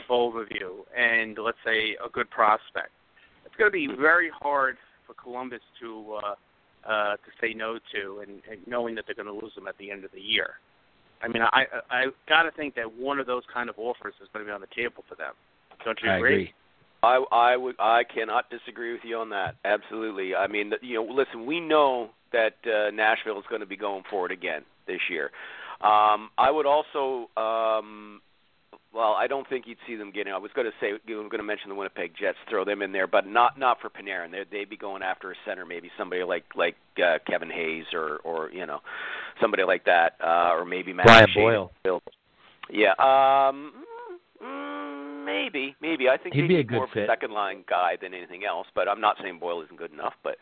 a 0.01 0.07
bowl 0.07 0.31
review, 0.31 0.85
and 0.97 1.37
let's 1.37 1.57
say 1.65 1.95
a 2.03 2.09
good 2.09 2.29
prospect. 2.29 2.89
It's 3.45 3.55
going 3.57 3.69
to 3.69 3.73
be 3.73 3.87
very 3.99 4.31
hard 4.41 4.77
for 5.05 5.13
Columbus 5.21 5.59
to 5.81 6.17
uh, 6.25 6.35
uh, 6.87 7.13
to 7.13 7.29
say 7.39 7.53
no 7.53 7.79
to, 7.93 8.19
and, 8.19 8.41
and 8.49 8.65
knowing 8.67 8.95
that 8.95 9.05
they're 9.05 9.15
going 9.15 9.27
to 9.27 9.45
lose 9.45 9.53
them 9.55 9.67
at 9.67 9.77
the 9.77 9.91
end 9.91 10.03
of 10.03 10.11
the 10.11 10.21
year. 10.21 10.55
I 11.23 11.27
mean, 11.27 11.43
I 11.43 11.65
I 11.91 11.95
I 11.95 12.05
got 12.27 12.43
to 12.43 12.51
think 12.51 12.75
that 12.75 12.91
one 12.91 13.19
of 13.19 13.27
those 13.27 13.43
kind 13.53 13.69
of 13.69 13.75
offers 13.77 14.13
is 14.21 14.27
going 14.33 14.45
to 14.45 14.49
be 14.49 14.53
on 14.53 14.61
the 14.61 14.67
table 14.75 15.03
for 15.07 15.15
them. 15.15 15.33
Don't 15.85 15.99
you 16.03 16.09
I 16.09 16.17
agree? 16.17 16.33
agree. 16.33 16.53
I 17.03 17.23
I 17.31 17.57
would 17.57 17.75
I 17.79 18.03
cannot 18.03 18.49
disagree 18.49 18.93
with 18.93 19.01
you 19.03 19.17
on 19.17 19.29
that. 19.29 19.55
Absolutely. 19.65 20.35
I 20.35 20.47
mean, 20.47 20.73
you 20.81 20.95
know, 20.95 21.13
listen, 21.13 21.45
we 21.45 21.59
know 21.59 22.09
that 22.31 22.55
uh, 22.65 22.91
Nashville 22.91 23.37
is 23.39 23.45
going 23.49 23.61
to 23.61 23.67
be 23.67 23.77
going 23.77 24.03
forward 24.09 24.31
again 24.31 24.63
this 24.87 24.99
year. 25.09 25.31
Um, 25.81 26.29
I 26.37 26.51
would 26.51 26.65
also 26.65 27.29
um, 27.37 28.21
well, 28.93 29.13
I 29.13 29.27
don't 29.27 29.47
think 29.47 29.65
you'd 29.67 29.77
see 29.87 29.95
them 29.95 30.11
getting. 30.11 30.33
I 30.33 30.37
was 30.37 30.51
going 30.53 30.67
to 30.67 30.73
say, 30.81 30.89
I 30.89 30.93
was 30.93 31.01
going 31.07 31.29
to 31.29 31.43
mention 31.43 31.69
the 31.69 31.75
Winnipeg 31.75 32.11
Jets, 32.19 32.37
throw 32.49 32.65
them 32.65 32.81
in 32.81 32.91
there, 32.91 33.07
but 33.07 33.25
not 33.25 33.57
not 33.57 33.79
for 33.79 33.89
Panarin. 33.89 34.31
They'd, 34.31 34.47
they'd 34.51 34.69
be 34.69 34.77
going 34.77 35.01
after 35.01 35.31
a 35.31 35.35
center, 35.45 35.65
maybe 35.65 35.89
somebody 35.97 36.23
like 36.23 36.43
like 36.55 36.75
uh, 36.97 37.19
Kevin 37.27 37.49
Hayes 37.49 37.85
or 37.93 38.17
or 38.23 38.51
you 38.51 38.65
know 38.65 38.79
somebody 39.39 39.63
like 39.63 39.85
that, 39.85 40.13
uh, 40.23 40.51
or 40.53 40.65
maybe 40.65 40.93
Matt 40.93 41.05
Brian. 41.05 41.27
Boyle. 41.33 41.71
Yeah, 42.69 42.91
um, 42.99 43.73
mm, 44.43 45.25
maybe 45.25 45.75
maybe. 45.81 46.09
I 46.09 46.17
think 46.17 46.35
He'd 46.35 46.41
he'd 46.41 46.47
be 46.47 46.59
a 46.59 46.63
good 46.63 46.75
more 46.75 46.87
fit. 46.93 47.07
second 47.07 47.31
line 47.31 47.63
guy 47.69 47.93
than 48.01 48.13
anything 48.13 48.43
else. 48.45 48.67
But 48.75 48.87
I'm 48.87 49.01
not 49.01 49.17
saying 49.21 49.39
Boyle 49.39 49.61
isn't 49.63 49.77
good 49.77 49.91
enough. 49.93 50.13
But 50.23 50.35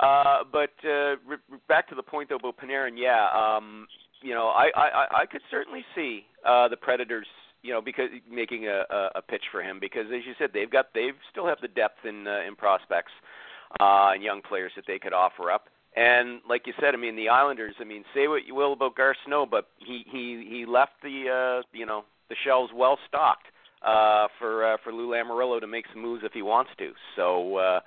uh, 0.00 0.44
but 0.52 0.70
uh, 0.84 1.16
re- 1.26 1.58
back 1.68 1.88
to 1.88 1.94
the 1.94 2.02
point 2.02 2.28
though 2.28 2.36
about 2.36 2.56
Panarin. 2.58 2.92
Yeah, 2.96 3.26
um, 3.34 3.86
you 4.22 4.34
know, 4.34 4.48
I 4.48 4.70
I 4.76 5.06
I 5.22 5.26
could 5.26 5.42
certainly 5.50 5.84
see 5.94 6.24
uh, 6.46 6.68
the 6.68 6.76
Predators 6.76 7.26
you 7.66 7.72
know, 7.72 7.82
because 7.82 8.08
making 8.30 8.68
a, 8.68 8.84
a, 9.16 9.22
pitch 9.22 9.42
for 9.50 9.60
him 9.60 9.78
because 9.80 10.06
as 10.06 10.24
you 10.24 10.34
said, 10.38 10.50
they've 10.54 10.70
got 10.70 10.86
they've 10.94 11.18
still 11.30 11.46
have 11.46 11.58
the 11.60 11.68
depth 11.68 12.04
in 12.04 12.26
uh, 12.28 12.46
in 12.46 12.54
prospects 12.54 13.12
uh, 13.80 14.14
and 14.14 14.22
young 14.22 14.40
players 14.40 14.72
that 14.76 14.84
they 14.86 14.98
could 14.98 15.12
offer 15.12 15.50
up. 15.50 15.66
And 15.96 16.40
like 16.48 16.66
you 16.66 16.74
said, 16.80 16.94
I 16.94 16.98
mean 16.98 17.16
the 17.16 17.28
Islanders. 17.28 17.74
I 17.80 17.84
mean, 17.84 18.04
say 18.14 18.28
what 18.28 18.46
you 18.46 18.54
will 18.54 18.72
about 18.72 18.94
Garth 18.94 19.16
Snow, 19.26 19.46
but 19.46 19.68
he 19.78 20.04
he 20.10 20.46
he 20.48 20.64
left 20.64 20.92
the 21.02 21.60
uh, 21.62 21.66
you 21.72 21.86
know 21.86 22.04
the 22.28 22.36
shelves 22.44 22.72
well 22.74 22.98
stocked 23.08 23.46
uh, 23.82 24.28
for 24.38 24.64
uh, 24.64 24.76
for 24.84 24.92
Lou 24.92 25.08
Lamoriello 25.08 25.60
to 25.60 25.66
make 25.66 25.86
some 25.92 26.02
moves 26.02 26.22
if 26.24 26.32
he 26.32 26.42
wants 26.42 26.70
to. 26.78 26.92
So. 27.16 27.56
uh 27.56 27.80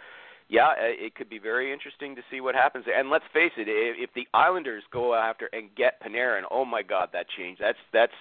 yeah, 0.52 0.74
it 0.80 1.14
could 1.14 1.30
be 1.30 1.38
very 1.38 1.72
interesting 1.72 2.16
to 2.16 2.24
see 2.32 2.42
what 2.42 2.56
happens. 2.56 2.86
And 2.92 3.12
let's 3.12 3.26
face 3.32 3.52
it, 3.56 3.68
if 3.70 4.10
the 4.16 4.28
Islanders 4.34 4.82
go 4.92 5.14
after 5.14 5.48
and 5.54 5.70
get 5.76 6.02
Panarin, 6.02 6.42
oh 6.50 6.66
my 6.66 6.82
God, 6.82 7.10
that 7.14 7.28
change. 7.38 7.60
That's 7.62 7.78
that's 7.94 8.18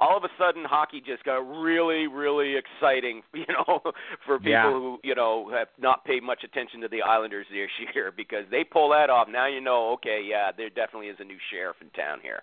all 0.00 0.16
of 0.16 0.24
a 0.24 0.28
sudden 0.38 0.64
hockey 0.64 1.00
just 1.04 1.22
got 1.24 1.38
really, 1.60 2.06
really 2.06 2.54
exciting, 2.56 3.22
you 3.34 3.44
know, 3.48 3.80
for 4.26 4.38
people 4.38 4.50
Yeah. 4.50 4.70
who, 4.72 4.98
you 5.04 5.14
know, 5.14 5.50
have 5.52 5.68
not 5.78 6.04
paid 6.04 6.22
much 6.22 6.42
attention 6.42 6.80
to 6.80 6.88
the 6.88 7.02
Islanders 7.02 7.46
this 7.50 7.68
year 7.94 8.12
because 8.16 8.44
they 8.50 8.64
pull 8.64 8.90
that 8.90 9.10
off. 9.10 9.28
Now 9.28 9.46
you 9.46 9.60
know, 9.60 9.92
okay, 9.94 10.22
yeah, 10.26 10.50
there 10.56 10.70
definitely 10.70 11.08
is 11.08 11.16
a 11.20 11.24
new 11.24 11.36
sheriff 11.50 11.76
in 11.80 11.90
town 11.90 12.18
here. 12.22 12.42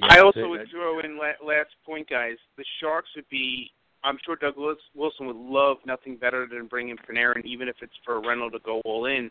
I 0.00 0.20
also 0.20 0.48
would 0.48 0.68
throw 0.70 1.00
in 1.00 1.16
la- 1.18 1.46
last 1.46 1.70
point, 1.84 2.08
guys. 2.08 2.36
The 2.56 2.64
Sharks 2.80 3.10
would 3.16 3.28
be. 3.28 3.70
I'm 4.04 4.18
sure 4.24 4.34
Doug 4.34 4.54
Wilson 4.56 5.26
would 5.26 5.36
love 5.36 5.76
nothing 5.86 6.16
better 6.16 6.44
than 6.50 6.66
bringing 6.66 6.96
Panarin, 6.96 7.44
even 7.44 7.68
if 7.68 7.76
it's 7.82 7.92
for 8.04 8.20
Reynolds 8.20 8.54
to 8.54 8.58
go 8.64 8.80
all 8.84 9.04
in. 9.06 9.30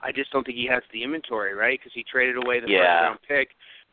I 0.00 0.12
just 0.12 0.30
don't 0.30 0.44
think 0.44 0.56
he 0.56 0.66
has 0.68 0.82
the 0.90 1.02
inventory, 1.02 1.52
right? 1.54 1.78
Because 1.78 1.92
he 1.94 2.02
traded 2.02 2.36
away 2.38 2.60
the 2.60 2.70
Yeah. 2.70 2.78
first 2.78 3.02
round 3.02 3.18
pick. 3.28 3.48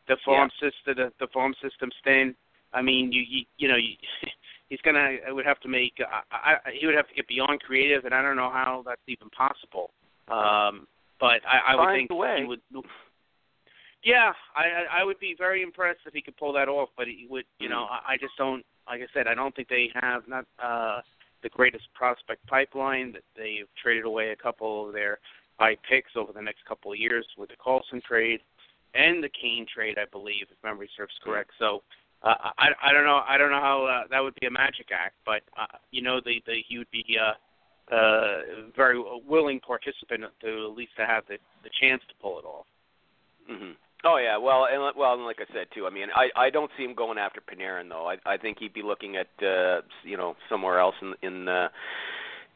The 0.07 0.17
farm 0.23 0.49
system, 0.61 0.95
the, 0.95 1.11
the 1.19 1.27
farm 1.33 1.53
system's 1.61 1.95
thin. 2.05 2.35
I 2.73 2.81
mean, 2.81 3.11
you 3.11 3.21
you, 3.27 3.45
you 3.57 3.67
know, 3.67 3.75
you, 3.75 3.95
he's 4.69 4.81
gonna. 4.81 5.17
I 5.27 5.31
would 5.31 5.45
have 5.45 5.59
to 5.61 5.67
make. 5.67 5.93
I, 6.31 6.55
I, 6.65 6.71
he 6.79 6.85
would 6.85 6.95
have 6.95 7.07
to 7.07 7.13
get 7.13 7.27
beyond 7.27 7.61
creative, 7.61 8.05
and 8.05 8.13
I 8.13 8.21
don't 8.21 8.35
know 8.35 8.49
how 8.49 8.83
that's 8.85 9.01
even 9.07 9.29
possible. 9.29 9.91
Um, 10.27 10.87
but 11.19 11.41
I, 11.47 11.73
I 11.73 11.75
would 11.75 11.95
think 11.95 12.11
he 12.39 12.45
would. 12.45 12.61
Yeah, 14.03 14.33
I 14.55 14.63
I 14.63 15.01
I 15.01 15.03
would 15.03 15.19
be 15.19 15.35
very 15.37 15.61
impressed 15.61 16.01
if 16.05 16.13
he 16.13 16.21
could 16.21 16.37
pull 16.37 16.53
that 16.53 16.67
off, 16.67 16.89
but 16.97 17.07
he 17.07 17.27
would. 17.29 17.45
You 17.59 17.69
know, 17.69 17.87
I, 17.89 18.13
I 18.13 18.17
just 18.17 18.33
don't. 18.37 18.65
Like 18.87 19.01
I 19.01 19.07
said, 19.13 19.27
I 19.27 19.35
don't 19.35 19.55
think 19.55 19.69
they 19.69 19.89
have 20.01 20.27
not 20.27 20.45
uh 20.61 21.01
the 21.41 21.49
greatest 21.49 21.85
prospect 21.93 22.45
pipeline. 22.47 23.13
That 23.13 23.23
they've 23.35 23.67
traded 23.81 24.05
away 24.05 24.31
a 24.31 24.35
couple 24.35 24.87
of 24.87 24.93
their 24.93 25.19
high 25.59 25.77
picks 25.87 26.11
over 26.15 26.33
the 26.33 26.41
next 26.41 26.65
couple 26.65 26.91
of 26.91 26.97
years 26.97 27.25
with 27.37 27.49
the 27.49 27.55
Karlsson 27.55 28.01
trade 28.03 28.41
and 28.95 29.23
the 29.23 29.29
Kane 29.29 29.65
trade, 29.73 29.97
I 29.97 30.05
believe, 30.11 30.47
if 30.49 30.57
memory 30.63 30.89
serves 30.97 31.13
correct. 31.23 31.51
So. 31.59 31.83
Uh, 32.23 32.35
I 32.57 32.69
I 32.81 32.93
don't 32.93 33.05
know 33.05 33.21
I 33.27 33.37
don't 33.37 33.51
know 33.51 33.59
how 33.59 33.85
uh, 33.85 34.07
that 34.09 34.19
would 34.19 34.35
be 34.39 34.47
a 34.47 34.51
magic 34.51 34.87
act, 34.93 35.15
but 35.25 35.41
uh, 35.59 35.77
you 35.91 36.01
know 36.01 36.21
the 36.23 36.41
the 36.45 36.63
he 36.67 36.77
would 36.77 36.91
be 36.91 37.05
uh, 37.19 37.93
uh, 37.93 38.41
very 38.75 39.01
willing 39.27 39.59
participant 39.59 40.23
to 40.41 40.65
at 40.69 40.77
least 40.77 40.91
to 40.97 41.05
have 41.05 41.23
the 41.27 41.37
the 41.63 41.69
chance 41.81 42.01
to 42.07 42.15
pull 42.21 42.39
it 42.39 42.45
off. 42.45 42.65
hmm 43.47 43.71
Oh 44.05 44.17
yeah, 44.17 44.35
well, 44.35 44.67
and 44.69 44.81
well, 44.97 45.13
and 45.13 45.23
like 45.23 45.39
I 45.39 45.53
said 45.53 45.67
too. 45.73 45.87
I 45.87 45.89
mean, 45.89 46.07
I 46.13 46.27
I 46.35 46.49
don't 46.49 46.69
see 46.77 46.83
him 46.83 46.93
going 46.93 47.17
after 47.17 47.41
Panarin 47.41 47.87
though. 47.89 48.07
I 48.09 48.17
I 48.25 48.37
think 48.37 48.57
he'd 48.59 48.73
be 48.73 48.81
looking 48.83 49.15
at 49.15 49.27
uh 49.41 49.81
you 50.03 50.17
know 50.17 50.35
somewhere 50.49 50.79
else 50.79 50.95
in 51.01 51.13
in 51.21 51.47
uh, 51.47 51.69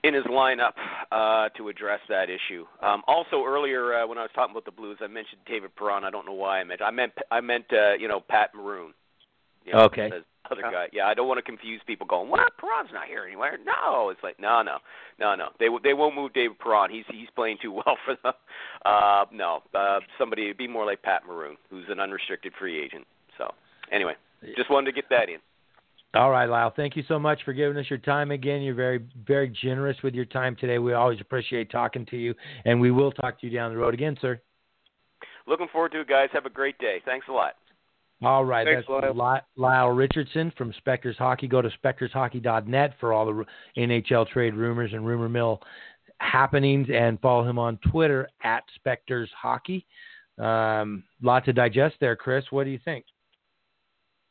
in 0.03 0.13
his 0.13 0.26
lineup 0.26 0.74
uh 1.11 1.47
to 1.57 1.70
address 1.70 2.01
that 2.09 2.30
issue. 2.30 2.65
Um 2.82 3.01
also 3.07 3.45
earlier 3.45 3.93
uh, 3.93 4.05
when 4.07 4.18
I 4.18 4.24
was 4.24 4.32
talking 4.36 4.51
about 4.51 4.65
the 4.65 4.72
Blues, 4.72 4.97
I 5.01 5.07
mentioned 5.07 5.41
David 5.47 5.74
Perron. 5.78 6.03
I 6.03 6.09
don't 6.09 6.26
know 6.26 6.34
why 6.34 6.59
I 6.59 6.63
meant 6.65 6.82
I 6.82 6.91
meant 6.91 7.13
I 7.32 7.39
meant 7.39 7.65
uh, 7.72 7.93
you 7.93 8.09
know 8.09 8.20
Pat 8.20 8.53
Maroon. 8.53 8.93
You 9.68 9.74
know, 9.74 9.82
Okay. 9.82 10.09
the 10.09 10.24
Other 10.49 10.61
guy. 10.61 10.88
Yeah, 10.93 11.07
I 11.07 11.13
don't 11.13 11.28
want 11.28 11.39
to 11.39 11.41
confuse 11.41 11.82
people 11.86 12.07
going, 12.07 12.30
"What? 12.30 12.55
Perron's 12.57 12.89
not 12.93 13.05
here 13.07 13.26
anywhere." 13.26 13.57
No, 13.65 14.09
it's 14.09 14.24
like, 14.24 14.39
no, 14.39 14.61
no, 14.61 14.78
no, 15.20 15.36
no. 15.36 15.49
They 15.59 15.68
they 15.84 15.93
won't 15.93 16.15
move 16.15 16.32
David 16.32 16.57
Perron. 16.57 16.89
He's 16.89 17.03
he's 17.09 17.28
playing 17.36 17.57
too 17.61 17.74
well 17.74 17.97
for 18.05 18.15
them. 18.24 18.34
Uh, 18.86 19.26
no, 19.30 19.61
uh, 19.76 19.99
somebody 20.18 20.45
it'd 20.45 20.57
be 20.57 20.68
more 20.70 20.86
like 20.86 21.01
Pat 21.01 21.24
Maroon, 21.28 21.57
who's 21.70 21.84
an 21.89 21.99
unrestricted 21.99 22.53
free 22.57 22.82
agent. 22.82 23.05
So 23.38 23.53
anyway, 23.91 24.13
just 24.55 24.70
wanted 24.72 24.86
to 24.86 24.93
get 24.93 25.09
that 25.09 25.28
in. 25.28 25.39
All 26.13 26.32
right, 26.32 26.47
Lyle. 26.47 26.72
Thank 26.74 26.95
you 26.95 27.03
so 27.09 27.20
much 27.20 27.43
for 27.43 27.51
giving 27.51 27.78
us 27.78 27.89
your 27.89 27.99
time 27.99 28.32
again. 28.32 28.61
You're 28.61 28.74
very, 28.74 29.03
very 29.28 29.49
generous 29.49 29.97
with 30.01 30.15
your 30.15 30.24
time 30.24 30.55
today. 30.55 30.80
We 30.80 30.93
always 30.93 31.20
appreciate 31.20 31.70
talking 31.70 32.05
to 32.05 32.15
you, 32.15 32.34
and 32.63 32.80
we 32.80 32.91
will 32.91 33.11
talk 33.11 33.39
to 33.41 33.47
you 33.47 33.53
down 33.53 33.72
the 33.72 33.78
road 33.78 33.93
again, 33.93 34.18
sir. 34.22 34.39
Looking 35.45 35.68
forward 35.74 35.91
to 35.91 35.99
it, 36.01 36.07
guys. 36.07 36.30
Have 36.32 36.45
a 36.45 36.49
great 36.49 36.80
day. 36.80 37.01
Thanks 37.03 37.28
a 37.28 37.34
lot. 37.34 37.55
All 38.24 38.45
right, 38.45 38.65
Thanks, 38.65 38.88
that's 38.89 39.15
Lyle. 39.15 39.41
Lyle 39.55 39.89
Richardson 39.89 40.51
from 40.57 40.74
Spector's 40.86 41.18
Hockey. 41.18 41.47
Go 41.47 41.61
to 41.61 41.70
spectorshockey.net 41.84 42.95
for 42.99 43.13
all 43.13 43.26
the 43.26 43.45
NHL 43.78 44.28
trade 44.30 44.55
rumors 44.55 44.91
and 44.93 45.05
rumor 45.05 45.30
mill 45.30 45.61
happenings, 46.20 46.88
and 46.91 47.20
follow 47.22 47.47
him 47.47 47.59
on 47.59 47.78
Twitter 47.91 48.28
at 48.43 48.63
Spector's 48.80 49.30
Hockey. 49.39 49.86
Um, 50.39 51.03
lot 51.22 51.45
to 51.45 51.53
digest 51.53 51.95
there, 51.99 52.15
Chris. 52.15 52.45
What 52.49 52.63
do 52.63 52.72
you 52.72 52.80
think? 52.84 53.05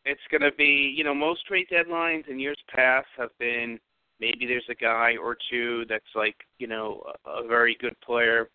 it's 0.07 0.21
going 0.31 0.41
to 0.41 0.57
be, 0.57 0.95
you 0.97 1.05
know, 1.05 1.15
most 1.15 1.45
trade 1.47 1.67
deadlines 1.71 2.29
in 2.29 2.39
years 2.39 2.59
past 2.73 3.09
have 3.19 3.37
been 3.39 3.79
maybe 4.21 4.47
there's 4.47 4.65
a 4.71 4.75
guy 4.75 5.17
or 5.21 5.37
two 5.51 5.85
that's 5.89 6.05
like, 6.15 6.37
you 6.59 6.69
know, 6.69 7.03
a, 7.27 7.45
a 7.45 7.47
very 7.47 7.77
good 7.81 8.01
player, 8.01 8.49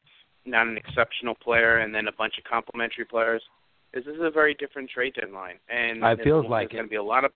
not 0.45 0.67
an 0.67 0.77
exceptional 0.77 1.35
player, 1.35 1.79
and 1.79 1.93
then 1.93 2.07
a 2.07 2.11
bunch 2.13 2.37
of 2.37 2.45
complementary 2.45 3.05
players. 3.05 3.43
This 3.93 4.05
is 4.05 4.19
a 4.21 4.29
very 4.29 4.53
different 4.53 4.89
trade 4.89 5.15
deadline, 5.19 5.57
and 5.69 6.03
It 6.03 6.23
feels 6.23 6.45
like 6.47 6.69
there's 6.69 6.79
going 6.79 6.85
to 6.85 6.89
be 6.89 6.95
a 6.95 7.03
lot 7.03 7.25
of 7.25 7.31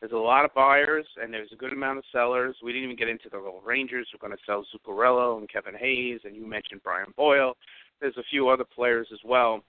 there's 0.00 0.12
a 0.12 0.16
lot 0.16 0.44
of 0.44 0.52
buyers, 0.52 1.06
and 1.22 1.32
there's 1.32 1.50
a 1.52 1.56
good 1.56 1.72
amount 1.72 1.96
of 1.96 2.04
sellers. 2.12 2.54
We 2.62 2.72
didn't 2.72 2.84
even 2.84 2.96
get 2.96 3.08
into 3.08 3.30
the 3.30 3.38
little 3.38 3.62
Rangers 3.64 4.06
who 4.12 4.16
are 4.16 4.28
going 4.28 4.36
to 4.36 4.44
sell 4.44 4.62
Zuccarello 4.74 5.38
and 5.38 5.48
Kevin 5.48 5.74
Hayes, 5.74 6.20
and 6.24 6.36
you 6.36 6.46
mentioned 6.46 6.82
Brian 6.84 7.14
Boyle. 7.16 7.56
There's 8.00 8.16
a 8.18 8.22
few 8.28 8.48
other 8.50 8.64
players 8.64 9.08
as 9.12 9.20
well. 9.24 9.62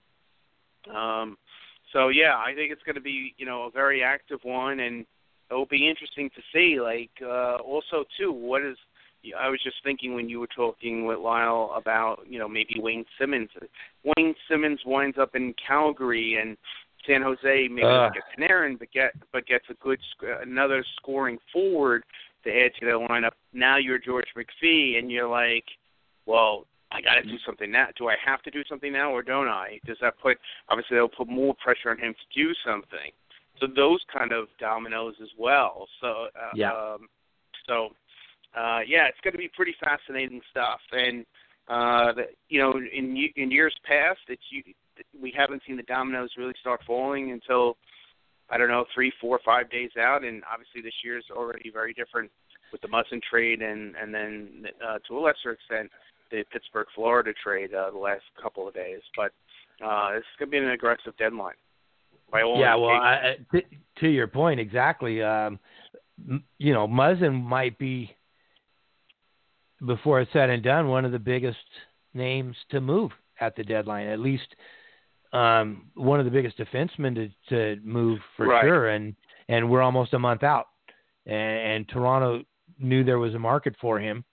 Um, 0.94 1.38
so 1.92 2.08
yeah, 2.08 2.36
I 2.36 2.54
think 2.54 2.70
it's 2.70 2.82
going 2.82 2.96
to 2.96 3.00
be 3.00 3.34
you 3.38 3.46
know 3.46 3.62
a 3.62 3.70
very 3.70 4.02
active 4.02 4.40
one, 4.42 4.80
and 4.80 5.06
it 5.50 5.54
will 5.54 5.66
be 5.66 5.88
interesting 5.88 6.28
to 6.30 6.42
see. 6.52 6.80
Like 6.80 7.10
uh, 7.22 7.56
also 7.56 8.04
too, 8.18 8.30
what 8.30 8.62
is 8.62 8.76
I 9.34 9.48
was 9.48 9.60
just 9.62 9.76
thinking 9.82 10.14
when 10.14 10.28
you 10.28 10.40
were 10.40 10.48
talking 10.48 11.06
with 11.06 11.18
Lyle 11.18 11.72
about 11.76 12.20
you 12.28 12.38
know 12.38 12.48
maybe 12.48 12.74
Wayne 12.78 13.04
Simmonds. 13.18 13.50
Wayne 14.04 14.34
Simmonds 14.48 14.82
winds 14.84 15.18
up 15.18 15.34
in 15.34 15.54
Calgary 15.66 16.38
and 16.40 16.56
San 17.06 17.22
Jose 17.22 17.68
maybe 17.68 17.86
Ugh. 17.86 18.12
doesn't 18.12 18.48
Panarin, 18.50 18.78
but 18.78 18.90
get 18.92 19.12
but 19.32 19.46
gets 19.46 19.64
a 19.70 19.74
good 19.74 19.98
sc- 20.12 20.42
another 20.42 20.84
scoring 20.96 21.38
forward 21.52 22.02
to 22.44 22.50
add 22.50 22.72
to 22.78 22.86
their 22.86 22.98
lineup. 22.98 23.32
Now 23.52 23.76
you're 23.76 23.98
George 23.98 24.26
McPhee, 24.36 24.98
and 24.98 25.10
you're 25.10 25.28
like, 25.28 25.64
well, 26.26 26.66
I 26.92 27.00
got 27.00 27.14
to 27.14 27.22
do 27.22 27.36
something 27.44 27.70
now. 27.70 27.88
Do 27.98 28.08
I 28.08 28.14
have 28.24 28.42
to 28.42 28.50
do 28.50 28.62
something 28.68 28.92
now, 28.92 29.10
or 29.12 29.22
don't 29.22 29.48
I? 29.48 29.80
Does 29.86 29.96
that 30.00 30.14
put 30.20 30.38
obviously 30.68 30.96
that'll 30.96 31.08
put 31.08 31.28
more 31.28 31.54
pressure 31.62 31.90
on 31.90 31.98
him 31.98 32.14
to 32.14 32.44
do 32.44 32.52
something? 32.64 33.10
So 33.60 33.66
those 33.66 34.00
kind 34.12 34.32
of 34.32 34.48
dominoes 34.60 35.14
as 35.22 35.30
well. 35.38 35.88
So 36.00 36.26
uh, 36.34 36.50
Yeah. 36.54 36.72
um, 36.72 37.08
so 37.66 37.90
uh, 38.56 38.80
yeah, 38.86 39.06
it's 39.06 39.18
going 39.22 39.32
to 39.32 39.38
be 39.38 39.50
pretty 39.54 39.74
fascinating 39.82 40.40
stuff. 40.50 40.80
And 40.92 41.24
uh, 41.68 42.12
the, 42.14 42.22
you 42.48 42.60
know, 42.60 42.72
in 42.72 43.28
in 43.36 43.50
years 43.50 43.74
past, 43.84 44.20
it's 44.28 44.42
you, 44.50 44.62
we 45.20 45.32
haven't 45.36 45.62
seen 45.66 45.76
the 45.76 45.82
dominoes 45.84 46.30
really 46.38 46.54
start 46.60 46.80
falling 46.86 47.32
until 47.32 47.76
I 48.48 48.56
don't 48.56 48.68
know 48.68 48.84
three, 48.94 49.12
four, 49.20 49.40
five 49.44 49.70
days 49.70 49.90
out. 49.98 50.24
And 50.24 50.42
obviously, 50.50 50.80
this 50.80 50.94
year's 51.04 51.24
already 51.30 51.70
very 51.70 51.92
different 51.92 52.30
with 52.72 52.80
the 52.80 52.88
Muzzin 52.88 53.20
trade, 53.22 53.62
and 53.62 53.94
and 53.96 54.14
then 54.14 54.66
uh, 54.86 54.98
to 55.08 55.18
a 55.18 55.20
lesser 55.20 55.52
extent 55.52 55.90
the 56.30 56.44
Pittsburgh, 56.52 56.86
Florida 56.94 57.32
trade 57.42 57.72
uh, 57.74 57.90
the 57.90 57.98
last 57.98 58.24
couple 58.42 58.66
of 58.66 58.74
days. 58.74 59.00
But 59.16 59.32
uh, 59.84 60.10
it's 60.14 60.26
going 60.38 60.50
to 60.50 60.50
be 60.50 60.58
an 60.58 60.70
aggressive 60.70 61.16
deadline. 61.18 61.54
By 62.30 62.42
all 62.42 62.58
yeah, 62.58 62.74
well. 62.74 62.90
I- 62.90 63.36
to, 63.52 63.62
to 64.00 64.08
your 64.08 64.26
point, 64.26 64.58
exactly. 64.60 65.22
Um, 65.22 65.60
you 66.58 66.72
know, 66.72 66.88
Muzzin 66.88 67.42
might 67.44 67.78
be 67.78 68.16
before 69.84 70.20
it's 70.20 70.32
said 70.32 70.50
and 70.50 70.62
done, 70.62 70.88
one 70.88 71.04
of 71.04 71.12
the 71.12 71.18
biggest 71.18 71.58
names 72.14 72.56
to 72.70 72.80
move 72.80 73.10
at 73.40 73.54
the 73.56 73.64
deadline. 73.64 74.06
At 74.06 74.20
least 74.20 74.54
um, 75.32 75.90
one 75.94 76.18
of 76.18 76.24
the 76.24 76.30
biggest 76.30 76.58
defensemen 76.58 77.14
to, 77.48 77.76
to 77.76 77.80
move 77.82 78.20
for 78.36 78.46
right. 78.46 78.62
sure. 78.62 78.88
And 78.88 79.14
and 79.48 79.70
we're 79.70 79.82
almost 79.82 80.14
a 80.14 80.18
month 80.18 80.42
out, 80.42 80.66
and, 81.26 81.36
and 81.36 81.88
Toronto 81.88 82.42
knew 82.80 83.04
there 83.04 83.20
was 83.20 83.34
a 83.34 83.38
market 83.38 83.76
for 83.80 84.00
him, 84.00 84.24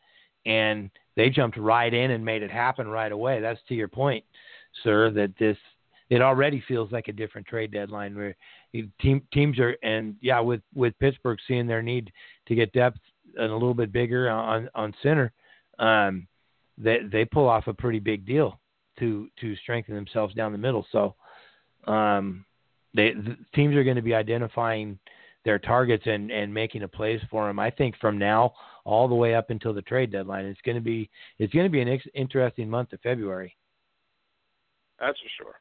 and 0.46 0.90
they 1.16 1.30
jumped 1.30 1.58
right 1.58 1.94
in 1.94 2.12
and 2.12 2.26
made 2.26 2.42
it 2.42 2.50
happen 2.50 2.88
right 2.88 3.12
away. 3.12 3.40
That's 3.40 3.60
to 3.68 3.76
your 3.76 3.88
point, 3.88 4.24
sir. 4.84 5.12
That 5.12 5.34
this 5.38 5.58
it 6.10 6.22
already 6.22 6.64
feels 6.68 6.92
like 6.92 7.08
a 7.08 7.14
different 7.14 7.48
trade 7.48 7.72
deadline 7.72 8.16
where 8.16 8.36
team, 9.02 9.22
teams 9.32 9.60
are 9.60 9.76
and 9.84 10.16
yeah 10.22 10.40
with 10.40 10.62
with 10.74 10.98
Pittsburgh 11.00 11.40
seeing 11.48 11.68
their 11.68 11.82
need 11.82 12.12
to 12.48 12.56
get 12.56 12.74
depth 12.74 13.00
and 13.36 13.52
a 13.52 13.54
little 13.54 13.74
bit 13.74 13.92
bigger 13.92 14.30
on 14.30 14.70
on 14.76 14.94
center, 15.04 15.32
um, 15.80 16.28
they 16.78 17.00
they 17.12 17.26
pull 17.26 17.48
off 17.48 17.68
a 17.68 17.74
pretty 17.74 18.00
big 18.00 18.26
deal 18.26 18.60
to 19.00 19.28
to 19.42 19.56
strengthen 19.58 19.96
themselves 19.96 20.34
down 20.34 20.52
the 20.52 20.58
middle. 20.58 20.86
So, 20.92 21.16
um, 21.88 22.46
they 22.94 23.14
the 23.14 23.38
teams 23.56 23.76
are 23.76 23.84
going 23.84 23.96
to 23.96 24.02
be 24.02 24.14
identifying 24.14 25.00
their 25.46 25.60
targets 25.60 26.04
and 26.06 26.32
and 26.32 26.54
making 26.54 26.84
a 26.84 26.88
place 26.88 27.22
for 27.30 27.48
them. 27.48 27.60
I 27.60 27.70
think 27.70 27.96
from 28.00 28.18
now 28.18 28.54
all 28.86 29.08
the 29.08 29.16
way 29.16 29.36
up 29.36 29.50
until 29.50 29.74
the 29.74 29.82
trade 29.82 30.12
deadline, 30.12 30.46
it's 30.46 30.62
going 30.62 30.76
to 30.76 30.82
be 30.82 31.10
it's 31.40 31.54
going 31.54 31.66
to 31.66 31.72
be 31.72 31.82
an 31.82 31.90
ex- 31.90 32.06
interesting 32.14 32.70
month 32.70 32.94
of 32.94 33.02
February. 33.02 33.56
That's 35.00 35.20
for 35.20 35.44
sure. 35.44 35.56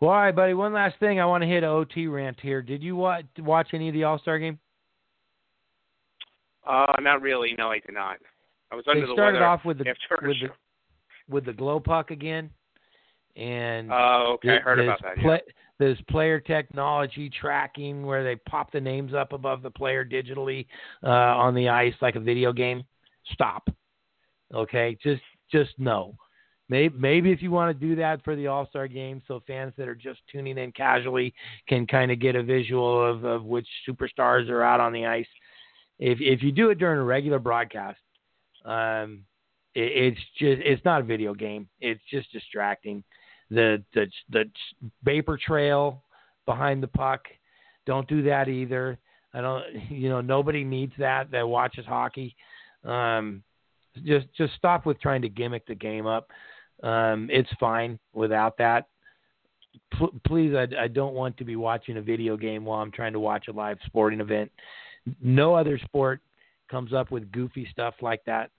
Well, 0.00 0.10
all 0.10 0.16
right, 0.16 0.34
buddy. 0.34 0.54
One 0.54 0.72
last 0.72 0.98
thing, 0.98 1.20
I 1.20 1.26
want 1.26 1.42
to 1.42 1.48
hit 1.48 1.62
an 1.62 1.68
OT 1.68 2.06
rant 2.06 2.38
here. 2.40 2.62
Did 2.62 2.82
you 2.82 2.96
watch, 2.96 3.26
watch 3.38 3.68
any 3.74 3.88
of 3.88 3.94
the 3.94 4.04
All 4.04 4.18
Star 4.18 4.38
game? 4.38 4.58
Uh, 6.66 6.92
not 7.00 7.22
really. 7.22 7.54
No, 7.56 7.70
I 7.70 7.78
did 7.78 7.94
not. 7.94 8.18
I 8.70 8.76
was 8.76 8.84
under 8.88 9.00
they 9.00 9.06
the 9.06 9.12
started 9.14 9.38
weather 9.38 9.46
off 9.46 9.64
with 9.64 9.78
the 9.78 9.94
with 10.22 10.36
the 10.40 10.50
with 11.28 11.44
the 11.44 11.52
glow 11.52 11.80
puck 11.80 12.10
again, 12.10 12.50
and 13.36 13.90
oh, 13.92 14.34
okay, 14.34 14.56
I 14.56 14.60
heard 14.60 14.80
about 14.80 15.02
that. 15.02 15.16
Play, 15.16 15.40
yeah. 15.46 15.52
This 15.78 15.98
player 16.10 16.40
technology 16.40 17.30
tracking 17.30 18.04
where 18.04 18.22
they 18.22 18.36
pop 18.48 18.70
the 18.70 18.80
names 18.80 19.14
up 19.14 19.32
above 19.32 19.62
the 19.62 19.70
player 19.70 20.04
digitally 20.04 20.66
uh, 21.02 21.08
on 21.08 21.54
the 21.54 21.70
ice 21.70 21.94
like 22.02 22.16
a 22.16 22.20
video 22.20 22.52
game. 22.52 22.84
Stop. 23.32 23.68
Okay, 24.54 24.98
just 25.02 25.22
just 25.50 25.70
no. 25.78 26.14
Maybe, 26.68 26.96
maybe 26.96 27.32
if 27.32 27.42
you 27.42 27.50
want 27.50 27.76
to 27.76 27.86
do 27.86 27.96
that 27.96 28.22
for 28.22 28.36
the 28.36 28.46
All 28.46 28.68
Star 28.68 28.86
game, 28.86 29.20
so 29.26 29.42
fans 29.44 29.72
that 29.76 29.88
are 29.88 29.94
just 29.96 30.20
tuning 30.30 30.56
in 30.56 30.70
casually 30.70 31.34
can 31.68 31.84
kind 31.84 32.12
of 32.12 32.20
get 32.20 32.36
a 32.36 32.42
visual 32.44 33.04
of, 33.04 33.24
of 33.24 33.44
which 33.44 33.66
superstars 33.88 34.48
are 34.48 34.62
out 34.62 34.78
on 34.78 34.92
the 34.92 35.04
ice. 35.04 35.26
If 36.00 36.18
if 36.20 36.42
you 36.42 36.50
do 36.50 36.70
it 36.70 36.78
during 36.78 36.98
a 36.98 37.04
regular 37.04 37.38
broadcast, 37.38 38.00
um, 38.64 39.24
it, 39.74 40.14
it's 40.14 40.20
just 40.38 40.62
it's 40.64 40.84
not 40.84 41.02
a 41.02 41.04
video 41.04 41.34
game. 41.34 41.68
It's 41.80 42.00
just 42.10 42.32
distracting. 42.32 43.04
The 43.50 43.84
the 43.94 44.06
the 44.30 44.50
vapor 45.04 45.38
trail 45.38 46.02
behind 46.46 46.82
the 46.82 46.88
puck. 46.88 47.20
Don't 47.86 48.08
do 48.08 48.22
that 48.22 48.48
either. 48.48 48.98
I 49.34 49.42
don't. 49.42 49.64
You 49.90 50.08
know, 50.08 50.22
nobody 50.22 50.64
needs 50.64 50.94
that 50.98 51.30
that 51.32 51.46
watches 51.46 51.84
hockey. 51.86 52.34
Um, 52.82 53.42
just 54.04 54.26
just 54.36 54.54
stop 54.54 54.86
with 54.86 54.98
trying 55.00 55.22
to 55.22 55.28
gimmick 55.28 55.66
the 55.66 55.74
game 55.74 56.06
up. 56.06 56.30
Um, 56.82 57.28
it's 57.30 57.50
fine 57.60 57.98
without 58.14 58.56
that. 58.56 58.86
P- 59.98 60.18
please, 60.26 60.54
I, 60.54 60.66
I 60.84 60.88
don't 60.88 61.14
want 61.14 61.36
to 61.36 61.44
be 61.44 61.56
watching 61.56 61.98
a 61.98 62.02
video 62.02 62.38
game 62.38 62.64
while 62.64 62.80
I'm 62.80 62.90
trying 62.90 63.12
to 63.12 63.20
watch 63.20 63.48
a 63.48 63.52
live 63.52 63.76
sporting 63.84 64.20
event. 64.20 64.50
No 65.22 65.54
other 65.54 65.78
sport 65.78 66.20
comes 66.70 66.92
up 66.92 67.10
with 67.10 67.30
goofy 67.32 67.66
stuff 67.70 67.94
like 68.00 68.24
that. 68.26 68.50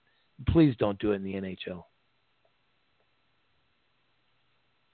Please 0.49 0.75
don't 0.79 0.99
do 0.99 1.11
it 1.11 1.15
in 1.15 1.23
the 1.23 1.33
NHL. 1.33 1.83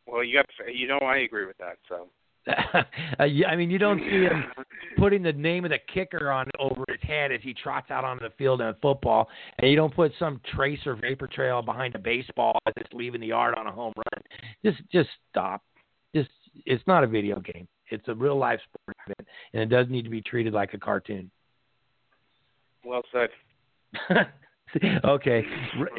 Well, 0.05 0.23
you 0.23 0.37
got 0.37 0.45
you 0.73 0.87
know 0.87 0.99
I 0.99 1.17
agree 1.17 1.45
with 1.45 1.57
that. 1.57 1.77
So 1.89 2.07
uh, 2.73 2.83
I 3.19 3.55
mean, 3.55 3.69
you 3.69 3.77
don't 3.77 3.99
see 3.99 4.23
him 4.23 4.45
putting 4.97 5.21
the 5.21 5.33
name 5.33 5.65
of 5.65 5.71
the 5.71 5.79
kicker 5.93 6.31
on 6.31 6.47
over 6.59 6.83
his 6.87 7.01
head 7.01 7.31
as 7.31 7.41
he 7.43 7.53
trots 7.53 7.91
out 7.91 8.03
onto 8.03 8.23
the 8.23 8.33
field 8.37 8.61
in 8.61 8.67
a 8.67 8.75
football, 8.81 9.27
and 9.59 9.69
you 9.69 9.75
don't 9.75 9.93
put 9.93 10.11
some 10.17 10.39
trace 10.55 10.79
or 10.85 10.95
vapor 10.95 11.27
trail 11.27 11.61
behind 11.61 11.95
a 11.95 11.99
baseball 11.99 12.57
as 12.65 12.73
it's 12.77 12.93
leaving 12.93 13.21
the 13.21 13.27
yard 13.27 13.55
on 13.57 13.67
a 13.67 13.71
home 13.71 13.93
run. 13.95 14.23
Just, 14.63 14.77
just 14.91 15.09
stop. 15.29 15.61
Just, 16.15 16.29
it's 16.65 16.83
not 16.87 17.03
a 17.03 17.07
video 17.07 17.39
game. 17.39 17.67
It's 17.89 18.07
a 18.07 18.15
real 18.15 18.37
life 18.37 18.59
sport 18.63 18.97
event, 19.05 19.27
and 19.53 19.61
it 19.61 19.69
does 19.69 19.87
need 19.89 20.03
to 20.03 20.09
be 20.09 20.21
treated 20.21 20.53
like 20.53 20.73
a 20.73 20.79
cartoon. 20.79 21.29
Well 22.87 23.03
said. 23.11 23.29
okay, 25.05 25.43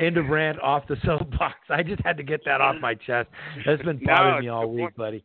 end 0.01 0.17
of 0.17 0.29
rant 0.29 0.59
off 0.61 0.89
the 0.89 0.97
soapbox. 1.05 1.57
I 1.69 1.83
just 1.83 2.03
had 2.03 2.17
to 2.17 2.23
get 2.23 2.41
that 2.47 2.61
off 2.61 2.77
my 2.81 2.95
chest. 2.95 3.29
That's 3.67 3.83
been 3.83 3.99
bothering 4.05 4.37
no, 4.37 4.41
me 4.41 4.49
all 4.49 4.73
week, 4.73 4.97
buddy. 4.97 5.23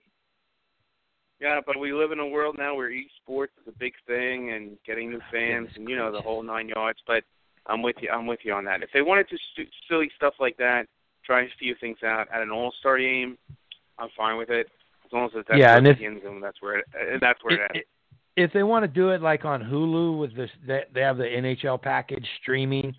Yeah, 1.39 1.61
but 1.65 1.79
we 1.79 1.93
live 1.93 2.11
in 2.11 2.19
a 2.19 2.27
world 2.27 2.57
now 2.57 2.75
where 2.75 2.91
esports 2.91 3.55
is 3.61 3.67
a 3.67 3.77
big 3.77 3.93
thing 4.07 4.51
and 4.51 4.77
getting 4.85 5.09
new 5.09 5.19
ah, 5.21 5.31
fans 5.31 5.69
and 5.75 5.89
you 5.89 5.95
know 5.95 6.11
the 6.11 6.21
whole 6.21 6.43
nine 6.43 6.67
yards. 6.67 6.99
But 7.07 7.23
I'm 7.65 7.81
with 7.81 7.95
you. 8.01 8.09
I'm 8.09 8.27
with 8.27 8.39
you 8.43 8.53
on 8.53 8.65
that. 8.65 8.83
If 8.83 8.89
they 8.93 9.01
wanted 9.01 9.29
to 9.29 9.37
do 9.55 9.63
silly 9.89 10.11
stuff 10.17 10.33
like 10.39 10.57
that, 10.57 10.85
try 11.25 11.43
a 11.43 11.47
few 11.59 11.75
things 11.79 11.97
out 12.03 12.27
at 12.33 12.41
an 12.41 12.51
All-Star 12.51 12.97
game, 12.97 13.37
I'm 13.97 14.09
fine 14.17 14.37
with 14.37 14.49
it 14.49 14.67
as 15.05 15.13
long 15.13 15.25
as 15.25 15.31
it's 15.35 15.49
yeah, 15.55 15.77
and 15.77 15.87
it 15.87 15.91
if, 15.91 15.97
begins 15.97 16.21
and 16.25 16.43
that's 16.43 16.61
where 16.61 16.79
it, 16.79 16.85
and 16.93 17.21
that's 17.21 17.43
where 17.43 17.55
it, 17.55 17.61
it 17.61 17.75
ends. 17.75 17.87
If 18.35 18.51
they 18.51 18.63
want 18.63 18.83
to 18.83 18.87
do 18.87 19.09
it 19.09 19.21
like 19.21 19.45
on 19.45 19.61
Hulu 19.61 20.17
with 20.17 20.35
this, 20.35 20.49
they 20.65 21.01
have 21.01 21.17
the 21.17 21.23
NHL 21.23 21.81
package 21.81 22.25
streaming. 22.41 22.95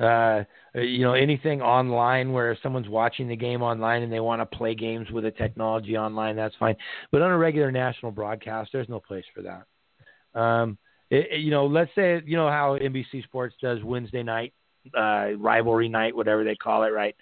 Uh, 0.00 0.44
you 0.74 1.00
know, 1.00 1.12
anything 1.12 1.60
online 1.60 2.32
where 2.32 2.56
someone's 2.62 2.88
watching 2.88 3.28
the 3.28 3.36
game 3.36 3.62
online 3.62 4.02
and 4.02 4.12
they 4.12 4.20
want 4.20 4.40
to 4.40 4.56
play 4.56 4.74
games 4.74 5.10
with 5.10 5.24
the 5.24 5.30
technology 5.30 5.98
online, 5.98 6.36
that's 6.36 6.54
fine. 6.56 6.76
But 7.10 7.20
on 7.20 7.30
a 7.32 7.36
regular 7.36 7.72
national 7.72 8.12
broadcast, 8.12 8.70
there's 8.72 8.88
no 8.88 9.00
place 9.00 9.24
for 9.34 9.42
that. 9.42 10.40
Um, 10.40 10.78
it, 11.10 11.26
it, 11.32 11.40
you 11.40 11.50
know, 11.50 11.66
let's 11.66 11.90
say 11.94 12.22
you 12.24 12.36
know 12.36 12.48
how 12.48 12.78
NBC 12.80 13.24
Sports 13.24 13.56
does 13.60 13.82
Wednesday 13.82 14.22
night 14.22 14.54
uh, 14.96 15.30
rivalry 15.38 15.88
night, 15.88 16.14
whatever 16.14 16.44
they 16.44 16.54
call 16.54 16.84
it, 16.84 16.90
right? 16.90 17.14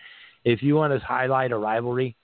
If 0.44 0.62
you 0.62 0.74
want 0.74 0.92
to 0.92 1.04
highlight 1.04 1.52
a 1.52 1.58
rivalry, 1.58 2.16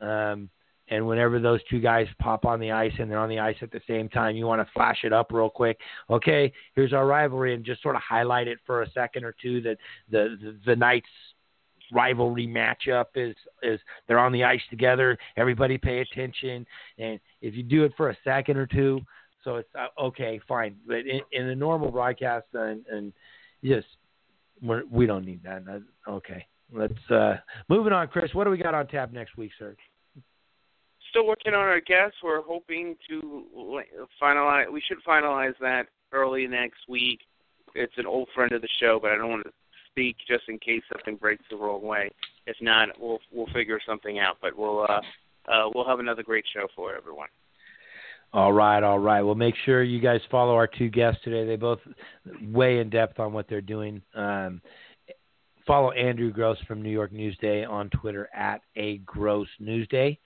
um, 0.00 0.50
and 0.90 1.06
whenever 1.06 1.38
those 1.38 1.60
two 1.70 1.80
guys 1.80 2.06
pop 2.18 2.44
on 2.44 2.60
the 2.60 2.70
ice 2.70 2.92
and 2.98 3.10
they're 3.10 3.18
on 3.18 3.28
the 3.28 3.38
ice 3.38 3.56
at 3.62 3.70
the 3.70 3.80
same 3.86 4.08
time, 4.08 4.36
you 4.36 4.46
want 4.46 4.66
to 4.66 4.72
flash 4.72 4.98
it 5.04 5.12
up 5.12 5.32
real 5.32 5.50
quick. 5.50 5.78
Okay, 6.10 6.52
here's 6.74 6.92
our 6.92 7.06
rivalry, 7.06 7.54
and 7.54 7.64
just 7.64 7.82
sort 7.82 7.96
of 7.96 8.02
highlight 8.02 8.48
it 8.48 8.58
for 8.66 8.82
a 8.82 8.90
second 8.92 9.24
or 9.24 9.34
two. 9.40 9.60
That 9.60 9.76
the 10.10 10.36
the, 10.40 10.58
the 10.66 10.76
night's 10.76 11.06
rivalry 11.92 12.46
matchup 12.46 13.06
is 13.14 13.34
is 13.62 13.80
they're 14.06 14.18
on 14.18 14.32
the 14.32 14.44
ice 14.44 14.60
together. 14.70 15.18
Everybody 15.36 15.78
pay 15.78 16.00
attention, 16.00 16.66
and 16.98 17.20
if 17.40 17.54
you 17.54 17.62
do 17.62 17.84
it 17.84 17.92
for 17.96 18.10
a 18.10 18.16
second 18.24 18.56
or 18.56 18.66
two, 18.66 19.00
so 19.44 19.56
it's 19.56 19.68
uh, 19.78 19.88
okay, 20.00 20.40
fine. 20.48 20.76
But 20.86 20.98
in, 20.98 21.20
in 21.32 21.48
a 21.48 21.54
normal 21.54 21.90
broadcast, 21.90 22.46
and, 22.54 22.84
and 22.90 23.12
just 23.64 23.86
we're, 24.62 24.84
we 24.90 25.06
don't 25.06 25.24
need 25.24 25.42
that. 25.44 25.62
Okay, 26.08 26.46
let's 26.72 27.10
uh, 27.10 27.36
moving 27.68 27.92
on, 27.92 28.08
Chris. 28.08 28.34
What 28.34 28.44
do 28.44 28.50
we 28.50 28.58
got 28.58 28.74
on 28.74 28.86
tap 28.86 29.12
next 29.12 29.36
week, 29.36 29.52
sir? 29.58 29.76
Still 31.10 31.26
working 31.26 31.54
on 31.54 31.60
our 31.60 31.80
guests. 31.80 32.16
We're 32.22 32.42
hoping 32.42 32.96
to 33.08 33.44
finalize. 34.20 34.70
We 34.72 34.82
should 34.86 34.98
finalize 35.06 35.54
that 35.60 35.86
early 36.12 36.46
next 36.46 36.80
week. 36.88 37.20
It's 37.74 37.92
an 37.96 38.06
old 38.06 38.28
friend 38.34 38.52
of 38.52 38.62
the 38.62 38.68
show, 38.80 38.98
but 39.00 39.12
I 39.12 39.16
don't 39.16 39.30
want 39.30 39.44
to 39.44 39.52
speak 39.90 40.16
just 40.26 40.44
in 40.48 40.58
case 40.58 40.82
something 40.92 41.16
breaks 41.16 41.44
the 41.50 41.56
wrong 41.56 41.82
way. 41.82 42.10
If 42.46 42.56
not, 42.60 42.88
we'll 43.00 43.20
we'll 43.32 43.46
figure 43.52 43.78
something 43.86 44.18
out. 44.18 44.38
But 44.40 44.56
we'll 44.56 44.84
uh, 44.88 45.00
uh, 45.50 45.70
we'll 45.74 45.86
have 45.86 46.00
another 46.00 46.22
great 46.22 46.44
show 46.54 46.66
for 46.74 46.94
everyone. 46.94 47.28
All 48.32 48.52
right, 48.52 48.82
all 48.82 48.98
right. 48.98 49.22
Well, 49.22 49.34
make 49.34 49.54
sure 49.64 49.82
you 49.82 50.00
guys 50.00 50.20
follow 50.30 50.54
our 50.54 50.66
two 50.66 50.90
guests 50.90 51.22
today. 51.24 51.46
They 51.46 51.56
both 51.56 51.80
way 52.42 52.78
in 52.78 52.90
depth 52.90 53.18
on 53.18 53.32
what 53.32 53.48
they're 53.48 53.62
doing. 53.62 54.02
Um, 54.14 54.60
follow 55.66 55.92
Andrew 55.92 56.30
Gross 56.30 56.58
from 56.66 56.82
New 56.82 56.90
York 56.90 57.12
Newsday 57.12 57.68
on 57.68 57.88
Twitter 57.90 58.28
at 58.34 58.60
a 58.76 58.98
Gross 58.98 59.48
Newsday. 59.60 60.18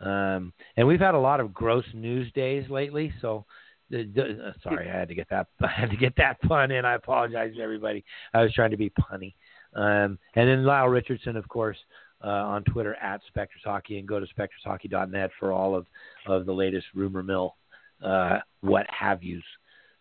Um, 0.00 0.52
and 0.76 0.86
we've 0.86 1.00
had 1.00 1.14
a 1.14 1.18
lot 1.18 1.40
of 1.40 1.54
gross 1.54 1.84
news 1.94 2.30
days 2.32 2.68
lately. 2.68 3.12
So, 3.20 3.44
uh, 3.92 4.52
sorry, 4.62 4.90
I 4.90 4.98
had 4.98 5.08
to 5.08 5.14
get 5.14 5.28
that. 5.30 5.46
I 5.60 5.68
had 5.68 5.90
to 5.90 5.96
get 5.96 6.14
that 6.16 6.40
pun 6.42 6.70
in. 6.70 6.84
I 6.84 6.94
apologize 6.94 7.54
to 7.56 7.62
everybody. 7.62 8.04
I 8.32 8.42
was 8.42 8.52
trying 8.52 8.70
to 8.72 8.76
be 8.76 8.90
punny. 8.90 9.34
Um, 9.74 10.18
and 10.34 10.48
then 10.48 10.64
Lyle 10.64 10.88
Richardson, 10.88 11.36
of 11.36 11.48
course, 11.48 11.78
uh, 12.22 12.28
on 12.28 12.64
Twitter 12.64 12.94
at 12.96 13.20
Spector's 13.34 13.64
Hockey, 13.64 13.98
and 13.98 14.08
go 14.08 14.20
to 14.20 14.26
spectorshockey.net 14.26 15.30
for 15.38 15.52
all 15.52 15.74
of 15.74 15.86
of 16.26 16.46
the 16.46 16.52
latest 16.52 16.86
rumor 16.94 17.22
mill, 17.22 17.56
uh, 18.02 18.38
what 18.60 18.86
have 18.88 19.22
yous. 19.22 19.42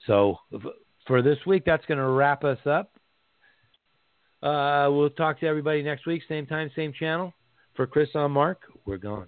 So 0.07 0.38
for 1.07 1.22
this 1.22 1.38
week, 1.45 1.64
that's 1.65 1.86
going 1.86 1.98
to 1.98 2.07
wrap 2.07 2.44
us 2.44 2.60
up. 2.65 2.91
Uh, 4.41 4.90
we'll 4.91 5.10
talk 5.10 5.40
to 5.40 5.48
everybody 5.48 5.82
next 5.82 6.06
week, 6.06 6.22
same 6.28 6.45
time, 6.45 6.70
same 6.76 6.94
channel. 6.94 7.34
For 7.76 7.88
Chris 7.88 8.10
on 8.14 8.32
Mark, 8.32 8.61
we're 8.86 8.98
gone. 8.98 9.28